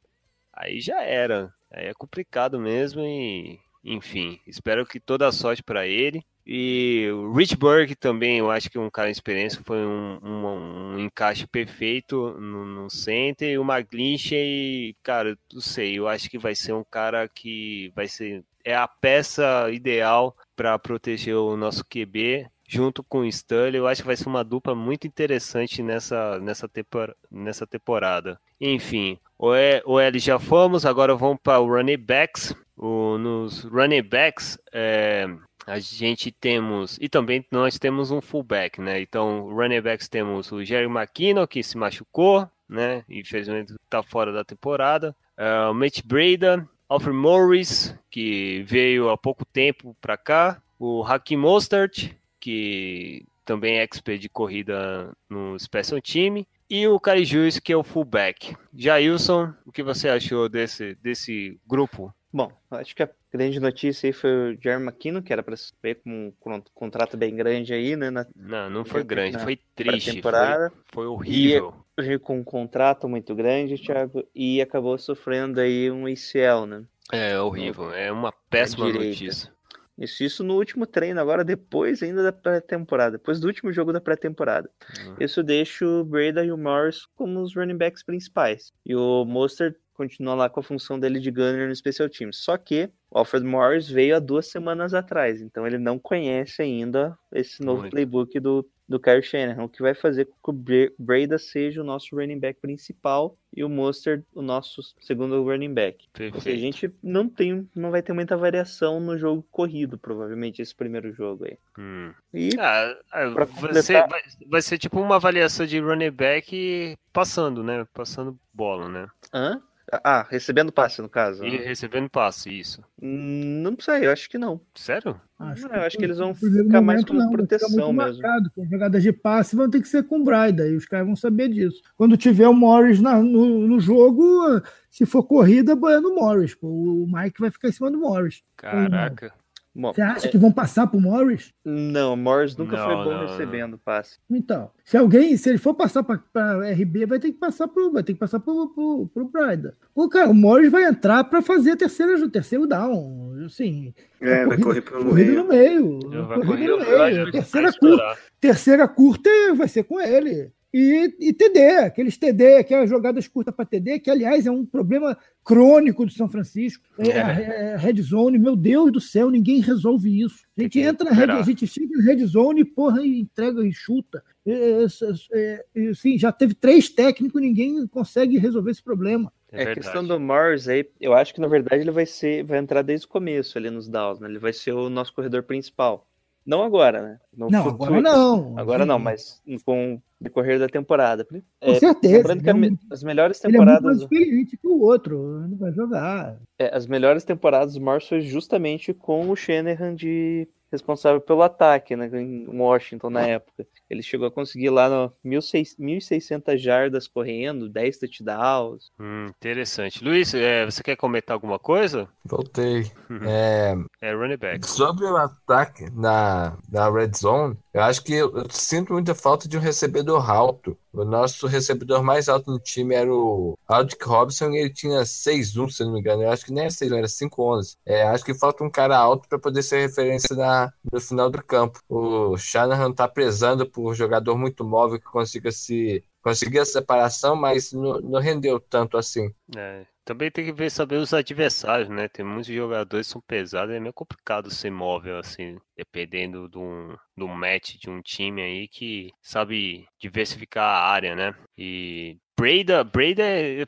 Aí 0.52 0.80
já 0.80 1.02
era. 1.02 1.54
Aí 1.72 1.86
é 1.86 1.94
complicado 1.94 2.58
mesmo 2.60 3.00
e, 3.02 3.58
enfim, 3.84 4.40
espero 4.46 4.86
que 4.86 5.00
toda 5.00 5.26
a 5.28 5.32
sorte 5.32 5.62
para 5.62 5.86
ele. 5.86 6.24
E 6.52 7.08
o 7.12 7.32
Rich 7.32 7.56
Berg 7.56 7.94
também, 7.94 8.38
eu 8.38 8.50
acho 8.50 8.68
que 8.68 8.76
um 8.76 8.90
cara 8.90 9.08
experiência 9.08 9.62
foi 9.64 9.86
um, 9.86 10.18
um, 10.20 10.46
um 10.94 10.98
encaixe 10.98 11.46
perfeito 11.46 12.32
no, 12.40 12.66
no 12.66 12.90
center. 12.90 13.50
E 13.50 13.56
o 13.56 13.62
McGlinchey, 13.62 14.96
cara, 15.00 15.38
não 15.52 15.60
sei, 15.60 15.96
eu 15.96 16.08
acho 16.08 16.28
que 16.28 16.36
vai 16.38 16.56
ser 16.56 16.72
um 16.72 16.82
cara 16.82 17.28
que 17.28 17.92
vai 17.94 18.08
ser 18.08 18.44
é 18.64 18.74
a 18.74 18.88
peça 18.88 19.70
ideal 19.70 20.36
para 20.56 20.76
proteger 20.76 21.36
o 21.36 21.56
nosso 21.56 21.84
QB 21.84 22.48
junto 22.66 23.04
com 23.04 23.20
o 23.20 23.26
Stanley. 23.26 23.78
Eu 23.78 23.86
acho 23.86 24.02
que 24.02 24.06
vai 24.08 24.16
ser 24.16 24.28
uma 24.28 24.42
dupla 24.42 24.74
muito 24.74 25.06
interessante 25.06 25.84
nessa, 25.84 26.40
nessa, 26.40 26.68
tempor 26.68 27.14
nessa 27.30 27.64
temporada. 27.64 28.40
Enfim, 28.60 29.18
o 29.38 29.54
E- 29.54 29.82
o 29.86 30.00
L 30.00 30.18
já 30.18 30.40
fomos, 30.40 30.84
agora 30.84 31.14
vamos 31.14 31.38
para 31.40 31.60
o 31.60 31.68
running 31.68 31.96
backs. 31.96 32.52
O, 32.76 33.18
nos 33.18 33.62
running 33.64 34.02
backs, 34.02 34.58
é, 34.72 35.28
a 35.66 35.78
gente 35.78 36.30
temos, 36.30 36.98
e 37.00 37.08
também 37.08 37.44
nós 37.50 37.78
temos 37.78 38.10
um 38.10 38.20
fullback, 38.20 38.80
né? 38.80 39.00
Então, 39.00 39.48
running 39.54 39.80
backs 39.80 40.08
temos 40.08 40.50
o 40.52 40.64
Jerry 40.64 40.86
McKinnon, 40.86 41.46
que 41.46 41.62
se 41.62 41.76
machucou, 41.76 42.48
né? 42.68 43.04
Infelizmente 43.08 43.74
está 43.84 44.02
fora 44.02 44.32
da 44.32 44.44
temporada. 44.44 45.14
É, 45.36 45.66
o 45.66 45.74
Matt 45.74 46.02
Breda, 46.04 46.68
Alfred 46.88 47.16
Morris, 47.16 47.94
que 48.10 48.64
veio 48.66 49.10
há 49.10 49.16
pouco 49.16 49.44
tempo 49.44 49.96
para 50.00 50.16
cá. 50.16 50.62
O 50.78 51.02
Hakim 51.04 51.36
Mostert, 51.36 52.10
que 52.38 53.24
também 53.44 53.78
é 53.78 53.82
expert 53.82 54.20
de 54.20 54.28
corrida 54.28 55.12
no 55.28 55.58
Special 55.58 56.00
Team. 56.00 56.46
E 56.68 56.86
o 56.86 57.00
Kai 57.00 57.24
Juiz, 57.24 57.58
que 57.58 57.72
é 57.72 57.76
o 57.76 57.82
fullback. 57.82 58.56
Jailson, 58.72 59.52
o 59.66 59.72
que 59.72 59.82
você 59.82 60.08
achou 60.08 60.48
desse, 60.48 60.94
desse 61.02 61.58
grupo? 61.66 62.14
Bom, 62.32 62.52
acho 62.70 62.94
que 62.94 63.02
a 63.02 63.10
grande 63.32 63.60
notícia 63.60 64.06
aí 64.08 64.12
foi 64.12 64.30
o 64.54 64.58
Jerry 64.60 64.82
McKinnon, 64.82 65.22
que 65.22 65.32
era 65.32 65.42
para 65.42 65.54
ver 65.82 65.96
com 65.96 66.10
um 66.10 66.32
con- 66.38 66.62
contrato 66.74 67.16
bem 67.16 67.34
grande 67.34 67.72
aí, 67.72 67.96
né? 67.96 68.10
Na 68.10 68.26
Não, 68.34 68.70
não 68.70 68.84
foi 68.84 69.00
Na 69.00 69.06
grande, 69.06 69.38
foi 69.38 69.56
triste. 69.74 70.12
Foi, 70.12 70.20
pré-temporada. 70.22 70.72
foi 70.92 71.06
horrível. 71.06 71.74
Veio 71.98 72.18
com 72.20 72.38
um 72.38 72.44
contrato 72.44 73.08
muito 73.08 73.34
grande, 73.34 73.76
Thiago, 73.76 74.24
e 74.34 74.60
acabou 74.60 74.96
sofrendo 74.98 75.60
aí 75.60 75.90
um 75.90 76.06
ACL, 76.06 76.66
né? 76.66 76.84
É 77.12 77.38
horrível, 77.40 77.92
é 77.92 78.10
uma 78.10 78.32
péssima 78.48 78.88
notícia. 78.88 79.52
Isso, 79.98 80.24
isso 80.24 80.42
no 80.42 80.54
último 80.54 80.86
treino, 80.86 81.20
agora 81.20 81.44
depois 81.44 82.02
ainda 82.02 82.22
da 82.22 82.32
pré-temporada, 82.32 83.18
depois 83.18 83.38
do 83.38 83.46
último 83.46 83.70
jogo 83.70 83.92
da 83.92 84.00
pré-temporada. 84.00 84.70
Uhum. 85.04 85.16
Isso 85.20 85.42
deixa 85.42 85.84
o 85.86 86.02
Breda 86.02 86.42
e 86.42 86.50
o 86.50 86.56
Morris 86.56 87.04
como 87.14 87.38
os 87.42 87.54
running 87.54 87.76
backs 87.76 88.02
principais. 88.02 88.72
E 88.86 88.96
o 88.96 89.26
Mostert 89.26 89.76
continua 89.92 90.34
lá 90.34 90.48
com 90.48 90.60
a 90.60 90.62
função 90.62 90.98
dele 90.98 91.20
de 91.20 91.30
gunner 91.30 91.68
no 91.68 91.76
special 91.76 92.08
teams. 92.08 92.38
Só 92.38 92.56
que 92.56 92.88
o 93.10 93.18
Alfred 93.18 93.44
Morris 93.44 93.88
veio 93.88 94.16
há 94.16 94.18
duas 94.18 94.46
semanas 94.48 94.94
atrás, 94.94 95.40
então 95.40 95.66
ele 95.66 95.78
não 95.78 95.98
conhece 95.98 96.62
ainda 96.62 97.18
esse 97.32 97.62
novo 97.62 97.80
Muito. 97.82 97.92
playbook 97.92 98.38
do, 98.40 98.64
do 98.88 98.98
Kyle 99.00 99.22
Shanahan, 99.22 99.64
o 99.64 99.68
que 99.68 99.82
vai 99.82 99.94
fazer 99.94 100.24
com 100.26 100.32
que 100.32 100.50
o 100.50 100.52
Bre- 100.52 100.94
Breda 100.98 101.38
seja 101.38 101.80
o 101.80 101.84
nosso 101.84 102.14
running 102.16 102.38
back 102.38 102.60
principal 102.60 103.36
e 103.56 103.62
o 103.64 103.68
Mostert 103.68 104.22
o 104.34 104.42
nosso 104.42 104.80
segundo 105.00 105.42
running 105.42 105.72
back. 105.74 106.06
Ou 106.06 106.18
seja, 106.18 106.28
a 106.28 106.32
Perfeito. 106.32 106.60
gente 106.60 106.94
não 107.02 107.28
tem, 107.28 107.68
não 107.74 107.90
vai 107.90 108.02
ter 108.02 108.12
muita 108.12 108.36
variação 108.36 109.00
no 109.00 109.16
jogo 109.18 109.44
corrido, 109.50 109.96
provavelmente, 109.98 110.60
esse 110.62 110.74
primeiro 110.74 111.12
jogo 111.12 111.44
aí. 111.46 111.56
Hum. 111.78 112.12
E 112.34 112.50
Ah, 112.58 112.96
ah, 113.12 113.30
Pra 113.32 113.44
vai, 113.44 113.46
ser, 113.46 113.54
completar- 113.60 114.08
vai, 114.08 114.20
vai 114.48 114.62
ser 114.62 114.78
tipo 114.78 115.00
uma 115.00 115.16
avaliação 115.16 115.66
de 115.66 115.78
running 115.80 116.10
back 116.10 116.96
passando, 117.12 117.62
né? 117.64 117.86
Passando 117.92 118.38
bola, 118.52 118.88
né? 118.88 119.08
Hã? 119.34 119.60
Ah, 120.04 120.26
recebendo 120.28 120.70
passe, 120.72 121.02
no 121.02 121.08
caso. 121.08 121.44
E 121.44 121.56
recebendo 121.56 122.08
passe, 122.08 122.48
isso. 122.50 122.82
Hum, 123.02 123.60
Não 123.62 123.76
sei, 123.80 124.06
eu 124.06 124.12
acho 124.12 124.28
que 124.30 124.38
não. 124.38 124.60
Sério? 124.74 125.20
Não, 125.38 125.48
eu 125.74 125.82
acho 125.82 125.96
que 125.96 126.04
eles 126.04 126.18
vão 126.18 126.34
ficar 126.34 126.80
mais 126.82 127.04
não, 127.04 127.14
ficar 127.14 127.28
proteção 127.30 127.92
mesmo. 127.92 128.22
marcado, 128.22 128.50
as 128.62 128.68
jogadas 128.70 129.02
de 129.02 129.12
passe 129.12 129.56
vão 129.56 129.70
ter 129.70 129.80
que 129.80 129.88
ser 129.88 130.02
com 130.04 130.20
o 130.20 130.24
Braida, 130.24 130.68
e 130.68 130.76
os 130.76 130.84
caras 130.86 131.06
vão 131.06 131.16
saber 131.16 131.48
disso. 131.48 131.80
Quando 131.96 132.16
tiver 132.16 132.46
o 132.46 132.52
Morris 132.54 133.00
na- 133.00 133.20
no, 133.22 133.66
no 133.66 133.80
jogo, 133.80 134.60
se 134.90 135.06
for 135.06 135.22
corrida, 135.24 135.72
é 135.72 136.00
no 136.00 136.14
Morris. 136.14 136.54
Pô. 136.54 136.68
O 136.68 137.06
Mike 137.10 137.40
vai 137.40 137.50
ficar 137.50 137.68
em 137.68 137.72
cima 137.72 137.90
do 137.90 137.98
Morris. 137.98 138.42
Caraca. 138.56 139.32
Você 139.74 140.02
acha 140.02 140.28
que 140.28 140.36
vão 140.36 140.50
passar 140.50 140.86
pro 140.88 141.00
Morris? 141.00 141.52
não, 141.64 142.16
Morris 142.16 142.56
nunca 142.56 142.76
Não, 142.76 142.84
foi 142.86 142.94
bom 142.96 143.04
não, 143.04 143.22
não. 143.22 143.26
recebendo 143.28 143.78
passe. 143.78 144.18
Então, 144.28 144.70
se 144.84 144.96
alguém, 144.96 145.36
se 145.36 145.48
ele 145.48 145.58
for 145.58 145.74
passar 145.74 146.02
para 146.02 146.70
RB, 146.72 147.06
vai 147.06 147.20
ter 147.20 147.30
que 147.30 147.38
passar 147.38 147.68
pro, 147.68 147.92
vai 147.92 148.02
ter 148.02 148.12
que 148.14 148.18
passar 148.18 148.40
pro, 148.40 148.68
pro, 148.74 149.08
pro 149.14 149.28
Braida. 149.28 149.76
O 149.94 150.08
cara, 150.08 150.28
o 150.28 150.34
Morris 150.34 150.70
vai 150.72 150.84
entrar 150.84 151.22
para 151.24 151.40
fazer 151.40 151.70
a 151.72 151.76
terceira, 151.76 152.14
o 152.16 152.28
terceiro 152.28 152.66
down, 152.66 153.44
assim, 153.46 153.94
É, 154.20 154.44
vai 154.44 154.58
correr 154.58 154.82
corrida 154.82 155.12
meio. 155.14 155.34
no 155.42 155.48
meio, 155.48 156.00
corrida 156.00 156.46
correr, 156.46 156.66
no 156.68 156.78
meio, 156.78 157.30
terceira 157.32 157.72
curta, 157.72 158.18
terceira 158.40 158.88
curta 158.88 159.30
vai 159.54 159.68
ser 159.68 159.84
com 159.84 160.00
ele. 160.00 160.50
E, 160.72 161.16
e 161.18 161.32
TD, 161.32 161.60
aqueles 161.78 162.16
TD, 162.16 162.58
aquelas 162.58 162.88
jogadas 162.88 163.26
curtas 163.26 163.54
para 163.54 163.64
TD, 163.64 163.98
que 163.98 164.10
aliás 164.10 164.46
é 164.46 164.50
um 164.50 164.64
problema 164.64 165.18
crônico 165.44 166.06
do 166.06 166.12
São 166.12 166.28
Francisco. 166.28 166.84
É, 166.98 167.08
é. 167.08 167.74
a 167.74 167.76
red 167.76 168.00
zone, 168.00 168.38
meu 168.38 168.54
Deus 168.54 168.92
do 168.92 169.00
céu, 169.00 169.30
ninguém 169.30 169.60
resolve 169.60 170.20
isso. 170.22 170.46
A 170.56 170.62
gente 170.62 170.78
entra 170.78 171.10
na 171.10 171.16
red, 171.16 171.30
a 171.30 171.42
gente 171.42 171.66
chega 171.66 171.96
na 171.96 172.04
red 172.04 172.24
zone, 172.24 172.64
porra, 172.64 173.02
e 173.04 173.20
entrega 173.20 173.66
e 173.66 173.72
chuta. 173.72 174.22
É, 174.46 174.86
é, 175.32 175.64
é, 175.74 175.94
sim, 175.94 176.16
já 176.16 176.30
teve 176.30 176.54
três 176.54 176.88
técnicos, 176.88 177.40
ninguém 177.40 177.86
consegue 177.88 178.38
resolver 178.38 178.70
esse 178.70 178.82
problema. 178.82 179.32
É, 179.52 179.64
a 179.64 179.74
questão 179.74 180.06
do 180.06 180.20
Morris 180.20 180.68
aí, 180.68 180.88
eu 181.00 181.12
acho 181.12 181.34
que 181.34 181.40
na 181.40 181.48
verdade 181.48 181.82
ele 181.82 181.90
vai 181.90 182.06
ser, 182.06 182.44
vai 182.44 182.58
entrar 182.58 182.82
desde 182.82 183.06
o 183.06 183.08
começo 183.08 183.58
ali 183.58 183.68
nos 183.68 183.88
downs, 183.88 184.20
né? 184.20 184.28
Ele 184.28 184.38
vai 184.38 184.52
ser 184.52 184.72
o 184.72 184.88
nosso 184.88 185.12
corredor 185.12 185.42
principal. 185.42 186.06
Não 186.50 186.64
agora, 186.64 187.00
né? 187.00 187.20
No 187.32 187.48
não, 187.48 187.62
futuro. 187.62 187.84
agora 187.84 188.02
não. 188.02 188.58
Agora 188.58 188.84
não, 188.84 188.98
mas 188.98 189.40
com 189.64 189.94
o 189.94 190.02
decorrer 190.20 190.58
da 190.58 190.66
temporada. 190.66 191.24
Com 191.24 191.40
é, 191.60 191.74
certeza. 191.76 192.16
Lembrando 192.16 192.42
que 192.42 192.50
é 192.50 192.92
as 192.92 193.04
melhores 193.04 193.38
temporadas. 193.38 193.68
Ele 193.68 193.78
é 193.78 193.80
muito 193.80 193.84
mais 193.84 193.98
experiente 194.00 194.56
que 194.56 194.66
o 194.66 194.80
outro, 194.80 195.46
não 195.46 195.56
vai 195.56 195.70
jogar. 195.70 196.40
É, 196.58 196.76
as 196.76 196.88
melhores 196.88 197.22
temporadas 197.22 197.74
do 197.74 197.80
Morris 197.80 198.08
foi 198.08 198.20
justamente 198.22 198.92
com 198.92 199.30
o 199.30 199.36
Shanahan 199.36 199.94
de 199.94 200.48
responsável 200.70 201.20
pelo 201.20 201.42
ataque 201.42 201.96
né, 201.96 202.08
em 202.14 202.46
Washington 202.48 203.10
na 203.10 203.22
época. 203.22 203.66
Ele 203.88 204.02
chegou 204.02 204.26
a 204.26 204.30
conseguir 204.30 204.70
lá 204.70 204.88
no 204.88 205.12
1.600 205.24 206.56
jardas 206.58 207.08
correndo, 207.08 207.68
10 207.68 207.98
touchdowns. 207.98 208.90
Hum, 208.98 209.26
interessante. 209.28 210.02
Luiz, 210.02 210.32
é, 210.32 210.64
você 210.64 210.82
quer 210.82 210.96
comentar 210.96 211.34
alguma 211.34 211.58
coisa? 211.58 212.08
Voltei. 212.24 212.90
Uhum. 213.08 213.24
É, 213.24 213.76
é 214.00 214.14
running 214.14 214.36
back. 214.38 214.66
Sobre 214.66 215.04
o 215.04 215.16
ataque 215.16 215.90
na, 215.90 216.56
na 216.70 216.90
red 216.90 217.10
zone, 217.14 217.56
eu 217.72 217.82
acho 217.82 218.02
que 218.02 218.14
eu, 218.14 218.34
eu 218.34 218.46
sinto 218.50 218.92
muita 218.92 219.14
falta 219.14 219.48
de 219.48 219.56
um 219.56 219.60
recebedor 219.60 220.30
alto. 220.30 220.76
O 220.92 221.04
nosso 221.04 221.46
recebedor 221.46 222.02
mais 222.02 222.28
alto 222.28 222.50
no 222.50 222.58
time 222.58 222.94
era 222.94 223.12
o 223.12 223.58
Aldic 223.68 224.04
Robson 224.04 224.50
e 224.50 224.58
ele 224.58 224.72
tinha 224.72 225.02
6'1, 225.02 225.70
se 225.70 225.84
não 225.84 225.92
me 225.92 226.00
engano. 226.00 226.22
Eu 226.22 226.30
acho 226.30 226.44
que 226.44 226.52
nem 226.52 226.64
era 226.64 226.72
6'1, 226.72 226.96
era 226.96 227.06
5'11. 227.06 227.76
É, 227.84 228.02
acho 228.04 228.24
que 228.24 228.34
falta 228.34 228.64
um 228.64 228.70
cara 228.70 228.96
alto 228.96 229.28
para 229.28 229.38
poder 229.38 229.62
ser 229.62 229.80
referência 229.80 230.34
na, 230.34 230.72
no 230.90 231.00
final 231.00 231.30
do 231.30 231.42
campo. 231.42 231.78
O 231.88 232.36
Shanahan 232.38 232.92
tá 232.92 233.06
prezando 233.06 233.68
por 233.68 233.94
jogador 233.94 234.36
muito 234.36 234.64
móvel 234.64 234.98
que 234.98 235.06
consiga 235.06 235.52
se 235.52 236.02
conseguir 236.22 236.58
a 236.58 236.64
separação, 236.64 237.36
mas 237.36 237.72
não, 237.72 238.00
não 238.00 238.20
rendeu 238.20 238.58
tanto 238.60 238.96
assim. 238.96 239.32
É, 239.56 239.84
também 240.10 240.28
tem 240.28 240.44
que 240.44 240.52
ver 240.52 240.72
saber 240.72 240.96
os 240.96 241.14
adversários, 241.14 241.88
né? 241.88 242.08
Tem 242.08 242.24
muitos 242.24 242.48
jogadores 242.48 243.06
que 243.06 243.12
são 243.12 243.20
pesados, 243.20 243.72
é 243.72 243.78
meio 243.78 243.92
complicado 243.92 244.50
ser 244.50 244.68
móvel, 244.68 245.16
assim, 245.18 245.56
dependendo 245.76 246.48
do, 246.48 246.98
do 247.16 247.28
match 247.28 247.76
de 247.76 247.88
um 247.88 248.02
time 248.02 248.42
aí 248.42 248.66
que 248.66 249.12
sabe 249.22 249.86
diversificar 250.00 250.64
a 250.64 250.90
área, 250.90 251.14
né? 251.14 251.32
E 251.56 252.18
Breda, 252.36 252.82
Breda 252.82 253.22
é, 253.22 253.64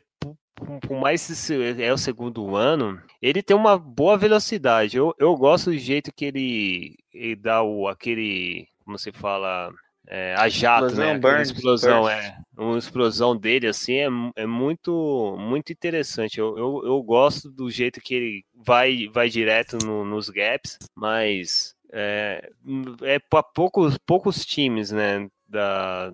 por 0.80 1.01
mais 1.01 1.47
que 1.47 1.80
é 1.80 1.93
o 1.93 1.97
segundo 1.97 2.57
ano, 2.57 3.01
ele 3.20 3.40
tem 3.40 3.57
uma 3.57 3.78
boa 3.78 4.18
velocidade. 4.18 4.97
Eu, 4.97 5.14
eu 5.20 5.36
gosto 5.36 5.70
do 5.70 5.78
jeito 5.78 6.12
que 6.12 6.24
ele, 6.24 6.97
ele 7.14 7.36
dá 7.36 7.62
o, 7.62 7.86
aquele, 7.86 8.66
como 8.84 8.99
se 8.99 9.12
fala, 9.12 9.72
é, 10.07 10.34
a 10.36 10.48
jato, 10.48 10.86
explosão, 10.86 11.14
né? 11.14 11.18
Burns, 11.18 11.50
explosão, 11.50 12.09
é. 12.09 12.38
Uma 12.57 12.78
explosão 12.78 13.36
dele, 13.36 13.66
assim, 13.66 13.94
é, 13.94 14.09
é 14.36 14.46
muito, 14.46 15.36
muito 15.38 15.72
interessante. 15.72 16.38
Eu, 16.38 16.57
eu, 16.59 16.82
eu 16.84 17.03
gosto 17.03 17.50
do 17.50 17.70
jeito 17.70 18.00
que 18.00 18.14
ele 18.14 18.44
vai, 18.55 19.09
vai 19.09 19.28
direto 19.28 19.78
no, 19.84 20.05
nos 20.05 20.28
gaps, 20.28 20.78
mas 20.94 21.74
é, 21.92 22.50
é 23.03 23.18
para 23.18 23.42
poucos, 23.42 23.96
poucos 23.98 24.44
times, 24.44 24.90
né? 24.90 25.28
Da, 25.46 26.11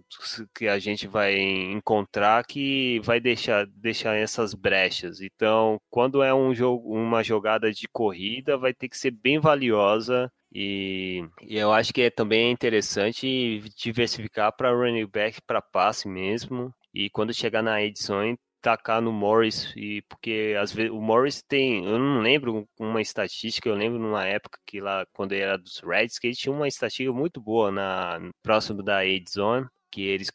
que 0.53 0.67
a 0.67 0.81
gente 0.81 1.07
vai 1.07 1.39
encontrar 1.39 2.45
que 2.45 3.01
vai 3.05 3.21
deixar, 3.21 3.67
deixar 3.69 4.17
essas 4.17 4.53
brechas. 4.53 5.21
Então, 5.21 5.81
quando 5.89 6.25
é 6.25 6.35
um 6.35 6.53
jogo, 6.53 6.93
uma 6.93 7.23
jogada 7.23 7.73
de 7.73 7.87
corrida, 7.87 8.59
vai 8.59 8.75
ter 8.75 8.89
que 8.89 8.99
ser 8.99 9.13
bem 9.13 9.39
valiosa 9.39 10.29
e, 10.53 11.25
e, 11.43 11.59
eu 11.59 11.73
acho 11.73 11.93
que 11.93 12.03
é 12.03 12.11
também 12.11 12.51
interessante 12.51 13.61
diversificar 13.77 14.55
para 14.57 14.73
running 14.73 15.07
back 15.07 15.41
para 15.43 15.63
passe 15.63 16.09
mesmo. 16.09 16.73
E 16.93 17.11
quando 17.11 17.35
chegar 17.35 17.63
na 17.63 17.83
edição, 17.83 18.37
tacar 18.61 19.01
no 19.01 19.13
Morris. 19.13 19.73
E 19.77 20.03
porque 20.09 20.57
às 20.61 20.73
vezes 20.73 20.93
o 20.93 21.01
Morris 21.01 21.43
tem, 21.43 21.85
eu 21.85 21.99
não 21.99 22.21
lembro 22.21 22.67
uma 22.79 23.01
estatística, 23.01 23.69
eu 23.69 23.75
lembro 23.75 23.99
numa 23.99 24.27
época 24.27 24.59
que 24.67 24.81
lá 24.81 25.07
quando 25.13 25.33
era 25.33 25.57
dos 25.59 25.81
Reds, 25.81 26.19
que 26.19 26.29
ele 26.29 26.37
tinha 26.37 26.55
uma 26.55 26.69
estatística 26.69 27.13
muito 27.13 27.41
boa 27.41 27.71
na 27.71 28.21
próximo 28.43 28.83
da 28.83 29.05
Edzone 29.07 29.67
que, 29.91 30.03
eles, 30.03 30.31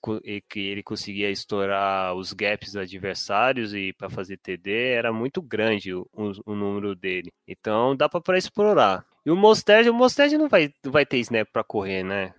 que 0.49 0.59
ele 0.59 0.83
conseguia 0.83 1.29
estourar 1.29 2.15
os 2.15 2.33
gaps 2.33 2.75
adversários 2.75 3.73
e 3.73 3.93
para 3.93 4.09
fazer 4.09 4.37
TD 4.37 4.71
era 4.71 5.13
muito 5.13 5.41
grande 5.41 5.93
o, 5.93 6.07
o, 6.13 6.55
número 6.55 6.95
dele. 6.95 7.31
Então 7.47 7.95
dá 7.95 8.09
para 8.09 8.37
explorar. 8.37 9.05
E 9.25 9.31
o 9.31 9.35
Mostert, 9.35 9.87
o 9.87 9.93
Mostert 9.93 10.33
não 10.33 10.49
vai, 10.49 10.73
não 10.83 10.91
vai 10.91 11.05
ter 11.05 11.17
snap 11.19 11.47
para 11.51 11.63
correr, 11.63 12.03
né? 12.03 12.33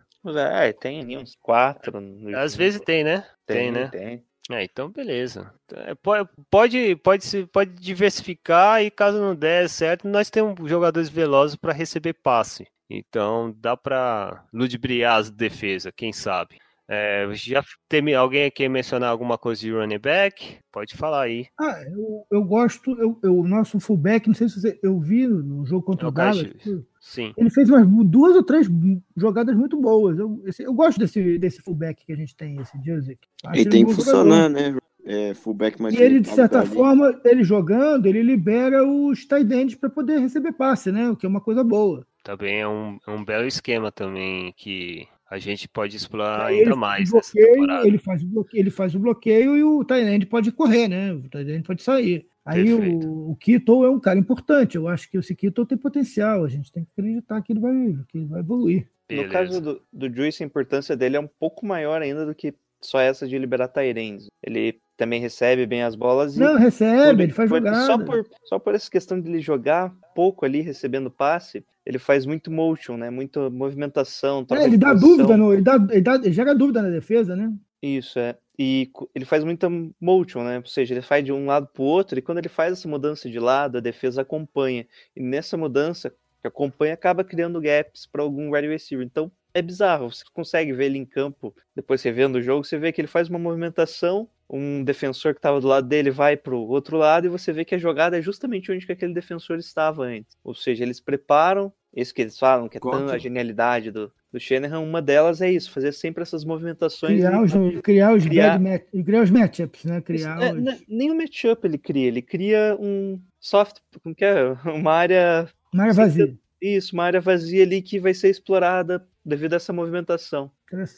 É, 0.52 0.72
tem 0.72 1.00
ali 1.00 1.16
uns 1.16 1.36
quatro. 1.36 1.92
Às 2.36 2.56
vezes 2.56 2.80
tem, 2.80 3.04
né? 3.04 3.26
Tem, 3.46 3.56
tem 3.56 3.72
né? 3.72 3.88
Tem. 3.88 4.24
É, 4.50 4.62
então 4.62 4.90
beleza. 4.90 5.52
É, 5.72 5.94
pode, 5.94 6.28
pode, 6.50 6.96
pode, 6.96 7.46
pode 7.46 7.70
diversificar 7.72 8.82
e 8.82 8.90
caso 8.90 9.18
não 9.18 9.34
der 9.34 9.68
certo, 9.68 10.06
nós 10.06 10.28
temos 10.28 10.68
jogadores 10.68 11.08
velozes 11.08 11.56
para 11.56 11.72
receber 11.72 12.14
passe. 12.14 12.66
Então 12.88 13.54
dá 13.56 13.76
para 13.76 14.44
ludibriar 14.52 15.18
as 15.18 15.30
defesas, 15.30 15.92
quem 15.96 16.12
sabe. 16.12 16.58
É, 16.88 17.26
já 17.32 17.64
tem 17.88 18.14
alguém 18.14 18.44
aqui 18.44 18.68
mencionar 18.68 19.08
alguma 19.08 19.38
coisa 19.38 19.60
de 19.60 19.72
running 19.72 19.98
back? 19.98 20.58
Pode 20.70 20.96
falar 20.96 21.22
aí. 21.22 21.46
Ah, 21.58 21.82
eu, 21.86 22.26
eu 22.30 22.44
gosto, 22.44 22.90
eu, 23.00 23.18
eu, 23.22 23.38
o 23.38 23.48
nosso 23.48 23.80
fullback, 23.80 24.26
não 24.26 24.34
sei 24.34 24.48
se 24.48 24.60
você, 24.60 24.78
eu 24.82 25.00
vi 25.00 25.26
no 25.26 25.64
jogo 25.64 25.82
contra 25.82 26.06
é 26.06 26.08
o, 26.08 26.10
o 26.10 26.12
Dallas. 26.12 26.52
Sim. 27.00 27.32
Ele 27.36 27.50
fez 27.50 27.70
umas 27.70 27.86
duas 28.06 28.36
ou 28.36 28.42
três 28.42 28.68
jogadas 29.16 29.56
muito 29.56 29.80
boas. 29.80 30.18
Eu, 30.18 30.42
esse, 30.46 30.62
eu 30.62 30.74
gosto 30.74 30.98
desse, 30.98 31.38
desse 31.38 31.62
fullback 31.62 32.04
que 32.04 32.12
a 32.12 32.16
gente 32.16 32.36
tem, 32.36 32.60
esse 32.60 32.78
Joseph. 32.84 33.18
Ele 33.52 33.68
tem 33.68 33.86
que 33.86 33.94
funcionar, 33.94 34.48
né? 34.50 34.76
É, 35.06 35.34
fullback 35.34 35.80
mais 35.80 35.94
E 35.94 36.02
ele, 36.02 36.18
de 36.20 36.28
certa 36.28 36.64
forma, 36.64 37.20
ele 37.24 37.44
jogando, 37.44 38.06
ele 38.06 38.22
libera 38.22 38.82
os 38.86 39.26
tight 39.26 39.52
ends 39.52 39.74
para 39.74 39.90
poder 39.90 40.18
receber 40.18 40.52
passe, 40.52 40.90
né? 40.90 41.10
O 41.10 41.16
que 41.16 41.26
é 41.26 41.28
uma 41.28 41.42
coisa 41.42 41.62
boa. 41.62 42.06
Também 42.22 42.60
é 42.60 42.68
um, 42.68 42.98
é 43.06 43.10
um 43.10 43.22
belo 43.22 43.46
esquema 43.46 43.92
também 43.92 44.54
que 44.56 45.06
a 45.34 45.38
gente 45.38 45.66
pode 45.66 45.96
explorar 45.96 46.46
ainda 46.46 46.76
mais 46.76 47.10
bloqueio, 47.10 47.84
Ele 47.84 47.98
faz, 47.98 48.22
o 48.22 48.26
bloqueio, 48.26 48.62
ele 48.62 48.70
faz 48.70 48.94
o 48.94 49.00
bloqueio 49.00 49.56
e 49.56 49.64
o 49.64 49.84
Tyrande 49.84 50.26
pode 50.26 50.52
correr, 50.52 50.86
né? 50.86 51.12
O 51.12 51.28
Tyrande 51.28 51.64
pode 51.64 51.82
sair. 51.82 52.24
Aí 52.44 52.72
o, 52.72 53.30
o 53.30 53.36
Kito 53.36 53.84
é 53.84 53.90
um 53.90 53.98
cara 53.98 54.16
importante. 54.16 54.76
Eu 54.76 54.86
acho 54.86 55.10
que 55.10 55.18
esse 55.18 55.34
Kito 55.34 55.66
tem 55.66 55.76
potencial. 55.76 56.44
A 56.44 56.48
gente 56.48 56.70
tem 56.70 56.84
que 56.84 56.90
acreditar 56.92 57.42
que 57.42 57.52
ele 57.52 57.58
vai, 57.58 57.74
que 58.08 58.18
ele 58.18 58.26
vai 58.26 58.40
evoluir. 58.40 58.88
Beleza. 59.08 59.26
No 59.26 59.32
caso 59.32 59.60
do, 59.60 59.82
do 59.92 60.14
Juice, 60.14 60.42
a 60.42 60.46
importância 60.46 60.96
dele 60.96 61.16
é 61.16 61.20
um 61.20 61.26
pouco 61.26 61.66
maior 61.66 62.00
ainda 62.00 62.24
do 62.24 62.34
que 62.34 62.54
só 62.86 63.00
essa 63.00 63.26
de 63.26 63.38
liberar 63.38 63.68
Tyrands. 63.68 64.28
Ele 64.42 64.78
também 64.96 65.20
recebe 65.20 65.66
bem 65.66 65.82
as 65.82 65.94
bolas. 65.94 66.36
Não, 66.36 66.56
recebe, 66.56 67.24
ele 67.24 67.32
faz 67.32 67.50
jogada. 67.50 67.86
Só 67.86 67.98
por, 67.98 68.26
só 68.44 68.58
por 68.58 68.74
essa 68.74 68.90
questão 68.90 69.20
de 69.20 69.28
ele 69.28 69.40
jogar 69.40 69.92
pouco 70.14 70.44
ali, 70.44 70.60
recebendo 70.60 71.10
passe, 71.10 71.64
ele 71.84 71.98
faz 71.98 72.24
muito 72.24 72.50
motion, 72.50 72.96
né? 72.96 73.10
Muita 73.10 73.50
movimentação. 73.50 74.46
É, 74.50 74.64
ele 74.64 74.78
dá 74.78 74.94
dúvida, 74.94 75.36
no, 75.36 75.52
ele, 75.52 75.62
dá, 75.62 75.74
ele, 75.90 76.00
dá, 76.00 76.14
ele 76.14 76.32
gera 76.32 76.54
dúvida 76.54 76.80
na 76.80 76.90
defesa, 76.90 77.34
né? 77.34 77.52
Isso, 77.82 78.18
é. 78.18 78.36
E 78.58 78.90
ele 79.14 79.24
faz 79.24 79.42
muita 79.42 79.68
motion, 80.00 80.44
né? 80.44 80.58
Ou 80.58 80.66
seja, 80.66 80.94
ele 80.94 81.02
faz 81.02 81.24
de 81.24 81.32
um 81.32 81.46
lado 81.46 81.66
para 81.66 81.82
o 81.82 81.86
outro, 81.86 82.18
e 82.18 82.22
quando 82.22 82.38
ele 82.38 82.48
faz 82.48 82.72
essa 82.72 82.88
mudança 82.88 83.28
de 83.28 83.38
lado, 83.38 83.78
a 83.78 83.80
defesa 83.80 84.22
acompanha. 84.22 84.86
E 85.14 85.20
nessa 85.20 85.56
mudança 85.56 86.14
que 86.40 86.46
acompanha, 86.46 86.94
acaba 86.94 87.24
criando 87.24 87.60
gaps 87.60 88.06
para 88.06 88.22
algum 88.22 88.54
wide 88.54 88.68
receiver. 88.68 89.04
Então, 89.04 89.30
é 89.54 89.62
bizarro. 89.62 90.12
Você 90.12 90.24
consegue 90.34 90.72
ver 90.72 90.86
ele 90.86 90.98
em 90.98 91.04
campo, 91.04 91.54
depois 91.74 92.00
você 92.00 92.10
vendo 92.10 92.36
o 92.36 92.42
jogo, 92.42 92.64
você 92.64 92.76
vê 92.76 92.92
que 92.92 93.00
ele 93.00 93.08
faz 93.08 93.28
uma 93.28 93.38
movimentação, 93.38 94.28
um 94.50 94.84
defensor 94.84 95.32
que 95.32 95.38
estava 95.38 95.60
do 95.60 95.68
lado 95.68 95.86
dele 95.88 96.10
vai 96.10 96.36
para 96.36 96.54
o 96.54 96.68
outro 96.68 96.96
lado 96.98 97.26
e 97.26 97.30
você 97.30 97.52
vê 97.52 97.64
que 97.64 97.74
a 97.74 97.78
jogada 97.78 98.18
é 98.18 98.22
justamente 98.22 98.70
onde 98.70 98.84
que 98.84 98.92
aquele 98.92 99.14
defensor 99.14 99.58
estava 99.58 100.04
antes. 100.04 100.36
Ou 100.42 100.54
seja, 100.54 100.82
eles 100.82 101.00
preparam, 101.00 101.72
isso 101.94 102.12
que 102.12 102.20
eles 102.20 102.38
falam, 102.38 102.68
que 102.68 102.76
é 102.76 102.80
tão 102.80 103.08
a 103.08 103.16
genialidade 103.16 103.90
do, 103.90 104.12
do 104.32 104.40
Shanahan, 104.40 104.80
uma 104.80 105.00
delas 105.00 105.40
é 105.40 105.50
isso, 105.50 105.70
fazer 105.70 105.92
sempre 105.92 106.22
essas 106.22 106.44
movimentações. 106.44 107.18
Criar 107.18 107.42
os, 107.42 107.52
criar 107.82 108.12
os, 108.12 108.24
criar... 108.24 108.60
Match, 108.60 108.82
criar 109.04 109.22
os 109.22 109.30
matchups, 109.30 109.84
né? 109.84 110.00
Criar 110.00 110.42
é, 110.42 110.52
os... 110.52 110.84
Nem 110.88 111.10
o 111.10 111.16
matchup 111.16 111.66
ele 111.66 111.78
cria, 111.78 112.08
ele 112.08 112.22
cria 112.22 112.76
um 112.78 113.20
soft, 113.40 113.78
como 114.02 114.14
que 114.14 114.24
é? 114.24 114.44
Uma 114.74 114.92
área... 114.92 115.48
Uma 115.72 115.84
área 115.84 115.94
vazia. 115.94 116.36
Isso, 116.64 116.94
uma 116.94 117.04
área 117.04 117.20
vazia 117.20 117.62
ali 117.62 117.82
que 117.82 117.98
vai 117.98 118.14
ser 118.14 118.30
explorada 118.30 119.06
devido 119.22 119.52
a 119.52 119.56
essa 119.56 119.72
movimentação. 119.72 120.50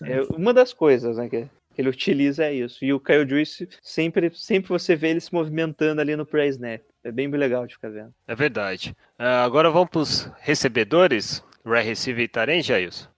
É 0.04 0.20
uma 0.34 0.54
das 0.54 0.72
coisas 0.72 1.16
né, 1.16 1.28
que 1.28 1.48
ele 1.76 1.88
utiliza 1.88 2.44
é 2.44 2.54
isso. 2.54 2.84
E 2.84 2.92
o 2.92 3.00
Kyle 3.00 3.28
Juice, 3.28 3.68
sempre, 3.82 4.30
sempre 4.32 4.68
você 4.68 4.94
vê 4.94 5.08
ele 5.08 5.20
se 5.20 5.34
movimentando 5.34 6.00
ali 6.00 6.14
no 6.14 6.24
pré-snap. 6.24 6.82
É 7.02 7.10
bem 7.10 7.28
legal 7.28 7.66
de 7.66 7.74
ficar 7.74 7.90
vendo. 7.90 8.14
É 8.26 8.34
verdade. 8.34 8.96
Uh, 9.18 9.44
agora 9.44 9.68
vamos 9.70 9.90
para 9.90 10.00
os 10.00 10.30
recebedores. 10.38 11.44
Ray 11.64 11.84
Receiver 11.84 12.24
e 12.24 12.28
Taren, 12.28 12.62
Jailson? 12.62 13.08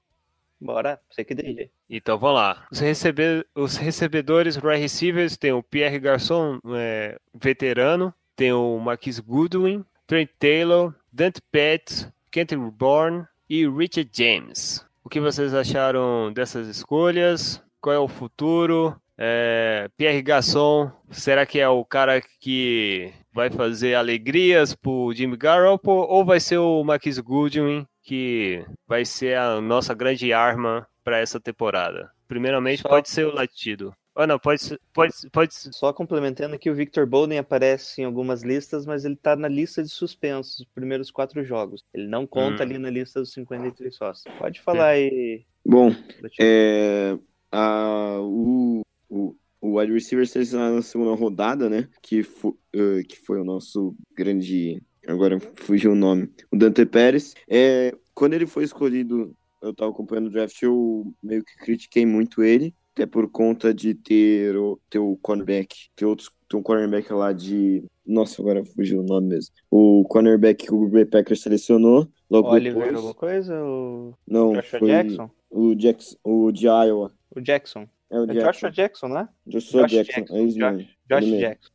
Bora, 0.58 0.98
você 1.08 1.22
que 1.22 1.34
dirige. 1.34 1.70
Então 1.88 2.18
vamos 2.18 2.36
lá. 2.36 2.66
Os, 2.72 2.80
recebe... 2.80 3.44
Os 3.54 3.76
recebedores, 3.76 4.56
wide 4.56 4.80
receivers, 4.80 5.36
tem 5.36 5.52
o 5.52 5.62
Pierre 5.62 5.98
Garçon, 5.98 6.58
é, 6.74 7.18
veterano, 7.34 8.12
tem 8.34 8.52
o 8.52 8.78
Marquis 8.78 9.20
Goodwin, 9.20 9.84
Trent 10.06 10.30
Taylor, 10.38 10.94
Dante 11.12 11.40
Petts, 11.52 12.08
Kenton 12.38 12.70
Bourne 12.70 13.26
e 13.50 13.66
Richard 13.68 14.08
James. 14.12 14.86
O 15.02 15.08
que 15.08 15.18
vocês 15.18 15.52
acharam 15.52 16.32
dessas 16.32 16.68
escolhas? 16.68 17.60
Qual 17.80 17.92
é 17.92 17.98
o 17.98 18.06
futuro? 18.06 18.94
É, 19.18 19.90
Pierre 19.96 20.22
Gasson, 20.22 20.88
será 21.10 21.44
que 21.44 21.58
é 21.58 21.68
o 21.68 21.84
cara 21.84 22.22
que 22.38 23.12
vai 23.32 23.50
fazer 23.50 23.96
alegrias 23.96 24.72
pro 24.72 25.12
Jimmy 25.12 25.36
Garoppolo 25.36 26.06
ou 26.08 26.24
vai 26.24 26.38
ser 26.38 26.58
o 26.58 26.84
Marquis 26.84 27.18
Goodwin 27.18 27.84
que 28.04 28.64
vai 28.86 29.04
ser 29.04 29.36
a 29.36 29.60
nossa 29.60 29.92
grande 29.92 30.32
arma 30.32 30.86
para 31.02 31.18
essa 31.18 31.40
temporada? 31.40 32.08
Primeiramente, 32.28 32.82
Só- 32.82 32.88
pode 32.88 33.10
ser 33.10 33.26
o 33.26 33.34
latido. 33.34 33.92
Não, 34.26 34.38
pode 34.38 34.62
ser, 34.62 34.80
pode, 34.92 35.12
pode 35.30 35.54
Só 35.54 35.92
complementando 35.92 36.58
que 36.58 36.70
o 36.70 36.74
Victor 36.74 37.06
Bolden 37.06 37.38
aparece 37.38 38.00
em 38.00 38.04
algumas 38.04 38.42
listas, 38.42 38.84
mas 38.84 39.04
ele 39.04 39.16
tá 39.16 39.36
na 39.36 39.48
lista 39.48 39.82
de 39.82 39.88
suspensos, 39.88 40.60
os 40.60 40.66
primeiros 40.66 41.10
quatro 41.10 41.44
jogos. 41.44 41.84
Ele 41.94 42.08
não 42.08 42.26
conta 42.26 42.62
Hum. 42.62 42.66
ali 42.66 42.78
na 42.78 42.90
lista 42.90 43.20
dos 43.20 43.32
53 43.32 43.94
sócios. 43.94 44.34
Pode 44.38 44.60
falar 44.60 44.88
aí. 44.88 45.44
Bom, 45.64 45.94
é, 46.40 47.16
a, 47.52 48.18
o, 48.20 48.82
o, 49.08 49.36
o 49.60 49.78
wide 49.78 49.92
receiver 49.92 50.26
selecionado 50.26 50.76
na 50.76 50.82
segunda 50.82 51.14
rodada, 51.14 51.68
né? 51.68 51.88
Que, 52.02 52.22
fo, 52.22 52.58
eh, 52.72 53.02
que 53.08 53.18
foi 53.18 53.40
o 53.40 53.44
nosso 53.44 53.94
grande. 54.16 54.82
Agora 55.06 55.38
fugiu 55.56 55.92
o 55.92 55.96
nome. 55.96 56.30
O 56.50 56.56
Dante 56.56 56.84
Pérez. 56.84 57.34
É, 57.48 57.94
quando 58.14 58.34
ele 58.34 58.46
foi 58.46 58.64
escolhido, 58.64 59.34
eu 59.62 59.74
tava 59.74 59.90
acompanhando 59.90 60.26
o 60.26 60.30
draft, 60.30 60.60
eu 60.62 61.14
meio 61.22 61.44
que 61.44 61.56
critiquei 61.56 62.04
muito 62.04 62.42
ele. 62.42 62.74
Até 62.98 63.06
por 63.06 63.30
conta 63.30 63.72
de 63.72 63.94
ter 63.94 64.56
o, 64.56 64.76
ter 64.90 64.98
o 64.98 65.16
cornerback. 65.22 65.76
Ter, 65.94 66.04
outros, 66.04 66.30
ter 66.48 66.56
um 66.56 66.62
cornerback 66.62 67.12
lá 67.12 67.32
de. 67.32 67.84
Nossa, 68.04 68.42
agora 68.42 68.64
fugiu 68.64 68.98
o 69.00 69.04
nome 69.04 69.28
mesmo. 69.28 69.54
O 69.70 70.02
cornerback 70.08 70.66
que 70.66 70.74
o 70.74 70.80
Green 70.80 70.90
Bay 70.90 71.04
Packers 71.04 71.42
selecionou. 71.42 72.08
Logo 72.28 72.48
Oliver, 72.50 72.74
depois. 72.74 72.96
alguma 72.96 73.14
coisa? 73.14 73.54
O 73.64 74.14
Não, 74.26 74.52
Joshua 74.52 74.78
foi 74.80 74.88
Jackson? 74.88 75.30
o 75.48 75.74
Jackson, 75.76 76.16
o 76.24 76.50
de 76.50 76.66
Iowa. 76.66 77.12
O 77.36 77.40
Jackson. 77.40 77.86
É 78.10 78.18
o 78.18 78.24
É 78.24 78.26
Jackson. 78.26 78.50
Joshua 78.50 78.70
Jackson, 78.72 79.08
né? 79.08 79.28
Joshua 79.46 79.82
Josh 79.82 79.92
Jackson, 79.92 80.12
Jackson, 80.20 80.36
é 80.36 80.42
isso 80.42 80.58
mesmo. 80.58 80.88
Josh 81.08 81.24
mesmo. 81.24 81.38
Jackson. 81.38 81.70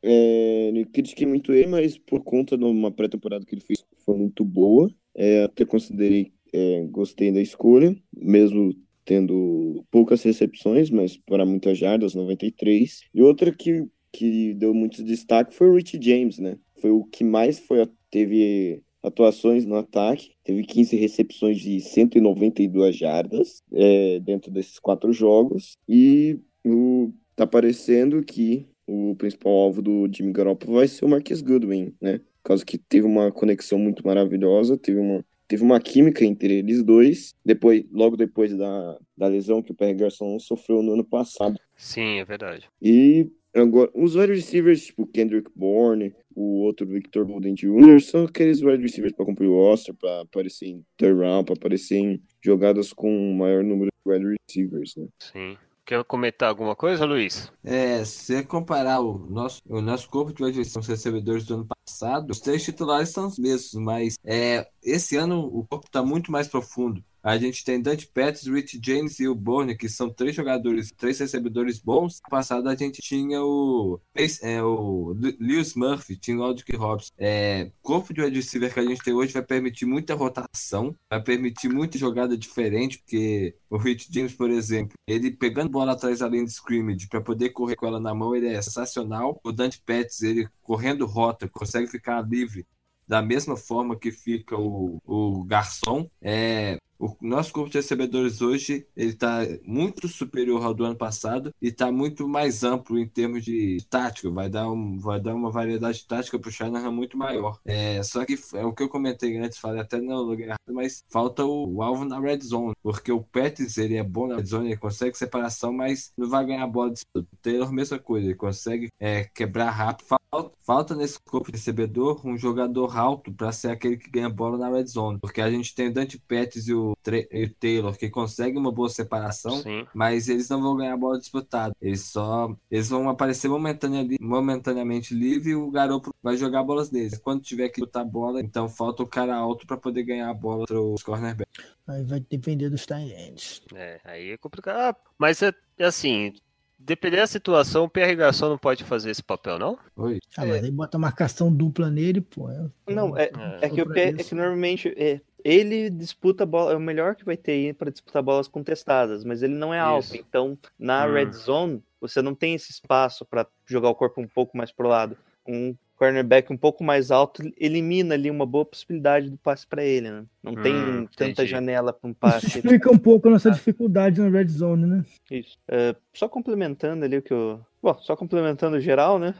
É, 0.00 0.70
eu 0.72 0.86
critiquei 0.92 1.26
muito 1.26 1.52
ele, 1.52 1.66
mas 1.66 1.98
por 1.98 2.22
conta 2.22 2.56
de 2.56 2.62
uma 2.64 2.92
pré-temporada 2.92 3.44
que 3.44 3.52
ele 3.52 3.62
fez 3.62 3.84
foi 4.04 4.16
muito 4.16 4.44
boa. 4.44 4.88
É, 5.12 5.42
até 5.42 5.64
considerei, 5.64 6.32
é, 6.52 6.86
gostei 6.88 7.32
da 7.32 7.40
escolha, 7.40 7.96
mesmo 8.16 8.72
tendo 9.08 9.82
poucas 9.90 10.22
recepções, 10.22 10.90
mas 10.90 11.16
para 11.16 11.46
muitas 11.46 11.78
jardas, 11.78 12.14
93. 12.14 13.00
E 13.14 13.22
outra 13.22 13.50
que, 13.50 13.86
que 14.12 14.52
deu 14.52 14.74
muito 14.74 15.02
destaque 15.02 15.54
foi 15.54 15.70
o 15.70 15.76
Rich 15.76 15.98
James, 15.98 16.38
né? 16.38 16.58
Foi 16.76 16.90
o 16.90 17.04
que 17.04 17.24
mais 17.24 17.58
foi, 17.58 17.88
teve 18.10 18.82
atuações 19.02 19.64
no 19.64 19.76
ataque, 19.76 20.32
teve 20.44 20.62
15 20.62 20.94
recepções 20.96 21.58
de 21.58 21.80
192 21.80 22.94
jardas 22.94 23.62
é, 23.72 24.20
dentro 24.20 24.50
desses 24.50 24.78
quatro 24.78 25.10
jogos. 25.10 25.78
E 25.88 26.38
o, 26.62 27.10
tá 27.34 27.46
parecendo 27.46 28.22
que 28.22 28.68
o 28.86 29.16
principal 29.16 29.54
alvo 29.54 29.80
do 29.80 30.06
Jimmy 30.12 30.32
Garoppolo 30.34 30.74
vai 30.76 30.86
ser 30.86 31.06
o 31.06 31.08
Marquis 31.08 31.40
Goodwin, 31.40 31.94
né? 31.98 32.18
Por 32.18 32.48
causa 32.50 32.62
que 32.62 32.76
teve 32.76 33.06
uma 33.06 33.32
conexão 33.32 33.78
muito 33.78 34.06
maravilhosa, 34.06 34.76
teve 34.76 34.98
uma, 34.98 35.24
teve 35.48 35.62
uma 35.62 35.80
química 35.80 36.24
entre 36.24 36.58
eles 36.58 36.84
dois, 36.84 37.34
depois, 37.44 37.82
logo 37.90 38.16
depois 38.16 38.54
da, 38.54 38.98
da 39.16 39.26
lesão 39.26 39.62
que 39.62 39.72
o 39.72 39.74
Perry 39.74 39.94
Garçon 39.94 40.38
sofreu 40.38 40.82
no 40.82 40.92
ano 40.92 41.04
passado. 41.04 41.58
Sim, 41.74 42.18
é 42.18 42.24
verdade. 42.24 42.68
E 42.80 43.30
agora, 43.54 43.90
os 43.94 44.14
wide 44.14 44.34
receivers, 44.34 44.84
tipo 44.84 45.06
Kendrick 45.06 45.50
Bourne, 45.56 46.14
o 46.34 46.60
outro 46.60 46.86
Victor 46.86 47.24
Bolden 47.24 47.54
Jr., 47.54 48.00
são 48.00 48.24
aqueles 48.24 48.62
wide 48.62 48.82
receivers 48.82 49.14
para 49.14 49.24
cumprir 49.24 49.48
o 49.48 49.54
roster, 49.54 49.94
para 49.94 50.20
aparecer 50.20 50.66
em 50.66 50.84
third 50.96 51.18
round, 51.18 51.46
para 51.46 51.54
aparecer 51.54 51.96
em 51.96 52.22
jogadas 52.44 52.92
com 52.92 53.10
um 53.10 53.34
maior 53.34 53.64
número 53.64 53.90
de 53.90 54.12
wide 54.12 54.36
receivers, 54.46 54.94
né? 54.96 55.08
Sim. 55.18 55.56
Quer 55.88 56.04
comentar 56.04 56.50
alguma 56.50 56.76
coisa, 56.76 57.06
Luiz? 57.06 57.50
É, 57.64 58.04
se 58.04 58.44
comparar 58.44 59.00
o 59.00 59.18
nosso, 59.30 59.62
o 59.66 59.80
nosso 59.80 60.06
corpo 60.10 60.34
de 60.34 60.44
wide 60.44 60.58
receivers, 60.58 60.84
os 60.84 60.86
recebedores 60.86 61.46
do 61.46 61.54
ano 61.54 61.66
passado, 61.66 62.30
os 62.30 62.40
três 62.40 62.62
titulares 62.62 63.08
são 63.08 63.26
os 63.26 63.38
mesmos, 63.38 63.72
mas 63.72 64.18
é, 64.22 64.68
esse 64.82 65.16
ano 65.16 65.46
o 65.46 65.66
corpo 65.66 65.86
está 65.86 66.02
muito 66.02 66.30
mais 66.30 66.46
profundo. 66.46 67.02
A 67.22 67.36
gente 67.36 67.64
tem 67.64 67.80
Dante 67.80 68.06
Pettis, 68.06 68.46
Rich 68.46 68.80
James 68.82 69.18
e 69.20 69.28
o 69.28 69.34
Bourne, 69.34 69.76
que 69.76 69.88
são 69.88 70.08
três 70.08 70.34
jogadores, 70.34 70.92
três 70.92 71.18
recebedores 71.18 71.78
bons. 71.78 72.20
No 72.24 72.30
passado 72.30 72.68
a 72.68 72.74
gente 72.74 73.02
tinha 73.02 73.42
o, 73.42 74.00
é, 74.42 74.62
o 74.62 75.14
Lewis 75.40 75.74
Murphy, 75.74 76.16
tinha 76.16 76.38
o 76.38 76.42
Aldrich 76.42 76.76
Robson. 76.76 77.12
É, 77.18 77.70
o 77.80 77.82
corpo 77.82 78.14
de 78.14 78.22
wide 78.22 78.36
receiver 78.36 78.72
que 78.72 78.80
a 78.80 78.84
gente 78.84 79.02
tem 79.02 79.14
hoje 79.14 79.32
vai 79.32 79.42
permitir 79.42 79.86
muita 79.86 80.14
rotação, 80.14 80.94
vai 81.10 81.22
permitir 81.22 81.68
muita 81.68 81.98
jogada 81.98 82.36
diferente, 82.36 82.98
porque 82.98 83.54
o 83.68 83.76
Rich 83.76 84.08
James, 84.10 84.34
por 84.34 84.50
exemplo, 84.50 84.94
ele 85.06 85.30
pegando 85.30 85.70
bola 85.70 85.92
atrás 85.92 86.20
da 86.20 86.28
linha 86.28 86.44
de 86.44 86.52
scrimmage 86.52 87.08
para 87.08 87.20
poder 87.20 87.50
correr 87.50 87.76
com 87.76 87.86
ela 87.86 88.00
na 88.00 88.14
mão, 88.14 88.34
ele 88.34 88.48
é 88.48 88.62
sensacional. 88.62 89.40
O 89.44 89.52
Dante 89.52 89.80
Pettis, 89.84 90.22
ele 90.22 90.48
correndo 90.62 91.06
rota, 91.06 91.48
consegue 91.48 91.86
ficar 91.86 92.22
livre 92.22 92.66
da 93.08 93.22
mesma 93.22 93.56
forma 93.56 93.98
que 93.98 94.12
fica 94.12 94.54
o, 94.56 95.00
o 95.04 95.42
garçom. 95.44 96.08
É, 96.20 96.76
o 96.98 97.16
nosso 97.20 97.52
corpo 97.52 97.70
de 97.70 97.78
recebedores 97.78 98.42
hoje 98.42 98.86
ele 98.96 99.10
está 99.10 99.40
muito 99.64 100.08
superior 100.08 100.64
ao 100.64 100.74
do 100.74 100.84
ano 100.84 100.96
passado 100.96 101.54
e 101.62 101.68
está 101.68 101.92
muito 101.92 102.28
mais 102.28 102.64
amplo 102.64 102.98
em 102.98 103.06
termos 103.06 103.44
de 103.44 103.78
tática. 103.88 104.30
Vai 104.30 104.48
dar, 104.48 104.68
um, 104.70 104.98
vai 104.98 105.20
dar 105.20 105.34
uma 105.34 105.50
variedade 105.50 106.06
tática 106.06 106.38
para 106.38 106.48
o 106.48 106.52
Shanahan 106.52 106.90
muito 106.90 107.16
maior. 107.16 107.60
É, 107.64 108.02
só 108.02 108.24
que 108.24 108.38
é 108.54 108.64
o 108.64 108.72
que 108.72 108.82
eu 108.82 108.88
comentei 108.88 109.36
antes, 109.38 109.58
falei 109.58 109.80
até 109.80 109.98
no 110.00 110.22
lugar 110.22 110.46
errado, 110.48 110.58
mas 110.72 111.04
falta 111.08 111.44
o, 111.44 111.76
o, 111.76 111.82
alvo 111.82 112.04
na 112.04 112.18
red 112.18 112.40
zone, 112.40 112.74
porque 112.82 113.12
o 113.12 113.22
Pettis 113.22 113.78
ele 113.78 113.96
é 113.96 114.02
bom 114.02 114.26
na 114.26 114.36
red 114.36 114.46
zone, 114.46 114.68
ele 114.68 114.76
consegue 114.76 115.16
separação, 115.16 115.72
mas 115.72 116.12
não 116.16 116.28
vai 116.28 116.44
ganhar 116.44 116.66
bola 116.66 116.92
de 116.92 117.02
Taylor, 117.40 117.72
mesma 117.72 117.98
coisa, 117.98 118.26
ele 118.26 118.34
consegue 118.34 118.88
é, 118.98 119.24
quebrar 119.24 119.70
rápido. 119.70 120.17
Falta, 120.60 120.94
nesse 120.94 121.18
corpo 121.18 121.50
de 121.50 121.56
recebedor 121.56 122.20
um 122.26 122.36
jogador 122.36 122.96
alto 122.96 123.32
para 123.32 123.50
ser 123.50 123.70
aquele 123.70 123.96
que 123.96 124.10
ganha 124.10 124.28
bola 124.28 124.58
na 124.58 124.68
red 124.68 124.86
zone, 124.86 125.18
porque 125.18 125.40
a 125.40 125.50
gente 125.50 125.74
tem 125.74 125.88
o 125.88 125.92
Dante 125.92 126.18
Pettis 126.18 126.68
e 126.68 126.74
o 126.74 126.94
e 127.32 127.44
o 127.44 127.54
Taylor, 127.54 127.96
que 127.96 128.10
consegue 128.10 128.58
uma 128.58 128.70
boa 128.70 128.90
separação, 128.90 129.62
Sim. 129.62 129.86
mas 129.94 130.28
eles 130.28 130.48
não 130.50 130.60
vão 130.60 130.76
ganhar 130.76 130.92
a 130.92 130.98
bola 130.98 131.18
disputada. 131.18 131.74
Eles 131.80 132.02
só 132.02 132.54
eles 132.70 132.90
vão 132.90 133.08
aparecer 133.08 133.48
momentaneamente, 133.48 134.22
momentaneamente 134.22 135.14
livre 135.14 135.50
e 135.50 135.54
o 135.54 135.70
garoto 135.70 136.14
vai 136.22 136.36
jogar 136.36 136.62
bolas 136.62 136.90
deles. 136.90 137.18
Quando 137.18 137.42
tiver 137.42 137.70
que 137.70 137.80
botar 137.80 138.02
a 138.02 138.04
bola, 138.04 138.42
então 138.42 138.68
falta 138.68 139.02
o 139.02 139.08
cara 139.08 139.34
alto 139.34 139.66
para 139.66 139.78
poder 139.78 140.02
ganhar 140.02 140.28
a 140.28 140.34
bola 140.34 140.66
para 140.66 140.78
os 140.78 141.02
cornerbacks. 141.02 141.64
Aí 141.86 142.04
vai 142.04 142.20
depender 142.20 142.68
dos 142.68 142.84
tight 142.84 143.10
ends. 143.14 143.62
É, 143.74 143.98
aí 144.04 144.30
é 144.32 144.36
complicado. 144.36 144.78
Ah, 144.78 144.96
mas 145.18 145.40
é, 145.40 145.54
é 145.78 145.86
assim, 145.86 146.34
dependendo 146.78 147.22
da 147.22 147.26
situação, 147.26 147.84
o 147.84 147.88
PR 147.90 148.14
Garçom 148.14 148.48
não 148.48 148.58
pode 148.58 148.84
fazer 148.84 149.10
esse 149.10 149.22
papel, 149.22 149.58
não? 149.58 149.78
Oi. 149.96 150.20
Ah, 150.36 150.46
mas 150.46 150.62
aí 150.64 150.70
bota 150.70 150.98
marcação 150.98 151.52
dupla 151.52 151.90
nele, 151.90 152.20
pô. 152.20 152.48
é- 152.50 152.70
Não, 152.88 153.16
é, 153.16 153.24
É. 153.24 153.66
é 153.66 153.68
que, 153.70 153.82
o 153.82 153.84
Pra 153.84 153.94
P- 153.94 154.14
é 154.18 154.24
que 154.24 154.34
normalmente 154.34 154.88
é, 154.96 155.20
ele 155.44 155.90
disputa 155.90 156.46
bola, 156.46 156.72
é 156.72 156.76
o 156.76 156.80
melhor 156.80 157.14
que 157.16 157.24
vai 157.24 157.36
ter 157.36 157.74
para 157.74 157.90
disputar 157.90 158.22
bolas 158.22 158.48
contestadas, 158.48 159.24
mas 159.24 159.42
ele 159.42 159.54
não 159.54 159.72
é 159.74 159.80
alto. 159.80 160.16
Então, 160.16 160.58
na 160.78 161.06
Hum. 161.06 161.12
red 161.12 161.32
zone, 161.32 161.82
você 162.00 162.22
não 162.22 162.34
tem 162.34 162.54
esse 162.54 162.70
espaço 162.70 163.24
para 163.24 163.46
jogar 163.66 163.88
o 163.90 163.94
corpo 163.94 164.20
um 164.20 164.28
pouco 164.28 164.56
mais 164.56 164.70
pro 164.72 164.88
lado. 164.88 165.16
Um 165.46 165.74
cornerback 165.98 166.52
um 166.52 166.56
pouco 166.56 166.84
mais 166.84 167.10
alto 167.10 167.42
elimina 167.56 168.14
ali 168.14 168.30
uma 168.30 168.46
boa 168.46 168.64
possibilidade 168.64 169.28
do 169.28 169.36
passe 169.36 169.66
para 169.66 169.82
ele, 169.84 170.10
né? 170.10 170.24
Não 170.42 170.54
tem 170.54 170.74
Hum, 170.74 171.06
tanta 171.16 171.30
entendi. 171.32 171.50
janela 171.50 171.92
para 171.92 172.08
um 172.08 172.12
Isso 172.12 172.20
passe. 172.20 172.46
explica 172.46 172.90
um 172.90 172.98
pouco 172.98 173.28
a 173.28 173.32
nossa 173.32 173.50
dificuldade 173.50 174.20
na 174.20 174.28
red 174.28 174.46
zone, 174.46 174.86
né? 174.86 175.04
Isso. 175.30 175.58
É, 175.68 175.94
só 176.14 176.28
complementando 176.28 177.04
ali 177.04 177.16
o 177.18 177.22
que 177.22 177.32
eu. 177.32 177.60
Bom, 177.82 177.98
só 177.98 178.16
complementando 178.16 178.80
geral, 178.80 179.18
né? 179.18 179.34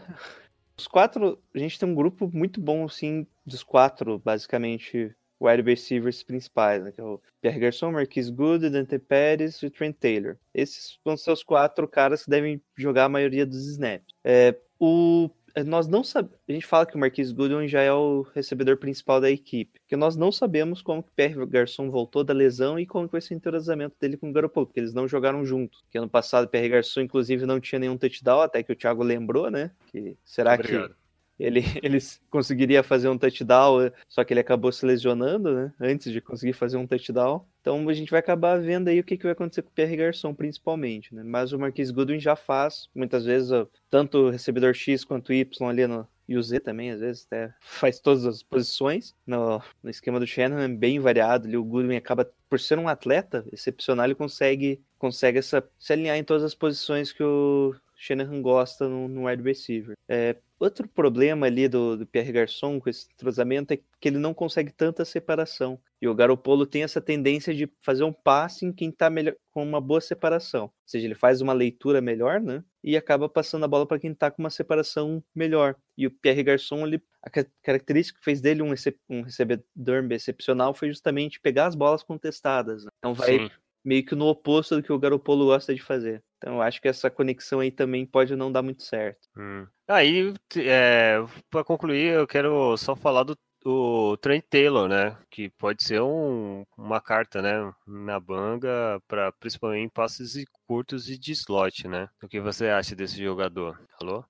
Os 0.77 0.87
quatro. 0.87 1.39
A 1.55 1.59
gente 1.59 1.79
tem 1.79 1.89
um 1.89 1.95
grupo 1.95 2.31
muito 2.33 2.61
bom, 2.61 2.85
assim, 2.85 3.27
dos 3.47 3.63
quatro, 3.63 4.19
basicamente, 4.25 5.15
wide 5.41 5.63
receivers 5.63 6.23
principais, 6.23 6.83
né? 6.83 6.93
Que 6.93 7.01
é 7.01 7.05
o 7.05 7.21
Pierre 7.41 7.61
Garçon, 7.61 7.93
Marquis 7.93 8.31
Good, 8.31 8.69
Dante 8.71 8.99
Pérez 8.99 9.57
e 9.63 9.67
o 9.67 9.71
Trent 9.71 9.97
Taylor. 9.99 10.37
Esses 10.55 10.99
vão 11.05 11.17
ser 11.17 11.31
os 11.33 11.43
quatro 11.43 11.87
caras 11.89 12.25
que 12.25 12.31
devem 12.31 12.61
jogar 12.77 13.05
a 13.05 13.09
maioria 13.09 13.47
dos 13.47 13.67
snaps. 13.69 14.07
É, 14.25 14.55
o 14.79 15.29
nós 15.65 15.89
não 15.89 16.05
sabemos. 16.05 16.39
A 16.49 16.53
gente 16.53 16.67
fala 16.67 16.87
que 16.87 16.97
o 16.97 16.99
Marquis 16.99 17.33
Goodwin 17.33 17.69
já 17.69 17.83
é 17.83 17.93
o 17.93 18.23
recebedor 18.35 18.77
principal 18.77 19.21
da 19.21 19.31
equipe. 19.31 19.81
Porque 19.81 19.97
nós 19.97 20.17
não 20.17 20.31
sabemos 20.31 20.83
como 20.83 21.03
que 21.03 21.11
o 21.11 21.13
Pierre 21.15 21.47
Garçon 21.47 21.91
voltou 21.91 22.23
da 22.25 22.33
lesão 22.33 22.79
e 22.79 22.87
como 22.87 23.07
que 23.07 23.13
vai 23.13 23.21
ser 23.21 23.35
o 23.35 23.37
entrosamento 23.37 23.97
dele 24.01 24.17
com 24.17 24.31
o 24.31 24.33
Garoppolo, 24.33 24.67
porque 24.67 24.81
eles 24.81 24.95
não 24.95 25.09
jogaram 25.09 25.45
juntos. 25.45 25.85
Que 25.91 25.99
ano 25.99 26.09
passado 26.09 26.49
Pierre 26.49 26.69
Garçon, 26.69 27.03
inclusive, 27.03 27.47
não 27.47 27.61
tinha 27.61 27.79
nenhum 27.79 27.97
touchdown, 27.97 28.41
até 28.41 28.63
que 28.63 28.73
o 28.73 28.77
Thiago 28.77 29.03
lembrou, 29.03 29.51
né? 29.51 29.71
Que 29.91 30.17
será 30.25 30.55
Obrigado. 30.55 30.91
que 30.91 30.95
ele, 31.39 31.63
ele 31.83 31.99
conseguiria 32.31 32.83
fazer 32.83 33.09
um 33.09 33.17
touchdown, 33.17 33.91
só 34.09 34.25
que 34.25 34.33
ele 34.33 34.41
acabou 34.41 34.73
se 34.73 34.85
lesionando, 34.85 35.55
né? 35.55 35.73
Antes 35.81 36.13
de 36.13 36.21
conseguir 36.21 36.53
fazer 36.53 36.77
um 36.77 36.87
touchdown. 36.87 37.47
Então 37.69 37.87
a 37.87 37.93
gente 37.93 38.11
vai 38.11 38.21
acabar 38.21 38.59
vendo 38.59 38.89
aí 38.89 38.99
o 38.99 39.05
que, 39.05 39.14
que 39.14 39.25
vai 39.25 39.33
acontecer 39.33 39.61
com 39.61 39.69
o 39.69 39.73
Pierre 39.73 39.95
Garçon, 39.95 40.35
principalmente, 40.35 41.14
né? 41.14 41.23
Mas 41.23 41.53
o 41.53 41.59
Marquis 41.59 41.91
Goodwin 41.91 42.19
já 42.19 42.35
faz, 42.35 42.89
muitas 42.95 43.27
vezes, 43.27 43.51
tanto 43.91 44.16
o 44.16 44.31
recebedor 44.31 44.73
X 44.73 45.05
quanto 45.05 45.35
Y 45.35 45.69
ali 45.69 45.87
no, 45.87 46.09
e 46.27 46.39
o 46.39 46.43
Z 46.43 46.61
também, 46.61 46.91
às 46.91 47.01
vezes, 47.01 47.27
até 47.27 47.53
faz 47.61 48.01
todas 48.01 48.25
as 48.25 48.43
posições. 48.43 49.14
No, 49.27 49.62
no 49.83 49.91
esquema 49.91 50.19
do 50.19 50.27
Shannon 50.27 50.61
é 50.61 50.69
bem 50.69 50.99
variado. 50.99 51.47
Ali, 51.47 51.59
o 51.59 51.64
Goodwin 51.64 51.97
acaba, 51.97 52.31
por 52.49 52.59
ser 52.59 52.79
um 52.79 52.89
atleta 52.89 53.45
excepcional, 53.53 54.07
ele 54.07 54.14
consegue, 54.14 54.83
consegue 54.99 55.39
essa, 55.39 55.62
se 55.79 55.93
alinhar 55.93 56.16
em 56.16 56.25
todas 56.25 56.45
as 56.45 56.55
posições 56.55 57.12
que 57.12 57.23
o 57.23 57.75
Shanahan 57.95 58.41
gosta 58.41 58.89
no, 58.89 59.09
no 59.09 59.27
wide 59.27 59.43
receiver. 59.43 59.95
É, 60.09 60.37
outro 60.59 60.89
problema 60.89 61.47
ali 61.47 61.69
do, 61.69 61.97
do 61.97 62.07
Pierre 62.07 62.33
Garçon 62.33 62.81
com 62.81 62.91
esse 62.91 63.09
entrosamento 63.13 63.73
é 63.73 63.77
que 63.77 64.09
ele 64.09 64.19
não 64.19 64.35
consegue 64.35 64.73
tanta 64.73 65.05
separação. 65.05 65.81
E 66.01 66.09
o 66.09 66.15
Garopolo 66.15 66.67
tem 66.67 66.83
essa 66.83 67.01
tendência 67.01 67.55
de 67.55 67.69
fazer 67.81 68.05
um 68.05 68.13
passe 68.13 68.65
em 68.65 68.73
quem 68.73 68.91
está 68.91 69.11
com 69.51 69.63
uma 69.63 69.81
boa 69.81 70.01
separação. 70.01 70.65
Ou 70.65 70.73
seja, 70.87 71.07
ele 71.07 71.15
faz 71.15 71.41
uma 71.41 71.53
leitura 71.53 72.01
melhor, 72.01 72.41
né? 72.41 72.63
E 72.83 72.97
acaba 72.97 73.29
passando 73.29 73.65
a 73.65 73.69
bola 73.69 73.87
para 73.87 73.99
quem 73.99 74.13
está 74.13 74.31
com 74.31 74.43
uma 74.43 74.51
separação 74.51 75.23
melhor. 75.35 75.75
E 75.97 76.07
o 76.07 76.11
Pierre 76.11 76.43
Garçon, 76.43 76.87
ele, 76.87 77.03
a 77.23 77.31
característica 77.63 78.19
que 78.19 78.25
fez 78.25 78.41
dele 78.41 78.63
um, 78.63 78.73
um 79.09 79.23
recebedor 79.23 80.13
excepcional 80.13 80.73
foi 80.73 80.89
justamente 80.89 81.41
pegar 81.41 81.67
as 81.67 81.75
bolas 81.75 82.03
contestadas. 82.03 82.85
Né? 82.85 82.91
Então 82.99 83.15
vai 83.15 83.39
Sim. 83.39 83.51
meio 83.85 84.05
que 84.05 84.15
no 84.15 84.27
oposto 84.27 84.77
do 84.77 84.83
que 84.83 84.93
o 84.93 84.99
Garopolo 84.99 85.47
gosta 85.47 85.75
de 85.75 85.83
fazer. 85.83 86.23
Então 86.39 86.55
eu 86.55 86.62
acho 86.62 86.80
que 86.80 86.89
essa 86.89 87.11
conexão 87.11 87.61
aí 87.61 87.70
também 87.70 88.07
pode 88.07 88.34
não 88.34 88.51
dar 88.51 88.62
muito 88.62 88.82
certo. 88.82 89.28
Hum. 89.36 89.66
Aí, 89.86 90.32
é, 90.57 91.16
para 91.51 91.64
concluir, 91.64 92.14
eu 92.14 92.26
quero 92.26 92.76
só 92.76 92.95
falar 92.95 93.24
do 93.24 93.36
o 93.64 94.16
Trent 94.18 94.45
Taylor, 94.49 94.89
né? 94.89 95.16
Que 95.30 95.51
pode 95.51 95.82
ser 95.82 96.01
um, 96.01 96.64
uma 96.76 97.01
carta, 97.01 97.43
né? 97.43 97.72
Na 97.86 98.18
banga, 98.18 99.01
para 99.07 99.32
principalmente 99.32 99.91
passes 99.93 100.45
curtos 100.66 101.11
e 101.11 101.18
de 101.18 101.32
slot, 101.32 101.89
né? 101.89 102.09
O 102.22 102.28
que 102.28 102.41
você 102.41 102.68
acha 102.68 102.95
desse 102.95 103.22
jogador? 103.22 103.78
Alô? 104.01 104.24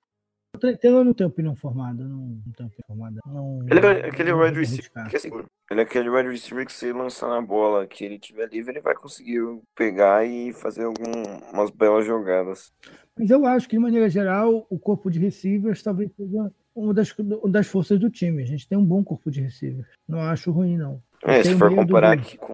Taylor 0.59 1.04
não 1.04 1.14
tem 1.14 1.26
opinião 1.26 1.54
formada, 1.54 2.04
não, 2.04 2.40
não 2.44 2.52
tem 2.56 2.66
opinião 2.66 2.86
formada. 2.86 3.20
Não, 3.26 3.61
ele 3.70 3.86
é 3.86 4.09
aquele 4.09 4.32
wide 4.32 4.59
receiver 4.59 5.09
que 5.09 5.16
é 5.16 5.18
seguro. 5.18 5.46
Ele 5.70 5.80
é 5.80 5.82
aquele 5.82 6.11
wide 6.11 6.28
receiver 6.28 6.66
que 6.66 6.72
se 6.72 6.92
lançar 6.92 7.28
na 7.28 7.40
bola, 7.40 7.86
que 7.86 8.04
ele 8.04 8.18
tiver 8.18 8.48
livre, 8.48 8.72
ele 8.72 8.80
vai 8.80 8.94
conseguir 8.94 9.40
pegar 9.74 10.24
e 10.26 10.52
fazer 10.52 10.84
algumas 10.84 11.70
belas 11.70 12.06
jogadas. 12.06 12.72
Mas 13.18 13.30
eu 13.30 13.44
acho 13.46 13.68
que, 13.68 13.76
de 13.76 13.82
maneira 13.82 14.09
geral, 14.09 14.66
o 14.70 14.78
corpo 14.78 15.11
de 15.11 15.18
receivers 15.18 15.82
talvez 15.82 16.11
seja 16.16 16.50
uma 16.74 16.94
das, 16.94 17.16
uma 17.18 17.50
das 17.50 17.66
forças 17.66 17.98
do 17.98 18.11
time. 18.11 18.42
A 18.42 18.46
gente 18.46 18.68
tem 18.68 18.78
um 18.78 18.84
bom 18.84 19.02
corpo 19.02 19.30
de 19.30 19.40
receivers. 19.40 19.88
Não 20.09 20.20
acho 20.20 20.50
ruim, 20.50 20.76
não. 20.76 21.02
É, 21.24 21.42
se 21.42 21.56
for 21.56 21.74
comparar 21.74 22.12
aqui 22.12 22.36
com 22.36 22.52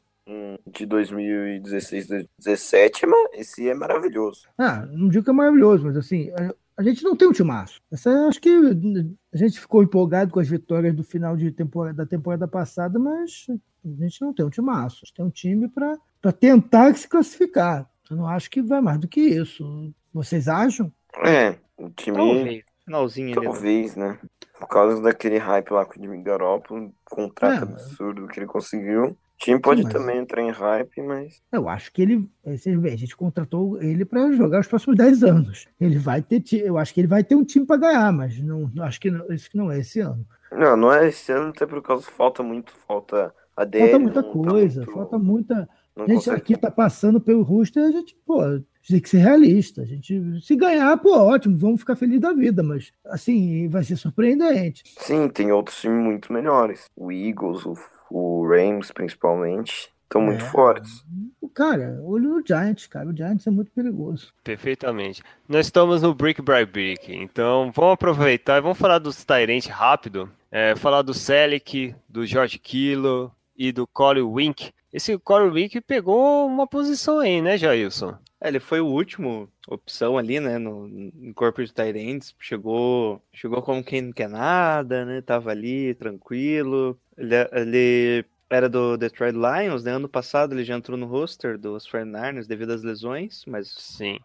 de 0.75 0.87
2016, 0.87 2.09
2017, 2.09 3.03
esse 3.35 3.69
é 3.69 3.75
maravilhoso. 3.75 4.49
Ah, 4.59 4.87
não 4.87 5.09
digo 5.09 5.25
que 5.25 5.31
é 5.31 5.33
maravilhoso, 5.33 5.85
mas 5.85 5.97
assim, 5.97 6.31
a, 6.77 6.83
gente 6.83 7.03
não 7.03 7.17
tem 7.17 7.29
um 7.29 7.33
timaço. 7.33 7.81
Essa, 7.93 8.11
acho 8.29 8.41
que 8.41 8.51
a 9.33 9.37
gente 9.37 9.61
ficou 9.61 9.83
empolgado 9.83 10.33
com 10.33 10.41
as 10.41 10.49
vitórias 10.49 10.95
do 10.95 11.05
final 11.05 11.37
de 11.37 11.51
temporada, 11.51 11.97
da 11.97 12.07
temporada 12.07 12.49
passada, 12.49 12.99
mas 12.99 13.47
a 13.85 14.03
gente 14.03 14.21
não 14.21 14.33
tem 14.33 14.45
um 14.45 14.51
timaço. 14.51 15.01
A 15.03 15.07
gente 15.07 15.15
tem 15.15 15.25
um 15.25 15.31
time 15.31 15.69
para 15.69 16.33
tentar 16.33 16.95
se 16.95 17.09
classificar. 17.09 17.89
Eu 18.11 18.17
não 18.17 18.27
acho 18.27 18.51
que 18.51 18.63
vai 18.63 18.81
mais 18.81 18.99
do 18.99 19.09
que 19.09 19.21
isso. 19.21 19.93
Vocês 20.13 20.49
acham? 20.49 20.93
É, 21.25 21.57
o 21.77 21.91
time. 21.91 22.17
Talvez. 22.17 22.65
Finalzinho 22.85 23.41
Talvez, 23.41 23.97
né? 23.97 24.19
Por 24.59 24.69
causa 24.69 25.01
daquele 25.01 25.39
hype 25.39 25.71
lá 25.71 25.87
com 25.87 25.99
o 25.99 26.03
Jimmy 26.03 26.23
Garoppolo, 26.23 26.95
contrato 27.05 27.61
é, 27.61 27.63
absurdo 27.63 28.29
que 28.29 28.39
ele 28.39 28.47
conseguiu. 28.47 29.17
O 29.45 29.51
time 29.55 29.61
pode 29.61 29.83
Sim, 29.83 29.85
mas... 29.85 29.93
também 29.93 30.19
entrar 30.19 30.41
em 30.41 30.51
hype, 30.51 31.03
mas. 31.03 31.43
Eu 31.53 31.69
acho 31.69 31.93
que 31.93 32.01
ele. 32.01 32.27
Vocês 32.43 32.81
veem, 32.81 32.95
a 32.95 32.97
gente 32.97 33.15
contratou 33.15 33.81
ele 33.83 34.03
para 34.03 34.33
jogar 34.33 34.61
os 34.61 34.67
próximos 34.67 34.97
10 34.97 35.23
anos. 35.23 35.69
Ele 35.79 35.99
vai 35.99 36.23
ter. 36.23 36.43
Eu 36.53 36.79
acho 36.79 36.95
que 36.95 37.01
ele 37.01 37.09
vai 37.09 37.23
ter 37.23 37.35
um 37.35 37.45
time 37.45 37.67
para 37.67 37.77
ganhar, 37.77 38.11
mas 38.11 38.39
não 38.39 38.71
acho 38.81 38.99
que 38.99 39.11
não, 39.11 39.31
isso 39.31 39.51
não 39.53 39.71
é 39.71 39.81
esse 39.81 40.01
ano. 40.01 40.27
Não, 40.51 40.77
não 40.79 40.91
é 40.91 41.09
esse 41.09 41.31
ano, 41.31 41.51
até 41.51 41.67
por 41.67 41.83
causa 41.83 42.05
falta 42.05 42.43
muito, 42.43 42.73
falta 42.87 43.35
ADL. 43.55 43.81
Falta 43.81 43.99
muita 43.99 44.23
coisa, 44.23 44.81
tá 44.81 44.87
muito... 44.87 44.99
falta 44.99 45.19
muita. 45.19 45.69
Não 45.95 46.05
a 46.05 46.09
gente 46.09 46.17
consegue... 46.17 46.37
aqui 46.37 46.57
tá 46.57 46.71
passando 46.71 47.21
pelo 47.21 47.43
roster, 47.43 47.85
a 47.85 47.91
gente, 47.91 48.17
pô, 48.27 48.41
tem 48.89 49.01
que 49.01 49.09
ser 49.11 49.19
realista. 49.19 49.83
A 49.83 49.85
gente, 49.85 50.41
se 50.41 50.57
ganhar, 50.57 50.97
pô, 50.97 51.17
ótimo, 51.17 51.57
vamos 51.57 51.81
ficar 51.81 51.97
felizes 51.97 52.23
da 52.23 52.33
vida, 52.33 52.63
mas 52.63 52.93
assim, 53.05 53.69
vai 53.69 53.85
ser 53.85 53.97
surpreendente. 53.97 54.83
Sim, 54.99 55.29
tem 55.29 55.53
outros 55.53 55.81
times 55.81 56.03
muito 56.03 56.33
melhores. 56.33 56.87
O 56.97 57.13
Eagles, 57.13 57.67
o, 57.67 57.77
o 58.15 58.47
Rams, 58.47 58.93
principalmente, 58.93 59.93
estão 60.05 60.23
é. 60.23 60.27
muito 60.27 60.45
fortes. 60.45 61.05
Cara, 61.53 62.01
olho 62.03 62.31
no 62.31 62.47
Giants, 62.47 62.87
cara. 62.87 63.09
O 63.09 63.17
Giants 63.17 63.47
é 63.47 63.51
muito 63.51 63.71
perigoso. 63.73 64.33
Perfeitamente. 64.43 65.23
Nós 65.49 65.67
estamos 65.67 66.03
no 66.03 66.15
Brick 66.15 66.41
by 66.41 66.65
Brick, 66.65 67.13
então 67.13 67.73
vamos 67.75 67.95
aproveitar 67.95 68.59
e 68.59 68.61
vamos 68.61 68.79
falar 68.79 68.99
dos 68.99 69.25
Tyrants 69.25 69.67
rápido. 69.67 70.31
É, 70.51 70.77
falar 70.77 71.03
do 71.03 71.13
Selic, 71.13 71.95
do 72.09 72.25
George 72.25 72.59
Kilo 72.61 73.33
e 73.57 73.73
do 73.73 73.87
Corey 73.87 74.23
Wink. 74.23 74.73
Esse 74.93 75.19
Corey 75.19 75.51
Wink 75.51 75.81
pegou 75.81 76.47
uma 76.47 76.67
posição 76.69 77.19
aí, 77.19 77.43
né, 77.43 77.59
Jailson? 77.59 78.17
É, 78.45 78.49
ele 78.49 78.61
foi 78.61 78.79
o 78.79 78.87
último 78.87 79.51
opção 79.67 80.19
ali, 80.19 80.39
né, 80.39 80.59
no, 80.59 80.87
no 80.87 81.33
corpo 81.33 81.65
de 81.65 81.73
Tyrants, 81.73 82.35
chegou, 82.39 83.23
chegou 83.33 83.63
como 83.63 83.83
quem 83.83 84.03
não 84.03 84.13
quer 84.13 84.29
nada, 84.29 85.03
né, 85.07 85.23
tava 85.23 85.51
ali, 85.51 85.95
tranquilo, 85.95 87.01
ele, 87.17 87.35
ele 87.53 88.25
era 88.51 88.69
do 88.69 88.99
Detroit 88.99 89.35
Lions, 89.35 89.83
né, 89.83 89.93
ano 89.93 90.11
passado 90.11 90.55
ele 90.55 90.63
já 90.63 90.77
entrou 90.77 90.99
no 90.99 91.07
roster 91.07 91.57
dos 91.57 91.89
49ers 91.89 92.47
devido 92.47 92.75
às 92.75 92.83
lesões, 92.83 93.47
mas... 93.47 93.69
Sim. 93.69 94.19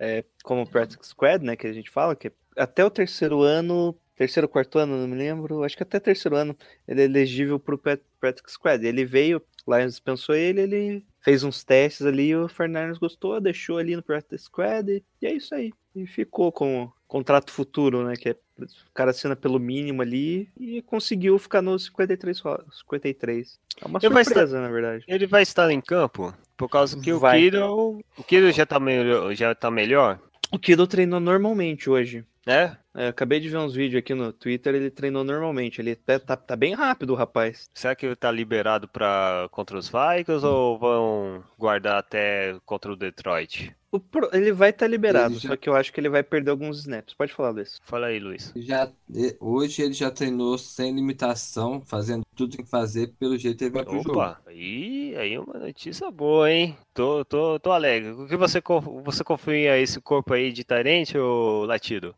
É, 0.00 0.24
como 0.42 0.68
practice 0.68 1.10
squad, 1.10 1.44
né, 1.44 1.54
que 1.54 1.68
a 1.68 1.72
gente 1.72 1.88
fala, 1.88 2.16
que 2.16 2.32
até 2.56 2.84
o 2.84 2.90
terceiro 2.90 3.42
ano, 3.42 3.96
terceiro, 4.16 4.48
quarto 4.48 4.80
ano, 4.80 4.96
não 4.96 5.06
me 5.06 5.14
lembro, 5.14 5.62
acho 5.62 5.76
que 5.76 5.84
até 5.84 6.00
terceiro 6.00 6.36
ano 6.36 6.56
ele 6.88 7.02
é 7.02 7.04
elegível 7.04 7.60
pro 7.60 7.78
practice 7.78 8.52
squad, 8.54 8.84
ele 8.84 9.04
veio, 9.04 9.40
Lions 9.64 9.92
dispensou 9.92 10.34
ele, 10.34 10.60
ele 10.60 11.06
fez 11.24 11.42
uns 11.42 11.64
testes 11.64 12.06
ali, 12.06 12.36
o 12.36 12.46
Fernandes 12.46 12.98
gostou, 12.98 13.40
deixou 13.40 13.78
ali 13.78 13.96
no 13.96 14.02
Practice 14.02 14.44
Squad 14.44 14.92
e, 14.92 15.02
e 15.22 15.26
é 15.26 15.32
isso 15.32 15.54
aí. 15.54 15.72
E 15.96 16.06
ficou 16.06 16.52
com 16.52 16.84
o 16.84 16.92
contrato 17.08 17.50
futuro, 17.50 18.04
né? 18.04 18.14
Que 18.14 18.30
é, 18.30 18.36
o 18.60 18.92
cara 18.92 19.10
assina 19.10 19.34
pelo 19.34 19.58
mínimo 19.58 20.02
ali 20.02 20.50
e 20.60 20.82
conseguiu 20.82 21.38
ficar 21.38 21.62
no 21.62 21.78
53. 21.78 22.42
53. 22.70 23.58
É 23.80 23.86
uma 23.86 23.98
ele 24.02 24.06
surpresa, 24.06 24.44
estar, 24.44 24.60
na 24.60 24.68
verdade. 24.68 25.04
Ele 25.08 25.26
vai 25.26 25.42
estar 25.42 25.70
em 25.70 25.80
campo? 25.80 26.34
Por 26.56 26.68
causa 26.68 27.00
que 27.00 27.12
vai. 27.14 27.38
o 27.38 27.42
Kiro, 27.42 28.04
o 28.18 28.22
Kiro 28.22 28.52
já 28.52 28.66
tá 28.66 28.78
melhor, 28.78 29.34
já 29.34 29.54
tá 29.54 29.70
melhor? 29.70 30.20
O 30.52 30.58
Kiro 30.58 30.86
treinou 30.86 31.20
normalmente 31.20 31.88
hoje. 31.88 32.24
É? 32.46 32.76
É, 32.94 33.08
acabei 33.08 33.40
de 33.40 33.48
ver 33.48 33.58
uns 33.58 33.74
vídeos 33.74 33.98
aqui 33.98 34.14
no 34.14 34.32
Twitter, 34.32 34.74
ele 34.74 34.90
treinou 34.90 35.24
normalmente. 35.24 35.80
Ele 35.80 35.96
tá, 35.96 36.18
tá, 36.18 36.36
tá 36.36 36.54
bem 36.54 36.74
rápido, 36.74 37.10
o 37.10 37.16
rapaz. 37.16 37.68
Será 37.74 37.94
que 37.94 38.06
ele 38.06 38.16
tá 38.16 38.30
liberado 38.30 38.86
para 38.86 39.48
contra 39.50 39.76
os 39.76 39.88
Vikings 39.90 40.46
ou 40.46 40.78
vão 40.78 41.44
guardar 41.58 41.98
até 41.98 42.56
contra 42.64 42.92
o 42.92 42.96
Detroit? 42.96 43.74
O 43.90 44.00
pro... 44.00 44.28
Ele 44.32 44.52
vai 44.52 44.70
estar 44.70 44.86
tá 44.86 44.90
liberado, 44.90 45.34
já... 45.38 45.50
só 45.50 45.56
que 45.56 45.68
eu 45.68 45.76
acho 45.76 45.92
que 45.92 46.00
ele 46.00 46.08
vai 46.08 46.22
perder 46.22 46.50
alguns 46.50 46.80
snaps. 46.80 47.14
Pode 47.14 47.32
falar, 47.32 47.50
Luiz. 47.50 47.80
Fala 47.84 48.08
aí, 48.08 48.18
Luiz. 48.18 48.52
Já, 48.56 48.90
hoje 49.38 49.82
ele 49.82 49.92
já 49.92 50.10
treinou 50.10 50.58
sem 50.58 50.92
limitação, 50.92 51.80
fazendo 51.80 52.24
tudo 52.34 52.50
que 52.50 52.56
tem 52.56 52.64
que 52.64 52.70
fazer, 52.70 53.12
pelo 53.18 53.38
jeito 53.38 53.62
ele 53.62 53.70
vai 53.70 53.84
pro 53.84 54.00
Opa, 54.00 54.02
jogo. 54.02 54.36
Aí, 54.46 55.14
aí 55.16 55.38
uma 55.38 55.60
notícia 55.60 56.10
boa, 56.10 56.50
hein? 56.50 56.76
Tô, 56.92 57.24
tô, 57.24 57.60
tô 57.60 57.70
alegre. 57.70 58.10
O 58.10 58.26
que 58.26 58.36
você, 58.36 58.60
você 59.04 59.22
confia 59.22 59.78
esse 59.78 60.00
corpo 60.00 60.34
aí 60.34 60.52
de 60.52 60.64
Tyrant 60.64 61.14
ou 61.14 61.64
Latido? 61.64 62.16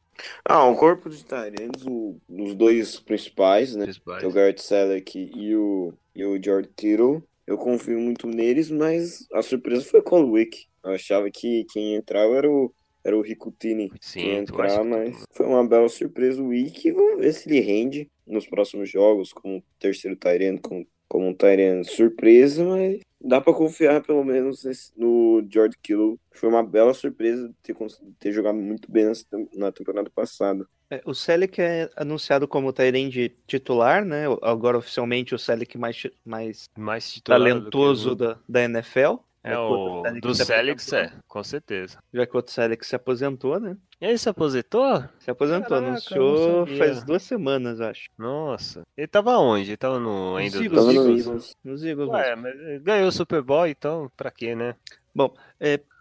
Ah, 0.67 0.73
o 0.73 0.77
corpo 0.77 1.09
de 1.09 1.25
Tyrants, 1.25 1.85
os 2.29 2.55
dois 2.55 3.01
principais, 3.01 3.75
né? 3.75 3.85
Principais. 3.85 4.23
É 4.23 4.27
o 4.27 4.33
Garrett 4.33 4.63
Selleck 4.63 5.31
e 5.35 5.57
o, 5.57 5.93
e 6.15 6.25
o 6.25 6.43
George 6.43 6.69
Tittle. 6.77 7.23
Eu 7.47 7.57
confio 7.57 7.99
muito 7.99 8.27
neles, 8.27 8.71
mas 8.71 9.27
a 9.33 9.43
surpresa 9.43 9.85
foi 9.85 10.03
com 10.03 10.23
o 10.23 10.33
Wick. 10.33 10.67
Eu 10.85 10.93
achava 10.93 11.31
que 11.31 11.65
quem 11.73 11.95
entrava 11.95 12.37
era 12.37 12.51
o, 12.51 12.73
era 13.05 13.17
o 13.17 13.23
Ricutini 13.23 13.91
Sim, 14.01 14.21
que 14.21 14.27
ia 14.27 14.39
entrar, 14.39 14.85
mas 14.85 15.23
foi 15.31 15.47
uma 15.47 15.67
bela 15.67 15.89
surpresa 15.89 16.43
o 16.43 16.49
Wick. 16.49 16.91
Vamos 16.91 17.21
ver 17.21 17.33
se 17.33 17.49
ele 17.49 17.61
rende 17.61 18.11
nos 18.27 18.47
próximos 18.47 18.91
jogos 18.91 19.33
como 19.33 19.63
terceiro 19.79 20.17
Tyrant, 20.17 20.61
como, 20.61 20.85
como 21.09 21.29
um 21.29 21.35
Tyrant 21.35 21.85
surpresa, 21.85 22.65
mas 22.65 23.01
dá 23.21 23.41
para 23.41 23.55
confiar 23.55 24.03
pelo 24.03 24.25
menos 24.25 24.65
no 24.97 25.45
George 25.51 25.77
Kittle. 25.83 26.19
Foi 26.33 26.49
uma 26.49 26.63
bela 26.63 26.95
surpresa 26.95 27.51
ter, 27.63 27.75
ter 28.19 28.33
jogado 28.33 28.57
muito 28.57 28.91
bem 28.91 29.11
na 29.55 29.73
temporada 29.73 30.11
passada. 30.11 30.67
É, 30.89 31.01
o 31.05 31.15
Selic 31.15 31.61
é 31.61 31.91
anunciado 31.97 32.47
como 32.47 32.73
Tyrande 32.73 33.35
titular, 33.47 34.05
né? 34.05 34.25
Agora 34.41 34.79
oficialmente 34.79 35.35
o 35.35 35.39
Selic 35.39 35.77
mais, 35.77 36.07
mais, 36.25 36.69
mais 36.79 37.21
talentoso 37.25 38.15
da, 38.15 38.39
da 38.49 38.63
NFL. 38.63 39.17
É 39.47 39.57
o 39.57 40.03
do 40.21 40.35
Celix, 40.35 40.93
é, 40.93 41.13
com 41.29 41.45
certeza. 41.45 41.99
Já 42.13 42.27
que 42.27 42.33
o 42.33 42.37
outro 42.37 42.53
Selleck 42.53 42.85
se 42.85 42.97
aposentou, 42.97 43.61
né? 43.61 43.77
Ele 44.01 44.19
se 44.19 44.29
aposentou? 44.29 45.05
Se 45.21 45.31
aposentou, 45.31 45.69
Caraca, 45.69 45.87
anunciou 45.87 46.67
faz 46.67 47.05
duas 47.05 47.23
semanas, 47.23 47.81
acho. 47.81 48.09
Nossa. 48.19 48.83
Ele 48.97 49.07
tava 49.07 49.39
onde? 49.39 49.71
Ele 49.71 49.77
tava 49.77 50.01
no 50.01 50.35
ainda 50.35 50.57
Eagles, 50.57 50.73
dos 50.73 50.95
Tava 50.95 51.07
no 51.07 51.17
Eagles? 51.17 51.57
Nos 51.63 51.85
Eagles. 51.85 52.09
Ué, 52.09 52.35
mas 52.35 52.83
ganhou 52.83 53.09
o 53.09 53.13
Super 53.13 53.41
Bowl, 53.41 53.69
então 53.69 54.11
pra 54.17 54.33
quê, 54.33 54.57
né? 54.57 54.75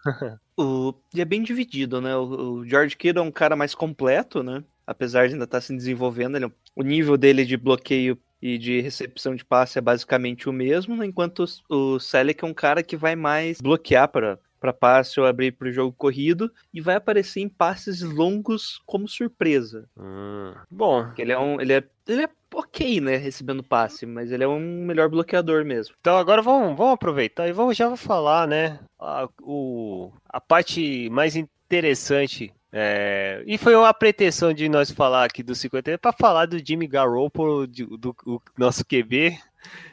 O, 0.58 0.94
e 1.14 1.20
é 1.20 1.24
bem 1.26 1.42
dividido, 1.42 2.00
né? 2.00 2.16
O, 2.16 2.22
o 2.22 2.66
George 2.66 2.96
Kittle 2.96 3.22
é 3.22 3.28
um 3.28 3.30
cara 3.30 3.54
mais 3.54 3.74
completo, 3.74 4.42
né? 4.42 4.64
Apesar 4.86 5.26
de 5.26 5.34
ainda 5.34 5.44
estar 5.44 5.60
se 5.60 5.76
desenvolvendo, 5.76 6.36
ele, 6.36 6.46
é 6.46 6.50
o 6.74 6.82
nível 6.82 7.18
dele 7.18 7.44
de 7.44 7.58
bloqueio 7.58 8.18
e 8.46 8.58
de 8.58 8.80
recepção 8.80 9.34
de 9.34 9.44
passe 9.44 9.78
é 9.78 9.80
basicamente 9.82 10.48
o 10.48 10.52
mesmo, 10.52 10.96
né? 10.96 11.06
enquanto 11.06 11.44
o, 11.68 11.98
Selleck 11.98 12.44
é 12.44 12.46
um 12.46 12.54
cara 12.54 12.82
que 12.82 12.96
vai 12.96 13.16
mais 13.16 13.60
bloquear 13.60 14.08
para 14.08 14.38
para 14.58 14.72
passe 14.72 15.20
ou 15.20 15.26
abrir 15.26 15.52
para 15.52 15.68
o 15.68 15.72
jogo 15.72 15.94
corrido 15.96 16.50
e 16.72 16.80
vai 16.80 16.96
aparecer 16.96 17.40
em 17.40 17.48
passes 17.48 18.00
longos 18.00 18.80
como 18.86 19.06
surpresa. 19.06 19.86
Hum, 19.96 20.54
bom, 20.70 21.12
Ele 21.18 21.30
é 21.30 21.38
um, 21.38 21.60
ele 21.60 21.74
é, 21.74 21.84
ele 22.08 22.22
é 22.22 22.28
ok, 22.54 23.00
né, 23.00 23.16
recebendo 23.16 23.62
passe, 23.62 24.06
mas 24.06 24.32
ele 24.32 24.42
é 24.42 24.48
um 24.48 24.84
melhor 24.84 25.10
bloqueador 25.10 25.62
mesmo. 25.62 25.94
então 26.00 26.16
agora 26.16 26.40
vamos, 26.40 26.76
vamos 26.76 26.94
aproveitar 26.94 27.46
e 27.46 27.52
vamos 27.52 27.76
já 27.76 27.94
falar, 27.96 28.48
né? 28.48 28.80
A, 28.98 29.28
o, 29.42 30.10
a 30.26 30.40
parte 30.40 31.10
mais 31.10 31.36
interessante. 31.36 32.52
É, 32.72 33.42
e 33.46 33.56
foi 33.56 33.74
uma 33.74 33.92
pretensão 33.94 34.52
de 34.52 34.68
nós 34.68 34.90
falar 34.90 35.24
aqui 35.24 35.42
do 35.42 35.54
50 35.54 35.96
para 35.98 36.12
falar 36.12 36.46
do 36.46 36.58
Jimmy 36.58 36.86
Garoppolo, 36.86 37.66
de- 37.66 37.86
do, 37.86 38.14
o 38.26 38.40
nosso 38.58 38.84
QB, 38.84 39.38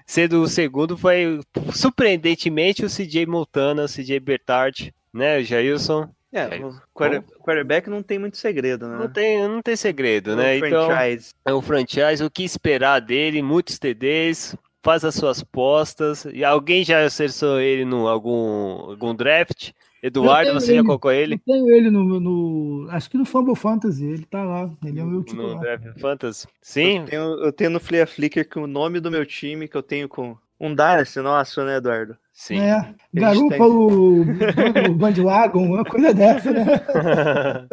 sendo 0.05 0.41
o 0.41 0.47
segundo, 0.47 0.97
foi 0.97 1.39
surpreendentemente 1.74 2.84
o 2.86 2.89
CJ 2.89 3.26
Montana, 3.26 3.84
o 3.86 3.88
CJ 3.88 4.19
Bertard, 4.19 4.93
né, 5.13 5.39
o 5.39 5.43
Jailson. 5.43 6.09
É, 6.36 6.57
É, 6.57 6.65
o 6.65 6.74
quarter- 6.91 7.21
quarterback 7.43 7.88
não 7.89 8.01
tem 8.01 8.17
muito 8.17 8.38
segredo, 8.38 8.88
né? 8.88 8.97
Não 8.97 9.07
tem, 9.07 9.47
não 9.47 9.61
tem 9.61 9.76
segredo, 9.76 10.32
É 10.32 10.36
né? 10.36 10.53
um 10.53 10.65
Então, 10.67 10.86
franchise. 10.88 11.34
é 11.45 11.53
um 11.53 11.61
franchise, 11.61 12.24
o 12.24 12.32
que 12.32 12.43
esperar 12.43 12.99
dele, 12.99 13.43
muitos 13.43 13.78
TDs, 13.78 14.55
faz 14.82 15.05
as 15.05 15.13
suas 15.13 15.43
postas. 15.43 16.26
E 16.34 16.43
alguém 16.43 16.84
já 16.84 17.05
acessou 17.05 17.59
ele 17.59 17.86
no 17.86 18.07
algum, 18.07 18.89
algum 18.89 19.13
draft? 19.13 19.69
Eduardo, 20.03 20.53
você 20.53 20.67
já 20.67 20.73
ele. 20.79 20.83
colocou 20.83 21.11
ele 21.11 21.35
Eu 21.35 21.39
tenho 21.45 21.69
ele 21.71 21.89
no, 21.89 22.19
no- 22.19 22.87
Acho 22.91 23.09
que 23.09 23.17
no 23.17 23.25
Fumble 23.25 23.55
Fantasy, 23.55 24.05
ele 24.05 24.25
tá 24.25 24.43
lá. 24.43 24.69
Ele 24.85 24.99
é 24.99 25.03
o 25.03 25.07
meu 25.07 25.19
no 25.19 25.23
titular. 25.25 25.59
draft 25.59 25.99
Fantasy? 25.99 26.47
Sim, 26.61 26.99
Eu 26.99 27.05
tenho, 27.05 27.23
eu 27.45 27.51
tenho 27.53 27.69
no 27.69 27.79
Flea 27.79 28.05
Flicker 28.05 28.47
que 28.47 28.59
o 28.59 28.67
nome 28.67 28.99
do 28.99 29.09
meu 29.09 29.25
time 29.25 29.67
que 29.67 29.77
eu 29.77 29.81
tenho 29.83 30.09
com 30.09 30.35
um 30.59 30.69
Dynasty 30.75 31.19
nosso, 31.19 31.63
né, 31.63 31.77
Eduardo? 31.77 32.17
sim. 32.33 32.59
É, 32.59 32.93
Garoppolo, 33.13 34.21
o 34.89 34.93
Bandwagon, 34.95 35.65
uma 35.65 35.85
coisa 35.85 36.13
dessa, 36.13 36.51
né? 36.51 36.65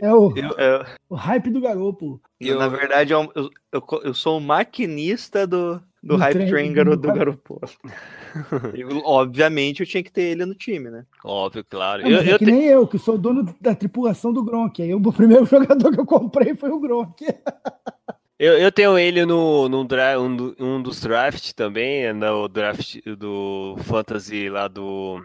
É 0.00 0.14
o, 0.14 0.32
É, 0.56 0.84
o 1.10 1.16
hype 1.16 1.50
do 1.50 1.60
Garoppolo. 1.60 2.20
Na 2.40 2.68
verdade, 2.68 3.12
eu, 3.12 3.32
eu, 3.34 3.50
eu, 3.72 3.82
eu 4.04 4.14
sou 4.14 4.38
o 4.38 4.40
maquinista 4.40 5.44
do, 5.44 5.82
do 6.08 6.16
Do 6.16 6.20
Hype 6.22 6.48
Train 6.48 6.68
do 6.70 6.74
garo, 6.74 6.96
do 6.96 7.08
Garoppolo. 7.12 7.60
Garoppolo. 7.60 8.72
Eu, 8.74 8.88
obviamente, 9.04 9.80
eu 9.80 9.86
tinha 9.86 10.02
que 10.02 10.12
ter 10.12 10.22
ele 10.22 10.44
no 10.44 10.54
time, 10.54 10.90
né? 10.90 11.04
Óbvio, 11.24 11.64
claro. 11.68 12.02
É, 12.02 12.04
mas 12.04 12.12
Eu, 12.12 12.18
é 12.30 12.34
eu 12.34 12.38
que 12.38 12.44
te- 12.44 12.50
nem 12.50 12.64
eu, 12.64 12.86
que 12.86 12.98
sou 12.98 13.16
dono 13.16 13.54
da 13.60 13.74
tripulação 13.74 14.32
do 14.32 14.42
Gronk. 14.44 14.82
Aí 14.82 14.90
eu- 14.90 14.98
o 14.98 15.12
primeiro 15.12 15.46
jogador 15.46 15.92
que 15.92 16.00
eu 16.00 16.04
comprei 16.06 16.54
foi 16.54 16.70
o 16.70 16.78
Gronk. 16.80 17.24
eu- 18.38 18.58
eu 18.58 18.70
tenho 18.72 18.98
ele 18.98 19.24
no, 19.24 19.68
no 19.68 19.86
um, 20.20 20.54
um 20.58 20.82
dos 20.82 21.00
drafts 21.00 21.52
também, 21.52 22.12
no 22.12 22.48
draft 22.48 22.96
do 23.18 23.76
Fantasy 23.80 24.48
lá 24.48 24.68
do 24.68 25.22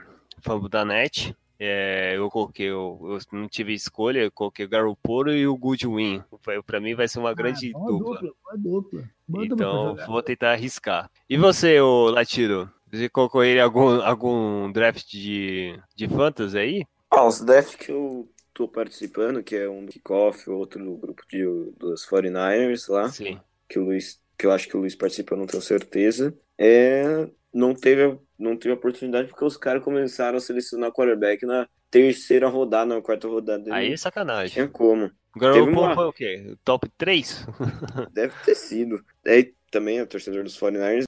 da 0.69 0.83
Net. 0.85 1.35
É, 1.59 2.17
eu 2.17 2.29
coloquei, 2.29 2.67
eu, 2.67 2.99
eu 3.03 3.19
não 3.31 3.47
tive 3.47 3.73
escolha, 3.73 4.19
eu 4.19 4.31
coloquei 4.31 4.65
o 4.65 4.69
Garoppolo 4.69 5.31
e 5.31 5.47
o 5.47 5.55
Goodwin. 5.55 6.21
Pra 6.65 6.79
mim 6.79 6.95
vai 6.95 7.07
ser 7.07 7.19
uma 7.19 7.33
grande 7.33 7.71
Ah, 7.75 7.79
boa 7.79 7.91
dupla. 7.99 8.19
dupla. 8.21 8.57
Dupla. 8.57 9.09
Boa 9.27 9.45
dupla 9.47 9.55
pra 9.57 9.65
Então, 9.65 9.95
vou 10.07 10.21
tentar 10.23 10.51
arriscar. 10.51 11.09
E 11.29 11.37
você, 11.37 11.79
ô 11.79 12.09
Latiro? 12.09 12.69
Você 12.91 13.09
colocou 13.09 13.43
ele 13.43 13.59
algum, 13.59 14.01
algum 14.01 14.71
draft 14.71 15.09
de, 15.09 15.79
de 15.95 16.07
fantasy 16.07 16.57
aí? 16.57 16.85
Ah, 17.09 17.25
os 17.25 17.39
draft 17.41 17.77
que 17.77 17.91
eu 17.91 18.29
tô 18.53 18.67
participando, 18.67 19.43
que 19.43 19.55
é 19.55 19.69
um 19.69 19.85
do 19.85 19.91
kickoff, 19.91 20.49
outro 20.49 20.83
no 20.83 20.97
grupo 20.97 21.23
de, 21.29 21.43
dos 21.77 22.05
49ers 22.05 22.87
lá, 22.89 23.09
Sim. 23.09 23.39
que 23.67 23.79
o 23.79 23.85
Luiz, 23.85 24.21
que 24.37 24.45
eu 24.45 24.51
acho 24.51 24.67
que 24.67 24.75
o 24.77 24.79
Luiz 24.79 24.95
participa, 24.95 25.33
eu 25.33 25.39
não 25.39 25.47
tenho 25.47 25.61
certeza. 25.61 26.35
É, 26.57 27.27
não 27.53 27.73
teve, 27.75 28.17
não 28.37 28.57
teve 28.57 28.73
oportunidade 28.73 29.27
porque 29.29 29.45
os 29.45 29.55
caras 29.57 29.83
começaram 29.83 30.37
a 30.37 30.41
selecionar 30.41 30.91
quarterback 30.91 31.45
na 31.45 31.67
terceira 31.91 32.47
rodada, 32.47 32.95
na 32.95 33.01
quarta 33.01 33.27
rodada. 33.27 33.73
Aí 33.73 33.93
é 33.93 33.97
sacanagem. 33.97 34.53
tinha 34.53 34.67
como. 34.67 35.11
O 35.35 35.39
Garoppolo 35.39 35.71
uma- 35.81 35.95
foi 35.95 36.05
o 36.05 36.13
quê? 36.13 36.55
Top 36.63 36.87
3? 36.97 37.45
Deve 38.13 38.33
ter 38.43 38.55
sido. 38.55 39.03
Aí 39.25 39.53
também 39.71 39.97
é 39.97 40.03
o 40.03 40.07
torcedor 40.07 40.43
dos 40.43 40.57
49ers. 40.59 41.03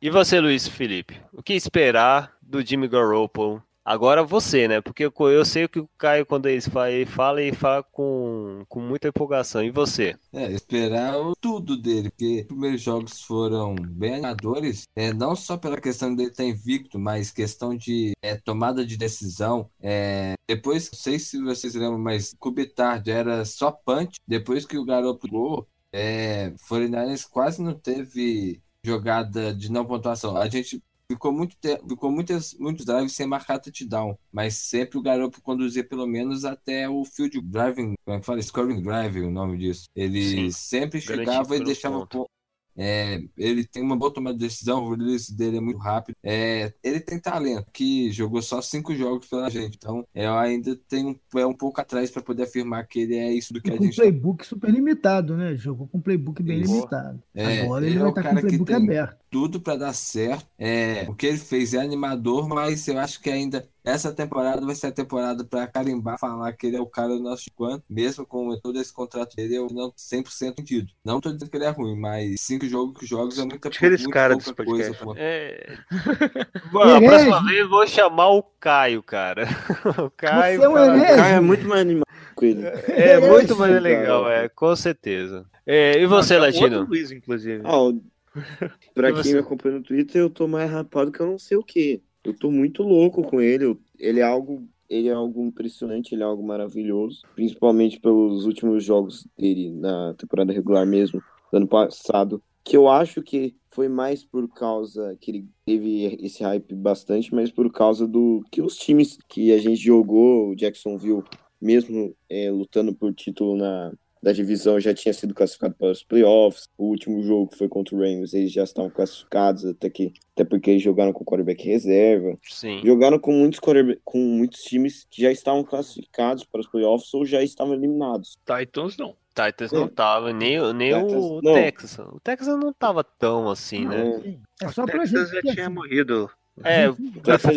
E 0.00 0.10
você, 0.10 0.40
Luiz 0.40 0.66
Felipe? 0.66 1.20
O 1.32 1.42
que 1.42 1.54
esperar 1.54 2.36
do 2.42 2.60
Jimmy 2.64 2.88
Garoppolo? 2.88 3.62
Agora 3.84 4.22
você, 4.24 4.68
né? 4.68 4.80
Porque 4.80 5.04
eu, 5.04 5.12
eu 5.30 5.44
sei 5.44 5.66
que 5.68 5.80
o 5.80 5.88
Caio, 5.98 6.24
quando 6.26 6.46
ele 6.48 6.60
fala, 6.60 6.90
ele 6.90 7.06
fala, 7.06 7.42
ele 7.42 7.56
fala 7.56 7.82
com, 7.82 8.64
com 8.68 8.80
muita 8.80 9.08
empolgação. 9.08 9.62
E 9.62 9.70
você? 9.70 10.16
É, 10.34 10.50
esperar 10.50 11.18
o- 11.20 11.34
tudo 11.38 11.76
dele, 11.76 12.08
porque 12.10 12.40
os 12.40 12.46
primeiros 12.46 12.80
jogos 12.80 13.20
foram 13.22 13.74
bem 13.74 14.14
animadores, 14.14 14.84
é, 14.96 15.12
não 15.12 15.36
só 15.36 15.58
pela 15.58 15.78
questão 15.78 16.14
dele 16.14 16.30
estar 16.30 16.44
invicto, 16.44 16.98
mas 16.98 17.30
questão 17.30 17.76
de 17.76 18.12
é, 18.22 18.36
tomada 18.36 18.84
de 18.86 18.96
decisão. 18.96 19.70
É, 19.78 20.34
depois, 20.48 20.90
não 20.90 20.98
sei 20.98 21.18
se 21.18 21.38
vocês 21.42 21.74
lembram, 21.74 21.98
mas 21.98 22.32
Kubitard 22.38 23.10
era 23.10 23.44
só 23.44 23.70
punch. 23.70 24.16
Depois 24.26 24.64
que 24.64 24.78
o 24.78 24.84
garoto 24.86 25.28
pulou, 25.28 25.68
é, 25.92 26.50
49ers 26.66 27.28
quase 27.28 27.60
não 27.62 27.74
teve 27.78 28.62
jogada 28.84 29.54
de 29.54 29.70
não 29.70 29.84
pontuação. 29.86 30.34
A 30.36 30.48
gente 30.48 30.82
ficou 31.14 31.32
muito 31.32 31.56
te- 31.60 31.80
ficou 31.88 32.10
muitas 32.10 32.54
muitos 32.58 32.84
drives 32.84 33.12
sem 33.12 33.26
marcar 33.26 33.58
touchdown, 33.58 34.16
mas 34.32 34.54
sempre 34.54 34.98
o 34.98 35.02
garoto 35.02 35.40
conduzia 35.42 35.84
pelo 35.84 36.06
menos 36.06 36.44
até 36.44 36.88
o 36.88 37.04
field 37.04 37.40
driving, 37.42 37.94
como 38.04 38.16
é 38.16 38.20
que 38.20 38.26
fala? 38.26 38.42
Scoring 38.42 38.82
drive, 38.82 39.20
o 39.20 39.30
nome 39.30 39.56
disso. 39.58 39.84
Ele 39.94 40.22
Sim. 40.22 40.50
sempre 40.50 41.00
chegava 41.00 41.56
e 41.56 41.64
deixava 41.64 41.98
ponto. 42.00 42.18
pon- 42.18 42.26
é, 42.74 43.22
ele 43.36 43.66
tem 43.66 43.82
uma 43.82 43.94
boa 43.94 44.10
tomada 44.10 44.34
de 44.38 44.44
decisão, 44.44 44.82
o 44.82 44.94
release 44.94 45.36
dele 45.36 45.58
é 45.58 45.60
muito 45.60 45.78
rápido. 45.78 46.16
É, 46.22 46.72
ele 46.82 47.00
tem 47.00 47.20
talento, 47.20 47.66
que 47.70 48.10
jogou 48.10 48.40
só 48.40 48.62
cinco 48.62 48.94
jogos 48.94 49.26
pela 49.28 49.50
gente. 49.50 49.76
Então, 49.76 50.06
eu 50.14 50.32
ainda 50.38 50.74
tenho 50.88 51.10
um 51.10 51.14
pé 51.30 51.44
um 51.44 51.52
pouco 51.52 51.78
atrás 51.82 52.10
para 52.10 52.22
poder 52.22 52.44
afirmar 52.44 52.86
que 52.86 53.00
ele 53.00 53.16
é 53.16 53.30
isso 53.30 53.52
do 53.52 53.60
que 53.60 53.68
E 53.68 53.74
a 53.74 53.76
com 53.76 53.84
gente 53.84 53.96
playbook 53.96 54.46
super 54.46 54.70
limitado, 54.70 55.36
né? 55.36 55.54
Jogou 55.54 55.86
com 55.86 56.00
playbook 56.00 56.42
bem 56.42 56.62
Isso. 56.62 56.72
limitado. 56.74 57.22
É, 57.34 57.60
Agora 57.60 57.84
ele 57.84 57.92
ele 57.96 57.98
é 57.98 58.00
vai 58.00 58.08
o 58.08 58.10
estar 58.10 58.22
com 58.22 58.28
cara 58.28 58.38
o 58.38 58.40
que 58.40 58.46
playbook 58.46 58.72
tem- 58.72 58.82
aberto. 58.82 59.21
Tudo 59.32 59.58
para 59.58 59.76
dar 59.76 59.92
certo. 59.94 60.46
É, 60.58 61.06
o 61.08 61.14
que 61.14 61.26
ele 61.26 61.38
fez 61.38 61.72
é 61.72 61.78
animador, 61.80 62.46
mas 62.46 62.86
eu 62.86 62.98
acho 62.98 63.18
que 63.18 63.30
ainda 63.30 63.66
essa 63.82 64.12
temporada 64.12 64.64
vai 64.64 64.74
ser 64.74 64.88
a 64.88 64.92
temporada 64.92 65.42
para 65.42 65.66
carimbar, 65.66 66.18
falar 66.18 66.52
que 66.52 66.66
ele 66.66 66.76
é 66.76 66.80
o 66.80 66.86
cara 66.86 67.08
do 67.08 67.20
nosso 67.22 67.46
quanto, 67.56 67.82
mesmo 67.88 68.24
com 68.26 68.54
todo 68.60 68.78
esse 68.78 68.92
contrato 68.92 69.34
dele, 69.34 69.56
eu 69.56 69.66
não 69.72 69.90
100% 69.90 70.28
sentido. 70.30 70.92
Não 71.04 71.18
tô 71.20 71.32
dizendo 71.32 71.50
que 71.50 71.56
ele 71.56 71.64
é 71.64 71.70
ruim, 71.70 71.98
mas 71.98 72.42
cinco 72.42 72.66
jogos, 72.68 73.08
jogos 73.08 73.38
é 73.38 73.44
muita 73.44 73.70
Tira 73.70 73.94
esse 73.94 74.04
muito 74.04 74.14
cara 74.14 74.34
pouca 74.38 74.52
desse 74.52 74.70
coisa. 74.70 74.94
podcast. 74.94 75.18
É... 75.18 75.78
Bom, 76.70 76.82
a 76.82 76.88
Herege. 76.98 77.06
próxima 77.06 77.44
vez 77.46 77.58
eu 77.60 77.68
vou 77.70 77.86
chamar 77.86 78.28
o 78.28 78.42
Caio, 78.60 79.02
cara. 79.02 79.48
O 79.98 80.10
Caio 80.10 80.60
Você 80.60 80.66
é 80.66 80.68
um 80.68 80.74
cara. 80.74 80.96
O 80.96 81.00
cara 81.00 81.28
é 81.28 81.40
muito 81.40 81.66
mais 81.66 81.80
animado 81.80 82.06
ele. 82.40 82.64
é 82.88 83.20
muito 83.20 83.56
mais 83.56 83.82
legal, 83.82 84.30
é, 84.30 84.48
com 84.48 84.74
certeza. 84.76 85.46
É, 85.66 86.00
e 86.00 86.06
você, 86.06 86.34
chamou 86.34 86.46
Latino? 86.46 86.82
Luiz, 86.84 87.10
inclusive. 87.10 87.62
Ah, 87.64 87.78
o- 87.78 88.02
pra 88.94 89.12
quem 89.12 89.32
me 89.32 89.38
acompanha 89.38 89.76
no 89.76 89.82
Twitter, 89.82 90.20
eu 90.20 90.30
tô 90.30 90.46
mais 90.46 90.70
rapado 90.70 91.12
que 91.12 91.20
eu 91.20 91.26
não 91.26 91.38
sei 91.38 91.56
o 91.56 91.62
que. 91.62 92.02
Eu 92.24 92.34
tô 92.34 92.50
muito 92.50 92.82
louco 92.82 93.22
com 93.22 93.40
ele. 93.40 93.76
Ele 93.98 94.20
é 94.20 94.22
algo, 94.22 94.66
ele 94.88 95.08
é 95.08 95.12
algo 95.12 95.44
impressionante, 95.44 96.14
ele 96.14 96.22
é 96.22 96.26
algo 96.26 96.42
maravilhoso, 96.46 97.22
principalmente 97.34 98.00
pelos 98.00 98.44
últimos 98.44 98.84
jogos 98.84 99.26
dele 99.36 99.70
na 99.70 100.14
temporada 100.14 100.52
regular 100.52 100.86
mesmo, 100.86 101.22
do 101.50 101.56
ano 101.56 101.66
passado, 101.66 102.42
que 102.64 102.76
eu 102.76 102.88
acho 102.88 103.22
que 103.22 103.54
foi 103.70 103.88
mais 103.88 104.22
por 104.22 104.46
causa 104.48 105.16
que 105.20 105.30
ele 105.30 105.48
teve 105.64 106.18
esse 106.20 106.42
hype 106.42 106.74
bastante, 106.74 107.34
mas 107.34 107.50
por 107.50 107.70
causa 107.72 108.06
do 108.06 108.44
que 108.50 108.60
os 108.60 108.76
times 108.76 109.18
que 109.28 109.50
a 109.52 109.58
gente 109.58 109.82
jogou, 109.82 110.50
o 110.50 110.54
Jacksonville, 110.54 111.22
mesmo 111.60 112.14
é, 112.28 112.50
lutando 112.50 112.94
por 112.94 113.14
título 113.14 113.56
na 113.56 113.92
da 114.22 114.32
divisão 114.32 114.78
já 114.78 114.94
tinha 114.94 115.12
sido 115.12 115.34
classificado 115.34 115.74
para 115.74 115.90
os 115.90 116.02
playoffs. 116.04 116.68
O 116.78 116.84
último 116.86 117.22
jogo 117.22 117.48
que 117.48 117.58
foi 117.58 117.68
contra 117.68 117.94
o 117.96 117.98
Rams, 117.98 118.32
eles 118.34 118.52
já 118.52 118.62
estavam 118.62 118.90
classificados, 118.90 119.64
até 119.64 119.90
que 119.90 120.12
até 120.34 120.44
porque 120.44 120.70
eles 120.70 120.82
jogaram 120.82 121.12
com 121.12 121.24
quarterback 121.24 121.64
reserva. 121.64 122.38
Sim. 122.42 122.80
Jogaram 122.84 123.18
com 123.18 123.32
muitos 123.32 123.58
com 124.04 124.18
muitos 124.18 124.62
times 124.62 125.06
que 125.10 125.20
já 125.22 125.32
estavam 125.32 125.64
classificados 125.64 126.44
para 126.44 126.60
os 126.60 126.66
playoffs 126.68 127.12
ou 127.14 127.24
já 127.26 127.42
estavam 127.42 127.74
eliminados. 127.74 128.36
Titans 128.46 128.96
não. 128.96 129.14
Titans 129.34 129.72
não 129.72 129.88
tava, 129.88 130.30
nem, 130.32 130.60
o- 130.60 130.72
nem 130.74 130.94
o 130.94 131.06
Titans, 131.06 131.42
não. 131.42 131.54
Texas. 131.54 131.98
O 131.98 132.20
Texas 132.22 132.48
não 132.58 132.72
tava 132.72 133.02
tão 133.02 133.48
assim, 133.50 133.86
né? 133.86 134.38
É, 134.60 134.64
É 134.64 134.68
O 134.68 134.72
só 134.72 134.84
pra 134.84 135.00
Texas 135.00 135.30
já 135.30 135.40
tinha 135.54 135.70
morrido 135.70 136.30
É, 136.62 136.86
enfim, 136.86 137.12
foi 137.38 137.54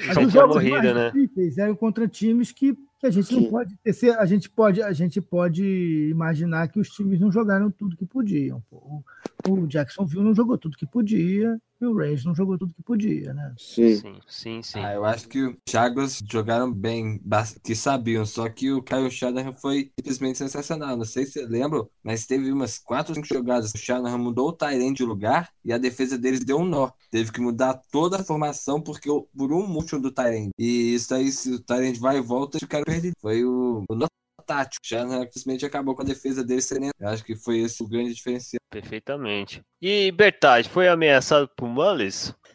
Já, 0.00 0.26
tinha 0.28 0.46
morrido, 0.46 0.94
né? 0.94 1.10
difíceis 1.12 1.58
eram 1.58 1.74
contra 1.74 2.06
times 2.06 2.52
que, 2.52 2.72
que 3.00 3.06
a 3.06 3.10
gente 3.10 3.34
não 3.34 3.44
pode 3.44 3.74
tecer, 3.78 4.16
a 4.18 4.26
gente 4.26 4.50
pode 4.50 4.82
a 4.82 4.92
gente 4.92 5.22
pode 5.22 5.64
imaginar 6.10 6.68
que 6.68 6.78
os 6.78 6.90
times 6.90 7.18
não 7.18 7.32
jogaram 7.32 7.70
tudo 7.70 7.96
que 7.96 8.04
podiam. 8.04 8.62
o 8.70 9.66
Jacksonville 9.66 10.22
não 10.22 10.34
jogou 10.34 10.58
tudo 10.58 10.76
que 10.76 10.86
podia 10.86 11.58
e 11.80 11.86
o 11.86 11.96
Rangers 11.96 12.24
não 12.24 12.34
jogou 12.34 12.58
tudo 12.58 12.74
que 12.74 12.82
podia, 12.82 13.32
né? 13.32 13.54
Sim. 13.58 13.96
Sim, 13.96 14.20
sim, 14.28 14.62
sim. 14.62 14.80
Ah, 14.82 14.92
eu 14.94 15.04
acho 15.04 15.28
que 15.28 15.42
os 15.42 15.54
Jaguars 15.68 16.20
jogaram 16.30 16.72
bem, 16.72 17.20
que 17.64 17.74
sabiam, 17.74 18.24
só 18.24 18.48
que 18.48 18.70
o 18.70 18.82
Kyle 18.82 19.10
Shanahan 19.10 19.52
foi 19.54 19.90
simplesmente 19.98 20.38
sensacional. 20.38 20.96
Não 20.96 21.04
sei 21.04 21.26
se 21.26 21.32
você 21.32 21.46
lembra, 21.46 21.84
mas 22.02 22.26
teve 22.26 22.52
umas 22.52 22.78
4 22.78 23.10
ou 23.10 23.14
5 23.16 23.26
jogadas. 23.26 23.72
O 23.74 23.78
Shanahan 23.78 24.18
mudou 24.18 24.48
o 24.48 24.52
Tyrant 24.52 24.96
de 24.96 25.04
lugar 25.04 25.50
e 25.64 25.72
a 25.72 25.78
defesa 25.78 26.16
deles 26.16 26.44
deu 26.44 26.58
um 26.58 26.64
nó. 26.64 26.90
Teve 27.10 27.32
que 27.32 27.40
mudar 27.40 27.80
toda 27.90 28.18
a 28.20 28.24
formação 28.24 28.80
porque 28.80 29.10
o- 29.10 29.22
por 29.36 29.52
um 29.52 29.66
motion 29.66 30.00
do 30.00 30.10
Tyrant. 30.12 30.50
E 30.58 30.94
isso 30.94 31.14
aí, 31.14 31.32
se 31.32 31.50
o 31.52 31.60
Tyrant 31.60 31.98
vai 31.98 32.18
e 32.18 32.20
volta, 32.20 32.58
o 32.62 32.68
cara 32.68 32.84
perde. 32.84 33.12
Foi 33.20 33.44
o, 33.44 33.84
o 33.88 33.94
nó 33.94 34.06
tático. 34.54 34.84
O 34.84 34.88
Shanahan 34.88 35.22
simplesmente 35.24 35.64
acabou 35.64 35.94
com 35.94 36.02
a 36.02 36.04
defesa 36.04 36.42
deles 36.44 36.64
serena. 36.64 36.92
Eu 36.98 37.08
acho 37.08 37.24
que 37.24 37.36
foi 37.36 37.58
esse 37.60 37.82
o 37.82 37.88
grande 37.88 38.14
diferencial. 38.14 38.60
Perfeitamente. 38.70 39.62
E 39.80 40.10
Bertaz, 40.12 40.66
foi 40.66 40.88
ameaçado 40.88 41.48
por 41.56 41.68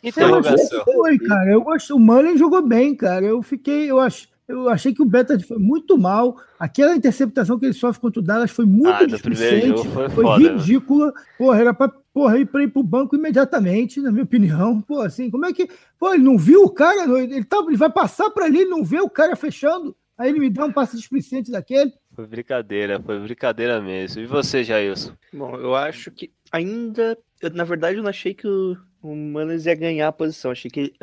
achei 0.03 0.09
Interrogação. 0.09 0.83
que 0.83 0.91
foi, 0.91 1.17
cara. 1.19 1.51
Eu 1.51 1.69
acho, 1.71 1.95
o 1.95 1.99
Mullen 1.99 2.37
jogou 2.37 2.61
bem, 2.61 2.95
cara. 2.95 3.25
Eu 3.25 3.41
fiquei, 3.41 3.89
eu 3.89 3.99
acho, 3.99 4.27
eu 4.47 4.69
achei 4.69 4.93
que 4.93 5.01
o 5.01 5.05
Beta 5.05 5.39
foi 5.39 5.57
muito 5.57 5.97
mal. 5.97 6.37
Aquela 6.59 6.95
interceptação 6.95 7.57
que 7.57 7.65
ele 7.65 7.73
sofre 7.73 8.01
contra 8.01 8.19
o 8.19 8.23
Dallas 8.23 8.51
foi 8.51 8.65
muito 8.65 9.03
Ah, 9.03 9.05
displicente, 9.07 9.87
foi 9.89 10.09
foi, 10.09 10.23
foda, 10.23 10.39
né? 10.51 10.57
ridícula. 10.57 11.13
Porra, 11.37 11.59
era 11.59 11.73
pra, 11.73 11.89
porra, 12.13 12.37
ir 12.37 12.45
pra 12.45 12.61
ir 12.63 12.67
pro 12.67 12.83
banco 12.83 13.15
imediatamente, 13.15 13.99
na 13.99 14.11
minha 14.11 14.23
opinião. 14.23 14.79
Pô, 14.81 15.01
assim, 15.01 15.29
como 15.31 15.45
é 15.45 15.53
que. 15.53 15.67
Pô, 15.99 16.13
ele 16.13 16.23
não 16.23 16.37
viu 16.37 16.63
o 16.63 16.69
cara? 16.69 17.03
Ele, 17.19 17.43
tá, 17.43 17.57
ele 17.67 17.77
vai 17.77 17.91
passar 17.91 18.29
pra 18.29 18.45
ali, 18.45 18.59
ele 18.61 18.69
não 18.69 18.83
vê 18.83 18.99
o 18.99 19.09
cara 19.09 19.35
fechando. 19.35 19.95
Aí 20.17 20.29
ele 20.29 20.39
me 20.39 20.49
dá 20.49 20.65
um 20.65 20.71
passe 20.71 20.95
displicente 20.95 21.51
daquele. 21.51 21.93
Foi 22.13 22.25
brincadeira, 22.25 23.01
foi 23.01 23.19
brincadeira 23.19 23.81
mesmo. 23.81 24.21
E 24.21 24.25
você, 24.25 24.63
Jailson? 24.63 25.13
Bom, 25.33 25.57
eu 25.57 25.75
acho 25.75 26.09
que 26.11 26.31
ainda. 26.51 27.17
eu, 27.41 27.49
na 27.49 27.63
verdade, 27.63 27.97
eu 27.97 28.03
não 28.03 28.09
achei 28.09 28.33
que 28.33 28.47
o, 28.47 28.77
o 29.01 29.51
ia 29.51 29.75
ganhar 29.75 30.07
a 30.07 30.13
posição. 30.13 30.51
Achei 30.51 30.71
que 30.71 30.93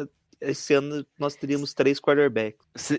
esse 0.42 0.74
ano 0.74 1.06
nós 1.18 1.36
teríamos 1.36 1.72
três 1.72 2.00
quarterbacks. 2.00 2.66
Você 2.74 2.98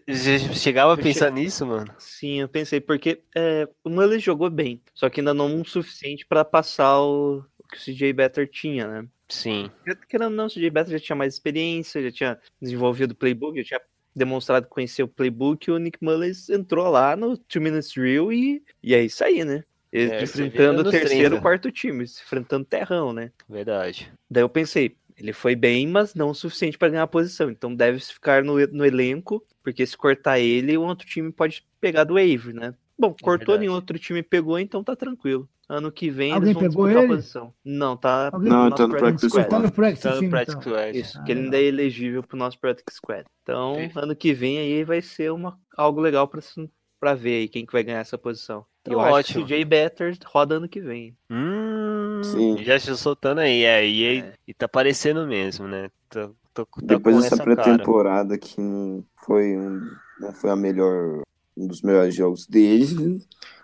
chegava 0.53 0.93
a 0.93 0.97
pensar 0.97 1.31
nisso, 1.31 1.65
mano? 1.65 1.93
Sim, 1.97 2.41
eu 2.41 2.47
pensei, 2.47 2.79
porque 2.79 3.21
é, 3.35 3.67
o 3.83 3.89
Mullins 3.89 4.23
jogou 4.23 4.49
bem, 4.49 4.81
só 4.93 5.09
que 5.09 5.19
ainda 5.19 5.33
não 5.33 5.61
o 5.61 5.65
suficiente 5.65 6.25
para 6.25 6.45
passar 6.45 7.01
o, 7.01 7.43
o 7.57 7.67
que 7.67 7.77
o 7.77 7.79
CJ 7.79 8.13
Better 8.13 8.49
tinha, 8.49 8.87
né? 8.87 9.07
Sim. 9.27 9.69
Querendo 10.07 10.29
ou 10.29 10.35
não, 10.35 10.45
o 10.45 10.49
CJ 10.49 10.69
Better 10.69 10.93
já 10.93 11.05
tinha 11.05 11.15
mais 11.15 11.33
experiência, 11.33 12.03
já 12.03 12.11
tinha 12.11 12.39
desenvolvido 12.61 13.11
o 13.11 13.15
playbook, 13.15 13.57
já 13.57 13.63
tinha 13.63 13.81
demonstrado 14.15 14.67
conhecer 14.67 15.03
o 15.03 15.07
playbook, 15.07 15.67
e 15.67 15.71
o 15.71 15.77
Nick 15.77 15.97
Mullins 16.01 16.49
entrou 16.49 16.89
lá 16.89 17.15
no 17.15 17.37
Two 17.37 17.61
Minutes 17.61 17.91
Drill 17.93 18.31
e, 18.31 18.63
e 18.81 18.93
é 18.93 19.03
isso 19.03 19.23
aí, 19.23 19.43
né? 19.43 19.63
Ele 19.91 20.11
É, 20.11 20.23
enfrentando 20.23 20.81
o 20.81 20.89
terceiro 20.89 21.29
30. 21.35 21.41
quarto 21.41 21.71
time, 21.71 22.07
se 22.07 22.21
enfrentando 22.23 22.65
terrão, 22.65 23.13
né? 23.13 23.31
Verdade. 23.47 24.11
Daí 24.29 24.41
eu 24.41 24.49
pensei, 24.49 24.95
ele 25.15 25.31
foi 25.31 25.55
bem, 25.55 25.87
mas 25.87 26.15
não 26.15 26.29
o 26.29 26.35
suficiente 26.35 26.77
para 26.77 26.89
ganhar 26.89 27.03
a 27.03 27.07
posição. 27.07 27.49
Então 27.51 27.73
deve 27.73 27.99
ficar 27.99 28.43
no, 28.43 28.55
no 28.67 28.85
elenco, 28.85 29.45
porque 29.63 29.85
se 29.85 29.95
cortar 29.95 30.39
ele, 30.39 30.75
o 30.77 30.81
outro 30.81 31.07
time 31.07 31.31
pode 31.31 31.63
pegar 31.79 32.05
do 32.05 32.15
wave, 32.15 32.53
né? 32.53 32.73
Bom, 32.97 33.09
cortou, 33.21 33.37
verdade. 33.55 33.59
nenhum 33.61 33.73
outro 33.73 33.97
time 33.99 34.21
pegou, 34.23 34.57
então 34.59 34.83
tá 34.83 34.95
tranquilo. 34.95 35.47
Ano 35.67 35.91
que 35.91 36.09
vem 36.09 36.31
Alguém 36.33 36.49
eles 36.51 36.53
vão 36.61 36.69
pegou 36.69 36.85
disputar 36.87 37.03
ele? 37.03 37.13
a 37.13 37.15
posição. 37.15 37.53
Não, 37.63 37.95
tá 37.97 38.29
Alguém 38.33 38.49
Não, 38.49 38.69
nosso 38.69 38.75
tá 38.75 38.87
no 38.87 38.95
practice 38.97 39.29
squad. 39.29 39.49
Tá 39.49 39.59
no 39.59 39.71
practice, 39.71 40.03
Tá 40.03 40.13
no 40.13 40.19
team, 40.19 40.29
Practice 40.29 40.57
então. 40.57 40.61
Squad. 40.73 40.97
Isso, 40.99 41.17
Ah, 41.19 41.23
que 41.23 41.31
ele 41.31 41.41
ainda 41.41 41.57
é 41.57 41.63
elegível 41.63 42.21
pro 42.23 42.37
nosso 42.37 42.59
Practice 42.59 42.97
Squad. 42.97 43.23
Então, 43.41 43.75
ano 43.95 44.15
que 44.15 44.33
vem 44.33 44.57
aí 44.59 44.83
vai 44.83 45.01
ser 45.01 45.31
uma, 45.31 45.57
algo 45.77 46.01
legal 46.01 46.27
pra, 46.27 46.41
se- 46.41 46.69
pra 46.99 47.13
ver 47.15 47.35
aí 47.39 47.47
quem 47.47 47.65
que 47.65 47.71
vai 47.73 47.83
ganhar 47.83 47.99
essa 47.99 48.17
posição. 48.17 48.65
Então, 48.81 48.93
Eu 48.93 48.99
acho 48.99 49.13
ótimo. 49.15 49.45
que 49.45 49.53
o 49.53 49.57
CJ 49.57 49.65
Better 49.65 50.17
roda 50.25 50.55
ano 50.55 50.67
que 50.67 50.81
vem. 50.81 51.15
Hum, 51.31 52.21
Sim. 52.23 52.57
já 52.63 52.75
estou 52.75 52.95
soltando 52.95 53.39
aí, 53.39 53.63
é, 53.63 53.87
e, 53.87 54.07
aí- 54.07 54.19
É. 54.19 54.33
e 54.47 54.53
tá 54.53 54.67
parecendo 54.67 55.25
mesmo, 55.25 55.65
né? 55.67 55.89
Tô, 56.09 56.27
tô, 56.53 56.65
tô 56.65 56.85
Depois 56.85 57.21
dessa 57.23 57.41
pré-temporada 57.41 58.37
que 58.37 58.59
não 58.61 59.03
foi, 59.25 59.57
um, 59.57 59.79
não 60.19 60.33
foi 60.33 60.49
a 60.49 60.55
melhor, 60.55 61.21
um 61.55 61.67
dos 61.67 61.81
melhores 61.81 62.15
jogos 62.15 62.45
dele, 62.47 63.21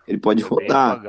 ele 0.08 0.18
pode 0.18 0.42
Bem 0.44 0.50
rodar. 0.50 1.02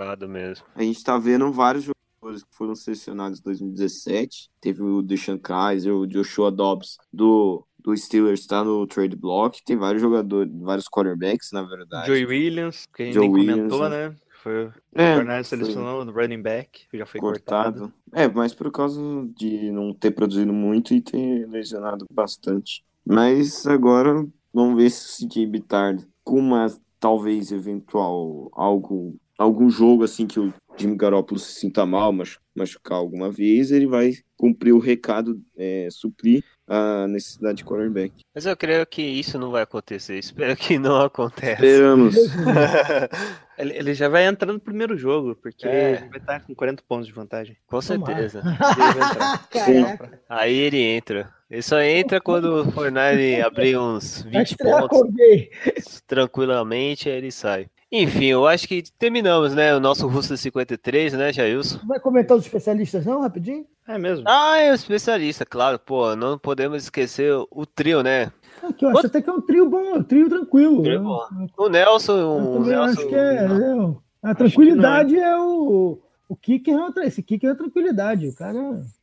A 0.75 0.83
gente 0.83 1.03
tá 1.03 1.19
vendo 1.19 1.51
vários 1.53 1.85
jogadores 1.85 2.45
que 2.45 2.55
foram 2.55 2.75
selecionados 2.75 3.41
em 3.41 3.43
2017. 3.43 4.51
Teve 4.61 4.83
o 4.83 5.03
Deshaun 5.03 5.39
Kaiser, 5.39 5.95
o 5.95 6.07
Joshua 6.07 6.51
Dobbs 6.51 6.99
do, 7.13 7.65
do 7.79 7.97
Steelers 7.97 8.47
tá 8.47 8.63
no 8.63 8.87
trade 8.87 9.17
block. 9.17 9.63
Tem 9.65 9.77
vários 9.77 10.03
jogadores, 10.03 10.53
vários 10.61 10.87
quarterbacks, 10.89 11.51
na 11.53 11.63
verdade. 11.63 12.07
Joey 12.07 12.27
Williams, 12.27 12.87
que 12.95 13.03
a 13.03 13.07
gente 13.07 13.15
Joe 13.15 13.23
nem 13.29 13.33
Williams, 13.33 13.73
comentou, 13.73 13.89
né? 13.89 14.09
né? 14.11 14.17
Foi 14.43 14.67
o 14.67 14.73
É, 14.95 15.17
Bernardo 15.17 15.47
foi 15.47 15.59
selecionou 15.59 16.05
no 16.05 16.13
running 16.13 16.41
back, 16.41 16.89
que 16.91 16.97
já 16.97 17.05
foi 17.05 17.21
cortado. 17.21 17.81
cortado. 17.81 17.95
É, 18.13 18.27
mas 18.27 18.55
por 18.55 18.71
causa 18.73 19.01
de 19.37 19.71
não 19.71 19.93
ter 19.93 20.13
produzido 20.13 20.53
muito 20.53 20.95
e 20.95 21.01
ter 21.01 21.47
lesionado 21.47 22.07
bastante. 22.11 22.83
Mas 23.05 23.67
agora 23.67 24.27
vamos 24.53 24.77
ver 24.83 24.91
se 24.91 25.25
o 25.25 25.29
CJ 25.29 25.47
Bitard, 25.47 26.07
com 26.25 26.39
uma 26.39 26.67
talvez 26.99 27.51
eventual 27.53 28.51
algo, 28.53 29.17
algum 29.39 29.71
jogo 29.71 30.05
assim 30.05 30.27
que 30.27 30.39
o 30.39 30.53
Jimmy 30.77 30.97
Garoppolo 30.97 31.39
se 31.41 31.53
sinta 31.61 31.85
mal, 31.85 32.13
machu- 32.13 32.41
machucar 32.55 32.99
alguma 32.99 33.31
vez, 33.31 33.71
ele 33.71 33.87
vai 33.87 34.13
cumprir 34.37 34.73
o 34.73 34.79
recado, 34.79 35.41
é, 35.57 35.89
suprir 35.91 36.43
a 36.67 37.07
necessidade 37.09 37.59
de 37.59 37.65
quarterback. 37.65 38.15
Mas 38.35 38.47
eu 38.47 38.57
creio 38.57 38.87
que 38.87 39.03
isso 39.03 39.39
não 39.39 39.51
vai 39.51 39.63
acontecer. 39.63 40.17
Espero 40.21 40.57
que 40.57 40.79
não 40.79 41.01
aconteça. 41.01 41.53
Esperamos. 41.65 42.15
Ele, 43.59 43.77
ele 43.77 43.93
já 43.95 44.09
vai 44.09 44.25
entrar 44.27 44.51
no 44.51 44.59
primeiro 44.59 44.97
jogo, 44.97 45.37
porque 45.37 45.67
É. 45.69 45.91
ele 45.99 46.09
vai 46.09 46.19
estar 46.19 46.41
com 46.41 46.55
40 46.55 46.83
pontos 46.89 47.07
de 47.07 47.13
vantagem. 47.13 47.57
Com 47.67 47.79
certeza. 47.83 48.41
Ele 48.41 48.93
vai 48.95 49.11
entrar. 49.11 49.49
Caraca, 49.51 50.21
Aí 50.31 50.55
ele 50.57 50.79
entra. 50.79 51.31
Ele 51.51 51.63
só 51.63 51.81
entra 51.81 52.21
quando 52.21 52.61
o 52.61 52.71
Fortnite 52.71 53.43
abrir 53.45 53.77
uns 53.77 54.23
vai 54.23 54.45
20 54.45 54.51
estrear 54.53 54.89
pontos 54.89 56.03
tranquilamente, 56.07 57.09
aí 57.09 57.17
ele 57.17 57.33
sai. 57.33 57.67
Enfim, 57.91 58.27
eu 58.27 58.47
acho 58.47 58.69
que 58.69 58.85
terminamos, 58.97 59.53
né? 59.53 59.75
O 59.75 59.81
nosso 59.81 60.07
Russo 60.07 60.37
53, 60.37 61.13
né, 61.15 61.33
Jailson? 61.33 61.81
Vai 61.85 61.99
comentar 61.99 62.37
os 62.37 62.45
especialistas, 62.45 63.05
não, 63.05 63.21
rapidinho? 63.21 63.67
É 63.89 63.99
mesmo. 63.99 64.25
Ah, 64.29 64.59
é 64.59 64.71
o 64.71 64.75
especialista, 64.75 65.45
claro, 65.45 65.77
pô. 65.77 66.15
Não 66.15 66.39
podemos 66.39 66.85
esquecer 66.85 67.33
o 67.51 67.67
trio, 67.67 68.01
né? 68.01 68.31
Aqui, 68.63 68.85
eu 68.85 68.91
acho 68.91 69.07
até 69.07 69.21
que 69.21 69.29
é 69.29 69.33
um 69.33 69.41
trio 69.41 69.69
bom, 69.69 69.97
um 69.97 70.03
trio 70.05 70.29
tranquilo. 70.29 70.83
Trio 70.83 71.03
né? 71.03 71.47
O 71.57 71.69
Nelson, 71.69 72.39
o 72.39 72.61
Nelson. 72.65 73.01
acho 73.01 73.09
que 73.09 73.15
é. 73.17 73.35
é, 73.35 74.29
a 74.31 74.35
tranquilidade 74.37 75.19
é 75.19 75.37
o. 75.37 75.99
O 76.31 76.37
kicker 76.37 76.73
é 76.73 76.81
outra, 76.81 77.05
esse 77.05 77.25
kicker 77.25 77.51
é 77.51 77.53
a 77.55 77.57
tranquilidade. 77.57 78.29
O 78.29 78.33
cara. 78.37 78.55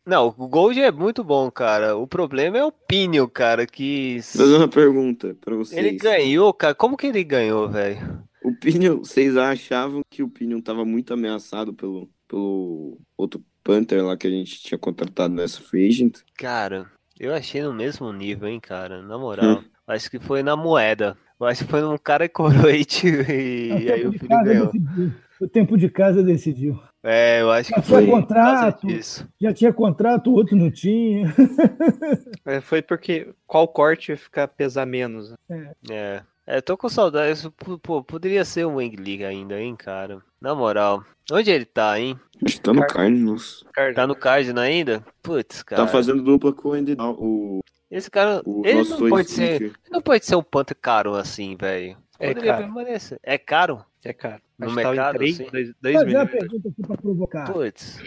Não, 0.06 0.34
o 0.38 0.48
Gold 0.48 0.82
é 0.82 0.90
muito 0.90 1.26
bom, 1.26 1.52
cara. 1.52 1.98
O 1.98 2.08
problema 2.08 2.58
é 2.58 2.64
o 2.64 2.72
Pinho, 2.72 3.28
cara, 3.28 3.68
que. 3.68 4.22
Fazer 4.24 4.56
uma 4.56 4.70
pergunta 4.70 5.36
pra 5.42 5.54
vocês. 5.54 5.78
Ele 5.78 5.98
ganhou, 5.98 6.54
cara. 6.54 6.74
Como 6.74 6.96
que 6.96 7.08
ele 7.08 7.26
ganhou, 7.26 7.68
velho? 7.68 8.24
O 8.42 8.56
Pinion, 8.56 9.00
vocês 9.00 9.36
achavam 9.36 10.04
que 10.10 10.24
o 10.24 10.30
Pinion 10.30 10.62
tava 10.62 10.86
muito 10.86 11.14
ameaçado 11.14 11.74
pelo, 11.74 12.10
pelo 12.30 12.98
outro 13.18 13.44
Panther 13.62 14.06
lá 14.06 14.16
que 14.16 14.26
a 14.26 14.32
gente 14.32 14.62
tinha 14.62 14.78
contratado 14.78 15.34
nessa 15.34 15.60
free 15.60 15.90
agent? 15.90 16.20
Cara, 16.38 16.90
eu 17.20 17.34
achei 17.34 17.62
no 17.62 17.74
mesmo 17.74 18.10
nível, 18.14 18.48
hein, 18.48 18.62
cara. 18.62 19.02
Na 19.02 19.18
moral. 19.18 19.66
Acho 19.86 20.10
que 20.10 20.18
foi 20.18 20.42
na 20.42 20.56
moeda. 20.56 21.18
Eu 21.38 21.46
acho 21.46 21.66
que 21.66 21.72
foi 21.72 21.82
num 21.82 21.98
cara 21.98 22.30
coroite 22.30 23.06
e, 23.06 23.68
e 23.84 23.92
aí 23.92 24.08
o 24.08 24.14
casa 24.26 24.44
ganhou. 24.46 24.72
decidiu. 24.72 25.14
O 25.40 25.48
tempo 25.48 25.78
de 25.78 25.90
casa 25.90 26.24
decidiu. 26.24 26.80
É, 27.04 27.42
eu 27.42 27.52
acho 27.52 27.70
Já 27.70 27.76
que 27.76 27.82
foi 27.88 28.06
contrato. 28.08 28.88
Já 29.40 29.54
tinha 29.54 29.72
contrato, 29.72 30.32
o 30.32 30.34
outro 30.34 30.56
não 30.56 30.72
tinha. 30.72 31.34
É, 32.46 32.60
foi 32.62 32.82
porque 32.82 33.34
qual 33.46 33.68
corte 33.68 34.12
ia 34.12 34.18
ficar 34.18 34.48
pesar 34.48 34.86
menos. 34.86 35.34
né? 35.50 35.72
É. 35.90 36.22
É, 36.50 36.62
tô 36.62 36.78
com 36.78 36.88
saudade. 36.88 37.34
Isso, 37.34 37.52
pô, 37.82 38.02
poderia 38.02 38.46
ser 38.46 38.66
um 38.66 38.76
Wing 38.76 38.96
League 38.96 39.26
ainda, 39.26 39.60
hein, 39.60 39.76
cara. 39.76 40.20
Na 40.40 40.56
moral. 40.56 41.04
Onde 41.32 41.52
ele 41.52 41.66
tá, 41.66 42.00
hein? 42.00 42.18
Acho 42.46 42.56
que 42.56 42.62
tá 42.62 42.74
no 42.74 42.80
Car- 42.82 42.94
Cardinals. 42.94 43.66
Tá 43.94 44.08
no 44.08 44.16
Cardinal 44.16 44.64
ainda? 44.64 45.04
Putz, 45.22 45.62
cara. 45.62 45.82
Tá 45.84 45.88
fazendo 45.90 46.24
dupla 46.24 46.54
com 46.54 46.70
o 46.70 46.74
Andy 46.74 46.96
o, 46.98 47.60
Esse 47.92 48.10
cara. 48.10 48.42
o 48.46 48.66
Ele 48.66 48.82
não 48.88 49.10
pode 49.10 49.30
ser. 49.30 49.74
Não 49.92 50.02
pode 50.02 50.26
ser 50.26 50.36
um 50.38 50.44
Panther 50.44 50.78
caro 50.82 51.16
assim, 51.16 51.58
velho. 51.60 51.98
É 52.18 52.30
Poderia 52.30 52.54
caro. 52.54 52.64
permanecer. 52.64 53.20
É 53.22 53.38
caro? 53.38 53.84
É 54.10 54.14
caro. 54.14 54.42
No 54.58 54.68
que 54.70 54.76
mercado, 54.76 55.16
em 55.16 55.18
3, 55.18 55.36
sim. 55.36 55.48
2, 55.52 55.74
Vou 55.84 55.94
fazer 56.04 56.16
uma 56.18 56.26
pergunta 56.26 56.70
aqui 56.70 56.82
pra 56.88 56.98
provocar. 56.98 57.52
Putz. 57.52 58.00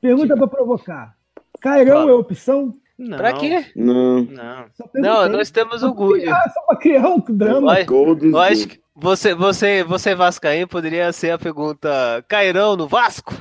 Pergunta 0.00 0.36
pra 0.36 0.46
provocar. 0.46 1.14
Cairão 1.60 1.94
Fala. 1.98 2.10
é 2.10 2.14
opção? 2.14 2.74
Não, 2.98 3.16
Pra 3.18 3.32
quê? 3.32 3.66
Não. 3.74 4.22
Não. 4.22 4.64
Não, 4.94 5.28
nós 5.28 5.50
temos 5.50 5.82
o 5.82 5.92
Good. 5.92 6.20
criar- 6.20 6.50
Só 6.54 6.60
pra 6.62 6.76
criar 6.76 7.08
um 7.08 7.20
drama. 7.20 7.80
Eu, 7.80 8.38
acho 8.38 8.68
que 8.68 8.80
você, 8.94 9.34
você, 9.34 9.82
você 9.82 10.14
Vascaíno 10.14 10.68
poderia 10.68 11.12
ser 11.12 11.30
a 11.32 11.38
pergunta: 11.38 12.24
Cairão 12.28 12.76
no 12.76 12.86
Vasco? 12.86 13.32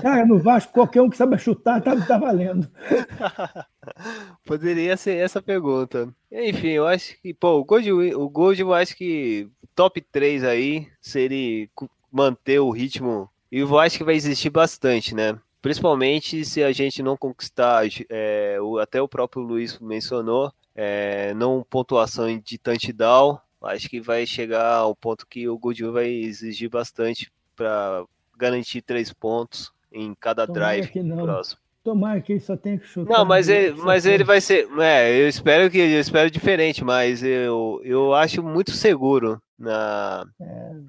Cara, 0.00 0.24
no 0.26 0.38
Vasco, 0.38 0.72
qualquer 0.72 1.02
um 1.02 1.08
que 1.10 1.16
saiba 1.16 1.36
chutar 1.38 1.80
tá, 1.82 1.94
tá 2.06 2.18
valendo. 2.18 2.68
Poderia 4.44 4.96
ser 4.96 5.16
essa 5.16 5.40
pergunta. 5.42 6.08
Enfim, 6.30 6.68
eu 6.68 6.86
acho 6.86 7.20
que, 7.20 7.32
pô, 7.34 7.58
o 7.58 7.64
Gold, 7.64 7.90
o 7.92 8.28
Gold 8.28 8.60
eu 8.60 8.74
acho 8.74 8.96
que 8.96 9.48
top 9.74 10.00
3 10.00 10.44
aí 10.44 10.88
seria 11.00 11.68
cu- 11.74 11.90
manter 12.10 12.58
o 12.60 12.70
ritmo. 12.70 13.28
E 13.50 13.58
eu 13.58 13.78
acho 13.78 13.98
que 13.98 14.04
vai 14.04 14.14
existir 14.14 14.50
bastante, 14.50 15.14
né? 15.14 15.38
Principalmente 15.62 16.44
se 16.44 16.62
a 16.62 16.72
gente 16.72 17.02
não 17.02 17.16
conquistar, 17.16 17.84
é, 18.10 18.58
o- 18.60 18.78
até 18.78 19.00
o 19.00 19.08
próprio 19.08 19.42
Luiz 19.42 19.78
mencionou, 19.78 20.52
é, 20.74 21.32
não 21.34 21.64
pontuação 21.68 22.26
de 22.38 22.58
touchdown, 22.58 23.38
acho 23.62 23.88
que 23.88 24.00
vai 24.00 24.26
chegar 24.26 24.74
ao 24.76 24.94
ponto 24.94 25.26
que 25.26 25.48
o 25.48 25.56
Gold 25.58 25.82
vai 25.84 26.08
exigir 26.08 26.68
bastante 26.68 27.32
para 27.56 28.04
garantir 28.36 28.82
três 28.82 29.12
pontos 29.12 29.72
em 29.94 30.14
cada 30.14 30.46
Tomara 30.46 30.82
drive 30.82 31.14
próximo. 31.22 31.60
Tomara 31.84 32.20
que 32.20 32.32
ele 32.32 32.40
só 32.40 32.56
tenha 32.56 32.78
que 32.78 32.86
chutar. 32.86 33.18
Não, 33.18 33.24
mas 33.26 33.48
ele, 33.48 33.76
mas 33.82 34.06
ele 34.06 34.24
vai 34.24 34.40
ser. 34.40 34.66
É, 34.80 35.20
eu 35.20 35.28
espero 35.28 35.70
que 35.70 35.78
eu 35.78 36.00
espero 36.00 36.30
diferente, 36.30 36.82
mas 36.82 37.22
eu, 37.22 37.80
eu 37.84 38.14
acho 38.14 38.42
muito 38.42 38.70
seguro 38.72 39.40
na, 39.58 40.24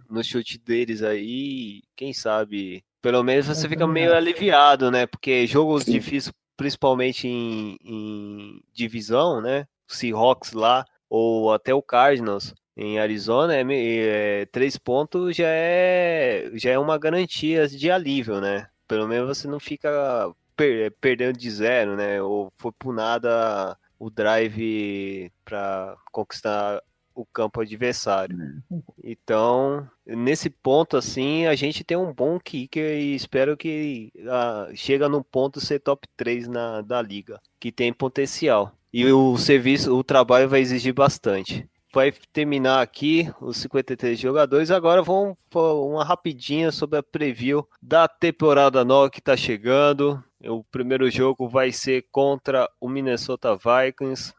no 0.10 0.24
chute 0.24 0.58
deles 0.58 1.04
aí. 1.04 1.82
Quem 1.98 2.14
sabe, 2.14 2.84
pelo 3.02 3.24
menos 3.24 3.46
você 3.46 3.66
Eu 3.66 3.70
fica 3.70 3.86
meio 3.86 4.08
acho. 4.10 4.18
aliviado, 4.18 4.90
né? 4.90 5.06
Porque 5.06 5.46
jogos 5.46 5.84
Sim. 5.84 5.92
difíceis, 5.92 6.34
principalmente 6.56 7.28
em, 7.28 7.78
em 7.84 8.62
divisão, 8.74 9.42
né? 9.42 9.68
Seahawks 9.88 10.54
lá, 10.54 10.86
ou 11.10 11.54
até 11.54 11.74
o 11.74 11.82
Cardinals 11.82 12.54
em 12.78 13.00
Arizona, 13.00 13.56
é, 13.56 13.64
é, 13.72 14.46
três 14.46 14.78
pontos 14.78 15.36
já 15.36 15.48
é, 15.48 16.52
já 16.56 16.72
é 16.72 16.80
uma 16.80 16.98
garantia 16.98 17.68
de 17.68 17.92
alívio, 17.92 18.40
né? 18.42 18.68
Pelo 18.88 19.08
menos 19.08 19.28
você 19.38 19.48
não 19.48 19.60
fica 19.60 19.90
per- 20.56 20.92
perdendo 21.02 21.38
de 21.38 21.50
zero, 21.52 21.96
né? 21.96 22.22
Ou 22.22 22.52
foi 22.56 22.72
por 22.72 22.94
nada 22.94 23.78
o 24.00 24.10
drive 24.10 25.32
para 25.44 25.96
conquistar 26.12 26.82
o 27.14 27.26
campo 27.26 27.62
adversário. 27.62 28.62
Então, 29.04 29.88
nesse 30.06 30.50
ponto 30.50 30.98
assim, 30.98 31.46
a 31.46 31.56
gente 31.56 31.84
tem 31.84 31.96
um 31.96 32.14
bom 32.14 32.38
kicker 32.40 33.00
e 33.00 33.16
espero 33.16 33.56
que 33.56 34.12
ah, 34.28 34.68
chega 34.76 35.08
no 35.08 35.24
ponto 35.24 35.62
ser 35.62 35.80
top 35.80 36.08
3 36.18 36.48
na, 36.48 36.82
da 36.82 37.02
liga, 37.02 37.40
que 37.60 37.72
tem 37.72 37.94
potencial. 37.94 38.76
E 38.92 39.06
o 39.12 39.38
serviço, 39.38 39.96
o 39.96 40.04
trabalho 40.04 40.50
vai 40.50 40.60
exigir 40.60 40.94
bastante. 40.94 41.68
Vai 41.96 42.12
terminar 42.34 42.82
aqui 42.82 43.32
os 43.40 43.56
53 43.56 44.20
jogadores. 44.20 44.70
Agora 44.70 45.02
vamos 45.02 45.38
uma 45.54 46.04
rapidinha 46.04 46.70
sobre 46.70 47.00
a 47.00 47.04
preview 47.04 47.66
da 47.82 48.06
temporada 48.06 48.84
nova 48.84 49.10
que 49.10 49.20
está 49.20 49.38
chegando. 49.38 50.22
O 50.44 50.62
primeiro 50.66 51.10
jogo 51.10 51.48
vai 51.48 51.72
ser 51.72 52.06
contra 52.12 52.70
o 52.82 52.90
Minnesota 52.90 53.56
Vikings. 53.56 54.34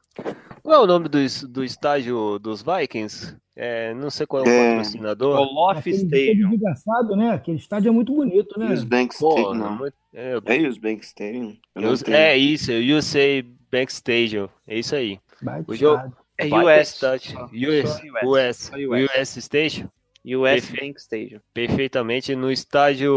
Qual 0.62 0.74
é 0.76 0.78
o 0.78 0.86
nome 0.86 1.08
do, 1.08 1.18
do 1.48 1.64
estágio 1.64 2.38
dos 2.38 2.62
Vikings? 2.62 3.34
É, 3.56 3.94
não 3.94 4.10
sei 4.10 4.26
qual 4.26 4.44
é 4.44 4.46
o 4.46 4.50
É, 4.50 4.68
patrocinador. 4.76 5.38
Olof 5.38 5.82
todo 5.82 5.94
Stadium. 5.94 6.50
desgraçado, 6.50 7.16
né? 7.16 7.30
Aquele 7.30 7.56
estádio 7.56 7.88
é 7.88 7.92
muito 7.92 8.12
bonito, 8.14 8.60
né? 8.60 8.66
Bank 8.84 9.14
Stadium, 9.14 9.86
é, 10.12 10.32
É 10.44 10.68
os 10.68 10.76
Bank 10.76 11.02
Stadium? 11.02 11.56
Eu 11.74 11.80
não 11.82 11.90
eu- 11.92 11.98
tenho. 11.98 12.16
é 12.18 12.36
isso, 12.36 12.70
USA 12.70 13.42
Bank 13.72 13.90
Stadium. 13.90 14.46
É 14.68 14.78
isso 14.78 14.94
aí. 14.94 15.18
O 15.66 15.74
jogo- 15.74 15.96
estádio. 15.96 16.25
É 16.38 16.46
US. 16.46 16.88
Só- 16.88 17.14
US, 17.14 18.00
US, 18.22 18.70
US. 18.70 18.70
US 19.10 19.44
Station. 19.44 19.88
US 20.24 20.40
Perfeito. 20.66 20.80
Bank 20.84 21.00
Stadium. 21.00 21.40
Perfeitamente 21.54 22.34
no 22.34 22.50
estádio 22.50 23.14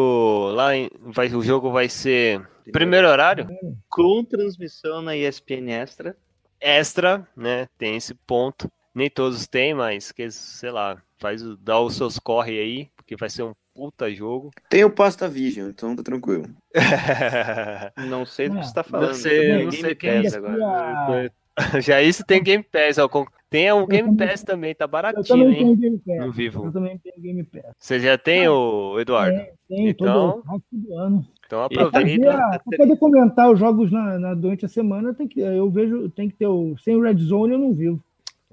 lá 0.54 0.76
em, 0.76 0.90
vai, 1.00 1.28
o 1.34 1.42
jogo 1.42 1.72
vai 1.72 1.90
ser 1.90 2.48
primeiro 2.72 3.08
horário 3.08 3.48
Com 3.90 4.24
transmissão 4.24 5.02
na 5.02 5.16
ESPN 5.18 5.72
Extra. 5.72 6.16
extra, 6.62 7.28
né? 7.36 7.68
Tem 7.80 7.96
esse 7.96 8.14
ponto. 8.14 8.72
Nem 8.94 9.10
todos 9.10 9.48
têm, 9.48 9.74
mas 9.74 10.12
que 10.12 10.30
sei 10.30 10.70
lá, 10.72 11.02
faz 11.18 11.42
o- 11.42 11.58
dá 11.58 11.80
os 11.80 11.96
seus 11.96 12.20
corre 12.20 12.60
aí, 12.60 12.90
porque 12.96 13.16
vai 13.16 13.30
ser 13.30 13.44
um 13.44 13.54
puta 13.74 14.14
jogo. 14.14 14.52
Tem 14.70 14.84
o 14.84 14.92
Pasta 14.92 15.28
Vision, 15.28 15.70
então 15.70 15.96
tá 15.96 16.04
tranquilo. 16.04 16.46
Não 17.98 18.26
sei 18.26 18.50
do 18.50 18.56
que 18.56 18.60
É, 18.60 18.64
você 18.64 18.74
tá 18.74 18.84
falando. 18.84 19.08
não 19.08 19.14
sei, 19.16 19.64
não 19.66 19.72
sei 19.72 19.96
quem 19.96 20.24
Pass 20.24 20.34
é. 20.34 20.38
agora. 20.38 21.32
Já 21.82 22.02
isso 22.02 22.24
tem 22.26 22.42
Game 22.44 22.64
Pass, 22.64 22.98
ó, 22.98 23.08
com- 23.08 23.26
tem 23.50 23.72
o 23.72 23.86
Game 23.88 24.16
Pass 24.16 24.44
também, 24.44 24.76
tá 24.76 24.86
Eu 24.86 24.90
baratinho, 24.90 25.24
também 25.26 25.48
hein? 25.50 25.56
tenho 25.56 25.76
Game 25.78 25.98
Pass. 26.06 26.18
No 26.20 26.26
Eu 26.26 26.32
vivo. 26.32 26.72
também 26.72 26.98
tenho 27.00 27.16
Game 27.20 27.44
Pass. 27.44 27.64
Você 27.78 28.00
já 28.00 28.18
tem, 28.18 28.48
o 28.48 29.00
Eduardo? 29.00 29.38
Tem, 29.38 29.48
tem 29.68 29.88
Então- 29.90 30.42
todo, 30.46 30.62
todo 30.72 30.98
ano. 31.00 31.26
Então 31.46 31.64
aproveita. 31.64 32.32
pra 32.32 32.78
poder 32.78 32.96
comentar 32.98 33.52
os 33.52 33.58
jogos 33.60 33.92
na, 33.92 34.20
na- 34.20 34.34
durante 34.36 34.66
a 34.66 34.70
semana, 34.70 35.14
tem 35.16 35.28
que, 35.28 35.40
eu 35.40 35.68
vejo, 35.70 36.08
tem 36.10 36.30
que 36.30 36.36
ter 36.36 36.46
o. 36.48 36.76
Sem 36.84 36.96
o 36.96 37.02
Red 37.02 37.18
Zone 37.18 37.54
eu 37.54 37.60
não 37.60 37.74
vivo. 37.74 38.00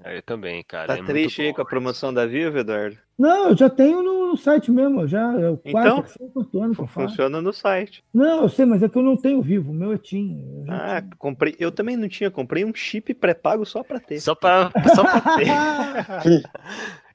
Eu 0.03 0.21
também, 0.23 0.63
cara. 0.63 0.87
Tá 0.87 0.93
é 0.93 0.97
muito 0.97 1.07
triste 1.09 1.41
aí 1.43 1.53
com 1.53 1.61
a 1.61 1.65
promoção 1.65 2.13
da 2.13 2.25
Vivo, 2.25 2.57
Eduardo? 2.59 2.97
Não, 3.17 3.49
eu 3.49 3.57
já 3.57 3.67
tenho 3.69 4.01
no, 4.03 4.16
no 4.27 4.37
site 4.37 4.69
mesmo. 4.71 5.07
Já, 5.07 5.33
é 5.39 5.49
o 5.49 5.59
Então? 5.65 6.01
4, 6.03 6.13
5 6.43 6.61
anos 6.63 6.77
que 6.77 6.83
eu 6.83 6.87
faço. 6.87 7.09
Funciona 7.09 7.41
no 7.41 7.51
site. 7.53 8.03
Não, 8.13 8.43
eu 8.43 8.49
sei, 8.49 8.65
mas 8.65 8.83
é 8.83 8.89
que 8.89 8.97
eu 8.97 9.03
não 9.03 9.17
tenho 9.17 9.41
vivo. 9.41 9.71
O 9.71 9.73
meu 9.75 9.93
é 9.93 9.97
TIM. 9.97 10.65
Ah, 10.69 11.01
comprei. 11.17 11.55
Eu 11.59 11.71
também 11.71 11.97
não 11.97 12.07
tinha, 12.07 12.29
comprei 12.29 12.63
um 12.63 12.73
chip 12.75 13.13
pré-pago 13.13 13.65
só 13.65 13.81
pra 13.83 13.99
ter. 13.99 14.19
Só 14.19 14.35
pra, 14.35 14.71
só 14.95 15.03
pra 15.03 15.21
ter. 15.37 15.47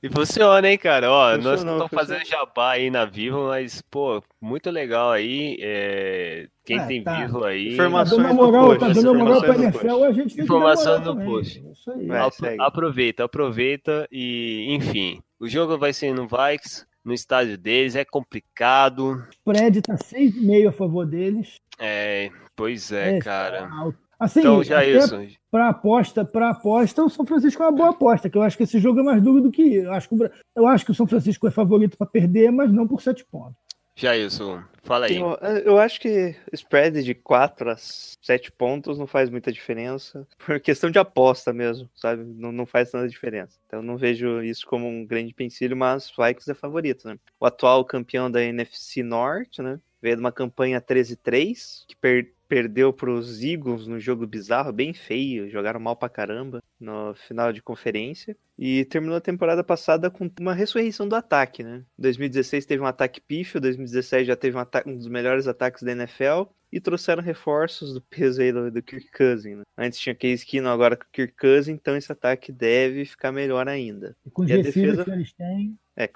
E 0.04 0.08
funciona, 0.10 0.68
hein, 0.68 0.76
cara? 0.76 1.08
Ó, 1.08 1.36
nós 1.38 1.62
não 1.62 1.74
estamos 1.74 1.92
fazendo 1.92 2.26
jabá 2.26 2.72
aí 2.72 2.90
na 2.90 3.04
Vivo, 3.04 3.46
mas, 3.46 3.80
pô, 3.82 4.20
muito 4.40 4.68
legal 4.68 5.12
aí. 5.12 5.56
é, 5.60 6.48
Quem 6.64 6.76
É, 6.80 6.86
tem 6.86 7.04
tá. 7.04 7.20
Vivo 7.24 7.44
aí. 7.44 7.68
Tá 7.76 7.84
Informações 7.84 8.20
dando 8.22 8.28
no 8.28 8.34
moral, 8.34 8.64
post, 8.66 8.80
tá 8.80 8.88
dando 8.88 9.14
moral 9.14 9.40
pra 9.40 9.48
informações 9.50 9.58
no 9.58 9.62
NFL, 9.62 9.88
post. 9.88 10.04
a 10.04 10.12
gente 10.12 10.16
tem 10.16 10.26
que 10.28 10.36
dar 10.38 10.42
Informação 10.44 10.98
no 10.98 11.04
também. 11.04 11.26
post. 11.28 11.64
Isso 11.70 11.90
aí. 11.92 12.06
Vai. 12.08 12.18
Apro- 12.18 12.34
segue. 12.36 12.62
aproveita, 12.62 13.24
aproveita 13.24 14.08
e, 14.10 14.66
enfim. 14.74 15.20
O 15.38 15.46
jogo 15.48 15.78
vai 15.78 15.92
ser 15.92 16.12
no 16.12 16.26
Vikes, 16.26 16.84
no 17.04 17.12
estádio 17.12 17.58
deles, 17.58 17.96
é 17.96 18.04
complicado. 18.04 19.14
O 19.14 19.28
spread 19.30 19.82
tá 19.82 19.94
6,5 19.96 20.68
a 20.68 20.72
favor 20.72 21.06
deles. 21.06 21.56
É, 21.78 22.30
pois 22.54 22.92
é, 22.92 23.16
É, 23.16 23.20
cara. 23.20 23.68
alto. 23.68 23.98
Assim, 24.18 24.38
Então, 24.38 24.62
já 24.62 24.84
isso. 24.84 25.18
Pra 25.50 25.70
aposta, 25.70 26.24
pra 26.24 26.50
aposta, 26.50 27.02
o 27.02 27.10
São 27.10 27.26
Francisco 27.26 27.60
é 27.60 27.66
uma 27.66 27.72
boa 27.76 27.90
aposta, 27.90 28.30
que 28.30 28.38
eu 28.38 28.42
acho 28.42 28.56
que 28.56 28.62
esse 28.62 28.78
jogo 28.78 29.00
é 29.00 29.02
mais 29.02 29.20
duro 29.20 29.40
do 29.40 29.50
que. 29.50 29.74
Eu 29.74 29.92
acho 29.92 30.08
que 30.08 30.14
eu 30.54 30.66
acho 30.68 30.84
que 30.84 30.92
o 30.92 30.94
São 30.94 31.08
Francisco 31.08 31.46
é 31.48 31.50
favorito 31.50 31.98
pra 31.98 32.06
perder, 32.06 32.52
mas 32.52 32.72
não 32.72 32.86
por 32.86 33.02
7 33.02 33.24
pontos. 33.24 33.56
Já 34.02 34.16
isso. 34.16 34.60
Fala 34.82 35.06
aí. 35.06 35.16
Eu, 35.16 35.38
eu 35.64 35.78
acho 35.78 36.00
que 36.00 36.34
spread 36.52 37.04
de 37.04 37.14
4 37.14 37.70
a 37.70 37.76
7 37.76 38.50
pontos 38.50 38.98
não 38.98 39.06
faz 39.06 39.30
muita 39.30 39.52
diferença. 39.52 40.26
Por 40.44 40.58
questão 40.58 40.90
de 40.90 40.98
aposta 40.98 41.52
mesmo, 41.52 41.88
sabe? 41.94 42.24
Não, 42.24 42.50
não 42.50 42.66
faz 42.66 42.90
tanta 42.90 43.08
diferença. 43.08 43.60
Então 43.64 43.80
não 43.80 43.96
vejo 43.96 44.42
isso 44.42 44.66
como 44.66 44.88
um 44.88 45.06
grande 45.06 45.32
pensilho, 45.32 45.76
mas 45.76 46.12
Vikings 46.18 46.50
é 46.50 46.54
favorito, 46.54 47.06
né? 47.06 47.16
O 47.38 47.46
atual 47.46 47.84
campeão 47.84 48.28
da 48.28 48.42
NFC 48.42 49.04
Norte, 49.04 49.62
né? 49.62 49.78
Veio 50.02 50.16
de 50.16 50.20
uma 50.20 50.32
campanha 50.32 50.80
13-3, 50.80 51.84
que 51.86 51.94
per- 51.96 52.32
perdeu 52.48 52.92
para 52.92 53.10
os 53.10 53.42
Eagles 53.42 53.86
no 53.86 53.98
jogo 53.98 54.26
bizarro, 54.26 54.72
bem 54.72 54.92
feio, 54.92 55.48
jogaram 55.48 55.80
mal 55.80 55.96
pra 55.96 56.08
caramba 56.08 56.62
no 56.78 57.14
final 57.14 57.52
de 57.52 57.62
conferência. 57.62 58.36
E 58.58 58.84
terminou 58.84 59.16
a 59.16 59.20
temporada 59.20 59.64
passada 59.64 60.10
com 60.10 60.30
uma 60.38 60.52
ressurreição 60.52 61.08
do 61.08 61.16
ataque, 61.16 61.62
né? 61.62 61.82
2016 61.98 62.66
teve 62.66 62.82
um 62.82 62.86
ataque 62.86 63.20
pífio, 63.20 63.60
2017 63.60 64.26
já 64.26 64.36
teve 64.36 64.56
um, 64.58 64.62
um 64.86 64.96
dos 64.96 65.08
melhores 65.08 65.46
ataques 65.48 65.82
da 65.82 65.92
NFL. 65.92 66.44
E 66.70 66.80
trouxeram 66.80 67.22
reforços 67.22 67.92
do 67.92 68.00
peso 68.00 68.40
aí 68.40 68.50
do, 68.50 68.70
do 68.70 68.82
Kirk 68.82 69.10
Cousins. 69.12 69.58
Né? 69.58 69.62
Antes 69.76 69.98
tinha 69.98 70.14
Case 70.14 70.44
Keenum, 70.46 70.70
agora 70.70 70.96
com 70.96 71.04
o 71.04 71.08
Kirk 71.12 71.34
Cousins, 71.36 71.68
então 71.74 71.94
esse 71.94 72.10
ataque 72.10 72.50
deve 72.50 73.04
ficar 73.04 73.30
melhor 73.30 73.68
ainda. 73.68 74.16
E 74.24 74.30
com 74.30 74.40
os 74.42 74.50
E 74.50 74.62
defesa? 74.62 75.04
que 75.04 75.10
eles 75.10 75.34
têm. 75.34 75.78
É, 75.96 76.10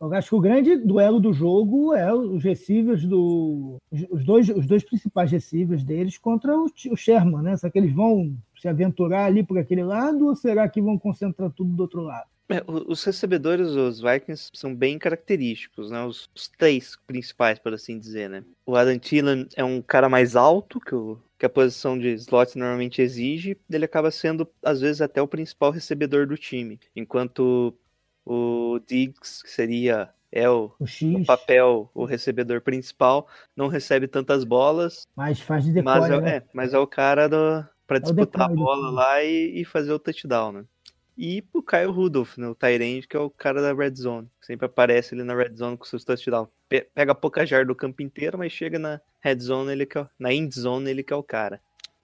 eu 0.00 0.12
acho 0.14 0.30
que 0.30 0.34
o 0.34 0.40
grande 0.40 0.76
duelo 0.76 1.20
do 1.20 1.32
jogo 1.32 1.94
é 1.94 2.12
os 2.12 2.42
receivers 2.42 3.04
do. 3.04 3.76
Os 4.10 4.24
dois, 4.24 4.48
os 4.48 4.66
dois 4.66 4.84
principais 4.84 5.30
receivers 5.30 5.84
deles 5.84 6.16
contra 6.16 6.56
o, 6.56 6.66
o 6.90 6.96
Sherman, 6.96 7.42
né? 7.42 7.56
Será 7.56 7.70
que 7.70 7.78
eles 7.78 7.92
vão 7.92 8.34
se 8.58 8.68
aventurar 8.68 9.26
ali 9.26 9.42
por 9.42 9.58
aquele 9.58 9.84
lado 9.84 10.26
ou 10.26 10.34
será 10.34 10.68
que 10.68 10.80
vão 10.80 10.98
concentrar 10.98 11.50
tudo 11.50 11.74
do 11.74 11.82
outro 11.82 12.02
lado? 12.02 12.28
É, 12.50 12.64
os 12.66 13.04
recebedores 13.04 13.74
dos 13.74 14.00
Vikings 14.00 14.48
são 14.54 14.74
bem 14.74 14.98
característicos, 14.98 15.90
né? 15.90 16.02
Os, 16.04 16.30
os 16.34 16.48
três 16.48 16.96
principais, 17.06 17.58
por 17.58 17.74
assim 17.74 17.98
dizer, 17.98 18.30
né? 18.30 18.42
O 18.64 18.74
Adam 18.74 18.98
Thielen 18.98 19.46
é 19.54 19.62
um 19.62 19.82
cara 19.82 20.08
mais 20.08 20.34
alto 20.34 20.80
que, 20.80 20.94
o, 20.94 21.18
que 21.38 21.44
a 21.44 21.50
posição 21.50 21.98
de 21.98 22.14
slot 22.14 22.56
normalmente 22.56 23.02
exige, 23.02 23.58
ele 23.68 23.84
acaba 23.84 24.10
sendo, 24.10 24.48
às 24.62 24.80
vezes, 24.80 25.02
até 25.02 25.20
o 25.20 25.28
principal 25.28 25.70
recebedor 25.70 26.26
do 26.26 26.38
time. 26.38 26.80
Enquanto 26.96 27.74
o 28.28 28.78
Diggs, 28.86 29.42
que 29.42 29.50
seria 29.50 30.10
é 30.30 30.48
o, 30.48 30.70
O 30.78 30.84
o 31.16 31.24
papel, 31.24 31.90
o 31.94 32.04
recebedor 32.04 32.60
principal, 32.60 33.26
não 33.56 33.68
recebe 33.68 34.06
tantas 34.06 34.44
bolas, 34.44 35.06
mas 35.16 35.40
faz 35.40 35.64
de 35.64 35.72
decoy, 35.72 35.90
mas 36.00 36.10
é, 36.10 36.20
né? 36.20 36.36
é, 36.36 36.42
mas 36.52 36.74
é 36.74 36.78
o 36.78 36.86
cara 36.86 37.28
para 37.86 37.96
o 37.96 38.00
disputar 38.00 38.42
a 38.42 38.48
decoy 38.48 38.56
do 38.56 38.62
bola 38.62 38.90
lá 38.90 39.24
e, 39.24 39.60
e 39.60 39.64
fazer 39.64 39.92
o 39.92 39.98
touchdown, 39.98 40.52
né? 40.52 40.64
E 41.16 41.42
pro 41.42 41.62
Kyle 41.62 41.86
Rudolph, 41.90 42.36
né, 42.38 42.46
o 42.46 42.54
Tyrande, 42.54 43.08
que 43.08 43.16
é 43.16 43.20
o 43.20 43.28
cara 43.30 43.60
da 43.60 43.72
Red 43.72 43.96
Zone. 43.96 44.28
Sempre 44.40 44.66
aparece 44.66 45.14
ali 45.14 45.24
na 45.24 45.34
Red 45.34 45.56
Zone 45.56 45.76
com 45.76 45.84
seus 45.84 46.04
touchdowns. 46.04 46.48
Pe- 46.68 46.86
Pega 46.94 47.12
pouca 47.12 47.44
jarda 47.44 47.66
do 47.66 47.74
campo 47.74 48.02
inteiro, 48.02 48.38
mas 48.38 48.52
chega 48.52 48.78
na 48.78 49.00
Red 49.20 49.40
Zone, 49.40 49.72
ele 49.72 49.84
que 49.84 49.98
é, 49.98 50.02
o- 50.02 50.08
na 50.16 50.32
End 50.32 50.54
Zone, 50.54 50.88
ele 50.88 51.02
que 51.02 51.12
é 51.12 51.16
o 51.16 51.22
cara. 51.22 51.60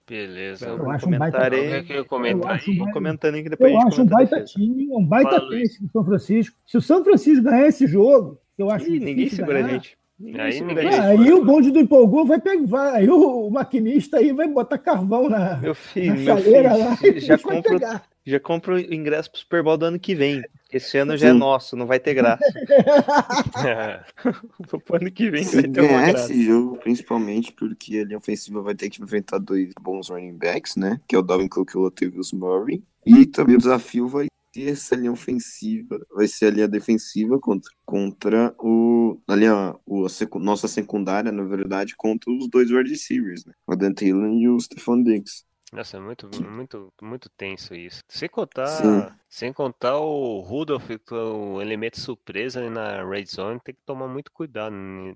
Beleza. 0.07 0.67
Eu 0.67 0.77
Vamos 0.77 0.93
acho 0.95 1.07
um 1.07 1.17
baita 1.17 1.37
comentar 1.37 1.51
Quer 1.51 1.75
aí. 1.77 1.83
que 1.83 1.93
eu 1.93 1.97
Eu 1.97 2.47
acho 2.47 2.71
um 2.71 2.77
Vamos 2.77 2.93
comentando 2.93 3.35
aí 3.35 3.43
que 3.43 3.49
depois 3.49 3.71
Eu 3.71 3.77
a 3.77 3.81
gente 3.81 3.93
acho 3.93 4.01
um 4.01 4.05
a 4.05 4.09
baita 4.09 4.43
time, 4.43 4.87
um 4.91 5.05
baita 5.05 5.29
Fala, 5.31 5.49
do 5.49 5.91
São 5.91 6.05
Francisco. 6.05 6.57
Se 6.65 6.77
o 6.77 6.81
São 6.81 7.03
Francisco 7.03 7.43
ganhar 7.43 7.67
esse 7.67 7.87
jogo, 7.87 8.39
eu 8.57 8.69
acho 8.69 8.87
Ih, 8.87 8.99
ninguém 8.99 9.29
segura 9.29 9.59
a 9.59 9.61
ganhar. 9.63 9.73
gente. 9.75 9.97
Aí 10.39 10.61
ninguém-. 10.61 10.87
Ah, 10.87 11.07
aí 11.07 11.33
o 11.33 11.43
bonde 11.43 11.71
do 11.71 11.79
empolgou 11.79 12.25
vai 12.25 12.39
pegar, 12.39 12.65
vai, 12.65 12.95
aí 13.01 13.09
o, 13.09 13.47
o 13.47 13.51
maquinista 13.51 14.17
aí 14.17 14.31
vai 14.31 14.47
botar 14.47 14.77
carvão 14.77 15.27
na, 15.29 15.57
Meu 15.57 15.75
filho, 15.75 16.07
na 16.15 16.15
meu 16.15 16.25
chaleira 16.43 16.95
filho, 16.95 17.13
lá 17.13 17.19
já- 17.19 17.37
compro, 17.43 17.79
já 18.25 18.39
compro 18.39 18.75
o 18.75 18.79
ingresso 18.93 19.29
pro 19.29 19.39
Super 19.41 19.61
Bowl 19.63 19.77
do 19.77 19.85
ano 19.85 19.99
que 19.99 20.15
vem. 20.15 20.41
Esse 20.71 20.97
ano 20.97 21.15
já 21.17 21.29
é 21.29 21.33
nosso, 21.33 21.75
não 21.75 21.85
vai 21.85 21.99
ter 21.99 22.13
graça. 22.13 22.43
Pro 24.85 24.95
ano 24.95 25.11
que 25.11 25.29
vem 25.29 25.43
Se 25.43 25.55
vai 25.61 25.63
ter 25.69 25.81
uma 25.81 25.87
ganhar 25.87 26.11
graça. 26.11 26.31
esse 26.31 26.43
jogo, 26.43 26.77
principalmente 26.77 27.51
porque 27.53 27.99
a 27.99 28.03
linha 28.05 28.17
ofensiva 28.17 28.61
vai 28.61 28.75
ter 28.75 28.89
que 28.89 29.01
enfrentar 29.01 29.37
dois 29.37 29.71
bons 29.81 30.09
running 30.09 30.37
backs, 30.37 30.75
né? 30.75 30.99
Que 31.07 31.15
é 31.15 31.19
o 31.19 31.21
Dalvin 31.21 31.47
Cook 31.47 31.71
e 31.73 31.77
o 31.77 31.81
Latavius 31.81 32.31
Murray. 32.33 32.83
E 33.05 33.25
também 33.25 33.55
o 33.55 33.59
desafio 33.59 34.07
vai 34.07 34.27
ser 34.55 34.69
essa 34.71 34.95
linha 34.95 35.11
ofensiva, 35.11 35.99
vai 36.11 36.27
ser 36.27 36.47
a 36.47 36.51
linha 36.51 36.67
defensiva 36.67 37.39
contra, 37.39 37.71
contra 37.85 38.55
o, 38.59 39.19
a 39.27 39.35
linha, 39.35 39.75
o, 39.85 40.05
a 40.05 40.09
secu- 40.09 40.39
nossa 40.39 40.67
secundária, 40.67 41.31
na 41.31 41.43
verdade, 41.43 41.95
contra 41.97 42.31
os 42.31 42.49
dois 42.49 42.71
wide 42.71 42.89
receivers, 42.89 43.45
né? 43.45 43.53
O 43.67 43.75
Dan 43.75 43.93
Thielen 43.93 44.41
e 44.41 44.49
o 44.49 44.59
Stephon 44.59 45.03
Diggs. 45.03 45.43
Nossa, 45.75 45.97
é 45.97 45.99
muito, 45.99 46.27
muito, 46.27 46.93
muito 47.01 47.29
tenso 47.37 47.75
isso. 47.75 47.99
Sem 48.07 48.29
contar, 48.29 49.09
Sim. 49.09 49.15
sem 49.27 49.51
contar 49.51 49.97
o 49.99 50.39
Rudolph, 50.39 50.89
é 50.89 50.97
o 51.13 51.61
elemento 51.61 51.99
surpresa 51.99 52.59
ali 52.61 52.69
na 52.69 53.03
Red 53.03 53.25
Zone, 53.25 53.59
tem 53.63 53.75
que 53.75 53.81
tomar 53.85 54.07
muito 54.07 54.31
cuidado 54.31 54.73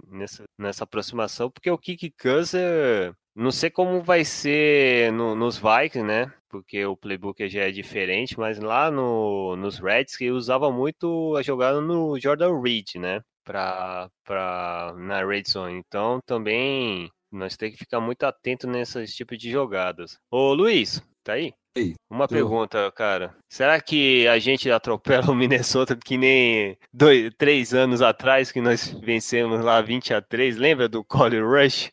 nessa, 0.08 0.44
nessa 0.58 0.84
aproximação, 0.84 1.50
porque 1.50 1.72
o 1.72 1.78
Kick 1.78 2.12
Cousins, 2.22 3.14
não 3.34 3.52
sei 3.52 3.70
como 3.70 4.02
vai 4.04 4.26
ser 4.26 5.14
no- 5.14 5.34
nos 5.36 5.58
Vikings, 5.58 6.04
né? 6.04 6.32
Porque 6.50 6.84
o 6.86 6.98
playbook 6.98 7.48
já 7.48 7.62
é 7.62 7.72
diferente, 7.72 8.38
mas 8.38 8.60
lá 8.60 8.92
no, 8.92 9.56
nos 9.56 9.80
Reds 9.80 10.18
que 10.18 10.30
usava 10.32 10.72
muito 10.72 11.36
a 11.38 11.42
jogada 11.42 11.80
no 11.80 12.20
Jordan 12.20 12.60
Reed, 12.62 12.96
né? 12.96 13.22
Pra, 13.46 14.10
pra, 14.26 14.94
na 14.98 15.24
Red 15.26 15.44
Zone. 15.48 15.78
Então 15.78 16.20
também 16.26 17.10
nós 17.32 17.56
temos 17.58 17.74
que 17.76 17.84
ficar 17.84 18.00
muito 18.00 18.24
atento 18.24 18.68
nesses 18.68 19.14
tipos 19.16 19.38
de 19.38 19.52
jogadas. 19.52 20.18
Ô 20.32 20.54
Luiz, 20.54 21.02
tá 21.24 21.34
aí? 21.34 21.54
Ei, 21.76 21.94
Uma 22.10 22.28
tô. 22.28 22.34
pergunta, 22.34 22.92
cara. 22.92 23.36
Será 23.48 23.80
que 23.80 24.28
a 24.28 24.40
gente 24.40 24.70
atropela 24.72 25.30
o 25.32 25.36
Minnesota 25.36 25.96
que 25.96 26.18
nem 26.18 26.78
dois, 26.92 27.32
três 27.38 27.74
anos 27.74 28.02
atrás 28.02 28.52
que 28.52 28.60
nós 28.60 28.88
vencemos 29.04 29.64
lá 29.64 29.80
20 29.82 30.14
a 30.14 30.22
3? 30.22 30.58
Lembra 30.58 30.90
do 30.90 31.04
Colin 31.04 31.42
Rush? 31.42 31.92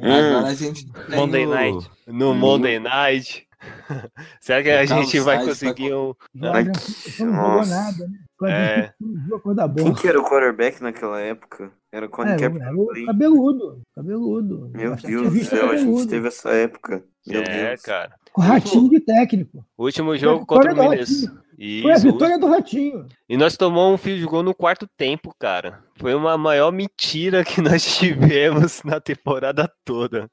Agora 0.00 0.46
a 0.48 0.54
gente 0.54 0.86
tem 0.90 1.16
Monday 1.18 1.46
o- 1.46 1.50
Night. 1.50 1.90
No 2.06 2.30
Hum. 2.30 2.34
Monday 2.34 2.78
Night? 2.78 3.46
Será 4.40 4.62
que 4.62 4.70
a 4.70 4.84
gente 4.86 5.18
vai 5.20 5.36
Sainz 5.36 5.48
conseguir 5.48 5.94
um. 5.94 6.14
Não 6.34 6.52
jogou 6.54 7.32
Nossa. 7.32 7.70
nada, 7.70 8.06
né? 8.08 8.18
Quando 8.38 8.50
É. 8.52 8.94
jogou 9.24 9.40
coisa 9.40 9.68
Quem 9.74 9.84
boa. 9.84 9.96
que 10.00 10.08
era 10.08 10.20
o 10.20 10.24
quarterback 10.24 10.82
naquela 10.82 11.20
época? 11.20 11.72
Era 11.96 12.04
o 12.04 12.10
Colin 12.10 12.28
É, 12.28 12.34
era 12.34 12.74
o 12.76 13.06
cabeludo, 13.06 13.80
cabeludo. 13.94 14.70
Meu 14.74 14.90
Bastante 14.90 15.10
Deus 15.14 15.32
do 15.32 15.44
céu, 15.46 15.70
a 15.70 15.76
gente 15.78 16.06
teve 16.08 16.28
essa 16.28 16.50
época. 16.50 17.02
Meu 17.26 17.40
É, 17.40 17.68
Deus. 17.70 17.80
cara. 17.80 18.14
Com 18.34 18.42
ratinho 18.42 18.90
de 18.90 19.00
técnico. 19.00 19.64
O 19.78 19.84
último 19.84 20.14
jogo 20.14 20.44
contra 20.44 20.74
o 20.74 20.76
Minnesota. 20.76 21.32
Ratinho. 21.32 21.80
Foi 21.80 21.90
a 21.90 21.94
Isso, 21.96 22.12
vitória 22.12 22.38
do 22.38 22.48
Ratinho. 22.48 23.06
E 23.26 23.34
nós 23.38 23.56
tomamos 23.56 23.94
um 23.94 23.96
field 23.96 24.26
goal 24.26 24.42
no 24.42 24.54
quarto 24.54 24.86
tempo, 24.94 25.34
cara. 25.38 25.82
Foi 25.98 26.14
uma 26.14 26.36
maior 26.36 26.70
mentira 26.70 27.42
que 27.42 27.62
nós 27.62 27.82
tivemos 27.96 28.82
na 28.84 29.00
temporada 29.00 29.66
toda. 29.82 30.28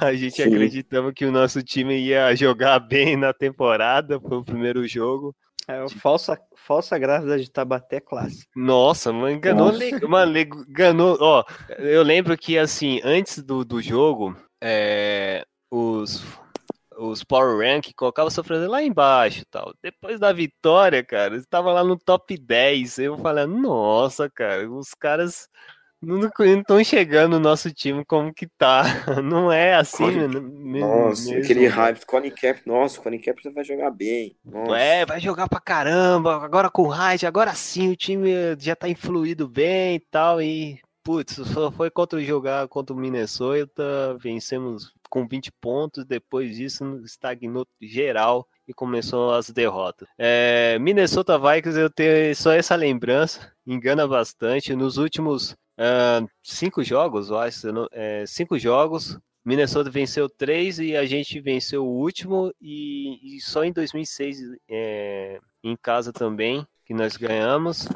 A 0.00 0.14
gente 0.14 0.36
Sim. 0.36 0.44
acreditava 0.44 1.12
que 1.12 1.24
o 1.24 1.32
nosso 1.32 1.64
time 1.64 1.98
ia 1.98 2.32
jogar 2.36 2.78
bem 2.78 3.16
na 3.16 3.32
temporada, 3.32 4.20
foi 4.20 4.36
o 4.38 4.44
primeiro 4.44 4.86
jogo. 4.86 5.34
É 5.68 5.82
o 5.82 5.88
falsa, 5.88 6.38
falsa 6.56 6.98
grávida 6.98 7.38
de 7.38 7.50
Tabaté 7.50 8.00
clássico. 8.00 8.50
Nossa, 8.56 9.12
mano, 9.12 9.30
enganou, 9.30 9.72
mano, 10.08 10.38
enganou, 10.38 11.16
ó, 11.20 11.44
eu 11.78 12.02
lembro 12.02 12.36
que, 12.36 12.58
assim, 12.58 13.00
antes 13.04 13.42
do, 13.42 13.64
do 13.64 13.80
jogo, 13.80 14.36
é, 14.60 15.44
os, 15.70 16.24
os 16.98 17.22
Power 17.22 17.58
Rank 17.58 17.92
colocavam 17.96 18.28
o 18.28 18.30
Sofrendo 18.30 18.68
lá 18.68 18.82
embaixo 18.82 19.44
tal. 19.50 19.72
Depois 19.82 20.18
da 20.18 20.32
vitória, 20.32 21.04
cara, 21.04 21.36
estava 21.36 21.72
lá 21.72 21.84
no 21.84 21.96
top 21.96 22.36
10, 22.36 22.98
eu 22.98 23.18
falei, 23.18 23.46
nossa, 23.46 24.28
cara, 24.28 24.68
os 24.68 24.94
caras 24.94 25.48
não 26.02 26.28
estão 26.58 26.82
chegando 26.84 27.32
no 27.32 27.40
nosso 27.40 27.72
time 27.72 28.04
como 28.04 28.34
que 28.34 28.46
tá, 28.58 28.82
não 29.22 29.52
é 29.52 29.74
assim, 29.74 29.98
Colin- 30.04 30.28
né, 30.28 30.40
me- 30.40 30.80
Nossa, 30.80 31.28
mesmo. 31.30 31.44
aquele 31.44 31.66
hype. 31.66 32.04
Colin 32.06 32.30
Kaepernick, 32.30 32.68
nossa, 32.68 32.98
o 33.00 33.02
Colin 33.02 33.18
Kaepernick 33.20 33.54
vai 33.54 33.64
jogar 33.64 33.90
bem. 33.90 34.36
Nossa. 34.44 34.76
É, 34.78 35.06
vai 35.06 35.20
jogar 35.20 35.48
pra 35.48 35.60
caramba, 35.60 36.36
agora 36.44 36.68
com 36.70 36.82
o 36.82 36.88
Hyde, 36.88 37.26
agora 37.26 37.54
sim 37.54 37.90
o 37.90 37.96
time 37.96 38.30
já 38.58 38.74
tá 38.74 38.88
influído 38.88 39.48
bem 39.48 39.96
e 39.96 40.00
tal, 40.00 40.42
e 40.42 40.80
putz, 41.04 41.34
só 41.34 41.70
foi 41.70 41.90
contra 41.90 42.18
o 42.18 42.22
jogar 42.22 42.66
contra 42.68 42.94
o 42.94 42.98
Minnesota, 42.98 44.16
vencemos 44.20 44.92
com 45.10 45.26
20 45.26 45.52
pontos, 45.60 46.04
depois 46.04 46.56
disso 46.56 47.00
estagnou 47.04 47.66
geral 47.80 48.46
e 48.66 48.72
começou 48.72 49.34
as 49.34 49.50
derrotas. 49.50 50.08
É, 50.16 50.78
Minnesota 50.80 51.38
Vikings 51.38 51.78
eu 51.78 51.90
tenho 51.90 52.34
só 52.34 52.52
essa 52.52 52.74
lembrança, 52.76 53.52
engana 53.66 54.06
bastante, 54.06 54.74
nos 54.74 54.96
últimos 54.96 55.54
ah, 55.82 56.26
cinco 56.42 56.82
jogos, 56.84 57.28
eu 57.28 57.38
acho, 57.38 57.66
é, 57.92 58.24
cinco 58.26 58.58
jogos, 58.58 59.18
Minnesota 59.44 59.90
venceu 59.90 60.28
três 60.28 60.78
e 60.78 60.96
a 60.96 61.04
gente 61.04 61.40
venceu 61.40 61.84
o 61.84 61.98
último 62.00 62.54
e, 62.60 63.36
e 63.36 63.40
só 63.40 63.64
em 63.64 63.72
2006 63.72 64.38
é, 64.68 65.40
em 65.64 65.76
casa 65.76 66.12
também 66.12 66.64
que 66.86 66.94
nós 66.94 67.16
ganhamos. 67.16 67.88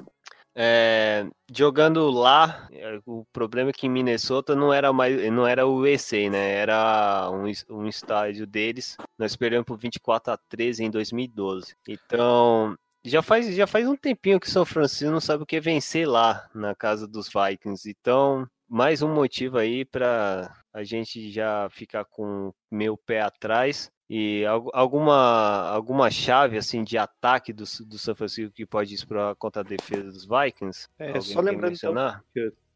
É, 0.58 1.28
jogando 1.52 2.10
lá, 2.10 2.66
é, 2.72 2.98
o 3.04 3.26
problema 3.30 3.70
é 3.70 3.72
que 3.72 3.86
em 3.86 3.90
Minnesota 3.90 4.56
não 4.56 4.72
era 4.72 4.90
mais, 4.92 5.30
não 5.30 5.46
era 5.46 5.66
o 5.66 5.86
EC, 5.86 6.30
né? 6.30 6.54
Era 6.54 7.30
um, 7.30 7.44
um 7.68 7.86
estádio 7.86 8.46
deles. 8.46 8.96
Nós 9.18 9.36
perdemos 9.36 9.66
por 9.66 9.76
24 9.78 10.32
a 10.32 10.38
13 10.48 10.84
em 10.84 10.90
2012. 10.90 11.76
Então, 11.86 12.76
já 13.06 13.22
faz, 13.22 13.54
já 13.54 13.66
faz 13.66 13.86
um 13.88 13.96
tempinho 13.96 14.40
que 14.40 14.50
São 14.50 14.64
Francisco 14.64 15.10
não 15.12 15.20
sabe 15.20 15.42
o 15.42 15.46
que 15.46 15.56
é 15.56 15.60
vencer 15.60 16.08
lá 16.08 16.48
na 16.54 16.74
casa 16.74 17.06
dos 17.06 17.28
Vikings. 17.28 17.88
Então, 17.88 18.46
mais 18.68 19.02
um 19.02 19.12
motivo 19.12 19.58
aí 19.58 19.84
para 19.84 20.52
a 20.72 20.84
gente 20.84 21.30
já 21.30 21.68
ficar 21.70 22.04
com 22.04 22.52
meu 22.70 22.96
pé 22.96 23.20
atrás. 23.20 23.90
E 24.08 24.44
al- 24.46 24.70
alguma, 24.72 25.68
alguma 25.68 26.08
chave 26.10 26.56
assim 26.56 26.84
de 26.84 26.96
ataque 26.96 27.52
do, 27.52 27.64
do 27.86 27.98
São 27.98 28.14
Francisco 28.14 28.52
que 28.54 28.64
pode 28.64 28.94
explorar 28.94 29.34
contra 29.34 29.62
a 29.62 29.64
defesa 29.64 30.04
dos 30.12 30.26
Vikings? 30.26 30.86
É, 30.98 31.08
Alguém 31.08 31.22
só 31.22 31.40
lembrando 31.40 31.74
então, 31.74 31.92
mencionar? 31.92 32.24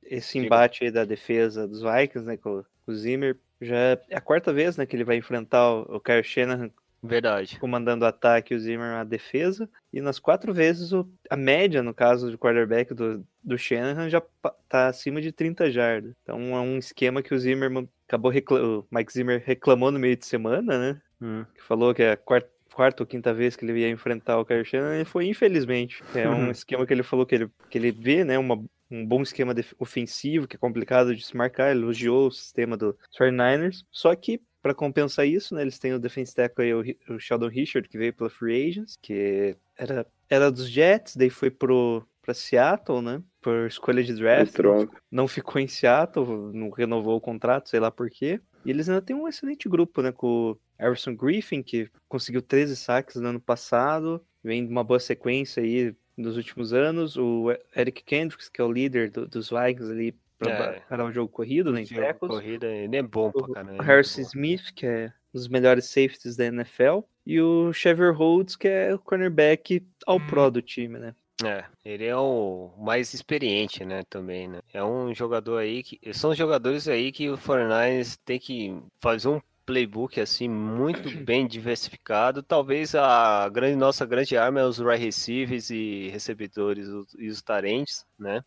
esse 0.02 0.38
embate 0.38 0.84
aí 0.84 0.90
da 0.90 1.04
defesa 1.04 1.68
dos 1.68 1.82
Vikings, 1.82 2.26
né, 2.26 2.36
com, 2.36 2.64
com 2.84 2.92
o 2.92 2.94
Zimmer, 2.94 3.38
já 3.60 3.76
é 3.76 4.00
a 4.12 4.20
quarta 4.20 4.52
vez, 4.52 4.76
né, 4.76 4.84
que 4.84 4.96
ele 4.96 5.04
vai 5.04 5.16
enfrentar 5.16 5.70
o, 5.70 5.96
o 5.96 6.00
Kyle 6.00 6.24
Shanahan 6.24 6.68
Verdade. 7.02 7.58
comandando 7.58 8.04
o 8.04 8.08
ataque 8.08 8.52
e 8.52 8.56
o 8.56 8.60
Zimmer 8.60 8.94
a 8.96 9.04
defesa. 9.04 9.68
E 9.92 10.00
nas 10.00 10.18
quatro 10.18 10.52
vezes, 10.52 10.92
o- 10.92 11.08
a 11.28 11.36
média, 11.36 11.82
no 11.82 11.94
caso 11.94 12.30
do 12.30 12.38
quarterback 12.38 12.92
do, 12.94 13.24
do 13.42 13.56
Shanahan, 13.58 14.08
já 14.08 14.22
tá 14.68 14.88
acima 14.88 15.20
de 15.20 15.32
30 15.32 15.70
jardas. 15.70 16.12
Então 16.22 16.38
é 16.56 16.60
um 16.60 16.76
esquema 16.78 17.22
que 17.22 17.34
o 17.34 17.38
Zimmer 17.38 17.70
acabou 18.06 18.30
recla- 18.30 18.62
o 18.62 18.86
Mike 18.90 19.12
Zimmer 19.12 19.42
reclamou 19.44 19.90
no 19.90 19.98
meio 19.98 20.16
de 20.16 20.26
semana, 20.26 20.78
né? 20.78 21.00
Hum. 21.22 21.44
Que 21.54 21.62
falou 21.62 21.94
que 21.94 22.02
é 22.02 22.12
a 22.12 22.16
quarta, 22.16 22.50
quarta 22.74 23.02
ou 23.02 23.06
quinta 23.06 23.32
vez 23.34 23.56
que 23.56 23.64
ele 23.64 23.78
ia 23.80 23.88
enfrentar 23.90 24.38
o 24.38 24.44
Kyle 24.44 24.64
Shanahan, 24.64 25.00
e 25.00 25.04
foi 25.04 25.26
infelizmente. 25.26 26.02
É 26.14 26.28
um 26.28 26.50
esquema 26.50 26.86
que 26.86 26.92
ele 26.92 27.02
falou 27.02 27.26
que 27.26 27.34
ele, 27.34 27.50
que 27.68 27.76
ele 27.78 27.90
vê, 27.90 28.24
né? 28.24 28.38
Uma, 28.38 28.62
um 28.90 29.04
bom 29.06 29.22
esquema 29.22 29.54
ofensivo, 29.78 30.46
que 30.48 30.56
é 30.56 30.58
complicado 30.58 31.14
de 31.14 31.24
se 31.24 31.36
marcar, 31.36 31.70
ele 31.70 31.80
elogiou 31.80 32.28
o 32.28 32.30
sistema 32.32 32.76
do 32.76 32.96
49ers. 33.18 33.84
Só 33.90 34.14
que, 34.14 34.40
para 34.62 34.74
compensar 34.74 35.26
isso, 35.26 35.54
né, 35.54 35.62
eles 35.62 35.78
têm 35.78 35.92
o 35.94 35.98
defense 35.98 36.34
tackle 36.34 36.64
aí, 36.64 36.74
o, 37.08 37.14
o 37.14 37.18
Sheldon 37.18 37.48
Richard, 37.48 37.88
que 37.88 37.98
veio 37.98 38.12
pela 38.12 38.28
Free 38.30 38.68
Agents, 38.68 38.98
que 39.00 39.56
era, 39.76 40.06
era 40.28 40.50
dos 40.50 40.68
Jets, 40.68 41.16
daí 41.16 41.30
foi 41.30 41.50
pro, 41.50 42.06
pra 42.22 42.34
Seattle, 42.34 43.00
né? 43.02 43.22
Por 43.40 43.66
escolha 43.66 44.02
de 44.04 44.14
draft. 44.14 44.52
Não 45.10 45.26
ficou 45.26 45.60
em 45.60 45.66
Seattle, 45.66 46.52
não 46.52 46.70
renovou 46.70 47.16
o 47.16 47.20
contrato, 47.20 47.70
sei 47.70 47.80
lá 47.80 47.90
por 47.90 48.10
quê. 48.10 48.40
E 48.64 48.70
eles 48.70 48.88
ainda 48.88 49.00
têm 49.00 49.16
um 49.16 49.26
excelente 49.26 49.68
grupo, 49.68 50.02
né? 50.02 50.12
Com 50.12 50.50
o 50.50 50.58
Harrison 50.78 51.14
Griffin, 51.16 51.62
que 51.62 51.88
conseguiu 52.08 52.42
13 52.42 52.76
saques 52.76 53.16
no 53.16 53.28
ano 53.28 53.40
passado, 53.40 54.22
vem 54.44 54.66
de 54.66 54.70
uma 54.70 54.84
boa 54.84 55.00
sequência 55.00 55.62
aí 55.62 55.94
nos 56.16 56.36
últimos 56.36 56.74
anos. 56.74 57.16
O 57.16 57.46
Eric 57.74 58.04
Kendricks, 58.04 58.50
que 58.50 58.60
é 58.60 58.64
o 58.64 58.70
líder 58.70 59.10
do- 59.10 59.26
dos 59.26 59.48
Vikings 59.48 59.90
ali 59.90 60.14
para 60.40 60.52
É. 60.76 60.80
parar 60.88 61.04
o 61.04 61.12
jogo 61.12 61.30
corrido, 61.30 61.70
né? 61.70 61.82
em 61.82 61.84
Jogo 61.86 62.14
corrida, 62.18 62.66
ele 62.66 62.96
é 62.96 63.02
bom 63.02 63.30
pra 63.30 63.42
O 63.42 63.52
caramba. 63.52 63.82
Harrison 63.84 64.22
Smith, 64.22 64.72
que 64.74 64.86
é 64.86 65.12
um 65.34 65.38
dos 65.38 65.46
melhores 65.48 65.84
safeties 65.84 66.34
da 66.34 66.46
NFL. 66.46 67.00
E 67.26 67.40
o 67.40 67.72
Xavier 67.72 68.12
Rhodes, 68.16 68.56
que 68.56 68.66
é 68.66 68.94
o 68.94 68.98
cornerback 68.98 69.86
ao 70.06 70.18
pro 70.18 70.50
do 70.50 70.62
time, 70.62 70.98
né? 70.98 71.14
É, 71.44 71.64
ele 71.84 72.04
é 72.06 72.16
o 72.16 72.70
mais 72.78 73.14
experiente, 73.14 73.84
né, 73.84 74.02
também, 74.10 74.48
né? 74.48 74.60
É 74.72 74.82
um 74.82 75.14
jogador 75.14 75.58
aí 75.58 75.82
que... 75.82 75.98
São 76.12 76.34
jogadores 76.34 76.88
aí 76.88 77.12
que 77.12 77.30
o 77.30 77.36
49ers 77.38 78.18
tem 78.24 78.38
que 78.38 78.76
fazer 79.00 79.28
um 79.28 79.40
playbook 79.64 80.20
assim 80.20 80.48
muito 80.48 81.02
bem 81.24 81.46
diversificado. 81.46 82.42
Talvez 82.42 82.94
a 82.94 83.48
grande, 83.48 83.76
nossa 83.76 84.04
grande 84.04 84.36
arma 84.36 84.60
é 84.60 84.64
os 84.64 84.78
right 84.78 85.02
receivers 85.04 85.70
e 85.70 86.08
recebedores 86.10 86.88
e 87.18 87.28
os 87.28 87.40
tarentes, 87.42 88.04
né? 88.18 88.42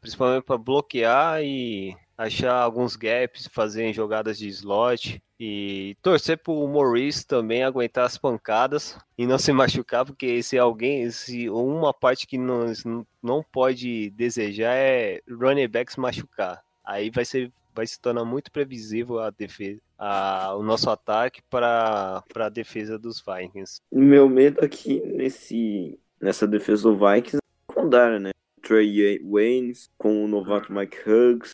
Principalmente 0.00 0.44
para 0.44 0.58
bloquear 0.58 1.42
e 1.42 1.96
achar 2.16 2.54
alguns 2.54 2.96
gaps, 2.96 3.48
fazer 3.52 3.92
jogadas 3.92 4.38
de 4.38 4.48
slot 4.48 5.22
e 5.38 5.96
torcer 6.02 6.36
para 6.36 6.52
o 6.52 6.66
Maurice 6.66 7.24
também 7.24 7.62
aguentar 7.62 8.04
as 8.04 8.18
pancadas 8.18 8.98
e 9.16 9.24
não 9.24 9.38
se 9.38 9.52
machucar, 9.52 10.04
porque 10.04 10.42
se 10.42 10.58
alguém, 10.58 11.08
se 11.10 11.48
uma 11.48 11.94
parte 11.94 12.26
que 12.26 12.36
nós 12.36 12.82
não 13.22 13.42
pode 13.42 14.10
desejar 14.10 14.74
é 14.74 15.20
running 15.30 15.68
backs 15.68 15.96
machucar. 15.96 16.62
Aí 16.84 17.10
vai 17.10 17.24
ser 17.24 17.52
vai 17.74 17.86
se 17.86 18.00
tornar 18.00 18.24
muito 18.24 18.50
previsível 18.50 19.20
a 19.20 19.30
defesa, 19.30 19.80
a, 19.96 20.52
o 20.56 20.64
nosso 20.64 20.90
ataque 20.90 21.40
para 21.48 22.24
a 22.34 22.48
defesa 22.48 22.98
dos 22.98 23.22
Vikings. 23.24 23.80
Meu 23.92 24.28
medo 24.28 24.64
aqui 24.64 25.00
nesse, 25.06 25.96
nessa 26.20 26.44
defesa 26.44 26.90
do 26.90 26.96
Vikings 26.96 27.36
é 27.36 27.38
o 27.38 27.72
secundário, 27.72 28.18
né? 28.18 28.30
Trey 28.60 29.20
Waynes, 29.22 29.88
com 29.96 30.24
o 30.24 30.28
novato 30.28 30.72
Mike 30.72 30.98
Huggs, 31.06 31.52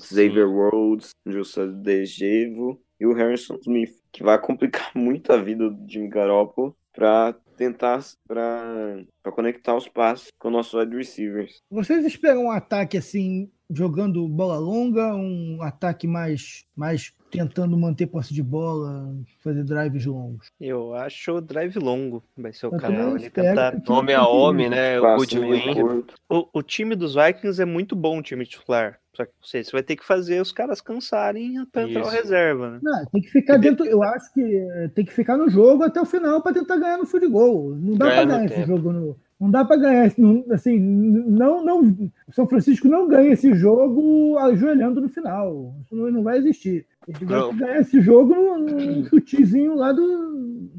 Xavier 0.00 0.48
Rhodes, 0.48 1.10
José 1.26 1.66
Dejevo 1.66 2.80
e 3.00 3.06
o 3.06 3.12
Harrison 3.12 3.56
Smith, 3.62 3.94
que 4.12 4.22
vai 4.22 4.40
complicar 4.40 4.90
muito 4.96 5.32
a 5.32 5.36
vida 5.36 5.68
do 5.68 5.90
Jimmy 5.90 6.08
Garoppolo 6.08 6.76
para 6.92 7.34
tentar 7.56 8.02
para 8.26 9.32
conectar 9.32 9.76
os 9.76 9.88
passos 9.88 10.28
com 10.38 10.50
nossos 10.50 10.74
wide 10.74 10.96
receivers. 10.96 11.62
Vocês 11.70 12.04
esperam 12.04 12.44
um 12.44 12.50
ataque 12.50 12.96
assim, 12.96 13.50
jogando 13.72 14.28
bola 14.28 14.58
longa, 14.58 15.14
um 15.14 15.58
ataque 15.60 16.06
mais, 16.06 16.64
mais 16.76 17.12
tentando 17.30 17.76
manter 17.76 18.06
posse 18.06 18.34
de 18.34 18.42
bola, 18.42 19.14
fazer 19.42 19.64
drives 19.64 20.04
longos? 20.06 20.48
Eu 20.60 20.94
acho 20.94 21.40
drive 21.40 21.78
longo 21.78 22.22
vai 22.36 22.52
ser 22.52 22.66
o 22.66 22.76
canal. 22.76 23.16
Ele 23.16 23.30
tentar... 23.30 23.74
Homem 23.88 24.14
a 24.14 24.26
homem, 24.26 24.68
né? 24.68 25.00
O 25.00 25.16
Goodwin. 25.16 26.04
o, 26.28 26.48
o 26.52 26.62
time 26.62 26.94
dos 26.94 27.14
Vikings 27.14 27.60
é 27.60 27.64
muito 27.64 27.96
bom, 27.96 28.18
o 28.18 28.22
time 28.22 28.44
titular. 28.44 28.98
Só 29.14 29.26
que 29.26 29.32
você, 29.42 29.62
você 29.62 29.72
vai 29.72 29.82
ter 29.82 29.96
que 29.96 30.04
fazer 30.04 30.40
os 30.40 30.52
caras 30.52 30.80
cansarem 30.80 31.66
pra 31.66 31.82
entrar 31.82 32.00
Isso. 32.00 32.10
reserva, 32.10 32.70
né? 32.70 32.80
Não, 32.82 33.04
tem 33.06 33.20
que 33.20 33.28
ficar 33.28 33.58
dentro. 33.58 33.84
Eu 33.84 34.02
acho 34.02 34.32
que 34.32 34.40
eh, 34.40 34.88
tem 34.94 35.04
que 35.04 35.12
ficar 35.12 35.36
no 35.36 35.50
jogo 35.50 35.82
até 35.82 36.00
o 36.00 36.06
final 36.06 36.40
para 36.40 36.54
tentar 36.54 36.78
ganhar 36.78 36.96
no 36.96 37.04
field 37.04 37.28
goal. 37.28 37.74
Não 37.76 37.94
dá 37.94 38.06
para 38.06 38.24
ganhar 38.24 38.44
esse 38.46 38.54
tempo. 38.54 38.66
jogo 38.68 38.90
no. 38.90 39.16
Não 39.42 39.50
dá 39.50 39.64
para 39.64 39.74
ganhar, 39.76 40.04
assim, 40.52 40.78
não, 40.78 41.64
não. 41.64 42.12
São 42.30 42.46
Francisco 42.46 42.86
não 42.86 43.08
ganha 43.08 43.32
esse 43.32 43.52
jogo 43.56 44.38
ajoelhando 44.38 45.00
no 45.00 45.08
final. 45.08 45.74
Isso 45.84 45.96
não, 45.96 46.22
vai 46.22 46.38
existir. 46.38 46.86
A 47.08 47.10
gente 47.10 47.24
vai 47.24 47.40
Não. 47.40 47.56
ganhar 47.56 47.80
esse 47.80 48.00
jogo 48.00 48.32
num, 48.32 49.04
chutezinho 49.10 49.74
lá 49.74 49.90
do. 49.90 50.70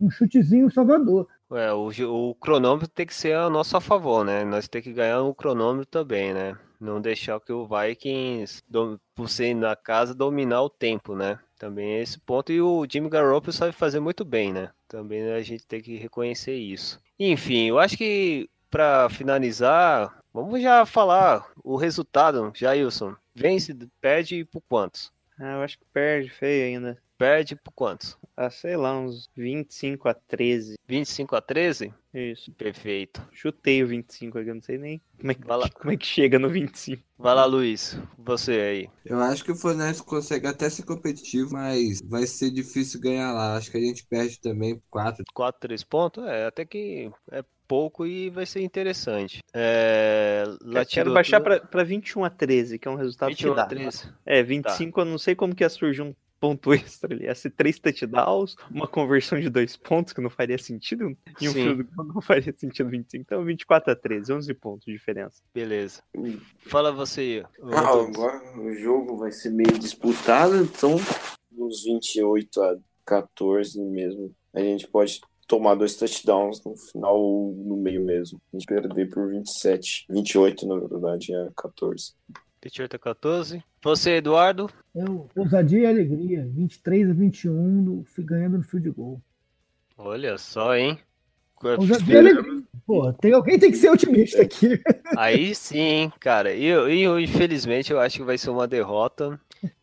Um 0.00 0.10
chutezinho 0.10 0.68
Salvador. 0.68 1.28
É, 1.52 1.72
o, 1.72 1.90
o 2.08 2.34
cronômetro 2.34 2.88
tem 2.88 3.06
que 3.06 3.14
ser 3.14 3.36
a 3.36 3.48
nosso 3.48 3.76
a 3.76 3.80
favor, 3.80 4.24
né? 4.24 4.44
Nós 4.44 4.66
temos 4.66 4.84
que 4.84 4.92
ganhar 4.92 5.22
o 5.22 5.32
cronômetro 5.32 5.86
também, 5.86 6.34
né? 6.34 6.56
Não 6.80 7.00
deixar 7.00 7.38
que 7.38 7.52
o 7.52 7.68
Vikings, 7.68 8.64
por 9.14 9.28
ser 9.28 9.54
na 9.54 9.76
casa, 9.76 10.12
dominar 10.12 10.62
o 10.62 10.68
tempo, 10.68 11.14
né? 11.14 11.38
Também 11.62 11.92
é 11.92 12.02
esse 12.02 12.18
ponto. 12.18 12.50
E 12.50 12.60
o 12.60 12.84
Jimmy 12.90 13.08
Garoppolo 13.08 13.52
sabe 13.52 13.70
fazer 13.70 14.00
muito 14.00 14.24
bem, 14.24 14.52
né? 14.52 14.72
Também 14.88 15.30
a 15.30 15.40
gente 15.42 15.64
tem 15.64 15.80
que 15.80 15.96
reconhecer 15.96 16.56
isso. 16.56 16.98
Enfim, 17.16 17.68
eu 17.68 17.78
acho 17.78 17.96
que 17.96 18.50
para 18.68 19.08
finalizar, 19.08 20.18
vamos 20.34 20.60
já 20.60 20.84
falar 20.84 21.48
o 21.62 21.76
resultado, 21.76 22.50
Jailson. 22.52 23.14
Vence, 23.32 23.72
perde 24.00 24.44
por 24.44 24.60
quantos? 24.68 25.12
Ah, 25.38 25.52
eu 25.52 25.62
acho 25.62 25.78
que 25.78 25.84
perde 25.92 26.30
feio 26.30 26.66
ainda. 26.66 26.98
Perde 27.16 27.54
por 27.54 27.70
quantos? 27.70 28.18
Ah, 28.36 28.50
sei 28.50 28.76
lá, 28.76 28.98
uns 28.98 29.28
25 29.36 30.08
a 30.08 30.14
13. 30.14 30.74
25 30.84 31.36
a 31.36 31.40
13? 31.40 31.94
Isso. 32.14 32.52
Perfeito. 32.52 33.26
Chutei 33.32 33.82
o 33.82 33.86
25 33.86 34.38
aqui, 34.38 34.50
eu 34.50 34.54
não 34.54 34.62
sei 34.62 34.76
nem 34.78 35.00
como 35.18 35.30
é 35.32 35.34
que, 35.34 35.46
Vai 35.46 35.56
lá. 35.56 35.68
como 35.72 35.92
é 35.92 35.96
que 35.96 36.06
chega 36.06 36.38
no 36.38 36.48
25. 36.50 37.02
Vai 37.18 37.34
lá, 37.34 37.44
Luiz. 37.44 37.98
Você 38.18 38.52
aí. 38.52 38.88
Eu 39.04 39.18
acho 39.20 39.44
que 39.44 39.52
o 39.52 39.56
Fluminense 39.56 40.02
consegue 40.02 40.46
até 40.46 40.68
ser 40.68 40.82
competitivo, 40.84 41.52
mas 41.52 42.00
vai 42.04 42.26
ser 42.26 42.50
difícil 42.50 43.00
ganhar 43.00 43.32
lá. 43.32 43.56
Acho 43.56 43.70
que 43.70 43.78
a 43.78 43.80
gente 43.80 44.04
perde 44.06 44.40
também 44.40 44.76
por 44.76 44.82
4. 44.90 45.24
4, 45.32 45.60
3 45.60 45.84
pontos? 45.84 46.24
É, 46.26 46.46
até 46.46 46.64
que 46.64 47.10
é 47.30 47.42
pouco 47.66 48.04
e 48.04 48.28
vai 48.28 48.44
ser 48.44 48.60
interessante. 48.60 49.38
É, 49.54 50.42
quero 50.44 50.72
Latido- 50.72 51.14
baixar 51.14 51.40
pra, 51.40 51.58
pra 51.60 51.82
21 51.82 52.24
a 52.24 52.28
13, 52.28 52.78
que 52.78 52.86
é 52.86 52.90
um 52.90 52.96
resultado 52.96 53.30
21 53.30 53.50
que 53.50 53.56
dá. 53.56 53.62
a 53.62 53.66
13. 53.66 54.12
É, 54.26 54.42
25 54.42 55.00
eu 55.00 55.04
não 55.06 55.16
sei 55.16 55.34
como 55.34 55.54
que 55.54 55.64
ia 55.64 55.70
surgir 55.70 56.02
um 56.02 56.14
ponto 56.42 56.74
extra 56.74 57.14
ali. 57.14 57.26
Ia 57.26 57.34
ser 57.36 57.50
três 57.50 57.78
touchdowns, 57.78 58.56
uma 58.68 58.88
conversão 58.88 59.38
de 59.38 59.48
dois 59.48 59.76
pontos, 59.76 60.12
que 60.12 60.20
não 60.20 60.28
faria 60.28 60.58
sentido. 60.58 61.16
E 61.40 61.48
um 61.48 61.52
field 61.52 61.84
goal 61.84 62.08
não 62.08 62.20
faria 62.20 62.52
sentido 62.52 62.90
25. 62.90 63.22
Então 63.22 63.44
24 63.44 63.92
a 63.92 63.94
13, 63.96 64.32
11 64.32 64.54
pontos 64.54 64.84
de 64.84 64.92
diferença. 64.92 65.40
Beleza. 65.54 66.02
Fala 66.66 66.90
você. 66.90 67.44
Ah, 67.62 67.92
agora 67.92 68.42
o 68.58 68.74
jogo 68.74 69.16
vai 69.16 69.30
ser 69.30 69.50
meio 69.50 69.78
disputado, 69.78 70.56
então 70.56 70.96
uns 71.56 71.84
28 71.84 72.60
a 72.60 72.76
14 73.06 73.80
mesmo. 73.80 74.34
A 74.52 74.58
gente 74.58 74.88
pode 74.88 75.20
tomar 75.46 75.76
dois 75.76 75.94
touchdowns 75.94 76.60
no 76.64 76.76
final 76.76 77.20
ou 77.20 77.52
no 77.52 77.76
meio 77.76 78.04
mesmo. 78.04 78.40
A 78.52 78.56
gente 78.56 78.66
perder 78.66 79.08
por 79.10 79.28
27. 79.30 80.06
28, 80.10 80.66
na 80.66 80.76
verdade, 80.76 81.32
é 81.32 81.48
14. 81.56 82.14
28 82.62 82.96
a 82.96 82.98
14. 82.98 83.64
Você, 83.82 84.10
Eduardo? 84.16 84.70
Eu, 84.94 85.28
ousadia 85.36 85.80
e 85.80 85.86
alegria. 85.86 86.46
23 86.48 87.10
a 87.10 87.12
21, 87.12 87.52
no- 87.82 88.04
fui 88.04 88.24
ganhando 88.24 88.58
no 88.58 88.62
field 88.64 88.90
goal. 88.90 89.20
Olha 89.98 90.38
só, 90.38 90.76
hein? 90.76 90.98
Ousadia 91.78 92.14
e 92.14 92.18
alegria. 92.18 92.62
Pô, 92.86 93.12
tem, 93.12 93.32
alguém 93.32 93.58
tem 93.58 93.70
que 93.70 93.76
ser 93.76 93.90
otimista 93.90 94.42
aqui. 94.42 94.80
Aí 95.16 95.54
sim, 95.54 96.10
cara. 96.20 96.52
E 96.52 96.64
eu, 96.64 96.88
eu, 96.88 97.20
infelizmente, 97.20 97.92
eu 97.92 98.00
acho 98.00 98.18
que 98.18 98.24
vai 98.24 98.36
ser 98.38 98.50
uma 98.50 98.66
derrota. 98.66 99.38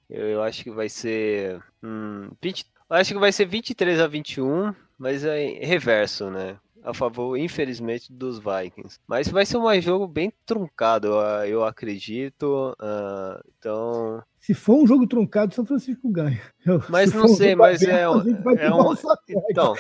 Eu, 0.10 0.26
eu 0.28 0.44
acho 0.44 0.64
que 0.64 0.72
vai 0.72 0.90
ser. 0.90 1.62
Hum, 1.84 2.30
20, 2.42 2.66
eu 2.90 2.96
acho 2.96 3.14
que 3.14 3.20
vai 3.20 3.32
ser 3.32 3.46
23 3.46 4.00
a 4.02 4.08
21, 4.08 4.74
mas 4.98 5.24
é 5.24 5.46
reverso, 5.66 6.30
né? 6.30 6.58
A 6.84 6.94
favor, 6.94 7.38
infelizmente, 7.38 8.12
dos 8.12 8.40
Vikings. 8.40 9.00
Mas 9.08 9.28
vai 9.28 9.46
ser 9.46 9.58
um 9.58 9.82
jogo 9.82 10.08
bem 10.08 10.32
truncado, 10.46 11.08
eu- 11.46 11.64
acredito. 11.64 12.74
ah, 12.80 13.42
então. 13.58 14.24
Se 14.40 14.54
for 14.54 14.82
um 14.82 14.88
jogo 14.88 15.06
truncado, 15.06 15.54
São 15.54 15.66
Francisco 15.66 16.10
ganha. 16.10 16.42
Eu- 16.66 16.82
Mas 16.90 17.10
se 17.10 17.18
não 17.18 17.26
um 17.26 17.28
sei, 17.28 17.54
mas 17.56 17.82
é, 17.82 18.04
aberto, 18.06 18.42
vai 18.44 18.56
é 18.66 18.74
um. 18.74 18.94
Então, 19.50 19.76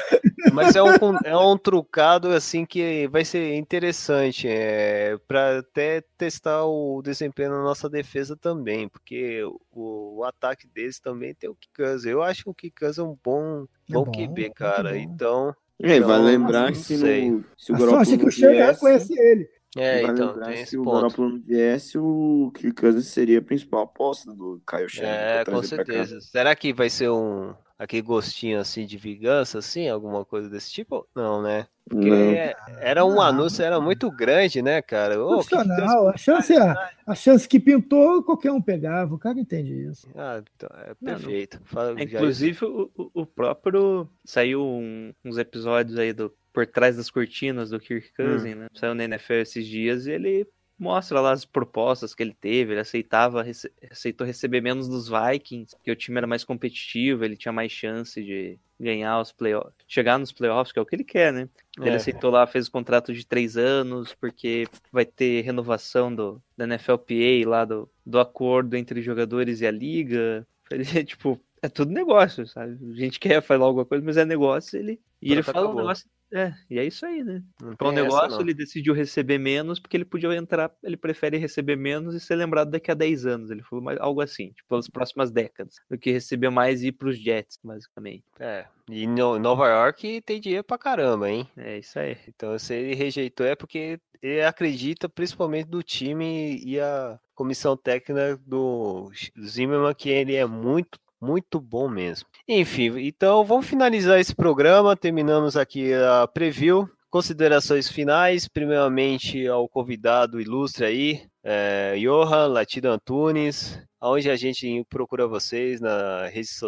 mas 0.54 0.76
é 0.76 0.84
um, 0.84 0.90
é 1.24 1.38
um 1.38 1.58
trucado 1.58 2.30
assim 2.30 2.66
que 2.66 3.08
vai 3.08 3.24
ser 3.24 3.56
interessante 3.56 4.48
é, 4.50 5.18
para 5.28 5.60
até 5.60 6.02
testar 6.18 6.66
o 6.66 7.02
desempenho 7.02 7.52
da 7.52 7.62
nossa 7.64 7.90
defesa 7.90 8.36
também, 8.36 8.90
porque 8.90 9.42
o, 9.72 10.18
o 10.20 10.24
ataque 10.26 10.68
deles 10.68 11.00
também 11.00 11.34
tem 11.34 11.50
o 11.50 11.56
Kikans. 11.56 12.04
Eu 12.06 12.22
acho 12.22 12.44
que 12.44 12.50
o 12.50 12.54
Kikans 12.54 12.98
é 12.98 13.04
um 13.04 13.18
bom, 13.24 13.64
É 13.90 13.94
bom 13.94 14.04
bom, 14.04 14.12
QB, 14.12 14.52
cara. 14.54 14.92
bom. 14.92 14.96
Então, 14.98 15.56
E 15.82 15.92
aí, 15.92 16.00
vai 16.00 16.18
Então, 16.18 16.26
lembrar 16.26 16.72
não 16.72 16.74
que 16.74 16.98
no, 16.98 17.44
se 17.58 17.72
o 17.72 17.78
sorte 17.78 18.14
é 18.14 18.18
Garoppolo 18.18 18.18
que 18.18 18.26
o 18.26 18.50
não 18.50 18.76
conhece 18.76 19.14
ele. 19.20 19.50
é, 19.78 20.02
vai 20.02 20.12
então 20.12 20.28
lembrar 20.28 20.46
tem 20.48 20.66
se 20.66 20.78
o. 20.78 20.84
Garoppolo 20.84 21.30
não 21.30 21.42
viesse, 21.42 21.98
o 21.98 22.52
Kirk 22.56 22.82
Cousins 22.82 23.08
seria 23.08 23.40
a 23.40 23.42
principal 23.42 23.84
aposta 23.84 24.34
do 24.34 24.62
Kyle 24.68 24.90
Shanahan 24.90 25.42
É, 25.42 25.46
com 25.46 25.64
certeza. 25.64 26.20
Será 26.22 26.56
que 26.56 26.74
vai 26.74 26.90
ser 26.90 27.10
um 27.10 27.54
aquele 27.80 28.02
gostinho 28.04 28.60
assim 28.60 28.86
de 28.86 28.98
vingança, 28.98 29.58
assim, 29.60 29.88
alguma 29.90 30.24
coisa 30.26 30.50
desse 30.50 30.70
tipo? 30.72 31.08
Não, 31.16 31.42
né? 31.42 31.66
Porque 31.90 32.10
Não. 32.10 32.16
é- 32.16 32.56
era 32.82 33.04
um 33.04 33.16
Não. 33.16 33.22
anúncio, 33.22 33.64
era 33.64 33.80
muito 33.82 34.12
grande, 34.12 34.62
né, 34.62 34.80
cara? 34.82 35.20
Ô, 35.24 35.40
que 35.40 35.46
que 35.50 35.56
Profissional. 35.56 36.10
A 36.10 36.18
chance, 36.18 36.54
é, 36.54 36.76
a 37.08 37.16
chance 37.16 37.48
que 37.48 37.60
pintou, 37.60 38.22
qualquer 38.22 38.52
um 38.52 38.62
pegava. 38.62 39.16
O 39.16 39.18
cara 39.18 39.40
entende 39.40 39.74
isso. 39.90 40.08
Ah, 40.16 40.44
então, 40.56 40.70
é 40.84 40.90
Não, 41.02 41.16
perfeito. 41.16 41.60
Fala, 41.66 42.00
É. 42.00 42.04
Inclusive, 42.04 42.64
o, 42.66 42.92
o- 42.96 43.12
o 43.22 43.26
próprio. 43.26 44.08
Saiu 44.24 44.62
um- 44.64 45.12
uns 45.26 45.38
episódios 45.40 45.98
aí 45.98 46.14
do 46.14 46.32
Por 46.54 46.68
Trás 46.68 46.98
das 46.98 47.10
Cortinas 47.10 47.70
do 47.72 47.80
Kirk 47.80 48.12
Cousins, 48.16 48.56
né? 48.56 48.68
Saiu 48.74 48.94
na 48.94 49.06
NFL 49.06 49.34
esses 49.42 49.66
dias 49.66 50.06
e 50.06 50.12
ele 50.12 50.48
mostra 50.80 51.20
lá 51.22 51.32
as 51.32 51.46
propostas 51.46 52.16
que 52.16 52.24
ele 52.24 52.34
teve. 52.34 52.74
Ele 52.74 52.80
aceitava, 52.82 53.44
rece- 53.44 53.72
aceitou 53.92 54.26
receber 54.26 54.62
menos 54.62 54.88
dos 54.88 55.08
Vikings, 55.10 55.76
porque 55.76 55.92
o 55.92 55.96
time 55.96 56.18
era 56.18 56.28
mais 56.28 56.44
competitivo, 56.44 57.24
ele 57.26 57.36
tinha 57.38 57.52
mais 57.52 57.72
chance 57.72 58.24
de 58.24 58.60
ganhar 58.80 59.20
os 59.20 59.32
playoffs, 59.32 59.74
chegar 59.88 60.18
nos 60.18 60.32
playoffs, 60.32 60.72
que 60.72 60.80
é 60.80 60.82
o 60.82 60.86
que 60.86 60.96
ele 60.96 61.04
quer, 61.04 61.34
né? 61.34 61.50
Ele 61.82 61.96
É. 61.96 61.98
aceitou 61.98 62.32
lá, 62.32 62.48
fez 62.48 62.68
o 62.68 62.72
contrato 62.72 63.14
de 63.14 63.26
três 63.26 63.58
anos, 63.58 64.14
porque 64.14 64.68
vai 64.92 65.06
ter 65.06 65.42
renovação 65.42 66.14
do, 66.14 66.42
da 66.58 66.66
NFLPA 66.66 67.50
lá, 67.50 67.66
do, 67.66 67.90
do 68.06 68.20
acordo 68.20 68.76
entre 68.76 69.02
jogadores 69.02 69.62
e 69.62 69.68
a 69.68 69.72
liga. 69.72 70.48
Ele, 70.72 71.04
tipo, 71.04 71.40
é 71.62 71.68
tudo 71.70 71.92
negócio, 71.92 72.46
sabe? 72.48 72.78
A 72.92 72.96
gente 72.96 73.20
quer 73.20 73.42
falar 73.42 73.66
alguma 73.66 73.86
coisa, 73.86 74.04
mas 74.06 74.18
é 74.18 74.26
negócio, 74.26 74.78
ele. 74.80 75.02
E 75.22 75.32
ele 75.32 75.42
Pronto, 75.44 75.52
fala 75.52 75.70
um 75.70 75.74
negócio. 75.76 76.08
É, 76.32 76.54
e 76.70 76.78
é 76.78 76.86
isso 76.86 77.06
aí, 77.06 77.24
né? 77.24 77.42
Para 77.78 77.90
um 77.90 77.92
negócio, 77.92 78.32
não. 78.32 78.42
ele 78.42 78.54
decidiu 78.54 78.94
receber 78.94 79.38
menos 79.38 79.80
porque 79.80 79.98
ele 79.98 80.06
podia 80.06 80.34
entrar, 80.36 80.72
ele 80.84 80.96
prefere 80.96 81.38
receber 81.38 81.76
menos 81.76 82.14
e 82.14 82.20
ser 82.20 82.36
lembrado 82.36 82.70
daqui 82.70 82.92
a 82.92 82.94
10 82.94 83.26
anos. 83.26 83.50
Ele 83.50 83.64
falou 83.64 83.84
mais, 83.84 84.00
algo 84.00 84.22
assim, 84.22 84.52
tipo, 84.52 84.70
pelas 84.70 84.88
próximas 84.88 85.32
décadas, 85.32 85.76
do 85.90 85.98
que 85.98 86.12
receber 86.12 86.50
mais 86.50 86.84
e 86.84 86.88
ir 86.88 86.92
pros 86.92 87.18
Jets, 87.18 87.60
basicamente. 87.64 88.24
É. 88.40 88.66
E 88.90 89.08
no 89.08 89.40
Nova 89.40 89.68
York 89.68 90.22
tem 90.22 90.40
dinheiro 90.40 90.64
pra 90.64 90.78
caramba, 90.78 91.30
hein? 91.30 91.48
É 91.58 91.78
isso 91.80 91.98
aí. 92.00 92.18
Então, 92.28 92.58
se 92.58 92.74
ele 92.74 92.96
rejeitou 92.96 93.46
é 93.46 93.56
porque 93.56 94.00
ele 94.22 94.44
acredita 94.44 95.08
principalmente 95.08 95.68
do 95.68 95.82
time 95.82 96.62
e 96.64 96.80
a 96.80 97.20
comissão 97.34 97.78
técnica 97.78 98.38
do 98.46 99.12
Zimmerman 99.42 99.94
que 99.94 100.10
ele 100.10 100.36
é 100.36 100.46
muito, 100.46 101.00
muito 101.22 101.60
bom 101.60 101.90
mesmo. 101.90 102.28
Enfim, 102.48 102.98
então 103.00 103.44
vamos 103.44 103.68
finalizar 103.68 104.20
esse 104.20 104.36
programa. 104.36 104.96
Terminamos 104.96 105.58
aqui 105.58 105.94
a 105.94 106.28
preview. 106.28 106.90
Considerações 107.10 107.90
finais, 107.90 108.48
primeiramente 108.48 109.48
ao 109.48 109.68
convidado 109.68 110.40
ilustre 110.40 110.86
aí, 110.86 111.24
é, 111.44 111.96
Johan 111.98 112.46
Latido 112.48 112.88
Antunes, 112.90 113.82
onde 114.00 114.30
a 114.30 114.36
gente 114.36 114.86
procura 114.88 115.28
vocês 115.28 115.82
nas 115.82 116.32
redes 116.32 116.62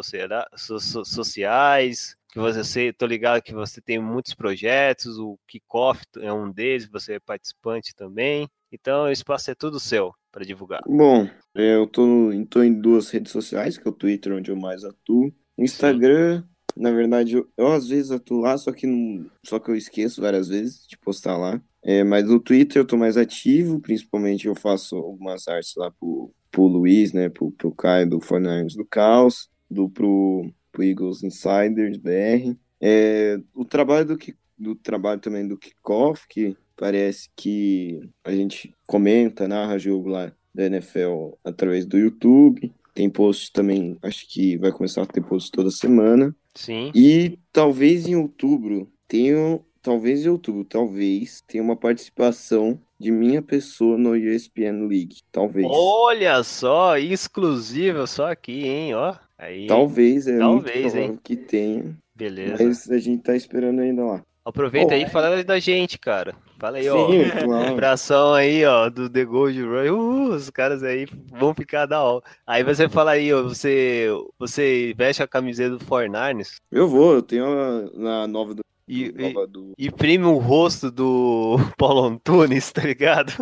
sociais, 1.06 2.16
que 2.32 2.40
você, 2.40 2.94
tô 2.94 3.06
ligado 3.06 3.42
que 3.42 3.54
você 3.54 3.82
tem 3.82 4.00
muitos 4.00 4.34
projetos, 4.34 5.18
o 5.18 5.38
Kickoff 5.48 6.02
é 6.20 6.32
um 6.32 6.50
deles, 6.50 6.88
você 6.90 7.14
é 7.14 7.20
participante 7.20 7.94
também. 7.94 8.48
Então, 8.72 9.04
o 9.04 9.12
espaço 9.12 9.52
é 9.52 9.56
tudo 9.56 9.80
seu 9.80 10.14
para 10.32 10.46
divulgar. 10.46 10.82
Bom, 10.88 11.30
eu 11.54 11.86
tô, 11.86 12.30
tô 12.50 12.64
em 12.64 12.74
duas 12.74 13.10
redes 13.10 13.34
sociais, 13.34 13.78
que 13.78 13.86
é 13.86 13.92
o 13.92 13.94
Twitter, 13.94 14.34
onde 14.34 14.50
eu 14.50 14.56
mais 14.56 14.86
atuo. 14.86 15.34
Instagram, 15.58 16.44
na 16.76 16.92
verdade, 16.92 17.36
eu, 17.36 17.50
eu 17.58 17.68
às 17.68 17.90
vezes 17.90 18.12
atuo 18.12 18.40
lá, 18.40 18.58
só 18.58 18.72
que, 18.72 18.88
não, 18.88 19.30
só 19.44 19.60
que 19.60 19.70
eu 19.70 19.76
esqueço 19.76 20.22
várias 20.22 20.48
vezes 20.48 20.88
de 20.88 20.98
postar 20.98 21.38
lá. 21.38 21.62
É, 21.84 22.04
mas 22.04 22.26
no 22.26 22.40
Twitter 22.40 22.82
eu 22.82 22.86
tô 22.86 22.96
mais 22.96 23.18
ativo, 23.18 23.80
principalmente 23.80 24.48
eu 24.48 24.56
faço 24.56 24.96
algumas 24.96 25.48
artes 25.48 25.74
lá 25.76 25.92
pro, 25.92 26.32
pro 26.50 26.64
Luiz, 26.64 27.12
né, 27.12 27.28
pro, 27.28 27.52
pro 27.52 27.74
Caio 27.74 28.10
do 28.10 28.22
Fortnite 28.22 28.78
do 28.78 28.86
Caos, 28.86 29.50
do 29.70 29.90
pro, 29.90 30.50
pro 30.72 30.84
Eagles 30.84 31.24
Insiders 31.24 31.98
BR. 31.98 32.56
É, 32.80 33.40
o 33.54 33.64
trabalho 33.64 34.06
do, 34.06 34.20
do 34.58 34.76
trabalho 34.76 35.20
também 35.20 35.48
do 35.48 35.58
Kickoff, 35.58 36.28
que 36.28 36.56
parece 36.76 37.30
que 37.36 38.10
a 38.24 38.32
gente 38.32 38.74
comenta, 38.88 39.48
narra 39.48 39.78
jogo 39.78 40.10
lá 40.10 40.32
da 40.54 40.66
NFL 40.66 41.34
através 41.44 41.86
do 41.86 41.98
YouTube. 41.98 42.74
Tem 42.94 43.10
post 43.10 43.54
também, 43.54 43.98
acho 44.02 44.28
que 44.28 44.58
vai 44.58 44.72
começar 44.72 45.04
a 45.04 45.06
ter 45.06 45.22
post 45.22 45.52
toda 45.52 45.72
semana. 45.72 46.36
Sim. 46.56 46.92
E 46.94 47.40
talvez 47.54 48.08
em 48.08 48.16
outubro 48.16 48.92
tenha, 49.08 49.60
talvez 49.82 50.26
em 50.26 50.30
outubro, 50.30 50.66
talvez 50.66 51.42
tenha 51.48 51.64
uma 51.64 51.76
participação 51.76 52.80
de 53.00 53.12
minha 53.12 53.42
pessoa 53.42 53.98
no 53.98 54.16
ESPN 54.16 54.88
League. 54.88 55.22
Talvez. 55.32 55.66
Olha 55.70 56.44
só, 56.44 56.98
exclusivo 56.98 58.06
só 58.06 58.32
aqui, 58.32 58.68
hein, 58.68 58.94
ó. 58.94 59.16
Aí, 59.42 59.66
Talvez, 59.66 60.28
é 60.28 60.38
Talvez, 60.38 60.94
muito 60.94 60.98
hein? 60.98 61.20
que 61.24 61.36
tenha. 61.36 61.98
beleza. 62.16 62.64
Mas 62.64 62.92
a 62.92 63.00
gente 63.00 63.24
tá 63.24 63.36
esperando 63.36 63.80
ainda 63.82 64.06
lá. 64.06 64.22
Aproveita 64.46 64.94
aí 64.94 65.02
Bom, 65.02 65.08
e 65.08 65.12
fala 65.12 65.44
da 65.44 65.60
gente, 65.60 65.98
cara. 65.98 66.36
Fala 66.60 66.78
aí, 66.78 66.88
ó. 66.88 67.10
Sim, 67.10 67.24
claro. 67.46 67.72
Abração 67.74 68.34
aí, 68.36 68.64
ó, 68.66 68.88
do 68.88 69.10
The 69.10 69.26
Gold 69.26 69.60
Rush. 69.60 69.90
Uh, 69.90 70.34
os 70.36 70.50
caras 70.52 70.84
aí 70.84 71.08
vão 71.32 71.56
ficar 71.56 71.88
da 71.88 72.04
hora. 72.04 72.24
Aí 72.46 72.64
você 72.64 72.88
fala 72.88 73.12
aí, 73.12 73.34
ó, 73.34 73.42
você, 73.42 74.08
você 74.38 74.94
veste 74.96 75.24
a 75.24 75.28
camiseta 75.28 75.78
do 75.78 75.86
Fornarnes 75.86 76.58
Eu 76.72 76.88
vou, 76.88 77.14
eu 77.16 77.22
tenho 77.24 77.46
a, 77.46 77.90
na 78.00 78.28
nova 78.28 78.54
do. 78.54 78.62
e, 78.88 79.06
e 79.06 79.34
nova 79.34 79.48
do... 79.48 79.74
imprime 79.78 80.26
o 80.26 80.38
rosto 80.38 80.92
do 80.92 81.58
Paulo 81.78 82.06
Antunes, 82.06 82.72
tá 82.72 82.84
ligado? 82.84 83.34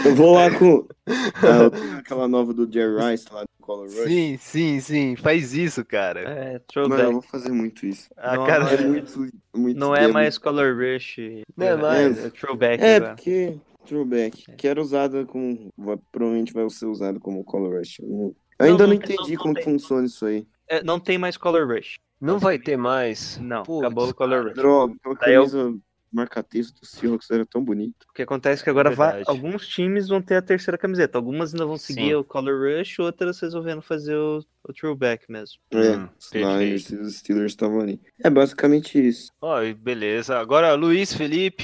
Eu 0.05 0.15
vou 0.15 0.33
lá 0.35 0.49
com. 0.57 0.87
Ah, 1.07 1.63
eu 1.63 1.71
tenho 1.71 1.97
aquela 1.97 2.27
nova 2.27 2.53
do 2.53 2.71
Jerry 2.71 3.11
Rice 3.11 3.25
lá 3.31 3.41
do 3.43 3.49
Color 3.61 3.85
Rush. 3.87 4.03
Sim, 4.07 4.37
sim, 4.39 4.79
sim. 4.79 5.15
Faz 5.15 5.53
isso, 5.53 5.83
cara. 5.85 6.21
É, 6.21 6.61
Mano, 6.87 6.95
eu 7.01 7.11
vou 7.13 7.21
fazer 7.21 7.51
muito 7.51 7.85
isso. 7.85 8.09
A 8.17 8.35
não, 8.35 8.45
cara... 8.45 8.63
É 8.73 8.85
muito, 8.85 9.27
muito 9.55 9.79
Não 9.79 9.95
é 9.95 10.05
é 10.05 10.07
mais 10.07 10.37
Color 10.37 10.75
Rush. 10.75 11.17
Não 11.57 11.67
é 11.67 11.75
mais. 11.75 12.25
É 12.25 12.29
throwback 12.29 12.83
É, 12.83 12.95
agora. 12.97 13.15
porque 13.15 13.57
throwback, 13.85 14.45
que 14.55 14.67
era 14.67 14.81
usada 14.81 15.25
como. 15.25 15.69
vai- 15.77 15.97
Provavelmente 16.11 16.53
vai 16.53 16.69
ser 16.69 16.85
usado 16.85 17.19
como 17.19 17.43
Color 17.43 17.77
Rush. 17.79 17.99
Eu 17.99 18.35
ainda 18.59 18.83
Não, 18.83 18.87
não, 18.87 18.93
entendi 18.93 19.33
não 19.33 19.41
como 19.41 19.53
tem. 19.53 19.63
funciona 19.63 20.05
isso 20.05 20.25
aí. 20.25 20.45
É, 20.67 20.83
não 20.83 20.99
tem 20.99 21.17
mais 21.17 21.35
Color 21.37 21.67
Rush. 21.67 21.95
Não 22.21 22.39
vai 22.39 22.57
ter 22.57 22.77
mais. 22.77 23.37
Não, 23.41 23.63
Putz, 23.63 23.79
acabou 23.85 24.07
o 24.09 24.13
Color 24.15 24.43
Rush. 24.45 24.53
Droga, 24.55 24.93
aquela 25.01 25.15
Daí 25.15 25.33
eu- 25.33 25.41
camisa 25.49 25.75
marca-texto 26.13 26.79
do 26.79 26.85
Seahawks 26.85 27.29
era 27.31 27.45
tão 27.45 27.63
bonito. 27.63 28.05
O 28.09 28.13
que 28.13 28.21
acontece 28.21 28.61
é 28.61 28.63
que 28.63 28.69
agora 28.69 28.91
vai- 28.91 29.15
Verdade. 29.17 29.29
alguns 29.29 29.67
times 29.67 30.07
vão 30.07 30.21
ter 30.21 30.35
a 30.35 30.41
terceira 30.41 30.77
camiseta. 30.77 31.17
Algumas 31.17 31.53
ainda 31.53 31.65
vão 31.65 31.77
seguir 31.77 32.09
Sim. 32.09 32.13
o 32.15 32.23
Color 32.23 32.77
Rush, 32.79 32.99
outras 32.99 33.39
resolvendo 33.39 33.81
fazer 33.81 34.15
o, 34.15 34.39
o 34.67 34.73
throwback 34.73 35.25
mesmo. 35.29 35.57
É, 35.71 35.97
Hum, 35.97 36.09
os 36.19 36.31
Niners 36.31 36.83
perfeito. 36.83 36.93
e 36.93 37.07
os 37.07 37.15
Steelers 37.17 37.51
estavam 37.51 37.79
ali. 37.81 37.99
É 38.23 38.29
basicamente 38.29 39.05
isso. 39.05 39.31
Ó, 39.41 39.59
beleza. 39.73 40.37
Agora, 40.39 40.73
Luiz 40.75 41.13
Felipe, 41.13 41.63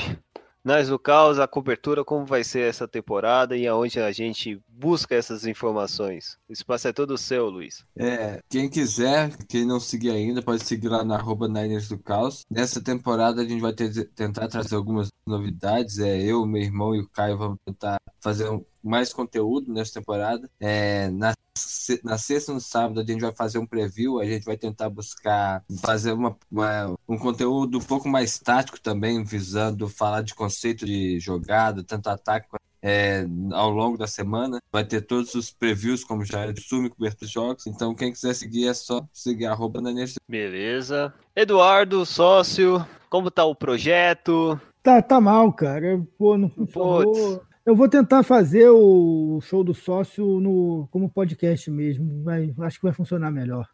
nós 0.63 0.89
do 0.89 0.99
Caos, 0.99 1.39
a 1.39 1.47
cobertura, 1.47 2.03
como 2.03 2.25
vai 2.25 2.43
ser 2.43 2.69
essa 2.69 2.87
temporada 2.87 3.55
e 3.55 3.65
aonde 3.67 3.99
a 3.99 4.11
gente 4.11 4.59
busca 4.67 5.15
essas 5.15 5.45
informações. 5.45 6.37
O 6.47 6.53
espaço 6.53 6.87
é 6.87 6.93
todo 6.93 7.17
seu, 7.17 7.49
Luiz. 7.49 7.83
É, 7.97 8.39
quem 8.49 8.69
quiser, 8.69 9.35
quem 9.47 9.65
não 9.65 9.79
seguir 9.79 10.11
ainda, 10.11 10.41
pode 10.41 10.63
seguir 10.65 10.89
lá 10.89 11.03
na 11.03 11.15
arroba 11.15 11.47
Niners 11.47 11.87
do 11.89 11.97
Caos. 11.97 12.43
Nessa 12.49 12.81
temporada 12.81 13.41
a 13.41 13.45
gente 13.45 13.61
vai 13.61 13.73
ter- 13.73 14.09
tentar 14.15 14.47
trazer 14.47 14.75
algumas 14.75 15.09
novidades. 15.25 15.99
É, 15.99 16.21
eu, 16.21 16.45
meu 16.45 16.61
irmão 16.61 16.95
e 16.95 16.99
o 17.01 17.09
Caio 17.09 17.37
vamos 17.37 17.57
tentar 17.65 17.97
fazer 18.21 18.49
um- 18.49 18.63
mais 18.83 19.11
conteúdo 19.13 19.71
nessa 19.73 19.93
temporada. 19.93 20.49
É, 20.59 21.09
na, 21.09 21.33
na 22.03 22.17
sexta 22.17 22.51
e 22.51 22.55
no 22.55 22.61
sábado 22.61 22.99
a 23.01 23.03
gente 23.05 23.21
vai 23.21 23.33
fazer 23.35 23.57
um 23.59 23.65
preview, 23.65 24.19
a 24.19 24.25
gente 24.25 24.45
vai 24.45 24.55
tentar 24.57 24.89
buscar 24.89 25.63
fazer 25.81 26.13
uma, 26.13 26.35
uma- 26.51 26.95
um 27.07 27.17
conteúdo 27.17 27.77
um 27.77 27.81
pouco 27.81 28.07
mais 28.07 28.39
tático 28.39 28.79
também, 28.79 29.23
visando 29.23 29.87
falar 29.89 30.21
de 30.21 30.33
conceito 30.35 30.85
de 30.85 31.19
jogada, 31.19 31.83
tanto 31.83 32.07
ataque 32.07 32.47
quanto 32.49 32.59
é, 32.81 33.25
ao 33.51 33.69
longo 33.69 33.97
da 33.97 34.07
semana. 34.07 34.59
Vai 34.71 34.85
ter 34.85 35.01
todos 35.01 35.35
os 35.35 35.51
previews, 35.51 36.03
como 36.05 36.23
já 36.23 36.45
é 36.45 36.53
de 36.53 36.61
sumo, 36.61 36.89
coberto 36.89 37.19
dos 37.21 37.29
jogos. 37.31 37.67
Então, 37.67 37.93
quem 37.93 38.13
quiser 38.13 38.33
seguir 38.33 38.67
é 38.69 38.73
só 38.73 39.05
seguir 39.11 39.47
arroba 39.47 39.81
Nanês. 39.81 40.15
Beleza. 40.29 41.13
Eduardo, 41.35 42.05
sócio, 42.05 42.85
como 43.09 43.29
tá 43.29 43.43
o 43.43 43.53
projeto? 43.53 44.57
Tá, 44.81 45.01
tá 45.01 45.19
mal, 45.19 45.51
cara. 45.51 46.01
Pô, 46.17 46.37
não 46.37 46.49
funcionou. 46.49 47.41
Eu 47.69 47.75
vou 47.75 47.87
tentar 47.87 48.23
fazer 48.23 48.67
o 48.67 49.39
show 49.41 49.63
do 49.63 49.75
sócio 49.75 50.39
no, 50.39 50.87
como 50.89 51.07
podcast 51.07 51.69
mesmo. 51.69 52.23
Vai, 52.23 52.51
acho 52.61 52.79
que 52.79 52.83
vai 52.83 52.91
funcionar 52.91 53.29
melhor. 53.29 53.69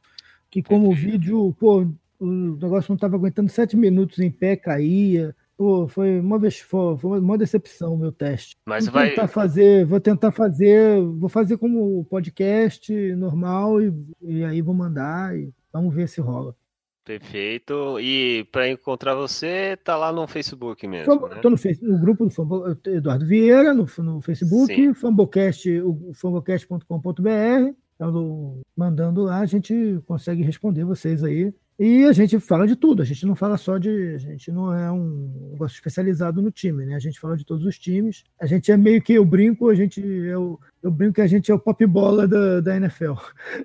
Que 0.51 0.61
como 0.61 0.93
vídeo, 0.93 1.55
pô, 1.57 1.87
o 2.19 2.25
negócio 2.25 2.89
não 2.91 2.95
estava 2.95 3.15
aguentando 3.15 3.49
sete 3.49 3.77
minutos 3.77 4.19
em 4.19 4.29
pé, 4.29 4.57
caía. 4.57 5.33
Pô, 5.55 5.87
foi 5.87 6.19
uma 6.19 6.37
vez, 6.37 6.59
foi 6.59 6.97
uma 7.03 7.37
decepção 7.37 7.93
o 7.93 7.97
meu 7.97 8.11
teste. 8.11 8.57
Mas 8.65 8.83
vou 8.83 8.95
vai. 8.95 9.11
tentar 9.11 9.29
fazer, 9.29 9.85
vou 9.85 10.01
tentar 10.01 10.31
fazer, 10.33 11.01
vou 11.01 11.29
fazer 11.29 11.57
como 11.57 12.03
podcast 12.03 12.91
normal 13.15 13.81
e, 13.81 13.93
e 14.21 14.43
aí 14.43 14.61
vou 14.61 14.75
mandar 14.75 15.37
e 15.37 15.53
vamos 15.71 15.95
ver 15.95 16.09
se 16.09 16.19
rola. 16.19 16.53
Perfeito. 17.05 17.99
E 17.99 18.47
para 18.51 18.67
encontrar 18.67 19.13
você, 19.13 19.77
tá 19.77 19.95
lá 19.95 20.11
no 20.11 20.27
Facebook 20.27 20.87
mesmo, 20.87 21.13
Estou 21.13 21.51
né? 21.51 21.57
no, 21.81 21.93
no 21.93 21.99
grupo 21.99 22.25
do 22.25 22.31
Fambo, 22.31 22.65
Eduardo 22.87 23.27
Vieira, 23.27 23.75
no, 23.75 23.85
no 23.99 24.21
Facebook, 24.21 24.73
Sim. 24.73 24.93
Fambocast, 24.95 25.69
o 25.81 26.11
fambocast.com.br. 26.15 27.75
Então, 27.95 28.61
mandando 28.75 29.21
lá, 29.21 29.39
a 29.39 29.45
gente 29.45 30.01
consegue 30.07 30.41
responder 30.41 30.83
vocês 30.83 31.23
aí. 31.23 31.53
E 31.77 32.05
a 32.05 32.13
gente 32.13 32.39
fala 32.39 32.65
de 32.65 32.75
tudo, 32.75 33.01
a 33.01 33.05
gente 33.05 33.25
não 33.25 33.35
fala 33.35 33.57
só 33.57 33.77
de. 33.77 34.15
A 34.15 34.17
gente 34.17 34.49
não 34.49 34.73
é 34.73 34.89
um 34.89 35.49
negócio 35.51 35.75
especializado 35.75 36.41
no 36.41 36.49
time, 36.49 36.85
né? 36.85 36.95
A 36.95 36.99
gente 36.99 37.19
fala 37.19 37.35
de 37.35 37.45
todos 37.45 37.65
os 37.65 37.77
times. 37.77 38.23
A 38.39 38.45
gente 38.45 38.71
é 38.71 38.77
meio 38.77 39.01
que 39.01 39.13
eu 39.13 39.25
brinco, 39.25 39.69
a 39.69 39.75
gente 39.75 40.01
é 40.01 40.37
o, 40.37 40.57
eu 40.81 40.89
brinco 40.89 41.15
que 41.15 41.21
a 41.21 41.27
gente 41.27 41.51
é 41.51 41.53
o 41.53 41.59
pop 41.59 41.85
bola 41.85 42.25
da, 42.25 42.61
da 42.61 42.77
NFL. 42.77 43.13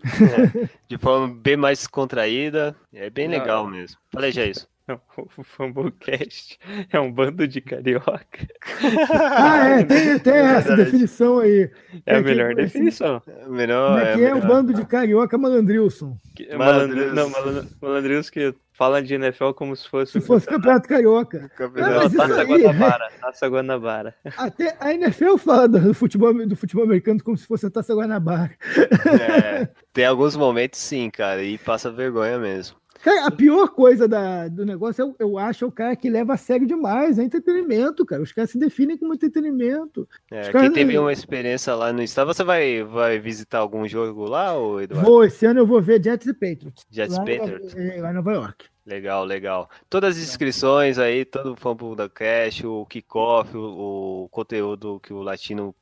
De 0.89 0.99
forma 0.99 1.33
bem 1.41 1.57
mais 1.57 1.87
contraída. 1.87 2.75
É 2.93 3.09
bem 3.11 3.29
legal 3.29 3.67
mesmo. 3.69 3.97
Falei 4.13 4.33
já 4.33 4.45
isso. 4.45 4.67
O 4.95 5.43
Fumblecast 5.45 6.59
é 6.93 6.99
um 7.01 7.13
bando 7.13 7.47
de 7.47 7.61
carioca. 7.61 8.47
Ah, 9.13 9.69
é, 9.81 9.85
tem, 9.85 10.19
tem 10.19 10.35
essa 10.35 10.77
definição 10.77 11.39
aí. 11.39 11.71
É 12.07 12.15
a 12.15 12.19
É 12.19 12.23
que- 12.23 12.29
melhor 12.29 12.55
definição. 12.55 13.23
Melhor, 13.49 13.89
Como 13.99 14.01
é 14.11 14.15
que 14.15 14.25
é, 14.25 14.31
o 14.33 14.35
melhor. 14.37 14.49
bando 14.49 14.75
de 14.75 14.85
carioca 14.87 15.37
malandrilson? 15.39 16.17
Que- 16.35 16.55
Malandrilson. 16.55 17.15
Não, 17.15 17.29
malandro, 17.31 17.67
malandrilson 17.81 18.31
que 18.33 18.55
fala 18.73 19.03
de 19.03 19.15
NFL 19.15 19.51
como 19.53 19.75
se 19.77 19.89
fosse. 19.89 20.13
Se 20.13 20.21
fosse 20.21 20.47
campeonato 20.47 20.89
carioca. 20.89 21.51
Campeonato. 21.57 21.95
Não, 21.95 22.07
isso 22.07 22.17
Taça 22.17 22.41
aí- 22.41 22.47
Guanabara. 22.47 23.09
Taça 23.21 23.49
Guanabara. 23.49 24.15
Até 24.37 24.77
a 24.81 24.93
NFL 24.95 25.37
fala 25.37 25.69
do 25.69 25.93
futebol, 25.95 26.33
do 26.47 26.57
futebol 26.57 26.85
americano 26.85 27.23
como 27.23 27.37
se 27.37 27.47
fosse 27.47 27.67
a 27.67 27.71
Taça 27.71 27.95
Guanabara. 27.95 28.53
É, 29.21 29.69
Tem 29.93 30.05
alguns 30.07 30.37
momentos 30.37 30.81
sim, 30.81 31.11
cara, 31.11 31.43
e 31.43 31.59
passa 31.59 31.91
vergonha 31.91 32.39
mesmo. 32.39 32.77
Cara, 33.03 33.27
a 33.27 33.31
pior 33.31 33.69
coisa 33.69 34.07
da, 34.07 34.49
do 34.49 34.65
negócio, 34.65 35.03
eu, 35.03 35.17
eu 35.19 35.39
acho, 35.39 35.65
é 35.65 35.69
o 35.69 35.73
cara 35.73 35.97
que 35.97 36.11
leva 36.11 36.35
a 36.35 36.37
sério 36.37 36.67
demais. 36.67 37.19
É 37.19 37.23
entretenimento, 37.23 38.05
cara. 38.05 38.23
Os 38.23 38.33
caras 38.33 38.51
se 38.51 38.59
definem 38.59 38.99
como 38.99 39.15
entretenimento. 39.15 40.09
É, 40.31 40.51
quem 40.53 40.73
teve 40.73 40.99
uma 40.99 41.13
experiência 41.13 41.75
lá 41.75 41.93
no 41.93 42.03
estado, 42.03 42.33
você 42.33 42.45
vai, 42.45 42.83
vai 42.83 43.19
visitar 43.19 43.59
algum 43.59 43.89
jogo 43.89 44.25
lá, 44.27 44.53
ou 44.53 44.81
Eduardo? 44.83 45.09
Vou, 45.09 45.25
esse 45.25 45.47
ano 45.47 45.61
eu 45.61 45.67
vou 45.67 45.81
ver 45.81 46.03
Jets 46.03 46.27
e 46.27 46.35
Patriots. 46.35 46.87
Jets 46.91 47.17
e 47.17 47.19
Patriots. 47.19 47.75
Em, 47.75 47.89
é, 47.89 48.01
lá 48.03 48.11
em 48.11 48.15
Nova 48.15 48.33
York. 48.33 48.67
Legal, 48.85 49.25
legal. 49.25 49.71
Todas 49.89 50.17
as 50.17 50.23
inscrições 50.23 50.99
aí, 50.99 51.25
todo 51.25 51.53
o 51.53 51.57
fã 51.57 51.77
da 51.95 52.09
Cash, 52.09 52.65
o 52.65 52.85
kickoff, 52.87 53.57
o, 53.57 54.25
o 54.25 54.29
conteúdo 54.31 55.01
que 55.01 55.13
o 55.13 55.23
Latino 55.23 55.75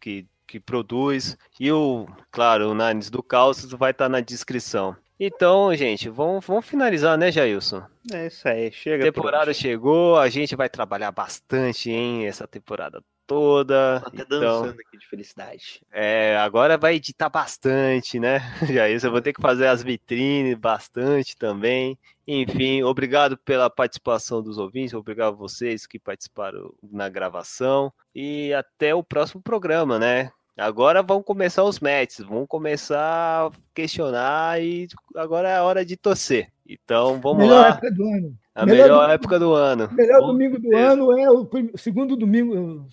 que, 0.00 0.26
que 0.46 0.60
produz 0.60 1.38
e 1.58 1.70
o, 1.70 2.06
claro, 2.30 2.70
o 2.70 2.74
Nines 2.74 3.08
do 3.08 3.22
Caos 3.22 3.64
vai 3.72 3.92
estar 3.92 4.08
na 4.08 4.20
descrição. 4.20 4.96
Então, 5.22 5.74
gente, 5.76 6.08
vamos, 6.08 6.46
vamos 6.46 6.64
finalizar, 6.66 7.18
né, 7.18 7.30
Jailson? 7.30 7.84
É 8.10 8.26
isso 8.28 8.48
aí, 8.48 8.68
A 8.68 8.72
chega. 8.72 9.12
por 9.12 9.22
temporada 9.22 9.52
chegou, 9.52 10.16
a 10.18 10.28
gente 10.30 10.56
vai 10.56 10.68
trabalhar 10.68 11.12
bastante, 11.12 11.90
hein, 11.90 12.26
essa 12.26 12.48
temporada 12.48 13.04
toda. 13.26 14.00
Tô 14.00 14.08
até 14.08 14.22
Então, 14.22 14.40
dançando 14.40 14.80
aqui 14.80 14.96
de 14.98 15.06
felicidade. 15.06 15.82
é, 15.92 16.36
agora 16.38 16.78
vai 16.78 16.94
editar 16.96 17.28
bastante, 17.28 18.18
né? 18.18 18.38
Jailson, 18.66 19.08
eu 19.08 19.12
vou 19.12 19.20
ter 19.20 19.32
que 19.34 19.42
fazer 19.42 19.66
as 19.66 19.82
vitrines 19.82 20.56
bastante 20.56 21.36
também. 21.36 21.98
Enfim, 22.26 22.82
obrigado 22.82 23.36
pela 23.36 23.68
participação 23.68 24.42
dos 24.42 24.56
ouvintes, 24.56 24.94
obrigado 24.94 25.34
a 25.34 25.36
vocês 25.36 25.86
que 25.86 25.98
participaram 25.98 26.72
na 26.82 27.08
gravação 27.08 27.92
e 28.14 28.52
até 28.54 28.94
o 28.94 29.02
próximo 29.04 29.42
programa, 29.42 29.98
né? 29.98 30.32
Agora 30.60 31.02
vão 31.02 31.22
começar 31.22 31.64
os 31.64 31.80
matches, 31.80 32.26
vão 32.26 32.46
começar 32.46 33.46
a 33.46 33.50
questionar 33.74 34.62
e 34.62 34.88
agora 35.16 35.48
é 35.48 35.56
a 35.56 35.64
hora 35.64 35.84
de 35.86 35.96
torcer. 35.96 36.52
Então 36.68 37.18
vamos 37.18 37.38
Melhor 37.38 37.60
lá, 37.60 37.68
época 37.68 37.90
do 37.90 38.04
ano. 38.04 38.38
A 38.62 38.66
melhor 38.66 38.84
melhor 38.88 39.10
época 39.10 39.38
do 39.38 39.52
ano. 39.54 39.86
O 39.90 39.94
melhor 39.94 40.20
Com 40.20 40.26
domingo 40.28 40.58
do 40.58 40.76
ano 40.76 41.18
é 41.18 41.30
o, 41.30 41.48
segundo 41.76 42.16
domingo, 42.16 42.88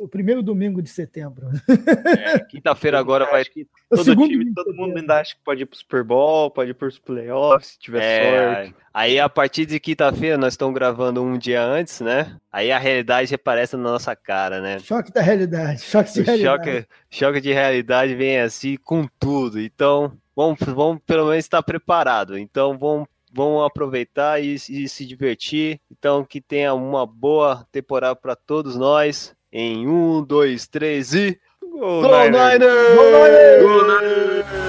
o, 0.00 0.08
primeiro 0.08 0.42
domingo 0.42 0.80
de 0.82 0.88
setembro. 0.90 1.48
É, 2.18 2.38
Quinta-feira 2.40 2.98
agora 3.00 3.26
vai 3.26 3.42
O 3.42 3.96
todo 3.96 4.04
segundo 4.04 4.28
time, 4.28 4.52
todo 4.54 4.74
mundo 4.74 4.96
ainda 4.98 5.20
acha 5.20 5.34
que 5.34 5.40
pode 5.44 5.62
ir 5.62 5.66
pros 5.66 5.80
Super 5.80 6.02
Bowl, 6.04 6.50
pode 6.50 6.70
ir 6.70 6.74
pros 6.74 6.98
playoffs, 6.98 7.72
se 7.72 7.78
tiver 7.78 8.02
É, 8.02 8.54
sorte. 8.64 8.74
aí 8.92 9.18
a 9.20 9.28
partir 9.28 9.66
de 9.66 9.78
quinta-feira 9.80 10.36
nós 10.38 10.54
estamos 10.54 10.74
gravando 10.74 11.22
um 11.22 11.36
dia 11.38 11.62
antes, 11.62 12.00
né? 12.00 12.36
Aí 12.52 12.70
a 12.72 12.78
realidade 12.78 13.34
aparece 13.34 13.76
na 13.76 13.82
nossa 13.82 14.14
cara, 14.16 14.60
né? 14.60 14.78
Choque 14.78 15.12
da 15.12 15.20
realidade. 15.22 15.80
Choque 15.82 16.12
de 16.12 16.20
O 16.20 16.24
realidade. 16.24 16.64
choque, 16.64 16.86
choque 17.10 17.40
de 17.40 17.52
realidade 17.52 18.14
vem 18.14 18.40
assim 18.40 18.76
com 18.76 19.06
tudo. 19.18 19.60
Então, 19.60 20.12
vamos, 20.34 20.58
vamos 20.60 21.00
pelo 21.06 21.24
menos 21.28 21.44
estar 21.44 21.62
preparado. 21.62 22.38
Então, 22.38 22.76
vamos, 22.78 23.06
vamos 23.34 23.66
aproveitar 23.66 24.42
e, 24.42 24.54
e 24.54 24.88
se 24.88 25.04
divertir. 25.04 25.80
Então, 25.90 26.24
que 26.24 26.40
tenha 26.40 26.72
uma 26.72 27.04
boa 27.04 27.66
temporada 27.72 28.14
para 28.14 28.36
todos 28.36 28.76
nós. 28.76 29.34
Em 29.52 29.86
um, 29.86 30.22
dois, 30.22 30.66
três 30.66 31.12
e. 31.14 31.38
Go 31.60 31.78
Go 31.78 32.02
Niners! 32.02 32.30
Niners! 32.30 33.62
Go 33.62 33.82
Niners! 33.82 34.46
Oh, 34.60 34.63